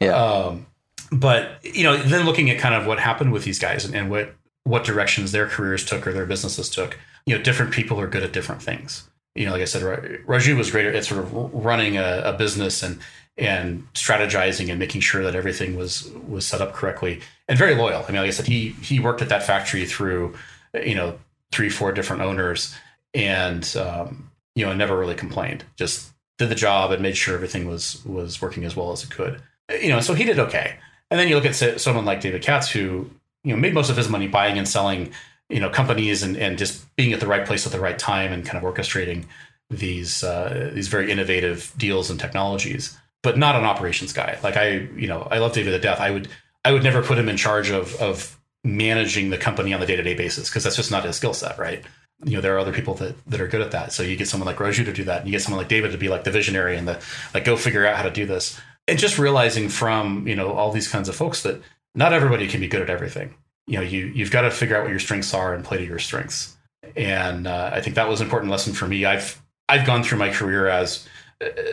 yeah. 0.00 0.14
Um, 0.14 0.66
but 1.10 1.58
you 1.62 1.82
know, 1.82 1.96
then 1.96 2.26
looking 2.26 2.50
at 2.50 2.58
kind 2.58 2.74
of 2.74 2.86
what 2.86 2.98
happened 2.98 3.32
with 3.32 3.44
these 3.44 3.58
guys 3.58 3.84
and, 3.84 3.94
and 3.94 4.10
what 4.10 4.34
what 4.64 4.84
directions 4.84 5.32
their 5.32 5.48
careers 5.48 5.84
took 5.84 6.06
or 6.06 6.12
their 6.12 6.26
businesses 6.26 6.68
took, 6.68 6.98
you 7.26 7.36
know, 7.36 7.42
different 7.42 7.72
people 7.72 7.98
are 8.00 8.06
good 8.06 8.22
at 8.22 8.32
different 8.32 8.62
things. 8.62 9.08
You 9.34 9.46
know, 9.46 9.52
like 9.52 9.62
I 9.62 9.66
said, 9.66 9.82
Raju 10.26 10.56
was 10.56 10.70
great 10.70 10.86
at 10.86 11.04
sort 11.04 11.20
of 11.20 11.32
running 11.54 11.96
a, 11.96 12.22
a 12.24 12.32
business 12.34 12.82
and 12.82 13.00
and 13.38 13.90
strategizing 13.94 14.68
and 14.68 14.78
making 14.78 15.00
sure 15.00 15.22
that 15.22 15.34
everything 15.34 15.74
was 15.74 16.10
was 16.28 16.46
set 16.46 16.60
up 16.60 16.74
correctly 16.74 17.20
and 17.48 17.58
very 17.58 17.74
loyal. 17.74 18.04
I 18.06 18.12
mean, 18.12 18.20
like 18.20 18.28
I 18.28 18.32
said, 18.32 18.46
he 18.46 18.70
he 18.82 19.00
worked 19.00 19.22
at 19.22 19.30
that 19.30 19.42
factory 19.42 19.86
through 19.86 20.34
you 20.74 20.94
know 20.94 21.18
three 21.50 21.68
four 21.68 21.92
different 21.92 22.22
owners 22.22 22.74
and 23.14 23.76
um, 23.76 24.30
you 24.54 24.64
know 24.64 24.74
never 24.74 24.96
really 24.96 25.14
complained. 25.14 25.64
Just 25.76 26.12
did 26.38 26.48
the 26.48 26.54
job 26.54 26.92
and 26.92 27.02
made 27.02 27.16
sure 27.16 27.34
everything 27.34 27.68
was 27.68 28.04
was 28.04 28.40
working 28.40 28.64
as 28.64 28.76
well 28.76 28.92
as 28.92 29.04
it 29.04 29.10
could. 29.10 29.42
You 29.70 29.88
know, 29.88 30.00
so 30.00 30.14
he 30.14 30.24
did 30.24 30.38
okay. 30.38 30.76
And 31.10 31.20
then 31.20 31.28
you 31.28 31.34
look 31.34 31.44
at 31.44 31.80
someone 31.80 32.04
like 32.04 32.20
David 32.20 32.42
Katz, 32.42 32.70
who 32.70 33.10
you 33.44 33.54
know 33.54 33.56
made 33.56 33.74
most 33.74 33.90
of 33.90 33.96
his 33.96 34.08
money 34.08 34.28
buying 34.28 34.58
and 34.58 34.68
selling 34.68 35.12
you 35.48 35.60
know 35.60 35.70
companies 35.70 36.22
and 36.22 36.36
and 36.36 36.58
just 36.58 36.94
being 36.96 37.12
at 37.12 37.20
the 37.20 37.26
right 37.26 37.46
place 37.46 37.66
at 37.66 37.72
the 37.72 37.80
right 37.80 37.98
time 37.98 38.32
and 38.32 38.44
kind 38.44 38.62
of 38.62 38.74
orchestrating 38.74 39.24
these 39.70 40.22
uh, 40.24 40.70
these 40.74 40.88
very 40.88 41.10
innovative 41.10 41.72
deals 41.76 42.10
and 42.10 42.18
technologies 42.18 42.98
but 43.22 43.38
not 43.38 43.56
an 43.56 43.64
operations 43.64 44.12
guy. 44.12 44.38
Like 44.42 44.56
I, 44.56 44.88
you 44.96 45.06
know, 45.06 45.26
I 45.30 45.38
love 45.38 45.52
David 45.52 45.70
to 45.70 45.78
death. 45.78 46.00
I 46.00 46.10
would, 46.10 46.28
I 46.64 46.72
would 46.72 46.82
never 46.82 47.02
put 47.02 47.18
him 47.18 47.28
in 47.28 47.36
charge 47.36 47.70
of 47.70 47.94
of 47.96 48.38
managing 48.64 49.30
the 49.30 49.38
company 49.38 49.74
on 49.74 49.80
the 49.80 49.86
day 49.86 49.96
to 49.96 50.02
day 50.02 50.14
basis 50.14 50.48
because 50.48 50.64
that's 50.64 50.76
just 50.76 50.90
not 50.90 51.04
his 51.04 51.16
skill 51.16 51.34
set, 51.34 51.58
right? 51.58 51.84
You 52.24 52.36
know, 52.36 52.40
there 52.40 52.54
are 52.54 52.58
other 52.58 52.72
people 52.72 52.94
that 52.94 53.16
that 53.26 53.40
are 53.40 53.48
good 53.48 53.60
at 53.60 53.72
that. 53.72 53.92
So 53.92 54.02
you 54.02 54.16
get 54.16 54.28
someone 54.28 54.46
like 54.46 54.56
Raju 54.56 54.84
to 54.84 54.92
do 54.92 55.04
that, 55.04 55.20
and 55.20 55.26
you 55.26 55.32
get 55.32 55.42
someone 55.42 55.58
like 55.58 55.68
David 55.68 55.92
to 55.92 55.98
be 55.98 56.08
like 56.08 56.24
the 56.24 56.30
visionary 56.30 56.76
and 56.76 56.86
the 56.86 57.02
like, 57.34 57.44
go 57.44 57.56
figure 57.56 57.86
out 57.86 57.96
how 57.96 58.02
to 58.02 58.10
do 58.10 58.26
this. 58.26 58.60
And 58.88 58.98
just 58.98 59.18
realizing 59.18 59.68
from 59.68 60.26
you 60.26 60.36
know 60.36 60.52
all 60.52 60.70
these 60.70 60.88
kinds 60.88 61.08
of 61.08 61.16
folks 61.16 61.42
that 61.42 61.60
not 61.94 62.12
everybody 62.12 62.46
can 62.48 62.60
be 62.60 62.68
good 62.68 62.82
at 62.82 62.90
everything. 62.90 63.34
You 63.66 63.78
know, 63.78 63.82
you 63.82 64.06
you've 64.06 64.30
got 64.30 64.42
to 64.42 64.50
figure 64.50 64.76
out 64.76 64.82
what 64.82 64.90
your 64.90 65.00
strengths 65.00 65.34
are 65.34 65.54
and 65.54 65.64
play 65.64 65.78
to 65.78 65.84
your 65.84 65.98
strengths. 65.98 66.56
And 66.96 67.46
uh, 67.46 67.70
I 67.72 67.80
think 67.80 67.96
that 67.96 68.08
was 68.08 68.20
an 68.20 68.26
important 68.26 68.50
lesson 68.50 68.72
for 68.72 68.86
me. 68.86 69.04
I've 69.04 69.40
I've 69.68 69.86
gone 69.86 70.02
through 70.02 70.18
my 70.18 70.30
career 70.30 70.68
as 70.68 71.06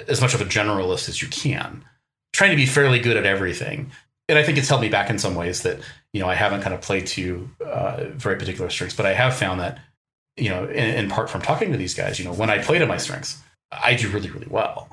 as 0.07 0.21
much 0.21 0.33
of 0.33 0.41
a 0.41 0.45
generalist 0.45 1.09
as 1.09 1.21
you 1.21 1.27
can, 1.27 1.83
trying 2.33 2.51
to 2.51 2.55
be 2.55 2.65
fairly 2.65 2.99
good 2.99 3.17
at 3.17 3.25
everything. 3.25 3.91
And 4.27 4.37
I 4.37 4.43
think 4.43 4.57
it's 4.57 4.69
held 4.69 4.81
me 4.81 4.89
back 4.89 5.09
in 5.09 5.19
some 5.19 5.35
ways 5.35 5.63
that 5.63 5.79
you 6.13 6.21
know 6.21 6.27
I 6.27 6.35
haven't 6.35 6.61
kind 6.61 6.73
of 6.73 6.81
played 6.81 7.07
to 7.07 7.49
uh, 7.65 8.05
very 8.09 8.37
particular 8.37 8.69
strengths, 8.69 8.95
but 8.95 9.05
I 9.05 9.13
have 9.13 9.35
found 9.35 9.59
that 9.59 9.79
you 10.37 10.49
know 10.49 10.65
in, 10.65 11.05
in 11.05 11.09
part 11.09 11.29
from 11.29 11.41
talking 11.41 11.71
to 11.71 11.77
these 11.77 11.93
guys, 11.93 12.19
you 12.19 12.25
know 12.25 12.33
when 12.33 12.49
I 12.49 12.59
play 12.59 12.79
to 12.79 12.85
my 12.85 12.97
strengths, 12.97 13.41
I 13.71 13.95
do 13.95 14.09
really 14.09 14.29
really 14.29 14.47
well, 14.49 14.89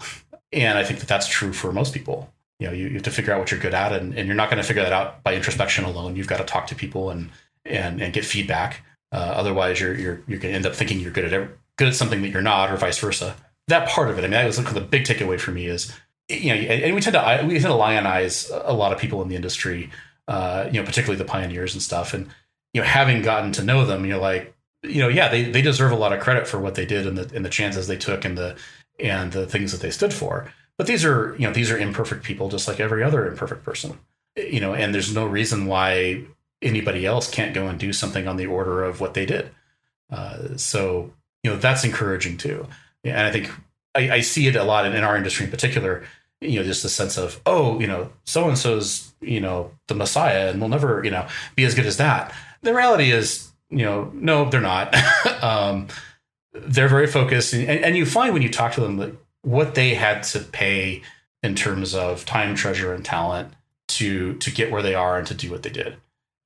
and 0.52 0.78
I 0.78 0.84
think 0.84 1.00
that 1.00 1.08
that's 1.08 1.28
true 1.28 1.52
for 1.52 1.72
most 1.72 1.94
people. 1.94 2.32
You 2.58 2.68
know, 2.68 2.72
you, 2.72 2.86
you 2.86 2.94
have 2.94 3.02
to 3.02 3.10
figure 3.10 3.34
out 3.34 3.38
what 3.38 3.50
you're 3.50 3.60
good 3.60 3.74
at, 3.74 3.92
and, 3.92 4.14
and 4.14 4.26
you're 4.26 4.34
not 4.34 4.48
going 4.48 4.62
to 4.62 4.66
figure 4.66 4.82
that 4.82 4.92
out 4.92 5.22
by 5.22 5.34
introspection 5.34 5.84
alone. 5.84 6.16
You've 6.16 6.26
got 6.26 6.38
to 6.38 6.44
talk 6.44 6.66
to 6.68 6.74
people 6.74 7.10
and 7.10 7.30
and 7.64 8.00
and 8.00 8.14
get 8.14 8.24
feedback. 8.24 8.82
Uh, 9.12 9.16
otherwise, 9.16 9.78
you're 9.78 9.94
you're 9.94 10.22
you're 10.26 10.38
going 10.38 10.52
to 10.52 10.56
end 10.56 10.66
up 10.66 10.74
thinking 10.74 11.00
you're 11.00 11.10
good 11.10 11.26
at 11.26 11.32
every, 11.34 11.48
good 11.76 11.88
at 11.88 11.94
something 11.94 12.22
that 12.22 12.28
you're 12.28 12.40
not, 12.40 12.70
or 12.70 12.76
vice 12.76 12.98
versa 12.98 13.36
that 13.68 13.88
part 13.88 14.10
of 14.10 14.18
it. 14.18 14.20
I 14.20 14.22
mean, 14.22 14.32
that 14.32 14.46
was 14.46 14.56
the 14.56 14.80
big 14.80 15.04
takeaway 15.04 15.38
for 15.38 15.50
me 15.50 15.66
is, 15.66 15.92
you 16.28 16.54
know, 16.54 16.60
and 16.60 16.94
we 16.94 17.00
tend 17.00 17.14
to 17.14 17.44
we 17.46 17.54
tend 17.54 17.64
to 17.64 17.70
lionize 17.70 18.50
a 18.64 18.72
lot 18.72 18.92
of 18.92 18.98
people 18.98 19.22
in 19.22 19.28
the 19.28 19.36
industry, 19.36 19.90
uh, 20.28 20.68
you 20.70 20.80
know, 20.80 20.86
particularly 20.86 21.18
the 21.18 21.28
pioneers 21.28 21.74
and 21.74 21.82
stuff. 21.82 22.14
And 22.14 22.28
you 22.72 22.80
know, 22.80 22.86
having 22.86 23.22
gotten 23.22 23.52
to 23.52 23.64
know 23.64 23.84
them, 23.84 24.04
you're 24.04 24.18
like, 24.18 24.54
you 24.82 25.00
know, 25.00 25.08
yeah, 25.08 25.28
they 25.28 25.44
they 25.44 25.62
deserve 25.62 25.92
a 25.92 25.96
lot 25.96 26.12
of 26.12 26.20
credit 26.20 26.46
for 26.46 26.60
what 26.60 26.74
they 26.74 26.86
did 26.86 27.06
and 27.06 27.16
the 27.18 27.34
and 27.34 27.44
the 27.44 27.50
chances 27.50 27.86
they 27.86 27.96
took 27.96 28.24
and 28.24 28.36
the 28.36 28.56
and 28.98 29.32
the 29.32 29.46
things 29.46 29.72
that 29.72 29.80
they 29.80 29.90
stood 29.90 30.12
for. 30.12 30.52
But 30.78 30.86
these 30.86 31.04
are 31.04 31.34
you 31.38 31.46
know 31.46 31.52
these 31.52 31.70
are 31.70 31.78
imperfect 31.78 32.22
people, 32.22 32.48
just 32.48 32.68
like 32.68 32.80
every 32.80 33.02
other 33.02 33.26
imperfect 33.26 33.64
person. 33.64 33.98
You 34.36 34.60
know, 34.60 34.74
and 34.74 34.94
there's 34.94 35.14
no 35.14 35.26
reason 35.26 35.66
why 35.66 36.24
anybody 36.60 37.06
else 37.06 37.30
can't 37.30 37.54
go 37.54 37.68
and 37.68 37.78
do 37.78 37.92
something 37.92 38.28
on 38.28 38.36
the 38.36 38.46
order 38.46 38.84
of 38.84 39.00
what 39.00 39.14
they 39.14 39.26
did. 39.26 39.50
Uh, 40.10 40.56
so 40.56 41.12
you 41.42 41.50
know 41.50 41.56
that's 41.56 41.84
encouraging 41.84 42.36
too 42.36 42.66
and 43.06 43.26
I 43.26 43.30
think 43.30 43.50
I, 43.94 44.10
I 44.16 44.20
see 44.20 44.46
it 44.46 44.56
a 44.56 44.64
lot 44.64 44.86
in, 44.86 44.94
in, 44.94 45.04
our 45.04 45.16
industry 45.16 45.44
in 45.44 45.50
particular. 45.50 46.04
You 46.40 46.58
know, 46.58 46.64
just 46.64 46.82
the 46.82 46.88
sense 46.88 47.16
of 47.16 47.40
oh, 47.46 47.80
you 47.80 47.86
know, 47.86 48.10
so 48.24 48.48
and 48.48 48.58
so's 48.58 49.12
you 49.26 49.40
know 49.40 49.70
the 49.88 49.94
Messiah, 49.94 50.50
and 50.50 50.60
we'll 50.60 50.68
never 50.68 51.02
you 51.04 51.10
know 51.10 51.26
be 51.54 51.64
as 51.64 51.74
good 51.74 51.86
as 51.86 51.96
that. 51.96 52.34
The 52.62 52.74
reality 52.74 53.10
is, 53.10 53.50
you 53.70 53.84
know, 53.84 54.10
no, 54.14 54.48
they're 54.48 54.60
not. 54.60 54.94
um, 55.42 55.88
they're 56.52 56.88
very 56.88 57.06
focused, 57.06 57.52
and, 57.52 57.68
and 57.68 57.96
you 57.96 58.06
find 58.06 58.32
when 58.32 58.42
you 58.42 58.48
talk 58.48 58.72
to 58.72 58.80
them 58.80 58.96
that 58.96 59.14
what 59.42 59.74
they 59.74 59.94
had 59.94 60.22
to 60.24 60.40
pay 60.40 61.02
in 61.42 61.54
terms 61.54 61.94
of 61.94 62.24
time, 62.24 62.54
treasure, 62.54 62.92
and 62.92 63.04
talent 63.04 63.52
to 63.88 64.34
to 64.34 64.50
get 64.50 64.70
where 64.70 64.82
they 64.82 64.94
are 64.94 65.18
and 65.18 65.26
to 65.26 65.34
do 65.34 65.50
what 65.50 65.62
they 65.62 65.70
did. 65.70 65.96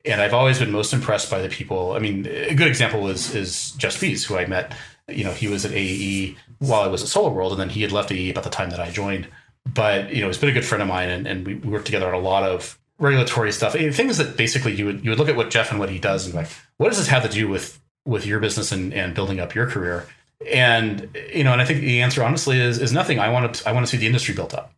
And 0.04 0.22
I've 0.22 0.32
always 0.32 0.58
been 0.58 0.70
most 0.70 0.94
impressed 0.94 1.30
by 1.30 1.42
the 1.42 1.48
people. 1.48 1.92
I 1.92 1.98
mean, 1.98 2.26
a 2.26 2.54
good 2.54 2.68
example 2.68 3.08
is 3.08 3.34
is 3.34 3.72
Jeff 3.72 3.92
Spies, 3.92 4.24
who 4.24 4.36
I 4.36 4.46
met 4.46 4.72
you 5.12 5.24
know, 5.24 5.32
he 5.32 5.48
was 5.48 5.64
at 5.64 5.72
AE 5.72 6.36
while 6.58 6.82
I 6.82 6.88
was 6.88 7.02
at 7.02 7.08
SolarWorld, 7.08 7.52
and 7.52 7.60
then 7.60 7.70
he 7.70 7.82
had 7.82 7.92
left 7.92 8.12
AE 8.12 8.30
about 8.30 8.44
the 8.44 8.50
time 8.50 8.70
that 8.70 8.80
I 8.80 8.90
joined. 8.90 9.28
But 9.66 10.14
you 10.14 10.22
know, 10.22 10.28
he's 10.28 10.38
been 10.38 10.48
a 10.48 10.52
good 10.52 10.64
friend 10.64 10.82
of 10.82 10.88
mine, 10.88 11.08
and, 11.08 11.26
and 11.26 11.46
we, 11.46 11.54
we 11.54 11.70
worked 11.70 11.86
together 11.86 12.08
on 12.08 12.14
a 12.14 12.24
lot 12.24 12.42
of 12.42 12.78
regulatory 12.98 13.52
stuff, 13.52 13.74
eh, 13.74 13.90
things 13.90 14.18
that 14.18 14.36
basically 14.36 14.74
you 14.74 14.86
would 14.86 15.04
you 15.04 15.10
would 15.10 15.18
look 15.18 15.28
at 15.28 15.36
what 15.36 15.50
Jeff 15.50 15.70
and 15.70 15.78
what 15.78 15.90
he 15.90 15.98
does, 15.98 16.26
and 16.26 16.34
like, 16.34 16.48
what 16.78 16.88
does 16.88 16.98
this 16.98 17.08
have 17.08 17.22
to 17.22 17.28
do 17.28 17.48
with 17.48 17.80
with 18.04 18.26
your 18.26 18.40
business 18.40 18.72
and, 18.72 18.92
and 18.94 19.14
building 19.14 19.40
up 19.40 19.54
your 19.54 19.66
career? 19.66 20.06
And 20.50 21.16
you 21.32 21.44
know, 21.44 21.52
and 21.52 21.60
I 21.60 21.64
think 21.64 21.80
the 21.80 22.00
answer 22.00 22.22
honestly 22.24 22.58
is 22.58 22.78
is 22.78 22.92
nothing. 22.92 23.18
I 23.18 23.28
want 23.28 23.54
to 23.54 23.68
I 23.68 23.72
want 23.72 23.86
to 23.86 23.90
see 23.90 23.98
the 23.98 24.06
industry 24.06 24.34
built 24.34 24.54
up. 24.54 24.72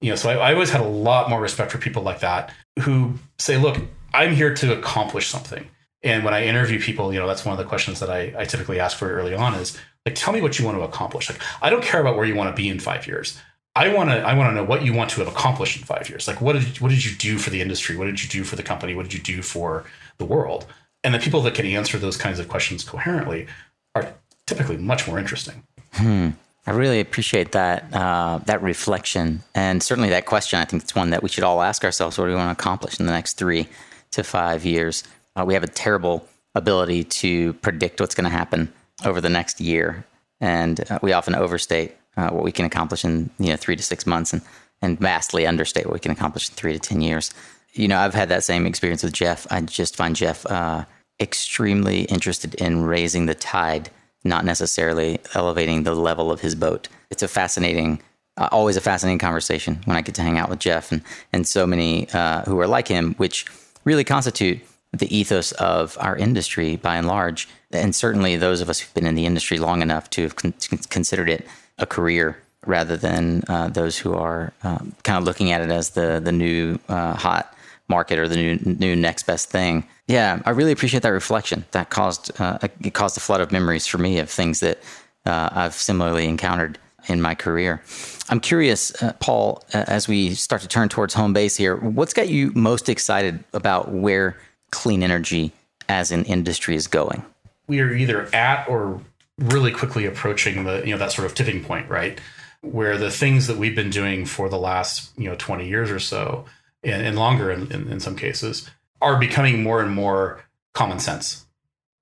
You 0.00 0.10
know, 0.10 0.16
so 0.16 0.30
I, 0.30 0.50
I 0.50 0.52
always 0.54 0.70
had 0.70 0.80
a 0.80 0.88
lot 0.88 1.30
more 1.30 1.40
respect 1.40 1.72
for 1.72 1.78
people 1.78 2.02
like 2.02 2.20
that 2.20 2.52
who 2.80 3.14
say, 3.38 3.56
look, 3.56 3.78
I'm 4.14 4.34
here 4.34 4.54
to 4.54 4.78
accomplish 4.78 5.26
something 5.28 5.68
and 6.02 6.24
when 6.24 6.32
I 6.32 6.44
interview 6.44 6.80
people, 6.80 7.12
you 7.12 7.18
know, 7.18 7.26
that's 7.26 7.44
one 7.44 7.52
of 7.52 7.58
the 7.58 7.68
questions 7.68 8.00
that 8.00 8.10
I, 8.10 8.32
I 8.38 8.44
typically 8.44 8.78
ask 8.78 8.96
for 8.96 9.10
early 9.10 9.34
on 9.34 9.54
is 9.54 9.76
like, 10.06 10.14
tell 10.14 10.32
me 10.32 10.40
what 10.40 10.58
you 10.58 10.64
want 10.64 10.78
to 10.78 10.82
accomplish. 10.82 11.28
Like, 11.28 11.40
I 11.60 11.70
don't 11.70 11.82
care 11.82 12.00
about 12.00 12.16
where 12.16 12.24
you 12.24 12.36
want 12.36 12.54
to 12.54 12.60
be 12.60 12.68
in 12.68 12.78
five 12.78 13.06
years. 13.06 13.38
I 13.78 13.94
want 13.94 14.10
to 14.10 14.16
I 14.16 14.34
want 14.34 14.50
to 14.50 14.54
know 14.56 14.64
what 14.64 14.84
you 14.84 14.92
want 14.92 15.08
to 15.10 15.20
have 15.20 15.28
accomplished 15.28 15.76
in 15.76 15.84
five 15.84 16.10
years. 16.10 16.26
Like, 16.26 16.40
what 16.40 16.54
did 16.54 16.64
you, 16.64 16.82
what 16.82 16.88
did 16.88 17.04
you 17.04 17.14
do 17.16 17.38
for 17.38 17.50
the 17.50 17.62
industry? 17.62 17.96
What 17.96 18.06
did 18.06 18.20
you 18.20 18.28
do 18.28 18.42
for 18.42 18.56
the 18.56 18.62
company? 18.64 18.92
What 18.92 19.04
did 19.04 19.14
you 19.14 19.20
do 19.20 19.40
for 19.40 19.84
the 20.18 20.24
world? 20.24 20.66
And 21.04 21.14
the 21.14 21.20
people 21.20 21.42
that 21.42 21.54
can 21.54 21.64
answer 21.64 21.96
those 21.96 22.16
kinds 22.16 22.40
of 22.40 22.48
questions 22.48 22.82
coherently 22.82 23.46
are 23.94 24.12
typically 24.48 24.78
much 24.78 25.06
more 25.06 25.20
interesting. 25.20 25.62
Hmm. 25.92 26.30
I 26.66 26.72
really 26.72 26.98
appreciate 26.98 27.52
that 27.52 27.94
uh, 27.94 28.40
that 28.46 28.60
reflection, 28.62 29.44
and 29.54 29.80
certainly 29.80 30.10
that 30.10 30.26
question. 30.26 30.58
I 30.58 30.64
think 30.64 30.82
it's 30.82 30.96
one 30.96 31.10
that 31.10 31.22
we 31.22 31.28
should 31.28 31.44
all 31.44 31.62
ask 31.62 31.84
ourselves: 31.84 32.18
What 32.18 32.24
do 32.24 32.32
we 32.32 32.36
want 32.36 32.48
to 32.48 32.60
accomplish 32.60 32.98
in 32.98 33.06
the 33.06 33.12
next 33.12 33.34
three 33.34 33.68
to 34.10 34.24
five 34.24 34.66
years? 34.66 35.04
Uh, 35.36 35.44
we 35.46 35.54
have 35.54 35.62
a 35.62 35.68
terrible 35.68 36.26
ability 36.56 37.04
to 37.04 37.52
predict 37.54 38.00
what's 38.00 38.16
going 38.16 38.28
to 38.28 38.36
happen 38.36 38.72
over 39.04 39.20
the 39.20 39.30
next 39.30 39.60
year, 39.60 40.04
and 40.40 40.84
uh, 40.90 40.98
we 41.00 41.12
often 41.12 41.36
overstate 41.36 41.94
uh, 42.16 42.30
what 42.30 42.44
we 42.44 42.52
can 42.52 42.64
accomplish 42.64 43.04
in 43.04 43.30
you 43.38 43.48
know 43.48 43.56
three 43.56 43.76
to 43.76 43.82
six 43.82 44.06
months, 44.06 44.32
and 44.32 44.42
and 44.82 44.98
vastly 44.98 45.46
understate 45.46 45.86
what 45.86 45.94
we 45.94 46.00
can 46.00 46.12
accomplish 46.12 46.48
in 46.48 46.54
three 46.54 46.72
to 46.72 46.78
ten 46.78 47.00
years. 47.00 47.32
You 47.72 47.88
know, 47.88 47.98
I've 47.98 48.14
had 48.14 48.28
that 48.30 48.44
same 48.44 48.66
experience 48.66 49.02
with 49.02 49.12
Jeff. 49.12 49.46
I 49.50 49.60
just 49.60 49.96
find 49.96 50.16
Jeff 50.16 50.46
uh, 50.46 50.84
extremely 51.20 52.02
interested 52.04 52.54
in 52.54 52.82
raising 52.82 53.26
the 53.26 53.34
tide, 53.34 53.90
not 54.24 54.44
necessarily 54.44 55.20
elevating 55.34 55.82
the 55.82 55.94
level 55.94 56.32
of 56.32 56.40
his 56.40 56.54
boat. 56.54 56.88
It's 57.10 57.22
a 57.22 57.28
fascinating, 57.28 58.00
uh, 58.36 58.48
always 58.52 58.76
a 58.76 58.80
fascinating 58.80 59.18
conversation 59.18 59.80
when 59.84 59.96
I 59.96 60.00
get 60.00 60.14
to 60.16 60.22
hang 60.22 60.38
out 60.38 60.50
with 60.50 60.58
Jeff 60.58 60.92
and 60.92 61.02
and 61.32 61.46
so 61.46 61.66
many 61.66 62.08
uh, 62.10 62.42
who 62.42 62.58
are 62.60 62.66
like 62.66 62.88
him, 62.88 63.14
which 63.14 63.46
really 63.84 64.04
constitute 64.04 64.60
the 64.92 65.14
ethos 65.14 65.52
of 65.52 65.96
our 66.00 66.16
industry 66.16 66.76
by 66.76 66.96
and 66.96 67.06
large, 67.06 67.48
and 67.70 67.94
certainly 67.94 68.36
those 68.36 68.60
of 68.60 68.70
us 68.70 68.80
who've 68.80 68.94
been 68.94 69.06
in 69.06 69.14
the 69.14 69.26
industry 69.26 69.58
long 69.58 69.82
enough 69.82 70.08
to 70.10 70.22
have 70.22 70.36
con- 70.36 70.54
considered 70.88 71.28
it 71.28 71.46
a 71.78 71.86
career 71.86 72.38
rather 72.66 72.96
than 72.96 73.42
uh, 73.48 73.68
those 73.68 73.98
who 73.98 74.14
are 74.14 74.52
um, 74.62 74.94
kind 75.04 75.18
of 75.18 75.24
looking 75.24 75.52
at 75.52 75.60
it 75.60 75.70
as 75.70 75.90
the 75.90 76.20
the 76.22 76.32
new 76.32 76.78
uh, 76.88 77.14
hot 77.14 77.54
market 77.88 78.18
or 78.18 78.28
the 78.28 78.36
new 78.36 78.56
new 78.64 78.94
next 78.94 79.24
best 79.24 79.50
thing. 79.50 79.86
Yeah, 80.06 80.40
I 80.44 80.50
really 80.50 80.72
appreciate 80.72 81.02
that 81.02 81.10
reflection. 81.10 81.64
That 81.72 81.90
caused 81.90 82.30
uh, 82.40 82.58
it 82.62 82.94
caused 82.94 83.16
a 83.16 83.20
flood 83.20 83.40
of 83.40 83.52
memories 83.52 83.86
for 83.86 83.98
me 83.98 84.18
of 84.18 84.30
things 84.30 84.60
that 84.60 84.78
uh, 85.26 85.48
I've 85.52 85.74
similarly 85.74 86.26
encountered 86.26 86.78
in 87.06 87.22
my 87.22 87.34
career. 87.34 87.82
I'm 88.28 88.40
curious, 88.40 89.02
uh, 89.02 89.14
Paul, 89.20 89.64
as 89.72 90.06
we 90.06 90.34
start 90.34 90.60
to 90.60 90.68
turn 90.68 90.90
towards 90.90 91.14
home 91.14 91.32
base 91.32 91.56
here, 91.56 91.76
what's 91.76 92.12
got 92.12 92.28
you 92.28 92.52
most 92.54 92.90
excited 92.90 93.42
about 93.54 93.90
where 93.90 94.36
clean 94.70 95.02
energy 95.02 95.52
as 95.88 96.10
an 96.10 96.24
industry 96.24 96.74
is 96.74 96.86
going? 96.86 97.24
We 97.66 97.80
are 97.80 97.94
either 97.94 98.34
at 98.34 98.68
or 98.68 99.00
really 99.38 99.70
quickly 99.70 100.04
approaching 100.04 100.64
the 100.64 100.82
you 100.84 100.92
know 100.92 100.98
that 100.98 101.12
sort 101.12 101.26
of 101.26 101.34
tipping 101.34 101.62
point, 101.62 101.88
right? 101.88 102.20
Where 102.60 102.98
the 102.98 103.10
things 103.10 103.46
that 103.46 103.56
we've 103.56 103.76
been 103.76 103.90
doing 103.90 104.26
for 104.26 104.48
the 104.48 104.58
last 104.58 105.12
you 105.16 105.28
know 105.28 105.36
20 105.36 105.68
years 105.68 105.90
or 105.90 106.00
so, 106.00 106.44
and, 106.82 107.06
and 107.06 107.16
longer 107.16 107.50
in, 107.50 107.70
in, 107.72 107.90
in 107.90 108.00
some 108.00 108.16
cases, 108.16 108.68
are 109.00 109.18
becoming 109.18 109.62
more 109.62 109.80
and 109.80 109.92
more 109.92 110.44
common 110.74 110.98
sense. 110.98 111.46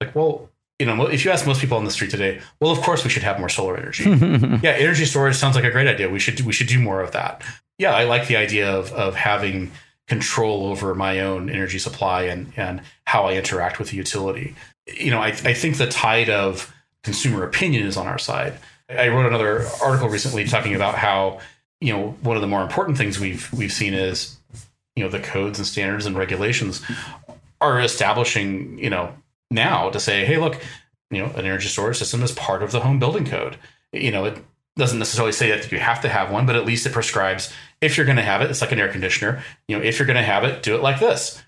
Like, 0.01 0.15
well, 0.15 0.51
you 0.79 0.87
know, 0.87 1.07
if 1.07 1.25
you 1.25 1.31
ask 1.31 1.47
most 1.47 1.61
people 1.61 1.79
on 1.79 1.85
the 1.85 1.91
street 1.91 2.11
today, 2.11 2.41
well, 2.61 2.71
of 2.71 2.81
course 2.81 3.05
we 3.05 3.11
should 3.11 3.23
have 3.23 3.39
more 3.39 3.49
solar 3.49 3.77
energy. 3.77 4.05
yeah, 4.63 4.73
energy 4.73 5.05
storage 5.05 5.37
sounds 5.37 5.57
like 5.57 5.65
a 5.65 5.71
great 5.71 5.87
idea. 5.87 6.09
We 6.09 6.19
should 6.19 6.41
we 6.41 6.53
should 6.53 6.69
do 6.69 6.81
more 6.81 7.01
of 7.01 7.13
that. 7.13 7.43
Yeah, 7.79 7.95
I 7.95 8.05
like 8.05 8.27
the 8.27 8.37
idea 8.37 8.71
of 8.71 8.93
of 8.93 9.15
having 9.15 9.73
control 10.07 10.67
over 10.67 10.95
my 10.95 11.21
own 11.21 11.51
energy 11.51 11.79
supply 11.79 12.23
and 12.23 12.53
and 12.57 12.83
how 13.05 13.25
I 13.25 13.35
interact 13.35 13.79
with 13.79 13.91
the 13.91 13.97
utility. 13.97 14.55
You 14.87 15.11
know, 15.11 15.21
I, 15.21 15.29
I 15.29 15.55
think 15.55 15.79
the 15.79 15.89
tide 15.89 16.31
of 16.31 16.73
consumer 17.07 17.43
opinion 17.45 17.87
is 17.87 17.97
on 17.97 18.07
our 18.07 18.19
side. 18.19 18.59
I 18.89 19.09
wrote 19.09 19.27
another 19.27 19.67
article 19.83 20.09
recently 20.09 20.45
talking 20.47 20.75
about 20.75 20.95
how 20.95 21.41
you 21.81 21.93
know 21.93 22.11
one 22.21 22.37
of 22.37 22.43
the 22.43 22.49
more 22.49 22.63
important 22.63 22.99
things 22.99 23.19
we've 23.19 23.51
we've 23.53 23.73
seen 23.73 23.95
is 23.95 24.37
you 24.95 25.03
know 25.03 25.11
the 25.11 25.21
codes 25.21 25.59
and 25.59 25.67
standards 25.67 26.07
and 26.07 26.17
regulations 26.17 26.83
are 27.61 27.81
establishing 27.81 28.79
you 28.79 28.91
know 28.91 29.15
now 29.51 29.91
to 29.91 29.99
say 29.99 30.25
hey 30.25 30.37
look 30.39 30.61
you 31.11 31.19
know 31.19 31.27
an 31.33 31.45
energy 31.45 31.69
storage 31.69 31.97
system 31.97 32.23
is 32.23 32.33
part 32.33 32.63
of 32.63 32.71
the 32.71 32.81
home 32.81 32.99
building 32.99 33.25
code 33.25 33.57
you 33.93 34.11
know 34.11 34.25
it 34.25 34.39
doesn't 34.77 34.99
necessarily 34.99 35.33
say 35.33 35.51
that 35.51 35.71
you 35.73 35.79
have 35.79 36.01
to 36.01 36.09
have 36.09 36.31
one 36.31 36.47
but 36.47 36.57
at 36.57 36.65
least 36.65 36.87
it 36.87 36.93
prescribes 36.93 37.53
if 37.81 37.97
you're 37.97 38.07
going 38.07 38.17
to 38.17 38.23
have 38.23 38.43
it, 38.43 38.51
it's 38.51 38.61
like 38.61 38.73
an 38.73 38.79
air 38.79 38.91
conditioner. 38.91 39.43
You 39.69 39.77
know, 39.77 39.85
if 39.85 39.99
you're 39.99 40.07
going 40.07 40.17
to 40.17 40.23
have 40.23 40.45
it, 40.45 40.63
do 40.63 40.75
it 40.75 40.83
like 40.83 41.01
this. 41.01 41.43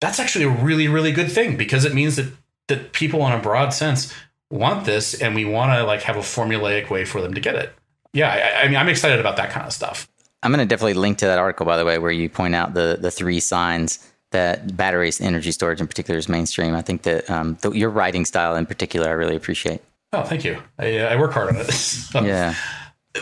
That's 0.00 0.20
actually 0.20 0.44
a 0.44 0.50
really, 0.50 0.88
really 0.88 1.12
good 1.12 1.30
thing 1.30 1.56
because 1.56 1.84
it 1.84 1.94
means 1.94 2.16
that 2.16 2.32
that 2.68 2.92
people 2.92 3.24
in 3.26 3.32
a 3.32 3.38
broad 3.38 3.72
sense 3.72 4.12
want 4.50 4.84
this, 4.84 5.20
and 5.20 5.34
we 5.34 5.44
want 5.44 5.72
to 5.72 5.84
like 5.84 6.02
have 6.02 6.16
a 6.16 6.20
formulaic 6.20 6.90
way 6.90 7.04
for 7.04 7.20
them 7.20 7.34
to 7.34 7.40
get 7.40 7.54
it. 7.54 7.72
Yeah, 8.12 8.30
I, 8.30 8.64
I 8.64 8.68
mean, 8.68 8.76
I'm 8.76 8.88
excited 8.88 9.20
about 9.20 9.36
that 9.36 9.50
kind 9.50 9.66
of 9.66 9.72
stuff. 9.72 10.08
I'm 10.42 10.52
going 10.52 10.66
to 10.66 10.72
definitely 10.72 10.94
link 10.94 11.18
to 11.18 11.26
that 11.26 11.38
article, 11.38 11.66
by 11.66 11.76
the 11.76 11.84
way, 11.84 11.98
where 11.98 12.10
you 12.10 12.28
point 12.28 12.54
out 12.54 12.74
the 12.74 12.98
the 13.00 13.10
three 13.10 13.40
signs 13.40 13.98
that 14.32 14.76
batteries, 14.76 15.20
energy 15.20 15.52
storage 15.52 15.80
in 15.80 15.86
particular, 15.86 16.18
is 16.18 16.28
mainstream. 16.28 16.74
I 16.74 16.82
think 16.82 17.02
that 17.02 17.28
um, 17.30 17.56
the, 17.62 17.70
your 17.72 17.90
writing 17.90 18.24
style 18.24 18.56
in 18.56 18.66
particular, 18.66 19.08
I 19.08 19.12
really 19.12 19.36
appreciate. 19.36 19.82
Oh, 20.12 20.22
thank 20.22 20.44
you. 20.44 20.62
I, 20.78 20.98
I 21.00 21.16
work 21.16 21.32
hard 21.32 21.48
on 21.48 21.56
it. 21.56 21.70
so. 21.72 22.22
Yeah 22.22 22.54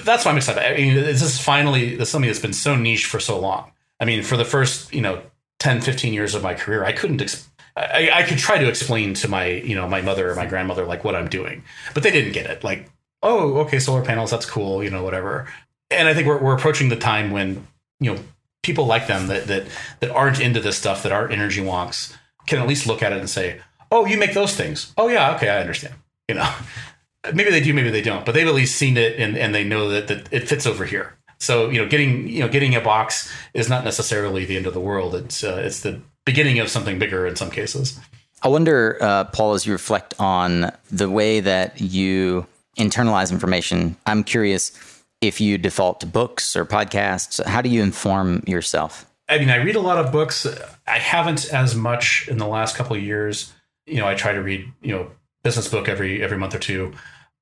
that's 0.03 0.25
why 0.25 0.31
I'm 0.31 0.37
excited. 0.37 0.63
I 0.63 0.77
mean, 0.77 0.95
this 0.95 1.23
is 1.23 1.41
finally 1.41 1.97
this 1.97 2.09
is 2.09 2.13
something 2.13 2.29
that's 2.29 2.41
been 2.41 2.53
so 2.53 2.75
niche 2.75 3.07
for 3.07 3.21
so 3.21 3.39
long. 3.39 3.71
I 4.01 4.05
mean, 4.05 4.23
for 4.23 4.37
the 4.37 4.45
first, 4.45 4.93
you 4.93 5.01
know, 5.01 5.23
10, 5.61 5.81
15 5.81 6.13
years 6.13 6.35
of 6.35 6.43
my 6.43 6.55
career, 6.55 6.85
I 6.85 6.93
couldn't, 6.93 7.23
ex- 7.23 7.49
I, 7.77 8.11
I 8.13 8.23
could 8.23 8.39
try 8.39 8.59
to 8.59 8.69
explain 8.69 9.15
to 9.15 9.29
my, 9.29 9.47
you 9.47 9.75
know, 9.75 9.89
my 9.89 10.01
mother 10.01 10.31
or 10.31 10.35
my 10.35 10.47
grandmother, 10.47 10.85
like 10.85 11.03
what 11.03 11.17
I'm 11.17 11.29
doing, 11.29 11.65
but 11.93 12.03
they 12.03 12.11
didn't 12.11 12.33
get 12.33 12.47
it. 12.47 12.63
Like, 12.63 12.89
oh, 13.23 13.59
okay, 13.61 13.79
solar 13.79 14.05
panels, 14.05 14.31
that's 14.31 14.47
cool, 14.47 14.85
you 14.85 14.91
know, 14.91 15.03
whatever. 15.03 15.49
And 15.91 16.07
I 16.07 16.15
think 16.15 16.27
we're, 16.27 16.39
we're 16.39 16.55
approaching 16.55 16.89
the 16.89 16.97
time 16.97 17.31
when, 17.31 17.67
you 17.99 18.15
know, 18.15 18.21
people 18.63 18.87
like 18.87 19.07
them 19.07 19.27
that, 19.27 19.47
that, 19.49 19.67
that 20.01 20.11
aren't 20.11 20.41
into 20.41 20.61
this 20.61 20.79
stuff, 20.79 21.03
that 21.03 21.13
aren't 21.13 21.33
energy 21.33 21.63
wonks, 21.63 22.17
can 22.47 22.61
at 22.61 22.69
least 22.69 22.87
look 22.87 23.03
at 23.03 23.13
it 23.13 23.19
and 23.19 23.29
say, 23.29 23.61
oh, 23.91 24.07
you 24.07 24.19
make 24.19 24.35
those 24.35 24.55
things. 24.55 24.93
Oh 24.97 25.09
yeah, 25.09 25.35
okay, 25.35 25.49
I 25.49 25.61
understand. 25.61 25.95
You 26.29 26.37
know, 26.37 26.55
maybe 27.35 27.51
they 27.51 27.61
do, 27.61 27.75
maybe 27.75 27.91
they 27.91 28.03
don't, 28.03 28.25
but 28.25 28.33
they've 28.33 28.47
at 28.47 28.55
least 28.55 28.77
seen 28.77 28.97
it 28.97 29.19
and, 29.19 29.37
and 29.37 29.55
they 29.55 29.65
know 29.65 29.89
that, 29.89 30.07
that 30.09 30.33
it 30.33 30.49
fits 30.49 30.67
over 30.67 30.85
here. 30.85 31.17
So 31.39 31.69
you 31.69 31.83
know, 31.83 31.89
getting 31.89 32.29
you 32.29 32.41
know 32.41 32.49
getting 32.49 32.75
a 32.75 32.81
box 32.81 33.31
is 33.53 33.69
not 33.69 33.85
necessarily 33.85 34.45
the 34.45 34.57
end 34.57 34.67
of 34.67 34.75
the 34.75 34.81
world. 34.81 35.15
It's 35.15 35.45
uh, 35.45 35.61
it's 35.65 35.81
the 35.81 36.01
beginning 36.25 36.59
of 36.59 36.71
something 36.71 36.99
bigger 36.99 37.27
in 37.27 37.37
some 37.37 37.51
cases. 37.51 37.99
I 38.43 38.49
wonder, 38.49 38.99
uh, 39.01 39.25
Paul, 39.25 39.55
as 39.55 39.67
you 39.67 39.73
reflect 39.73 40.15
on 40.19 40.71
the 40.91 41.09
way 41.09 41.41
that 41.41 41.81
you 41.81 42.47
internalize 42.79 43.33
information, 43.33 43.97
I'm 44.07 44.23
curious 44.23 44.73
if 45.21 45.41
you 45.41 45.57
default 45.57 46.01
to 46.01 46.07
books 46.07 46.55
or 46.55 46.67
podcasts. 46.67 47.43
How 47.45 47.63
do 47.63 47.69
you 47.69 47.83
inform 47.83 48.43
yourself? 48.47 49.07
I 49.29 49.39
mean, 49.39 49.49
I 49.49 49.57
read 49.57 49.77
a 49.77 49.81
lot 49.81 49.99
of 49.99 50.13
books. 50.13 50.47
I 50.87 50.99
haven't 50.99 51.53
as 51.53 51.75
much 51.75 52.29
in 52.29 52.37
the 52.37 52.47
last 52.47 52.77
couple 52.77 52.95
of 52.95 53.03
years. 53.03 53.53
You 53.87 53.97
know, 53.97 54.07
I 54.07 54.15
try 54.15 54.33
to 54.33 54.43
read 54.43 54.71
you 54.83 54.95
know 54.95 55.11
business 55.43 55.69
book 55.69 55.89
every 55.89 56.23
every 56.23 56.37
month 56.37 56.55
or 56.55 56.59
two. 56.59 56.93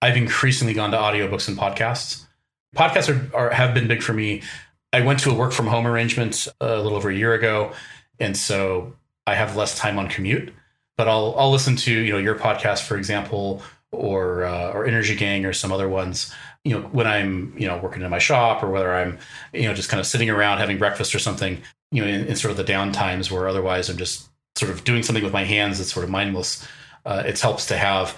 I've 0.00 0.16
increasingly 0.16 0.74
gone 0.74 0.90
to 0.92 0.96
audiobooks 0.96 1.48
and 1.48 1.58
podcasts. 1.58 2.24
Podcasts 2.76 3.32
are, 3.32 3.36
are 3.36 3.50
have 3.50 3.74
been 3.74 3.88
big 3.88 4.02
for 4.02 4.12
me. 4.12 4.42
I 4.92 5.00
went 5.00 5.20
to 5.20 5.30
a 5.30 5.34
work 5.34 5.52
from 5.52 5.66
home 5.66 5.86
arrangement 5.86 6.46
a 6.60 6.76
little 6.76 6.96
over 6.96 7.10
a 7.10 7.14
year 7.14 7.34
ago, 7.34 7.72
and 8.18 8.36
so 8.36 8.94
I 9.26 9.34
have 9.34 9.56
less 9.56 9.78
time 9.78 9.98
on 9.98 10.08
commute. 10.08 10.52
But 10.96 11.08
I'll 11.08 11.34
I'll 11.38 11.50
listen 11.50 11.76
to 11.76 11.92
you 11.92 12.12
know 12.12 12.18
your 12.18 12.34
podcast, 12.34 12.82
for 12.82 12.96
example, 12.96 13.62
or 13.90 14.44
uh, 14.44 14.72
or 14.72 14.84
Energy 14.84 15.16
Gang 15.16 15.46
or 15.46 15.52
some 15.52 15.72
other 15.72 15.88
ones. 15.88 16.32
You 16.64 16.78
know 16.78 16.82
when 16.88 17.06
I'm 17.06 17.54
you 17.56 17.66
know 17.66 17.78
working 17.78 18.02
in 18.02 18.10
my 18.10 18.18
shop 18.18 18.62
or 18.62 18.70
whether 18.70 18.92
I'm 18.94 19.18
you 19.52 19.64
know 19.64 19.74
just 19.74 19.88
kind 19.88 20.00
of 20.00 20.06
sitting 20.06 20.30
around 20.30 20.58
having 20.58 20.78
breakfast 20.78 21.14
or 21.14 21.18
something. 21.18 21.62
You 21.90 22.04
know 22.04 22.08
in, 22.08 22.26
in 22.26 22.36
sort 22.36 22.50
of 22.50 22.56
the 22.56 22.64
down 22.64 22.92
times 22.92 23.30
where 23.30 23.48
otherwise 23.48 23.88
I'm 23.88 23.96
just 23.96 24.28
sort 24.56 24.70
of 24.70 24.84
doing 24.84 25.02
something 25.02 25.24
with 25.24 25.32
my 25.32 25.44
hands 25.44 25.78
that's 25.78 25.92
sort 25.92 26.04
of 26.04 26.10
mindless. 26.10 26.66
Uh, 27.04 27.22
it 27.26 27.40
helps 27.40 27.66
to 27.66 27.76
have 27.76 28.16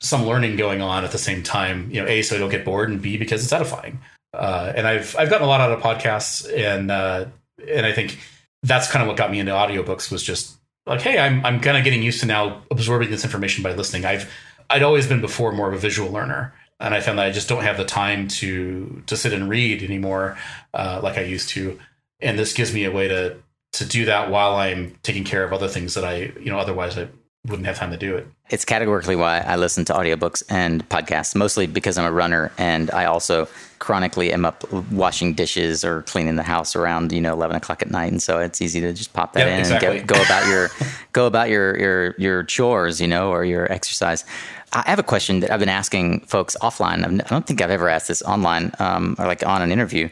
some 0.00 0.26
learning 0.26 0.56
going 0.56 0.80
on 0.80 1.04
at 1.04 1.12
the 1.12 1.18
same 1.18 1.42
time. 1.42 1.90
You 1.90 2.02
know, 2.02 2.08
a 2.08 2.22
so 2.22 2.36
I 2.36 2.38
don't 2.38 2.50
get 2.50 2.64
bored, 2.64 2.90
and 2.90 3.00
b 3.00 3.16
because 3.16 3.42
it's 3.42 3.52
edifying. 3.52 4.00
Uh, 4.34 4.72
and 4.74 4.86
I've 4.86 5.16
I've 5.16 5.30
gotten 5.30 5.46
a 5.46 5.48
lot 5.48 5.60
out 5.60 5.72
of 5.72 5.80
podcasts, 5.80 6.52
and 6.52 6.90
uh, 6.90 7.26
and 7.66 7.86
I 7.86 7.92
think 7.92 8.18
that's 8.62 8.90
kind 8.90 9.02
of 9.02 9.08
what 9.08 9.16
got 9.16 9.30
me 9.30 9.38
into 9.38 9.52
audiobooks 9.52 10.10
was 10.10 10.22
just 10.22 10.56
like, 10.86 11.00
hey, 11.00 11.18
I'm 11.18 11.44
I'm 11.44 11.60
kind 11.60 11.76
of 11.76 11.84
getting 11.84 12.02
used 12.02 12.20
to 12.20 12.26
now 12.26 12.62
absorbing 12.70 13.10
this 13.10 13.24
information 13.24 13.62
by 13.62 13.74
listening. 13.74 14.04
I've 14.04 14.32
I'd 14.70 14.82
always 14.82 15.06
been 15.06 15.20
before 15.20 15.52
more 15.52 15.68
of 15.68 15.74
a 15.74 15.78
visual 15.78 16.10
learner, 16.10 16.54
and 16.80 16.94
I 16.94 17.00
found 17.00 17.18
that 17.18 17.26
I 17.26 17.30
just 17.30 17.48
don't 17.48 17.62
have 17.62 17.76
the 17.76 17.84
time 17.84 18.28
to 18.28 19.02
to 19.06 19.16
sit 19.16 19.32
and 19.32 19.48
read 19.48 19.82
anymore 19.82 20.36
uh, 20.74 21.00
like 21.02 21.18
I 21.18 21.22
used 21.22 21.50
to. 21.50 21.78
And 22.20 22.38
this 22.38 22.52
gives 22.52 22.74
me 22.74 22.84
a 22.84 22.90
way 22.90 23.08
to 23.08 23.36
to 23.72 23.84
do 23.84 24.06
that 24.06 24.30
while 24.30 24.56
I'm 24.56 24.98
taking 25.02 25.24
care 25.24 25.44
of 25.44 25.52
other 25.52 25.68
things 25.68 25.94
that 25.94 26.04
I 26.04 26.32
you 26.40 26.50
know 26.50 26.58
otherwise 26.58 26.98
I 26.98 27.08
wouldn't 27.46 27.66
have 27.66 27.76
time 27.76 27.90
to 27.90 27.96
do 27.96 28.16
it. 28.16 28.26
It's 28.50 28.64
categorically 28.64 29.16
why 29.16 29.38
I 29.38 29.56
listen 29.56 29.84
to 29.86 29.92
audiobooks 29.92 30.42
and 30.48 30.86
podcasts, 30.88 31.34
mostly 31.34 31.66
because 31.66 31.98
I'm 31.98 32.04
a 32.04 32.12
runner 32.12 32.50
and 32.58 32.90
I 32.90 33.04
also 33.04 33.48
chronically 33.78 34.32
am 34.32 34.44
up 34.44 34.70
washing 34.90 35.34
dishes 35.34 35.84
or 35.84 36.02
cleaning 36.02 36.36
the 36.36 36.42
house 36.42 36.74
around, 36.74 37.12
you 37.12 37.20
know, 37.20 37.32
11 37.32 37.56
o'clock 37.56 37.82
at 37.82 37.90
night. 37.90 38.10
And 38.10 38.22
so 38.22 38.38
it's 38.40 38.60
easy 38.60 38.80
to 38.80 38.92
just 38.92 39.12
pop 39.12 39.34
that 39.34 39.46
yep, 39.46 39.54
in 39.54 39.60
exactly. 39.60 39.98
and 39.98 40.08
go, 40.08 40.16
go 40.16 40.22
about 40.22 40.48
your, 40.48 40.70
go 41.12 41.26
about 41.26 41.48
your, 41.48 41.78
your, 41.78 42.14
your 42.18 42.42
chores, 42.42 43.00
you 43.00 43.06
know, 43.06 43.30
or 43.30 43.44
your 43.44 43.70
exercise. 43.70 44.24
I 44.72 44.82
have 44.86 44.98
a 44.98 45.04
question 45.04 45.40
that 45.40 45.50
I've 45.50 45.60
been 45.60 45.68
asking 45.68 46.20
folks 46.20 46.56
offline. 46.60 47.04
I 47.04 47.28
don't 47.28 47.46
think 47.46 47.62
I've 47.62 47.70
ever 47.70 47.88
asked 47.88 48.08
this 48.08 48.22
online 48.22 48.72
um, 48.78 49.14
or 49.18 49.26
like 49.26 49.46
on 49.46 49.62
an 49.62 49.70
interview. 49.70 50.08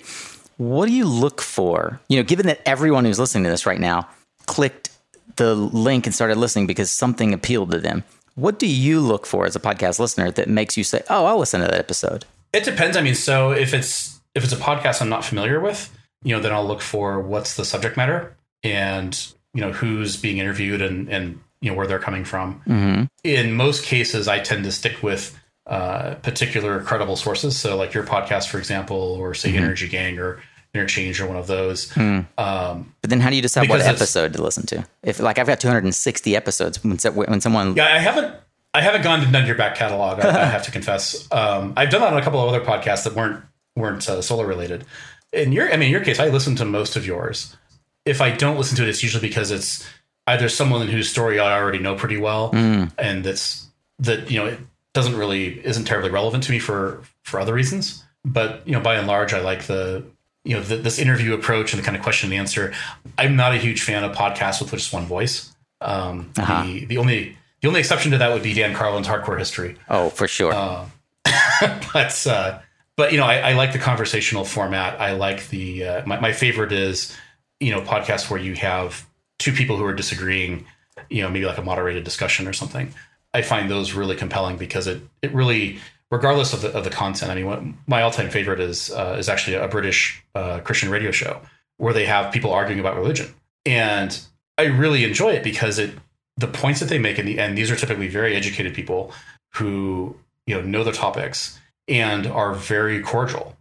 What 0.59 0.86
do 0.86 0.93
you 0.93 1.05
look 1.07 1.43
for? 1.43 2.01
You 2.09 2.19
know, 2.19 2.23
given 2.23 2.47
that 2.47 2.61
everyone 2.65 3.05
who's 3.05 3.19
listening 3.19 3.44
to 3.44 3.51
this 3.51 3.66
right 3.66 3.81
now 3.81 4.09
clicked 4.47 4.90
the 5.37 5.55
link 5.55 6.07
and 6.07 6.15
started 6.15 6.37
listening 6.37 6.67
because 6.67 6.91
something 6.91 7.33
appealed 7.33 7.71
to 7.73 7.79
them. 7.79 8.05
What 8.35 8.59
do 8.59 8.67
you 8.67 9.01
look 9.01 9.27
for 9.27 9.47
as 9.47 9.57
a 9.57 9.61
podcast 9.61 9.99
listener 9.99 10.31
that 10.33 10.49
makes 10.49 10.77
you 10.77 10.85
say, 10.85 11.03
"Oh, 11.09 11.25
I'll 11.25 11.39
listen 11.39 11.61
to 11.61 11.67
that 11.67 11.79
episode"? 11.79 12.25
It 12.53 12.65
depends. 12.65 12.97
I 12.97 13.03
mean, 13.03 13.15
so 13.15 13.53
if 13.53 13.73
it's 13.73 14.21
if 14.35 14.45
it's 14.45 14.53
a 14.53 14.57
podcast 14.57 15.01
I'm 15.01 15.09
not 15.09 15.25
familiar 15.25 15.61
with, 15.61 15.91
you 16.23 16.35
know, 16.35 16.43
then 16.43 16.53
I'll 16.53 16.67
look 16.67 16.83
for 16.83 17.21
what's 17.21 17.57
the 17.57 17.65
subject 17.65 17.97
matter 17.97 18.37
and 18.63 19.33
you 19.55 19.61
know 19.61 19.73
who's 19.73 20.17
being 20.17 20.39
interviewed 20.39 20.83
and 20.83 21.09
and 21.09 21.41
you 21.61 21.71
know 21.71 21.77
where 21.77 21.87
they're 21.87 21.99
coming 21.99 22.25
from. 22.25 22.61
Mm-hmm. 22.67 23.05
In 23.25 23.55
most 23.55 23.85
cases, 23.85 24.29
I 24.29 24.41
tend 24.41 24.65
to 24.65 24.73
stick 24.73 25.03
with 25.03 25.39
uh, 25.67 26.15
particular 26.17 26.81
credible 26.81 27.17
sources. 27.17 27.57
So, 27.57 27.77
like 27.77 27.95
your 27.95 28.05
podcast, 28.05 28.49
for 28.49 28.59
example, 28.59 28.97
or 28.97 29.35
say 29.35 29.51
mm-hmm. 29.51 29.65
Energy 29.65 29.89
Gang 29.89 30.19
or 30.19 30.41
interchange 30.77 31.20
or 31.20 31.27
one 31.27 31.36
of 31.36 31.47
those. 31.47 31.90
Hmm. 31.93 32.20
Um, 32.39 32.94
but 33.01 33.11
then 33.11 33.20
how 33.20 33.31
do 33.31 33.36
you 33.36 33.43
decide 33.43 33.69
what 33.69 33.81
episode 33.81 34.32
to 34.35 34.43
listen 34.43 34.66
to? 34.66 34.86
If 35.03 35.20
like 35.20 35.39
I've 35.39 35.47
got 35.47 35.61
260 35.61 36.36
episodes 36.36 36.82
when, 36.85 36.98
when 37.12 37.40
someone 37.40 37.74
yeah 37.77 37.86
I 37.94 37.98
haven't 37.98 38.35
I 38.74 38.82
haven't 38.82 39.03
gone 39.03 39.20
to 39.20 39.31
none 39.31 39.43
of 39.43 39.48
your 39.48 39.57
back 39.57 39.74
catalog. 39.74 40.20
I, 40.20 40.28
I 40.28 40.44
have 40.47 40.65
to 40.65 40.70
confess. 40.70 41.27
Um, 41.32 41.73
I've 41.77 41.89
done 41.90 42.03
that 42.03 42.12
on 42.12 42.19
a 42.19 42.23
couple 42.23 42.40
of 42.43 42.48
other 42.48 42.65
podcasts 42.65 43.05
that 43.05 43.15
weren't 43.15 43.43
weren't 43.74 44.07
uh, 44.09 44.20
solar 44.20 44.47
related. 44.47 44.85
In 45.32 45.53
your, 45.53 45.69
I 45.69 45.73
mean, 45.77 45.86
in 45.86 45.90
your 45.93 46.05
case, 46.05 46.19
I 46.20 46.28
listen 46.28 46.57
to 46.57 46.65
most 46.65 46.94
of 46.97 47.07
yours. 47.07 47.57
If 48.05 48.20
I 48.20 48.31
don't 48.31 48.57
listen 48.57 48.77
to 48.77 48.82
it, 48.85 48.89
it's 48.89 49.03
usually 49.03 49.27
because 49.27 49.51
it's 49.51 49.86
either 50.27 50.48
someone 50.48 50.89
whose 50.89 51.09
story 51.11 51.39
I 51.40 51.59
already 51.59 51.78
know 51.78 51.94
pretty 51.94 52.16
well, 52.19 52.53
Mm. 52.53 52.93
and 52.98 53.24
that's 53.24 53.66
that 53.98 54.31
you 54.31 54.39
know 54.39 54.47
it 54.47 54.59
doesn't 54.93 55.16
really 55.16 55.65
isn't 55.66 55.85
terribly 55.86 56.11
relevant 56.11 56.44
to 56.44 56.53
me 56.53 56.59
for 56.59 57.03
for 57.23 57.40
other 57.40 57.55
reasons. 57.55 58.05
But 58.24 58.62
you 58.66 58.73
know, 58.73 58.81
by 58.81 58.97
and 58.97 59.07
large, 59.07 59.32
I 59.32 59.40
like 59.40 59.65
the 59.65 60.05
you 60.47 60.55
know 60.55 60.62
the, 60.62 60.77
this 60.77 60.98
interview 60.98 61.35
approach 61.35 61.73
and 61.73 61.82
the 61.82 61.85
kind 61.85 61.97
of 61.97 62.02
question 62.02 62.31
and 62.31 62.39
answer. 62.39 62.73
I'm 63.18 63.36
not 63.36 63.52
a 63.52 63.59
huge 63.59 63.82
fan 63.82 64.05
of 64.05 64.14
podcasts 64.16 64.60
with 64.60 64.70
just 64.70 64.93
one 64.93 65.05
voice. 65.05 65.52
Um, 65.81 66.31
Uh-huh. 66.39 66.62
The 66.64 66.85
the 66.86 66.98
only 66.98 67.36
the 67.60 67.68
only 67.68 67.81
exception 67.81 68.12
to 68.12 68.18
that 68.18 68.32
would 68.32 68.43
be 68.43 68.55
Dan 68.55 68.74
Carlin's 68.74 69.09
Hardcore 69.09 69.39
History. 69.39 69.77
Oh, 69.89 70.10
for 70.10 70.28
sure. 70.28 70.52
Uh, 70.52 70.86
but 71.93 72.27
uh, 72.27 72.60
but 72.97 73.12
you 73.12 73.18
know, 73.18 73.27
I, 73.27 73.51
I 73.51 73.52
like 73.55 73.73
the 73.73 73.78
conversational 73.78 74.44
format. 74.44 75.01
I 75.01 75.12
like 75.12 75.48
the 75.48 75.85
uh, 75.85 76.06
my, 76.06 76.20
my 76.20 76.32
favorite 76.32 76.73
is 76.73 77.14
you 77.60 77.73
know 77.73 77.81
podcasts 77.81 78.31
where 78.31 78.40
you 78.40 78.55
have 78.55 79.06
two 79.39 79.52
people 79.52 79.77
who 79.77 79.85
are 79.85 79.94
disagreeing. 79.94 80.64
You 81.10 81.23
know, 81.23 81.28
maybe 81.28 81.44
like 81.44 81.59
a 81.59 81.62
moderated 81.62 82.05
discussion 82.05 82.47
or 82.48 82.52
something. 82.52 82.94
I 83.35 83.43
find 83.43 83.70
those 83.70 83.93
really 83.93 84.16
compelling 84.16 84.56
because 84.56 84.86
it 84.86 85.02
it 85.23 85.32
really, 85.35 85.78
regardless 86.17 86.53
of 86.55 86.63
the 86.63 86.73
of 86.73 86.85
the 86.85 86.91
content. 86.91 87.31
I 87.31 87.35
mean, 87.35 87.79
my 87.87 88.03
all 88.03 88.11
time 88.11 88.31
favorite 88.31 88.61
is 88.61 88.91
uh, 88.91 89.17
is 89.19 89.29
actually 89.29 89.57
a 89.57 89.69
British 89.69 90.23
uh, 90.35 90.61
Christian 90.61 90.91
radio 90.91 91.11
show 91.11 91.41
where 91.77 91.93
they 91.93 92.07
have 92.07 92.33
people 92.33 92.53
arguing 92.53 92.81
about 92.81 92.97
religion, 92.97 93.35
and 93.65 94.19
I 94.59 94.65
really 94.65 95.05
enjoy 95.05 95.33
it 95.33 95.45
because 95.45 95.79
it 95.79 95.95
the 96.37 96.49
points 96.49 96.81
that 96.81 96.89
they 96.89 96.99
make 96.99 97.19
in 97.19 97.27
the 97.27 97.39
end. 97.39 97.57
These 97.57 97.71
are 97.71 97.77
typically 97.77 98.09
very 98.09 98.35
educated 98.35 98.75
people 98.75 99.13
who 99.55 100.17
you 100.47 100.55
know 100.55 100.63
know 100.63 100.85
their 100.85 100.93
topics 100.93 101.59
and 101.87 102.27
are 102.27 102.55
very 102.55 103.03
cordial, 103.03 103.57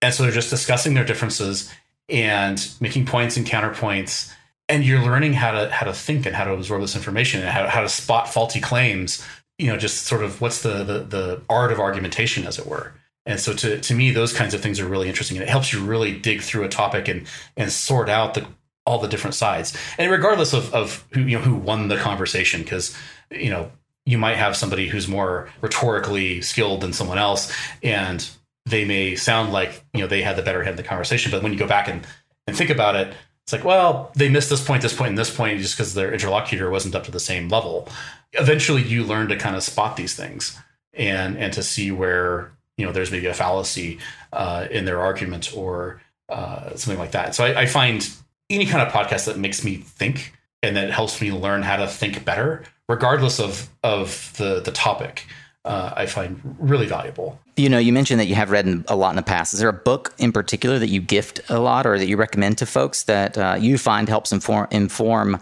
and 0.00 0.14
so 0.14 0.22
they're 0.22 0.32
just 0.32 0.50
discussing 0.50 0.94
their 0.94 1.04
differences 1.04 1.70
and 2.08 2.68
making 2.80 3.06
points 3.06 3.36
and 3.36 3.46
counterpoints 3.46 4.32
and 4.68 4.84
you're 4.84 5.02
learning 5.02 5.34
how 5.34 5.52
to 5.52 5.70
how 5.70 5.86
to 5.86 5.92
think 5.92 6.26
and 6.26 6.34
how 6.34 6.44
to 6.44 6.52
absorb 6.52 6.80
this 6.80 6.96
information 6.96 7.40
and 7.40 7.50
how, 7.50 7.66
how 7.68 7.80
to 7.80 7.88
spot 7.88 8.28
faulty 8.28 8.60
claims 8.60 9.24
you 9.62 9.68
know 9.68 9.76
just 9.76 10.06
sort 10.06 10.24
of 10.24 10.40
what's 10.40 10.62
the, 10.62 10.82
the 10.82 10.98
the 10.98 11.42
art 11.48 11.70
of 11.70 11.78
argumentation 11.78 12.46
as 12.46 12.58
it 12.58 12.66
were. 12.66 12.92
And 13.24 13.38
so 13.38 13.54
to 13.54 13.80
to 13.80 13.94
me 13.94 14.10
those 14.10 14.32
kinds 14.32 14.54
of 14.54 14.60
things 14.60 14.80
are 14.80 14.88
really 14.88 15.08
interesting 15.08 15.36
and 15.36 15.44
it 15.44 15.48
helps 15.48 15.72
you 15.72 15.84
really 15.84 16.18
dig 16.18 16.42
through 16.42 16.64
a 16.64 16.68
topic 16.68 17.06
and 17.06 17.26
and 17.56 17.70
sort 17.70 18.08
out 18.08 18.34
the 18.34 18.44
all 18.84 18.98
the 18.98 19.06
different 19.06 19.34
sides. 19.34 19.76
And 19.98 20.10
regardless 20.10 20.52
of 20.52 20.74
of 20.74 21.06
who 21.12 21.20
you 21.20 21.38
know 21.38 21.44
who 21.44 21.54
won 21.54 21.86
the 21.86 21.96
conversation 21.96 22.62
because 22.62 22.96
you 23.30 23.50
know 23.50 23.70
you 24.04 24.18
might 24.18 24.36
have 24.36 24.56
somebody 24.56 24.88
who's 24.88 25.06
more 25.06 25.48
rhetorically 25.60 26.42
skilled 26.42 26.80
than 26.80 26.92
someone 26.92 27.18
else 27.18 27.54
and 27.84 28.28
they 28.66 28.84
may 28.84 29.14
sound 29.14 29.52
like 29.52 29.84
you 29.94 30.00
know 30.00 30.08
they 30.08 30.22
had 30.22 30.34
the 30.34 30.42
better 30.42 30.64
head 30.64 30.72
in 30.72 30.76
the 30.76 30.82
conversation 30.82 31.30
but 31.30 31.40
when 31.40 31.52
you 31.52 31.58
go 31.58 31.68
back 31.68 31.86
and 31.86 32.04
and 32.48 32.56
think 32.56 32.70
about 32.70 32.96
it 32.96 33.14
it's 33.44 33.52
like 33.52 33.64
well 33.64 34.10
they 34.14 34.28
missed 34.28 34.50
this 34.50 34.64
point 34.64 34.82
this 34.82 34.94
point 34.94 35.10
and 35.10 35.18
this 35.18 35.34
point 35.34 35.58
just 35.60 35.76
because 35.76 35.94
their 35.94 36.12
interlocutor 36.12 36.70
wasn't 36.70 36.94
up 36.94 37.04
to 37.04 37.10
the 37.10 37.20
same 37.20 37.48
level. 37.48 37.88
Eventually 38.34 38.82
you 38.82 39.04
learn 39.04 39.28
to 39.28 39.36
kind 39.36 39.56
of 39.56 39.62
spot 39.62 39.96
these 39.96 40.14
things 40.14 40.58
and 40.94 41.36
and 41.36 41.52
to 41.52 41.62
see 41.62 41.90
where 41.90 42.52
you 42.76 42.86
know 42.86 42.92
there's 42.92 43.10
maybe 43.10 43.26
a 43.26 43.34
fallacy 43.34 43.98
uh, 44.32 44.66
in 44.70 44.84
their 44.84 45.00
argument 45.00 45.56
or 45.56 46.00
uh, 46.28 46.74
something 46.76 46.98
like 46.98 47.12
that. 47.12 47.34
So 47.34 47.44
I, 47.44 47.62
I 47.62 47.66
find 47.66 48.08
any 48.48 48.66
kind 48.66 48.86
of 48.86 48.92
podcast 48.92 49.26
that 49.26 49.38
makes 49.38 49.64
me 49.64 49.76
think 49.76 50.32
and 50.62 50.76
that 50.76 50.90
helps 50.90 51.20
me 51.20 51.32
learn 51.32 51.62
how 51.62 51.76
to 51.76 51.86
think 51.86 52.24
better 52.24 52.64
regardless 52.88 53.40
of 53.40 53.68
of 53.82 54.32
the 54.38 54.60
the 54.60 54.72
topic 54.72 55.26
uh, 55.64 55.92
i 55.96 56.06
find 56.06 56.40
really 56.58 56.86
valuable 56.86 57.38
You 57.56 57.68
know, 57.68 57.78
you 57.78 57.92
mentioned 57.92 58.18
that 58.20 58.26
you 58.26 58.34
have 58.34 58.50
read 58.50 58.66
a 58.88 58.96
lot 58.96 59.10
in 59.10 59.16
the 59.16 59.22
past. 59.22 59.52
Is 59.54 59.60
there 59.60 59.68
a 59.68 59.80
book 59.90 60.12
in 60.18 60.32
particular 60.32 60.78
that 60.78 60.88
you 60.88 61.00
gift 61.02 61.40
a 61.50 61.58
lot 61.58 61.86
or 61.86 61.98
that 61.98 62.06
you 62.08 62.16
recommend 62.16 62.56
to 62.58 62.66
folks 62.66 63.02
that 63.04 63.36
uh, 63.36 63.56
you 63.60 63.76
find 63.76 64.08
helps 64.08 64.32
inform, 64.32 64.66
inform 64.70 65.38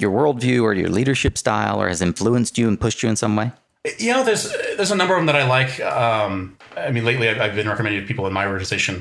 your 0.00 0.10
worldview 0.10 0.62
or 0.62 0.74
your 0.74 0.88
leadership 0.90 1.38
style 1.38 1.80
or 1.80 1.86
has 1.88 2.02
influenced 2.02 2.58
you 2.58 2.66
and 2.68 2.80
pushed 2.80 3.02
you 3.04 3.08
in 3.08 3.16
some 3.16 3.36
way? 3.36 3.52
you 3.98 4.10
know 4.12 4.24
there's 4.24 4.44
there's 4.76 4.90
a 4.90 4.96
number 4.96 5.14
of 5.14 5.18
them 5.20 5.26
that 5.26 5.36
i 5.36 5.44
like 5.58 5.78
um, 5.80 6.56
i 6.76 6.90
mean 6.90 7.04
lately 7.04 7.28
i've, 7.28 7.38
I've 7.44 7.54
been 7.54 7.68
recommending 7.68 8.00
to 8.00 8.06
people 8.06 8.26
in 8.26 8.32
my 8.32 8.46
organization 8.46 8.94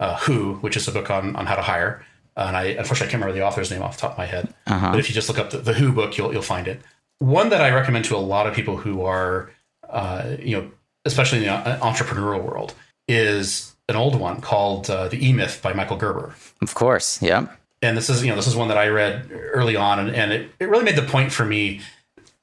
uh, 0.00 0.16
who 0.24 0.54
which 0.64 0.76
is 0.78 0.88
a 0.88 0.92
book 0.92 1.10
on 1.10 1.36
on 1.36 1.44
how 1.46 1.56
to 1.56 1.62
hire 1.72 1.92
and 2.36 2.56
i 2.56 2.64
unfortunately 2.80 3.08
i 3.08 3.10
can't 3.10 3.20
remember 3.22 3.38
the 3.38 3.44
author's 3.46 3.70
name 3.70 3.82
off 3.82 3.96
the 3.96 4.00
top 4.00 4.12
of 4.12 4.18
my 4.18 4.24
head 4.34 4.44
Uh-huh. 4.66 4.90
but 4.92 4.98
if 4.98 5.08
you 5.10 5.14
just 5.14 5.28
look 5.28 5.38
up 5.38 5.50
the, 5.50 5.58
the 5.58 5.74
who 5.74 5.92
book 5.92 6.16
you'll 6.16 6.32
you'll 6.32 6.50
find 6.56 6.66
it 6.72 6.80
one 7.18 7.50
that 7.50 7.60
i 7.60 7.70
recommend 7.80 8.04
to 8.06 8.16
a 8.16 8.24
lot 8.34 8.46
of 8.48 8.54
people 8.54 8.76
who 8.78 9.04
are 9.04 9.50
uh, 9.90 10.36
you 10.38 10.56
know 10.56 10.70
especially 11.04 11.38
in 11.38 11.44
the 11.44 11.50
uh, 11.52 11.78
entrepreneurial 11.80 12.42
world 12.42 12.74
is 13.08 13.74
an 13.88 13.96
old 13.96 14.14
one 14.18 14.40
called 14.40 14.88
uh, 14.90 15.08
the 15.08 15.18
e-myth 15.28 15.60
by 15.62 15.72
michael 15.72 15.96
gerber 15.96 16.34
Of 16.62 16.74
course. 16.74 17.20
yeah. 17.22 17.46
and 17.82 17.96
this 17.96 18.08
is 18.10 18.22
you 18.22 18.30
know 18.30 18.36
this 18.36 18.46
is 18.46 18.54
one 18.56 18.68
that 18.68 18.78
I 18.78 18.88
read 18.88 19.30
early 19.52 19.76
on, 19.76 19.98
and, 19.98 20.10
and 20.14 20.32
it, 20.32 20.50
it 20.60 20.68
really 20.68 20.84
made 20.84 20.96
the 20.96 21.02
point 21.16 21.32
for 21.32 21.44
me 21.44 21.80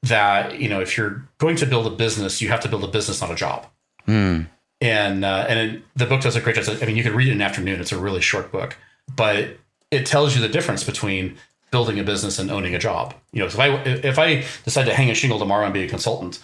that 0.03 0.60
you 0.60 0.68
know 0.69 0.82
if 0.82 0.98
you're 0.98 1.24
going 1.38 1.56
to 1.57 1.65
build 1.65 1.86
a 1.88 1.95
business, 1.95 2.41
you 2.41 2.49
have 2.49 2.60
to 2.61 2.69
build 2.69 2.84
a 2.84 2.88
business, 2.88 3.22
not 3.22 3.32
a 3.32 3.36
job. 3.36 3.65
Hmm. 4.06 4.41
And 4.82 5.24
uh, 5.26 5.45
and 5.49 5.60
it, 5.60 5.84
the 5.95 6.06
book 6.06 6.22
does 6.22 6.36
a 6.36 6.41
great 6.41 6.56
job. 6.56 6.78
I 6.82 6.86
mean, 6.86 6.95
you 6.98 7.03
could 7.03 7.14
read 7.14 7.28
it 7.28 7.32
in 7.32 7.38
an 7.38 7.41
afternoon. 7.41 7.80
It's 7.82 7.91
a 7.91 7.98
really 7.99 8.22
short 8.22 8.52
book, 8.52 8.78
but 9.15 9.57
it 9.91 10.06
tells 10.06 10.36
you 10.36 10.41
the 10.41 10.49
difference 10.49 10.84
between 10.84 11.38
building 11.72 11.99
a 11.99 12.03
business 12.03 12.40
and 12.40 12.49
owning 12.52 12.76
a 12.76 12.80
job. 12.80 13.14
You 13.32 13.40
know, 13.41 13.45
if 13.48 13.60
I 13.60 13.68
if 13.86 14.19
I 14.19 14.44
decide 14.65 14.86
to 14.86 14.94
hang 14.94 15.10
a 15.10 15.14
shingle 15.15 15.40
tomorrow 15.40 15.65
and 15.65 15.74
be 15.74 15.84
a 15.84 15.90
consultant, 15.90 16.40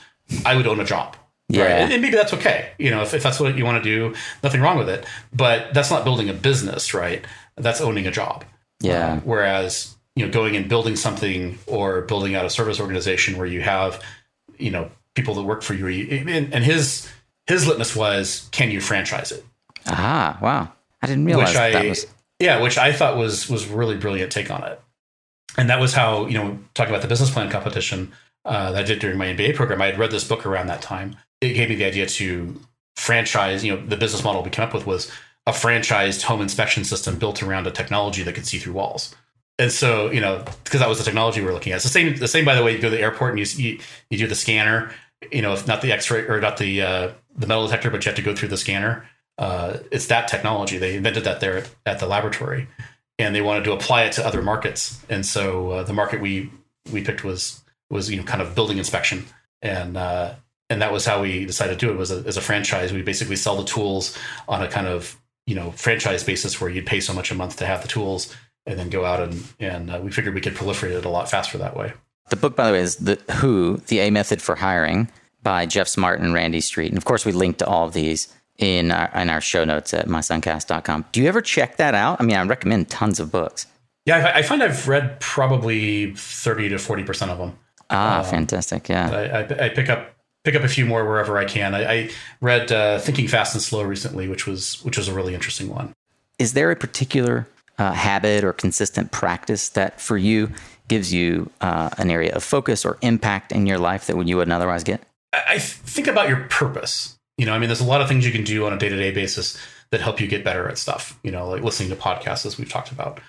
I 0.45 0.55
would 0.55 0.67
own 0.67 0.79
a 0.79 0.85
job. 0.85 1.15
Yeah. 1.49 1.63
Right? 1.63 1.91
And, 1.91 2.01
maybe 2.01 2.15
that's 2.15 2.33
okay. 2.33 2.71
You 2.77 2.89
know, 2.89 3.01
if, 3.01 3.13
if 3.13 3.23
that's 3.23 3.39
what 3.39 3.57
you 3.57 3.65
want 3.65 3.83
to 3.83 3.89
do, 3.89 4.15
nothing 4.43 4.61
wrong 4.61 4.77
with 4.77 4.89
it. 4.89 5.05
But 5.33 5.73
that's 5.73 5.91
not 5.91 6.03
building 6.03 6.29
a 6.29 6.33
business, 6.33 6.93
right? 6.93 7.25
That's 7.57 7.81
owning 7.81 8.07
a 8.07 8.11
job. 8.11 8.45
Yeah. 8.79 9.13
Uh, 9.13 9.19
whereas, 9.21 9.95
you 10.15 10.25
know, 10.25 10.31
going 10.31 10.55
and 10.55 10.67
building 10.67 10.95
something 10.95 11.59
or 11.67 12.01
building 12.01 12.35
out 12.35 12.45
a 12.45 12.49
service 12.49 12.79
organization 12.79 13.37
where 13.37 13.47
you 13.47 13.61
have, 13.61 14.01
you 14.57 14.71
know, 14.71 14.89
people 15.15 15.35
that 15.35 15.43
work 15.43 15.61
for 15.61 15.73
you, 15.73 15.87
and, 15.87 16.53
and 16.53 16.63
his 16.63 17.09
his 17.47 17.67
litmus 17.67 17.95
was, 17.95 18.47
can 18.51 18.71
you 18.71 18.79
franchise 18.79 19.31
it? 19.31 19.45
Ah, 19.87 20.37
wow. 20.41 20.71
I 21.01 21.07
didn't 21.07 21.25
realize 21.25 21.49
which 21.49 21.57
I 21.57 21.71
that 21.71 21.85
was. 21.85 22.07
yeah, 22.39 22.61
which 22.61 22.77
I 22.77 22.93
thought 22.93 23.17
was 23.17 23.49
was 23.49 23.67
really 23.67 23.97
brilliant 23.97 24.31
take 24.31 24.49
on 24.49 24.63
it. 24.63 24.79
And 25.57 25.69
that 25.69 25.79
was 25.79 25.93
how 25.93 26.25
you 26.27 26.37
know 26.37 26.59
talking 26.73 26.91
about 26.91 27.01
the 27.01 27.07
business 27.07 27.29
plan 27.29 27.49
competition 27.49 28.13
uh, 28.45 28.71
that 28.71 28.79
I 28.79 28.83
did 28.83 28.99
during 28.99 29.17
my 29.17 29.27
MBA 29.27 29.55
program. 29.55 29.81
I 29.81 29.87
had 29.87 29.99
read 29.99 30.11
this 30.11 30.27
book 30.27 30.45
around 30.45 30.67
that 30.67 30.81
time. 30.81 31.15
It 31.41 31.53
gave 31.53 31.69
me 31.69 31.75
the 31.75 31.85
idea 31.85 32.05
to 32.05 32.59
franchise. 32.95 33.63
You 33.63 33.75
know, 33.75 33.85
the 33.85 33.97
business 33.97 34.23
model 34.23 34.43
we 34.43 34.49
came 34.49 34.65
up 34.65 34.73
with 34.73 34.85
was 34.85 35.11
a 35.45 35.51
franchised 35.51 36.23
home 36.23 36.41
inspection 36.41 36.83
system 36.83 37.19
built 37.19 37.43
around 37.43 37.67
a 37.67 37.71
technology 37.71 38.23
that 38.23 38.33
could 38.35 38.45
see 38.45 38.59
through 38.59 38.73
walls. 38.73 39.13
And 39.59 39.71
so, 39.71 40.09
you 40.11 40.21
know, 40.21 40.43
because 40.63 40.79
that 40.79 40.89
was 40.89 40.97
the 40.97 41.03
technology 41.03 41.41
we 41.41 41.47
were 41.47 41.53
looking 41.53 41.73
at. 41.73 41.77
It's 41.77 41.85
the 41.85 41.89
same. 41.89 42.15
The 42.15 42.27
same, 42.27 42.43
by 42.43 42.55
the 42.55 42.63
way. 42.63 42.75
You 42.75 42.79
go 42.79 42.89
to 42.89 42.95
the 42.95 43.01
airport 43.01 43.37
and 43.37 43.39
you 43.39 43.63
you, 43.63 43.79
you 44.09 44.17
do 44.17 44.27
the 44.27 44.35
scanner. 44.35 44.91
You 45.31 45.41
know, 45.41 45.53
if 45.53 45.67
not 45.67 45.81
the 45.81 45.91
X-ray 45.91 46.27
or 46.27 46.41
not 46.41 46.57
the 46.57 46.81
uh, 46.81 47.11
the 47.35 47.47
metal 47.47 47.65
detector, 47.65 47.89
but 47.89 48.03
you 48.03 48.09
have 48.09 48.15
to 48.15 48.23
go 48.23 48.35
through 48.35 48.49
the 48.49 48.57
scanner. 48.57 49.07
Uh, 49.37 49.77
it's 49.91 50.07
that 50.07 50.27
technology. 50.27 50.77
They 50.77 50.95
invented 50.95 51.23
that 51.25 51.39
there 51.39 51.65
at 51.85 51.99
the 51.99 52.07
laboratory, 52.07 52.67
and 53.19 53.35
they 53.35 53.41
wanted 53.41 53.63
to 53.65 53.73
apply 53.73 54.03
it 54.03 54.13
to 54.13 54.25
other 54.25 54.41
markets. 54.41 54.99
And 55.09 55.25
so 55.25 55.71
uh, 55.71 55.83
the 55.83 55.93
market 55.93 56.19
we 56.19 56.51
we 56.91 57.03
picked 57.03 57.23
was 57.23 57.62
was 57.93 58.09
you 58.09 58.17
know 58.17 58.23
kind 58.23 58.41
of 58.41 58.55
building 58.55 58.77
inspection, 58.77 59.25
and 59.61 59.95
uh, 59.95 60.33
and 60.69 60.81
that 60.81 60.91
was 60.91 61.05
how 61.05 61.21
we 61.21 61.45
decided 61.45 61.79
to 61.79 61.85
do 61.85 61.91
it. 61.91 61.97
Was 61.97 62.11
a, 62.11 62.23
as 62.27 62.37
a 62.37 62.41
franchise, 62.41 62.91
we 62.91 63.01
basically 63.01 63.35
sell 63.35 63.55
the 63.55 63.63
tools 63.63 64.17
on 64.47 64.61
a 64.61 64.67
kind 64.67 64.87
of 64.87 65.17
you 65.45 65.55
know 65.55 65.71
franchise 65.71 66.23
basis 66.23 66.59
where 66.59 66.69
you'd 66.69 66.85
pay 66.85 66.99
so 66.99 67.13
much 67.13 67.31
a 67.31 67.35
month 67.35 67.57
to 67.57 67.65
have 67.65 67.81
the 67.81 67.87
tools, 67.87 68.35
and 68.65 68.77
then 68.77 68.89
go 68.89 69.05
out 69.05 69.21
and 69.21 69.43
and 69.59 69.91
uh, 69.91 69.99
we 70.03 70.11
figured 70.11 70.33
we 70.33 70.41
could 70.41 70.55
proliferate 70.55 70.97
it 70.97 71.05
a 71.05 71.09
lot 71.09 71.29
faster 71.29 71.57
that 71.57 71.77
way. 71.77 71.93
The 72.29 72.35
book, 72.35 72.55
by 72.55 72.67
the 72.67 72.73
way, 72.73 72.79
is 72.79 72.95
The 72.97 73.19
Who, 73.35 73.77
The 73.87 73.99
A 73.99 74.09
Method 74.09 74.41
for 74.41 74.55
Hiring 74.55 75.09
by 75.41 75.65
Geoff 75.65 75.89
Smart 75.89 76.21
and 76.21 76.33
Randy 76.33 76.61
Street. 76.61 76.89
And 76.89 76.97
of 76.97 77.05
course, 77.05 77.25
we 77.25 77.33
link 77.33 77.57
to 77.57 77.67
all 77.67 77.85
of 77.85 77.93
these 77.93 78.33
in 78.57 78.91
our, 78.91 79.11
in 79.13 79.29
our 79.29 79.41
show 79.41 79.65
notes 79.65 79.93
at 79.93 80.07
mysuncast.com. 80.07 81.05
Do 81.11 81.21
you 81.21 81.27
ever 81.27 81.41
check 81.41 81.77
that 81.77 81.93
out? 81.93 82.21
I 82.21 82.23
mean, 82.23 82.35
I 82.35 82.43
recommend 82.43 82.89
tons 82.89 83.19
of 83.19 83.31
books. 83.31 83.67
Yeah, 84.05 84.31
I, 84.33 84.39
I 84.39 84.41
find 84.41 84.63
I've 84.63 84.87
read 84.87 85.19
probably 85.19 86.13
thirty 86.15 86.69
to 86.69 86.77
forty 86.77 87.03
percent 87.03 87.31
of 87.31 87.37
them. 87.37 87.57
Ah, 87.93 88.19
Um, 88.19 88.25
fantastic. 88.25 88.89
Yeah. 88.89 89.09
I, 89.11 89.39
I, 89.39 89.65
I 89.65 89.69
pick 89.69 89.89
up 89.89 90.15
pick 90.43 90.55
up 90.55 90.63
a 90.63 90.67
few 90.67 90.85
more 90.85 91.05
wherever 91.07 91.37
I 91.37 91.45
can. 91.45 91.73
I, 91.73 91.93
I 91.93 92.09
read 92.41 92.71
uh, 92.71 92.99
Thinking 92.99 93.27
Fast 93.29 93.53
and 93.55 93.61
Slow 93.61 93.83
recently, 93.83 94.27
which 94.27 94.45
was 94.47 94.83
which 94.83 94.97
was 94.97 95.07
a 95.07 95.13
really 95.13 95.33
interesting 95.33 95.69
one. 95.69 95.93
Is 96.39 96.53
there 96.53 96.71
a 96.71 96.75
particular 96.75 97.47
uh, 97.77 97.93
habit 97.93 98.43
or 98.43 98.51
consistent 98.53 99.11
practice 99.11 99.69
that 99.69 100.01
for 100.01 100.17
you 100.17 100.49
gives 100.89 101.13
you 101.13 101.49
uh, 101.61 101.89
an 101.97 102.11
area 102.11 102.33
of 102.33 102.43
focus 102.43 102.83
or 102.83 102.97
impact 103.01 103.51
in 103.53 103.65
your 103.65 103.77
life 103.77 104.07
that 104.07 104.17
you 104.27 104.35
wouldn't 104.35 104.53
otherwise 104.53 104.83
get? 104.83 105.01
I, 105.31 105.43
I 105.51 105.59
think 105.59 106.07
about 106.07 106.27
your 106.27 106.41
purpose. 106.49 107.17
You 107.37 107.45
know, 107.45 107.53
I 107.53 107.59
mean, 107.59 107.69
there's 107.69 107.81
a 107.81 107.85
lot 107.85 108.01
of 108.01 108.07
things 108.07 108.25
you 108.25 108.31
can 108.31 108.43
do 108.43 108.65
on 108.65 108.73
a 108.73 108.77
day 108.77 108.89
to 108.89 108.95
day 108.97 109.11
basis 109.11 109.57
that 109.91 110.01
help 110.01 110.19
you 110.19 110.27
get 110.27 110.43
better 110.43 110.67
at 110.67 110.77
stuff. 110.77 111.17
You 111.23 111.31
know, 111.31 111.47
like 111.47 111.61
listening 111.63 111.89
to 111.89 111.95
podcasts, 111.95 112.45
as 112.45 112.57
we've 112.57 112.69
talked 112.69 112.91
about. 112.91 113.19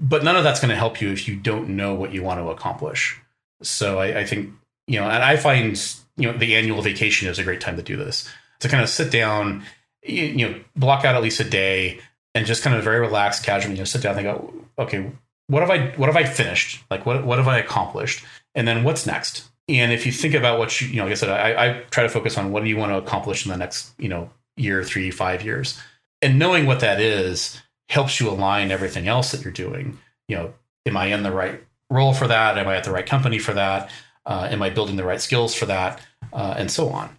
But 0.00 0.22
none 0.24 0.36
of 0.36 0.44
that's 0.44 0.60
going 0.60 0.70
to 0.70 0.76
help 0.76 1.00
you 1.00 1.10
if 1.10 1.26
you 1.28 1.36
don't 1.36 1.70
know 1.70 1.94
what 1.94 2.12
you 2.12 2.22
want 2.22 2.40
to 2.40 2.50
accomplish. 2.50 3.20
So 3.62 3.98
I, 3.98 4.20
I 4.20 4.24
think 4.24 4.52
you 4.86 5.00
know, 5.00 5.08
and 5.08 5.22
I 5.22 5.36
find 5.36 5.80
you 6.16 6.30
know 6.30 6.36
the 6.36 6.56
annual 6.56 6.82
vacation 6.82 7.28
is 7.28 7.38
a 7.38 7.44
great 7.44 7.60
time 7.60 7.76
to 7.76 7.82
do 7.82 7.96
this 7.96 8.28
to 8.60 8.68
kind 8.68 8.82
of 8.82 8.88
sit 8.88 9.10
down, 9.10 9.64
you, 10.02 10.24
you 10.24 10.48
know, 10.48 10.60
block 10.76 11.04
out 11.04 11.14
at 11.14 11.22
least 11.22 11.40
a 11.40 11.44
day 11.44 12.00
and 12.34 12.46
just 12.46 12.62
kind 12.62 12.76
of 12.76 12.84
very 12.84 13.00
relaxed, 13.00 13.44
casual, 13.44 13.72
you 13.72 13.78
know, 13.78 13.84
sit 13.84 14.02
down 14.02 14.16
and 14.16 14.24
go, 14.24 14.54
okay, 14.78 15.10
what 15.48 15.60
have 15.60 15.70
I 15.70 15.88
what 15.96 16.06
have 16.06 16.16
I 16.16 16.24
finished? 16.24 16.84
Like 16.90 17.06
what 17.06 17.24
what 17.24 17.38
have 17.38 17.48
I 17.48 17.58
accomplished? 17.58 18.24
And 18.54 18.66
then 18.66 18.84
what's 18.84 19.06
next? 19.06 19.48
And 19.68 19.92
if 19.92 20.06
you 20.06 20.12
think 20.12 20.34
about 20.34 20.58
what 20.58 20.80
you, 20.80 20.88
you 20.88 20.96
know, 20.96 21.04
like 21.04 21.12
I 21.12 21.14
said, 21.14 21.28
I, 21.28 21.66
I 21.66 21.82
try 21.90 22.02
to 22.02 22.08
focus 22.08 22.38
on 22.38 22.52
what 22.52 22.62
do 22.62 22.68
you 22.68 22.76
want 22.76 22.92
to 22.92 22.96
accomplish 22.96 23.44
in 23.44 23.52
the 23.52 23.58
next, 23.58 23.92
you 23.98 24.08
know, 24.08 24.30
year, 24.56 24.82
three, 24.82 25.10
five 25.10 25.42
years. 25.42 25.78
And 26.22 26.38
knowing 26.38 26.66
what 26.66 26.80
that 26.80 27.00
is 27.00 27.60
helps 27.88 28.18
you 28.18 28.28
align 28.28 28.70
everything 28.70 29.08
else 29.08 29.30
that 29.32 29.44
you're 29.44 29.52
doing. 29.52 29.98
You 30.26 30.36
know, 30.36 30.54
am 30.86 30.96
I 30.96 31.06
in 31.06 31.22
the 31.22 31.30
right 31.30 31.62
role 31.90 32.12
for 32.12 32.28
that? 32.28 32.58
Am 32.58 32.68
I 32.68 32.76
at 32.76 32.84
the 32.84 32.92
right 32.92 33.06
company 33.06 33.38
for 33.38 33.54
that? 33.54 33.90
Uh, 34.26 34.48
am 34.50 34.62
I 34.62 34.70
building 34.70 34.96
the 34.96 35.04
right 35.04 35.20
skills 35.20 35.54
for 35.54 35.66
that? 35.66 36.00
Uh, 36.32 36.54
and 36.56 36.70
so 36.70 36.90
on. 36.90 37.16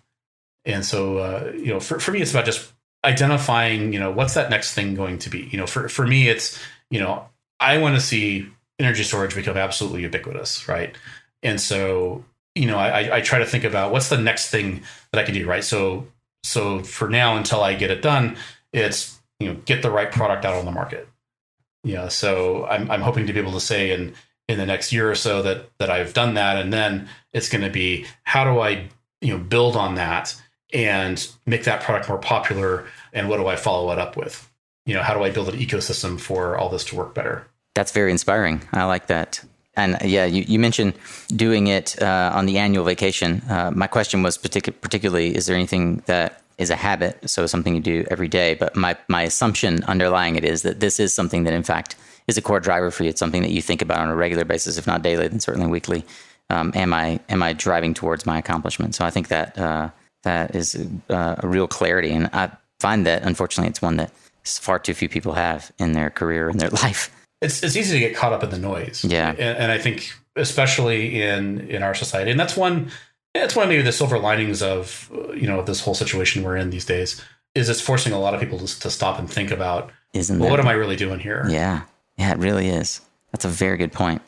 And 0.65 0.85
so, 0.85 1.17
uh, 1.17 1.51
you 1.55 1.67
know, 1.67 1.79
for, 1.79 1.99
for 1.99 2.11
me, 2.11 2.21
it's 2.21 2.31
about 2.31 2.45
just 2.45 2.71
identifying, 3.03 3.93
you 3.93 3.99
know, 3.99 4.11
what's 4.11 4.35
that 4.35 4.49
next 4.49 4.73
thing 4.73 4.93
going 4.93 5.17
to 5.19 5.29
be? 5.29 5.49
You 5.51 5.57
know, 5.57 5.65
for, 5.65 5.89
for 5.89 6.05
me, 6.05 6.27
it's, 6.27 6.59
you 6.91 6.99
know, 6.99 7.27
I 7.59 7.77
want 7.77 7.95
to 7.95 8.01
see 8.01 8.47
energy 8.77 9.03
storage 9.03 9.33
become 9.33 9.57
absolutely 9.57 10.01
ubiquitous, 10.01 10.67
right? 10.67 10.95
And 11.41 11.59
so, 11.59 12.23
you 12.55 12.67
know, 12.67 12.77
I, 12.77 13.17
I 13.17 13.21
try 13.21 13.39
to 13.39 13.45
think 13.45 13.63
about 13.63 13.91
what's 13.91 14.09
the 14.09 14.17
next 14.17 14.49
thing 14.49 14.83
that 15.11 15.19
I 15.19 15.23
can 15.23 15.33
do, 15.33 15.47
right? 15.47 15.63
So, 15.63 16.07
so 16.43 16.79
for 16.79 17.09
now, 17.09 17.37
until 17.37 17.63
I 17.63 17.73
get 17.73 17.91
it 17.91 18.01
done, 18.01 18.37
it's 18.73 19.19
you 19.39 19.47
know 19.47 19.59
get 19.65 19.81
the 19.81 19.91
right 19.91 20.11
product 20.11 20.45
out 20.45 20.55
on 20.55 20.65
the 20.65 20.71
market. 20.71 21.07
Yeah, 21.83 22.07
so 22.09 22.65
I'm 22.65 22.89
I'm 22.91 23.01
hoping 23.01 23.27
to 23.27 23.33
be 23.33 23.39
able 23.39 23.53
to 23.53 23.59
say 23.59 23.91
in 23.91 24.13
in 24.49 24.57
the 24.57 24.65
next 24.65 24.91
year 24.91 25.09
or 25.09 25.15
so 25.15 25.43
that 25.43 25.69
that 25.77 25.91
I've 25.91 26.13
done 26.13 26.33
that, 26.33 26.57
and 26.57 26.73
then 26.73 27.07
it's 27.31 27.47
going 27.47 27.63
to 27.63 27.69
be 27.69 28.05
how 28.23 28.43
do 28.43 28.59
I 28.59 28.89
you 29.21 29.37
know 29.37 29.37
build 29.37 29.77
on 29.77 29.95
that 29.95 30.35
and 30.73 31.25
make 31.45 31.63
that 31.63 31.83
product 31.83 32.09
more 32.09 32.17
popular, 32.17 32.85
and 33.13 33.29
what 33.29 33.37
do 33.37 33.47
I 33.47 33.55
follow 33.55 33.91
it 33.93 33.99
up 33.99 34.17
with? 34.17 34.49
You 34.85 34.95
know, 34.95 35.03
how 35.03 35.13
do 35.13 35.23
I 35.23 35.29
build 35.29 35.49
an 35.49 35.59
ecosystem 35.59 36.19
for 36.19 36.57
all 36.57 36.67
this 36.67 36.83
to 36.85 36.95
work 36.95 37.13
better? 37.13 37.45
That's 37.75 37.91
very 37.91 38.11
inspiring. 38.11 38.61
I 38.73 38.85
like 38.85 39.05
that. 39.07 39.39
And 39.75 39.97
yeah, 40.03 40.25
you, 40.25 40.43
you 40.47 40.57
mentioned 40.57 40.93
doing 41.35 41.67
it 41.67 42.01
uh, 42.01 42.31
on 42.33 42.47
the 42.47 42.57
annual 42.57 42.83
vacation. 42.83 43.43
Uh, 43.47 43.71
my 43.73 43.87
question 43.87 44.23
was 44.23 44.37
partic- 44.37 44.81
particularly: 44.81 45.35
Is 45.35 45.45
there 45.45 45.55
anything 45.55 46.01
that 46.07 46.41
is 46.57 46.71
a 46.71 46.75
habit, 46.75 47.29
so 47.29 47.45
something 47.45 47.75
you 47.75 47.81
do 47.81 48.03
every 48.09 48.27
day? 48.27 48.55
But 48.55 48.75
my 48.75 48.97
my 49.07 49.21
assumption 49.21 49.83
underlying 49.83 50.35
it 50.35 50.43
is 50.43 50.63
that 50.63 50.79
this 50.79 50.99
is 50.99 51.13
something 51.13 51.43
that, 51.43 51.53
in 51.53 51.63
fact, 51.63 51.95
is 52.29 52.37
a 52.37 52.41
core 52.41 52.59
driver 52.59 52.91
for 52.91 53.03
you. 53.03 53.09
It's 53.09 53.19
something 53.19 53.41
that 53.41 53.51
you 53.51 53.61
think 53.61 53.81
about 53.81 53.99
on 53.99 54.09
a 54.09 54.15
regular 54.15 54.45
basis, 54.45 54.77
if 54.77 54.87
not 54.87 55.01
daily, 55.01 55.27
then 55.27 55.39
certainly 55.39 55.67
weekly. 55.67 56.05
Um, 56.49 56.71
am 56.75 56.93
I 56.93 57.19
am 57.29 57.43
I 57.43 57.53
driving 57.53 57.93
towards 57.93 58.25
my 58.25 58.37
accomplishment? 58.37 58.95
So 58.95 59.05
I 59.05 59.09
think 59.09 59.27
that 59.27 59.57
uh, 59.57 59.89
that 60.23 60.55
is 60.55 60.75
uh, 61.09 61.35
a 61.37 61.47
real 61.47 61.67
clarity, 61.67 62.11
and 62.11 62.29
I 62.33 62.51
find 62.79 63.05
that 63.05 63.23
unfortunately, 63.23 63.69
it's 63.69 63.81
one 63.81 63.97
that 63.97 64.11
far 64.45 64.79
too 64.79 64.93
few 64.93 65.09
people 65.09 65.33
have 65.33 65.71
in 65.77 65.91
their 65.91 66.09
career 66.09 66.49
in 66.49 66.57
their 66.57 66.69
life 66.83 67.11
it's 67.41 67.63
it's 67.63 67.75
easy 67.75 67.99
to 67.99 67.99
get 67.99 68.15
caught 68.15 68.33
up 68.33 68.43
in 68.43 68.49
the 68.49 68.57
noise. 68.57 69.03
Yeah, 69.03 69.29
and, 69.29 69.57
and 69.57 69.71
I 69.71 69.77
think 69.77 70.11
especially 70.35 71.21
in 71.21 71.61
in 71.69 71.83
our 71.83 71.95
society, 71.95 72.31
and 72.31 72.39
that's 72.39 72.57
one 72.57 72.91
that's 73.33 73.55
one 73.55 73.63
of 73.63 73.69
maybe 73.69 73.81
the 73.81 73.91
silver 73.91 74.19
linings 74.19 74.61
of 74.61 75.09
you 75.35 75.47
know 75.47 75.61
this 75.61 75.81
whole 75.81 75.95
situation 75.95 76.43
we're 76.43 76.57
in 76.57 76.69
these 76.69 76.85
days 76.85 77.23
is 77.55 77.69
it's 77.69 77.81
forcing 77.81 78.13
a 78.13 78.19
lot 78.19 78.33
of 78.33 78.39
people 78.39 78.59
to, 78.59 78.79
to 78.79 78.91
stop 78.91 79.17
and 79.17 79.29
think 79.29 79.51
about 79.51 79.91
Isn't 80.13 80.39
well, 80.39 80.49
what 80.49 80.59
am 80.59 80.67
I 80.67 80.73
really 80.73 80.95
doing 80.95 81.19
here? 81.19 81.45
Yeah, 81.49 81.83
yeah, 82.19 82.31
it 82.31 82.37
really 82.37 82.67
is. 82.67 83.01
That's 83.31 83.45
a 83.45 83.49
very 83.49 83.77
good 83.77 83.93
point. 83.93 84.21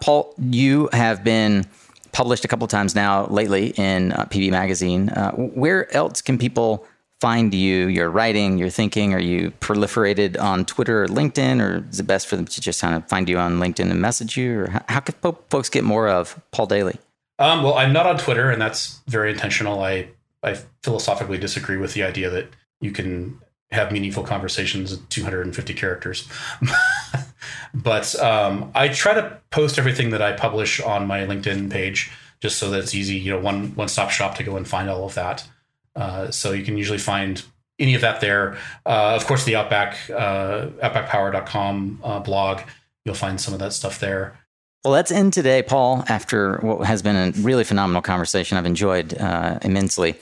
Paul, 0.00 0.32
you 0.38 0.88
have 0.92 1.24
been 1.24 1.66
published 2.12 2.44
a 2.44 2.48
couple 2.48 2.66
times 2.68 2.94
now 2.94 3.26
lately 3.26 3.68
in 3.76 4.12
uh, 4.12 4.26
PV 4.26 4.50
Magazine. 4.50 5.08
Uh, 5.08 5.32
where 5.32 5.92
else 5.94 6.22
can 6.22 6.38
people 6.38 6.86
find 7.20 7.52
you, 7.52 7.86
your 7.88 8.10
writing, 8.10 8.58
your 8.58 8.68
thinking? 8.70 9.12
Are 9.12 9.20
you 9.20 9.52
proliferated 9.60 10.40
on 10.40 10.64
Twitter 10.64 11.02
or 11.02 11.08
LinkedIn, 11.08 11.60
or 11.60 11.86
is 11.88 12.00
it 12.00 12.04
best 12.04 12.26
for 12.26 12.36
them 12.36 12.46
to 12.46 12.60
just 12.60 12.80
kind 12.80 12.94
of 12.94 13.08
find 13.08 13.28
you 13.28 13.38
on 13.38 13.58
LinkedIn 13.58 13.90
and 13.90 14.00
message 14.00 14.36
you? 14.36 14.60
Or 14.60 14.70
how, 14.70 14.84
how 14.88 15.00
can 15.00 15.14
folks 15.50 15.68
get 15.68 15.84
more 15.84 16.08
of 16.08 16.40
Paul 16.52 16.66
Daly? 16.66 16.98
Um, 17.38 17.62
well, 17.62 17.74
I'm 17.74 17.92
not 17.92 18.06
on 18.06 18.18
Twitter, 18.18 18.50
and 18.50 18.60
that's 18.60 19.00
very 19.08 19.32
intentional. 19.32 19.82
I 19.82 20.08
I 20.44 20.58
philosophically 20.82 21.38
disagree 21.38 21.76
with 21.76 21.94
the 21.94 22.02
idea 22.02 22.28
that 22.30 22.48
you 22.80 22.90
can 22.90 23.40
have 23.72 23.90
meaningful 23.90 24.22
conversations 24.22 24.92
in 24.92 25.00
250 25.08 25.74
characters. 25.74 26.28
but 27.74 28.18
um, 28.20 28.70
I 28.74 28.88
try 28.88 29.14
to 29.14 29.38
post 29.50 29.78
everything 29.78 30.10
that 30.10 30.22
I 30.22 30.32
publish 30.32 30.80
on 30.80 31.06
my 31.06 31.20
LinkedIn 31.20 31.70
page, 31.70 32.10
just 32.40 32.58
so 32.58 32.70
that 32.70 32.80
it's 32.80 32.94
easy, 32.94 33.16
you 33.16 33.30
know, 33.32 33.40
one 33.40 33.74
one 33.74 33.88
stop 33.88 34.10
shop 34.10 34.36
to 34.36 34.42
go 34.44 34.56
and 34.56 34.66
find 34.66 34.90
all 34.90 35.04
of 35.04 35.14
that. 35.14 35.46
Uh, 35.94 36.30
so 36.30 36.52
you 36.52 36.64
can 36.64 36.76
usually 36.78 36.98
find 36.98 37.42
any 37.78 37.94
of 37.94 38.00
that 38.00 38.20
there. 38.20 38.56
Uh, 38.86 39.14
of 39.14 39.26
course, 39.26 39.44
the 39.44 39.56
Outback, 39.56 39.96
uh, 40.10 40.68
outbackpower.com 40.82 42.00
uh, 42.02 42.20
blog, 42.20 42.60
you'll 43.04 43.14
find 43.14 43.40
some 43.40 43.52
of 43.52 43.60
that 43.60 43.72
stuff 43.72 43.98
there. 43.98 44.38
Well, 44.84 44.92
let's 44.92 45.12
end 45.12 45.32
today, 45.32 45.62
Paul, 45.62 46.04
after 46.08 46.58
what 46.58 46.86
has 46.86 47.02
been 47.02 47.14
a 47.14 47.30
really 47.40 47.62
phenomenal 47.62 48.02
conversation 48.02 48.58
I've 48.58 48.66
enjoyed 48.66 49.14
uh, 49.14 49.58
immensely 49.62 50.16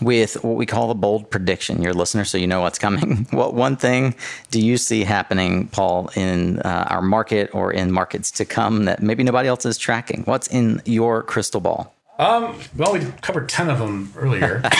with 0.00 0.42
what 0.44 0.56
we 0.56 0.66
call 0.66 0.88
the 0.88 0.94
bold 0.94 1.30
prediction. 1.30 1.82
Your 1.82 1.94
listener, 1.94 2.24
so 2.24 2.38
you 2.38 2.46
know 2.46 2.60
what's 2.60 2.78
coming. 2.78 3.26
what 3.30 3.54
one 3.54 3.76
thing 3.76 4.14
do 4.50 4.60
you 4.60 4.76
see 4.76 5.04
happening, 5.04 5.68
Paul, 5.68 6.10
in 6.14 6.60
uh, 6.60 6.86
our 6.90 7.02
market 7.02 7.50
or 7.54 7.72
in 7.72 7.90
markets 7.92 8.30
to 8.32 8.44
come 8.44 8.84
that 8.84 9.02
maybe 9.02 9.22
nobody 9.22 9.48
else 9.48 9.64
is 9.64 9.78
tracking? 9.78 10.22
What's 10.24 10.48
in 10.48 10.82
your 10.84 11.22
crystal 11.22 11.60
ball? 11.60 11.94
Um, 12.18 12.58
well, 12.76 12.94
we 12.94 13.00
covered 13.20 13.48
10 13.48 13.68
of 13.68 13.78
them 13.78 14.12
earlier. 14.16 14.60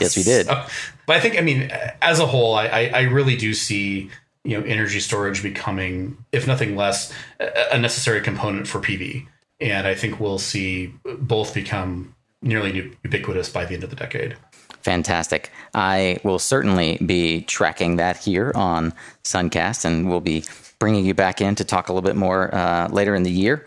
yes, 0.00 0.16
we 0.16 0.22
did. 0.22 0.46
So, 0.46 0.66
but 1.06 1.16
I 1.16 1.20
think, 1.20 1.38
I 1.38 1.40
mean, 1.40 1.70
as 2.02 2.20
a 2.20 2.26
whole, 2.26 2.54
I, 2.54 2.90
I 2.94 3.02
really 3.02 3.36
do 3.36 3.54
see, 3.54 4.10
you 4.44 4.58
know, 4.58 4.66
energy 4.66 5.00
storage 5.00 5.42
becoming, 5.42 6.18
if 6.32 6.46
nothing 6.46 6.76
less, 6.76 7.12
a 7.38 7.78
necessary 7.78 8.20
component 8.20 8.68
for 8.68 8.78
PV. 8.78 9.26
And 9.60 9.86
I 9.86 9.94
think 9.94 10.20
we'll 10.20 10.38
see 10.38 10.92
both 11.18 11.54
become 11.54 12.14
nearly 12.42 12.94
ubiquitous 13.04 13.48
by 13.48 13.64
the 13.64 13.74
end 13.74 13.84
of 13.84 13.90
the 13.90 13.96
decade. 13.96 14.36
Fantastic. 14.82 15.50
I 15.74 16.20
will 16.24 16.38
certainly 16.38 16.98
be 17.04 17.42
tracking 17.42 17.96
that 17.96 18.16
here 18.16 18.52
on 18.54 18.94
Suncast, 19.24 19.84
and 19.84 20.08
we'll 20.08 20.20
be 20.20 20.44
bringing 20.78 21.04
you 21.04 21.14
back 21.14 21.40
in 21.40 21.54
to 21.56 21.64
talk 21.64 21.88
a 21.88 21.92
little 21.92 22.06
bit 22.06 22.16
more 22.16 22.54
uh, 22.54 22.88
later 22.88 23.14
in 23.14 23.22
the 23.22 23.30
year 23.30 23.66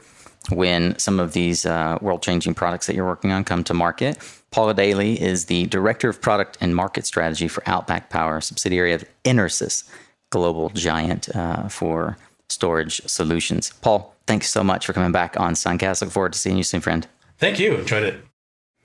when 0.49 0.97
some 0.97 1.19
of 1.19 1.33
these 1.33 1.65
uh, 1.65 1.97
world 2.01 2.21
changing 2.21 2.53
products 2.53 2.87
that 2.87 2.95
you're 2.95 3.05
working 3.05 3.31
on 3.31 3.43
come 3.43 3.63
to 3.63 3.73
market. 3.73 4.17
Paula 4.51 4.73
Daly 4.73 5.21
is 5.21 5.45
the 5.45 5.67
Director 5.67 6.09
of 6.09 6.21
Product 6.21 6.57
and 6.59 6.75
Market 6.75 7.05
Strategy 7.05 7.47
for 7.47 7.63
Outback 7.65 8.09
Power, 8.09 8.41
subsidiary 8.41 8.93
of 8.93 9.05
EnerSys, 9.23 9.89
global 10.31 10.69
giant 10.69 11.33
uh, 11.35 11.69
for 11.69 12.17
storage 12.49 13.01
solutions. 13.07 13.71
Paul, 13.81 14.15
thanks 14.27 14.49
so 14.49 14.63
much 14.63 14.85
for 14.85 14.93
coming 14.93 15.11
back 15.11 15.39
on 15.39 15.53
Suncast. 15.53 16.01
Look 16.01 16.11
forward 16.11 16.33
to 16.33 16.39
seeing 16.39 16.57
you 16.57 16.63
soon, 16.63 16.81
friend. 16.81 17.07
Thank 17.37 17.59
you. 17.59 17.75
Enjoyed 17.75 18.03
it. 18.03 18.23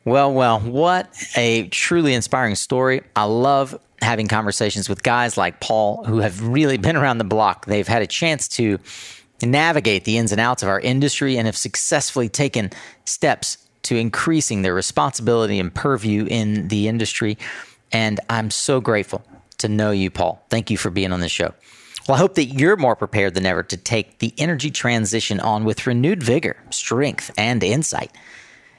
Well, 0.05 0.33
well, 0.33 0.61
what 0.61 1.12
a 1.37 1.69
truly 1.69 2.15
inspiring 2.15 2.55
story. 2.55 3.03
I 3.15 3.25
love 3.25 3.79
having 4.01 4.29
conversations 4.29 4.89
with 4.89 5.03
guys 5.03 5.37
like 5.37 5.61
Paul 5.61 6.05
who 6.05 6.19
have 6.19 6.47
really 6.47 6.79
been 6.79 6.97
around 6.97 7.19
the 7.19 7.25
block. 7.25 7.66
They've 7.66 7.87
had 7.87 8.03
a 8.03 8.07
chance 8.07 8.49
to 8.49 8.79
navigate 9.43 10.05
the 10.05 10.19
ins 10.19 10.33
and 10.33 10.41
outs 10.41 10.62
of 10.62 10.69
our 10.69 10.81
industry 10.81 11.37
and 11.37 11.47
have 11.47 11.57
successfully 11.57 12.29
taken 12.29 12.70
steps 13.05 13.59
to 13.83 13.97
increasing 13.97 14.62
their 14.62 14.75
responsibility 14.75 15.59
and 15.59 15.75
purview 15.75 16.27
in 16.29 16.69
the 16.69 16.89
industry. 16.89 17.39
And 17.93 18.20
I'm 18.29 18.51
so 18.51 18.81
grateful 18.81 19.23
to 19.59 19.69
know 19.69 19.91
you, 19.91 20.11
Paul. 20.11 20.43
Thank 20.51 20.70
you 20.70 20.77
for 20.77 20.91
being 20.91 21.12
on 21.12 21.20
the 21.20 21.29
show. 21.29 21.55
Well, 22.07 22.16
I 22.16 22.19
hope 22.19 22.35
that 22.37 22.47
you're 22.47 22.77
more 22.77 22.97
prepared 22.97 23.35
than 23.35 23.47
ever 23.47 23.62
to 23.65 23.77
take 23.77 24.19
the 24.19 24.33
energy 24.39 24.70
transition 24.70 25.41
on 25.41 25.65
with 25.65 25.87
renewed 25.87 26.23
vigor, 26.23 26.57
strength, 26.70 27.31
and 27.37 27.62
insight. 27.62 28.11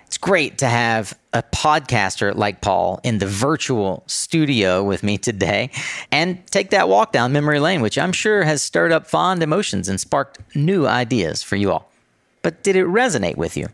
It's 0.10 0.18
great 0.18 0.58
to 0.58 0.66
have 0.66 1.16
a 1.34 1.44
podcaster 1.44 2.34
like 2.34 2.62
Paul 2.62 3.00
in 3.04 3.20
the 3.20 3.28
virtual 3.28 4.04
studio 4.08 4.84
with 4.84 5.04
me 5.04 5.20
today 5.20 5.70
and 6.12 6.44
take 6.48 6.72
that 6.72 6.90
walk 6.90 7.12
down 7.12 7.32
memory 7.32 7.60
lane, 7.60 7.82
which 7.82 7.96
I'm 7.96 8.12
sure 8.12 8.42
has 8.42 8.64
stirred 8.64 8.92
up 8.92 9.06
fond 9.06 9.44
emotions 9.44 9.88
and 9.88 10.00
sparked 10.00 10.40
new 10.56 10.88
ideas 10.88 11.44
for 11.44 11.58
you 11.58 11.72
all. 11.72 11.92
But 12.42 12.64
did 12.64 12.76
it 12.76 12.88
resonate 12.88 13.38
with 13.38 13.56
you? 13.56 13.68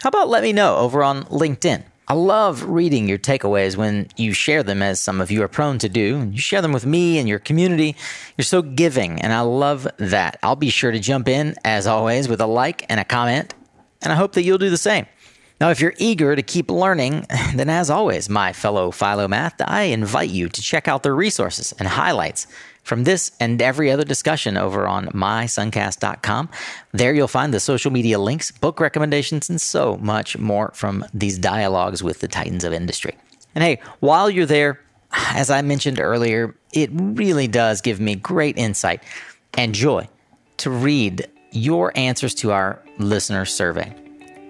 How 0.00 0.08
about 0.08 0.30
let 0.30 0.42
me 0.42 0.54
know 0.54 0.76
over 0.76 1.04
on 1.04 1.24
LinkedIn? 1.24 1.82
I 2.08 2.14
love 2.14 2.62
reading 2.62 3.06
your 3.06 3.18
takeaways 3.18 3.76
when 3.76 4.08
you 4.16 4.32
share 4.32 4.62
them, 4.62 4.80
as 4.80 4.98
some 4.98 5.20
of 5.20 5.30
you 5.30 5.42
are 5.42 5.48
prone 5.48 5.78
to 5.80 5.90
do. 5.90 6.26
You 6.32 6.38
share 6.38 6.62
them 6.62 6.72
with 6.72 6.86
me 6.86 7.18
and 7.18 7.28
your 7.28 7.38
community. 7.38 7.96
You're 8.38 8.46
so 8.46 8.62
giving, 8.62 9.20
and 9.20 9.30
I 9.34 9.40
love 9.40 9.86
that. 9.98 10.38
I'll 10.42 10.56
be 10.56 10.70
sure 10.70 10.90
to 10.90 10.98
jump 10.98 11.28
in, 11.28 11.54
as 11.66 11.86
always, 11.86 12.28
with 12.28 12.40
a 12.40 12.46
like 12.46 12.86
and 12.88 12.98
a 12.98 13.04
comment, 13.04 13.54
and 14.00 14.10
I 14.10 14.16
hope 14.16 14.32
that 14.32 14.42
you'll 14.42 14.56
do 14.56 14.70
the 14.70 14.78
same. 14.78 15.04
Now, 15.62 15.70
if 15.70 15.78
you're 15.78 15.94
eager 15.96 16.34
to 16.34 16.42
keep 16.42 16.72
learning, 16.72 17.24
then 17.54 17.70
as 17.70 17.88
always, 17.88 18.28
my 18.28 18.52
fellow 18.52 18.90
Philomath, 18.90 19.64
I 19.64 19.82
invite 19.82 20.30
you 20.30 20.48
to 20.48 20.60
check 20.60 20.88
out 20.88 21.04
the 21.04 21.12
resources 21.12 21.72
and 21.78 21.86
highlights 21.86 22.48
from 22.82 23.04
this 23.04 23.30
and 23.38 23.62
every 23.62 23.88
other 23.88 24.02
discussion 24.02 24.56
over 24.56 24.88
on 24.88 25.06
mysuncast.com. 25.10 26.48
There 26.90 27.14
you'll 27.14 27.28
find 27.28 27.54
the 27.54 27.60
social 27.60 27.92
media 27.92 28.18
links, 28.18 28.50
book 28.50 28.80
recommendations, 28.80 29.48
and 29.48 29.60
so 29.60 29.98
much 29.98 30.36
more 30.36 30.72
from 30.74 31.04
these 31.14 31.38
dialogues 31.38 32.02
with 32.02 32.18
the 32.18 32.26
titans 32.26 32.64
of 32.64 32.72
industry. 32.72 33.16
And 33.54 33.62
hey, 33.62 33.78
while 34.00 34.28
you're 34.28 34.46
there, 34.46 34.80
as 35.12 35.48
I 35.48 35.62
mentioned 35.62 36.00
earlier, 36.00 36.56
it 36.72 36.90
really 36.92 37.46
does 37.46 37.80
give 37.80 38.00
me 38.00 38.16
great 38.16 38.58
insight 38.58 39.00
and 39.54 39.76
joy 39.76 40.08
to 40.56 40.70
read 40.70 41.28
your 41.52 41.92
answers 41.94 42.34
to 42.34 42.50
our 42.50 42.82
listener 42.98 43.44
survey. 43.44 44.01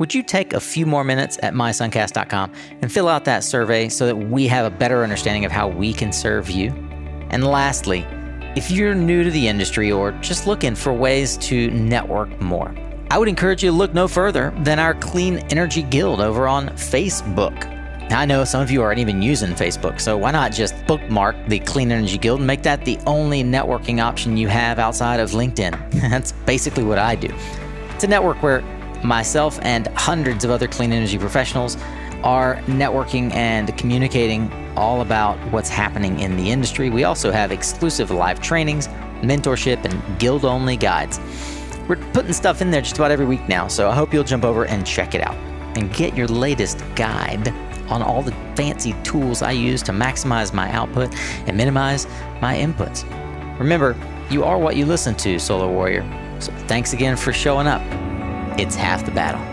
Would 0.02 0.12
you 0.12 0.24
take 0.24 0.52
a 0.52 0.58
few 0.58 0.84
more 0.84 1.04
minutes 1.04 1.38
at 1.44 1.54
mysuncast.com 1.54 2.52
and 2.80 2.90
fill 2.90 3.06
out 3.06 3.24
that 3.26 3.44
survey 3.44 3.88
so 3.88 4.04
that 4.06 4.16
we 4.16 4.48
have 4.48 4.66
a 4.66 4.76
better 4.76 5.04
understanding 5.04 5.44
of 5.44 5.52
how 5.52 5.68
we 5.68 5.92
can 5.92 6.12
serve 6.12 6.50
you? 6.50 6.70
And 7.30 7.46
lastly, 7.46 8.04
if 8.56 8.68
you're 8.68 8.96
new 8.96 9.22
to 9.22 9.30
the 9.30 9.46
industry 9.46 9.92
or 9.92 10.10
just 10.20 10.44
looking 10.48 10.74
for 10.74 10.92
ways 10.92 11.36
to 11.36 11.70
network 11.70 12.40
more, 12.40 12.74
I 13.12 13.18
would 13.18 13.28
encourage 13.28 13.62
you 13.62 13.70
to 13.70 13.76
look 13.76 13.94
no 13.94 14.08
further 14.08 14.52
than 14.64 14.80
our 14.80 14.94
Clean 14.94 15.38
Energy 15.50 15.82
Guild 15.82 16.20
over 16.20 16.48
on 16.48 16.70
Facebook. 16.70 17.64
I 18.10 18.24
know 18.24 18.42
some 18.42 18.60
of 18.60 18.72
you 18.72 18.82
aren't 18.82 18.98
even 18.98 19.22
using 19.22 19.50
Facebook, 19.50 20.00
so 20.00 20.18
why 20.18 20.32
not 20.32 20.50
just 20.50 20.74
bookmark 20.88 21.36
the 21.46 21.60
Clean 21.60 21.92
Energy 21.92 22.18
Guild 22.18 22.40
and 22.40 22.46
make 22.48 22.64
that 22.64 22.84
the 22.84 22.98
only 23.06 23.44
networking 23.44 24.02
option 24.02 24.36
you 24.36 24.48
have 24.48 24.80
outside 24.80 25.20
of 25.20 25.30
LinkedIn? 25.30 25.92
That's 26.10 26.32
basically 26.44 26.82
what 26.82 26.98
I 26.98 27.14
do. 27.14 27.32
It's 27.94 28.02
a 28.02 28.08
network 28.08 28.42
where 28.42 28.64
myself 29.02 29.58
and 29.62 29.88
hundreds 29.88 30.44
of 30.44 30.50
other 30.50 30.66
clean 30.66 30.92
energy 30.92 31.18
professionals 31.18 31.76
are 32.22 32.56
networking 32.66 33.32
and 33.34 33.76
communicating 33.76 34.52
all 34.76 35.00
about 35.00 35.36
what's 35.52 35.68
happening 35.68 36.20
in 36.20 36.36
the 36.36 36.50
industry. 36.50 36.88
We 36.88 37.04
also 37.04 37.30
have 37.30 37.52
exclusive 37.52 38.10
live 38.10 38.40
trainings, 38.40 38.88
mentorship, 39.22 39.84
and 39.84 40.18
guild 40.18 40.44
only 40.44 40.76
guides. 40.76 41.20
We're 41.88 41.96
putting 42.12 42.32
stuff 42.32 42.62
in 42.62 42.70
there 42.70 42.80
just 42.80 42.96
about 42.96 43.10
every 43.10 43.26
week 43.26 43.48
now, 43.48 43.68
so 43.68 43.90
I 43.90 43.94
hope 43.94 44.14
you'll 44.14 44.24
jump 44.24 44.44
over 44.44 44.66
and 44.66 44.86
check 44.86 45.14
it 45.14 45.26
out 45.26 45.34
and 45.76 45.92
get 45.92 46.16
your 46.16 46.28
latest 46.28 46.82
guide 46.94 47.48
on 47.88 48.02
all 48.02 48.22
the 48.22 48.32
fancy 48.54 48.94
tools 49.02 49.42
I 49.42 49.50
use 49.50 49.82
to 49.82 49.92
maximize 49.92 50.54
my 50.54 50.70
output 50.72 51.14
and 51.46 51.56
minimize 51.56 52.06
my 52.40 52.56
inputs. 52.56 53.04
Remember, 53.58 53.96
you 54.30 54.44
are 54.44 54.58
what 54.58 54.76
you 54.76 54.86
listen 54.86 55.14
to, 55.16 55.38
Solar 55.38 55.68
Warrior. 55.68 56.02
So 56.40 56.52
thanks 56.66 56.92
again 56.92 57.16
for 57.16 57.32
showing 57.32 57.66
up. 57.66 57.82
It's 58.58 58.74
half 58.76 59.04
the 59.04 59.10
battle. 59.10 59.51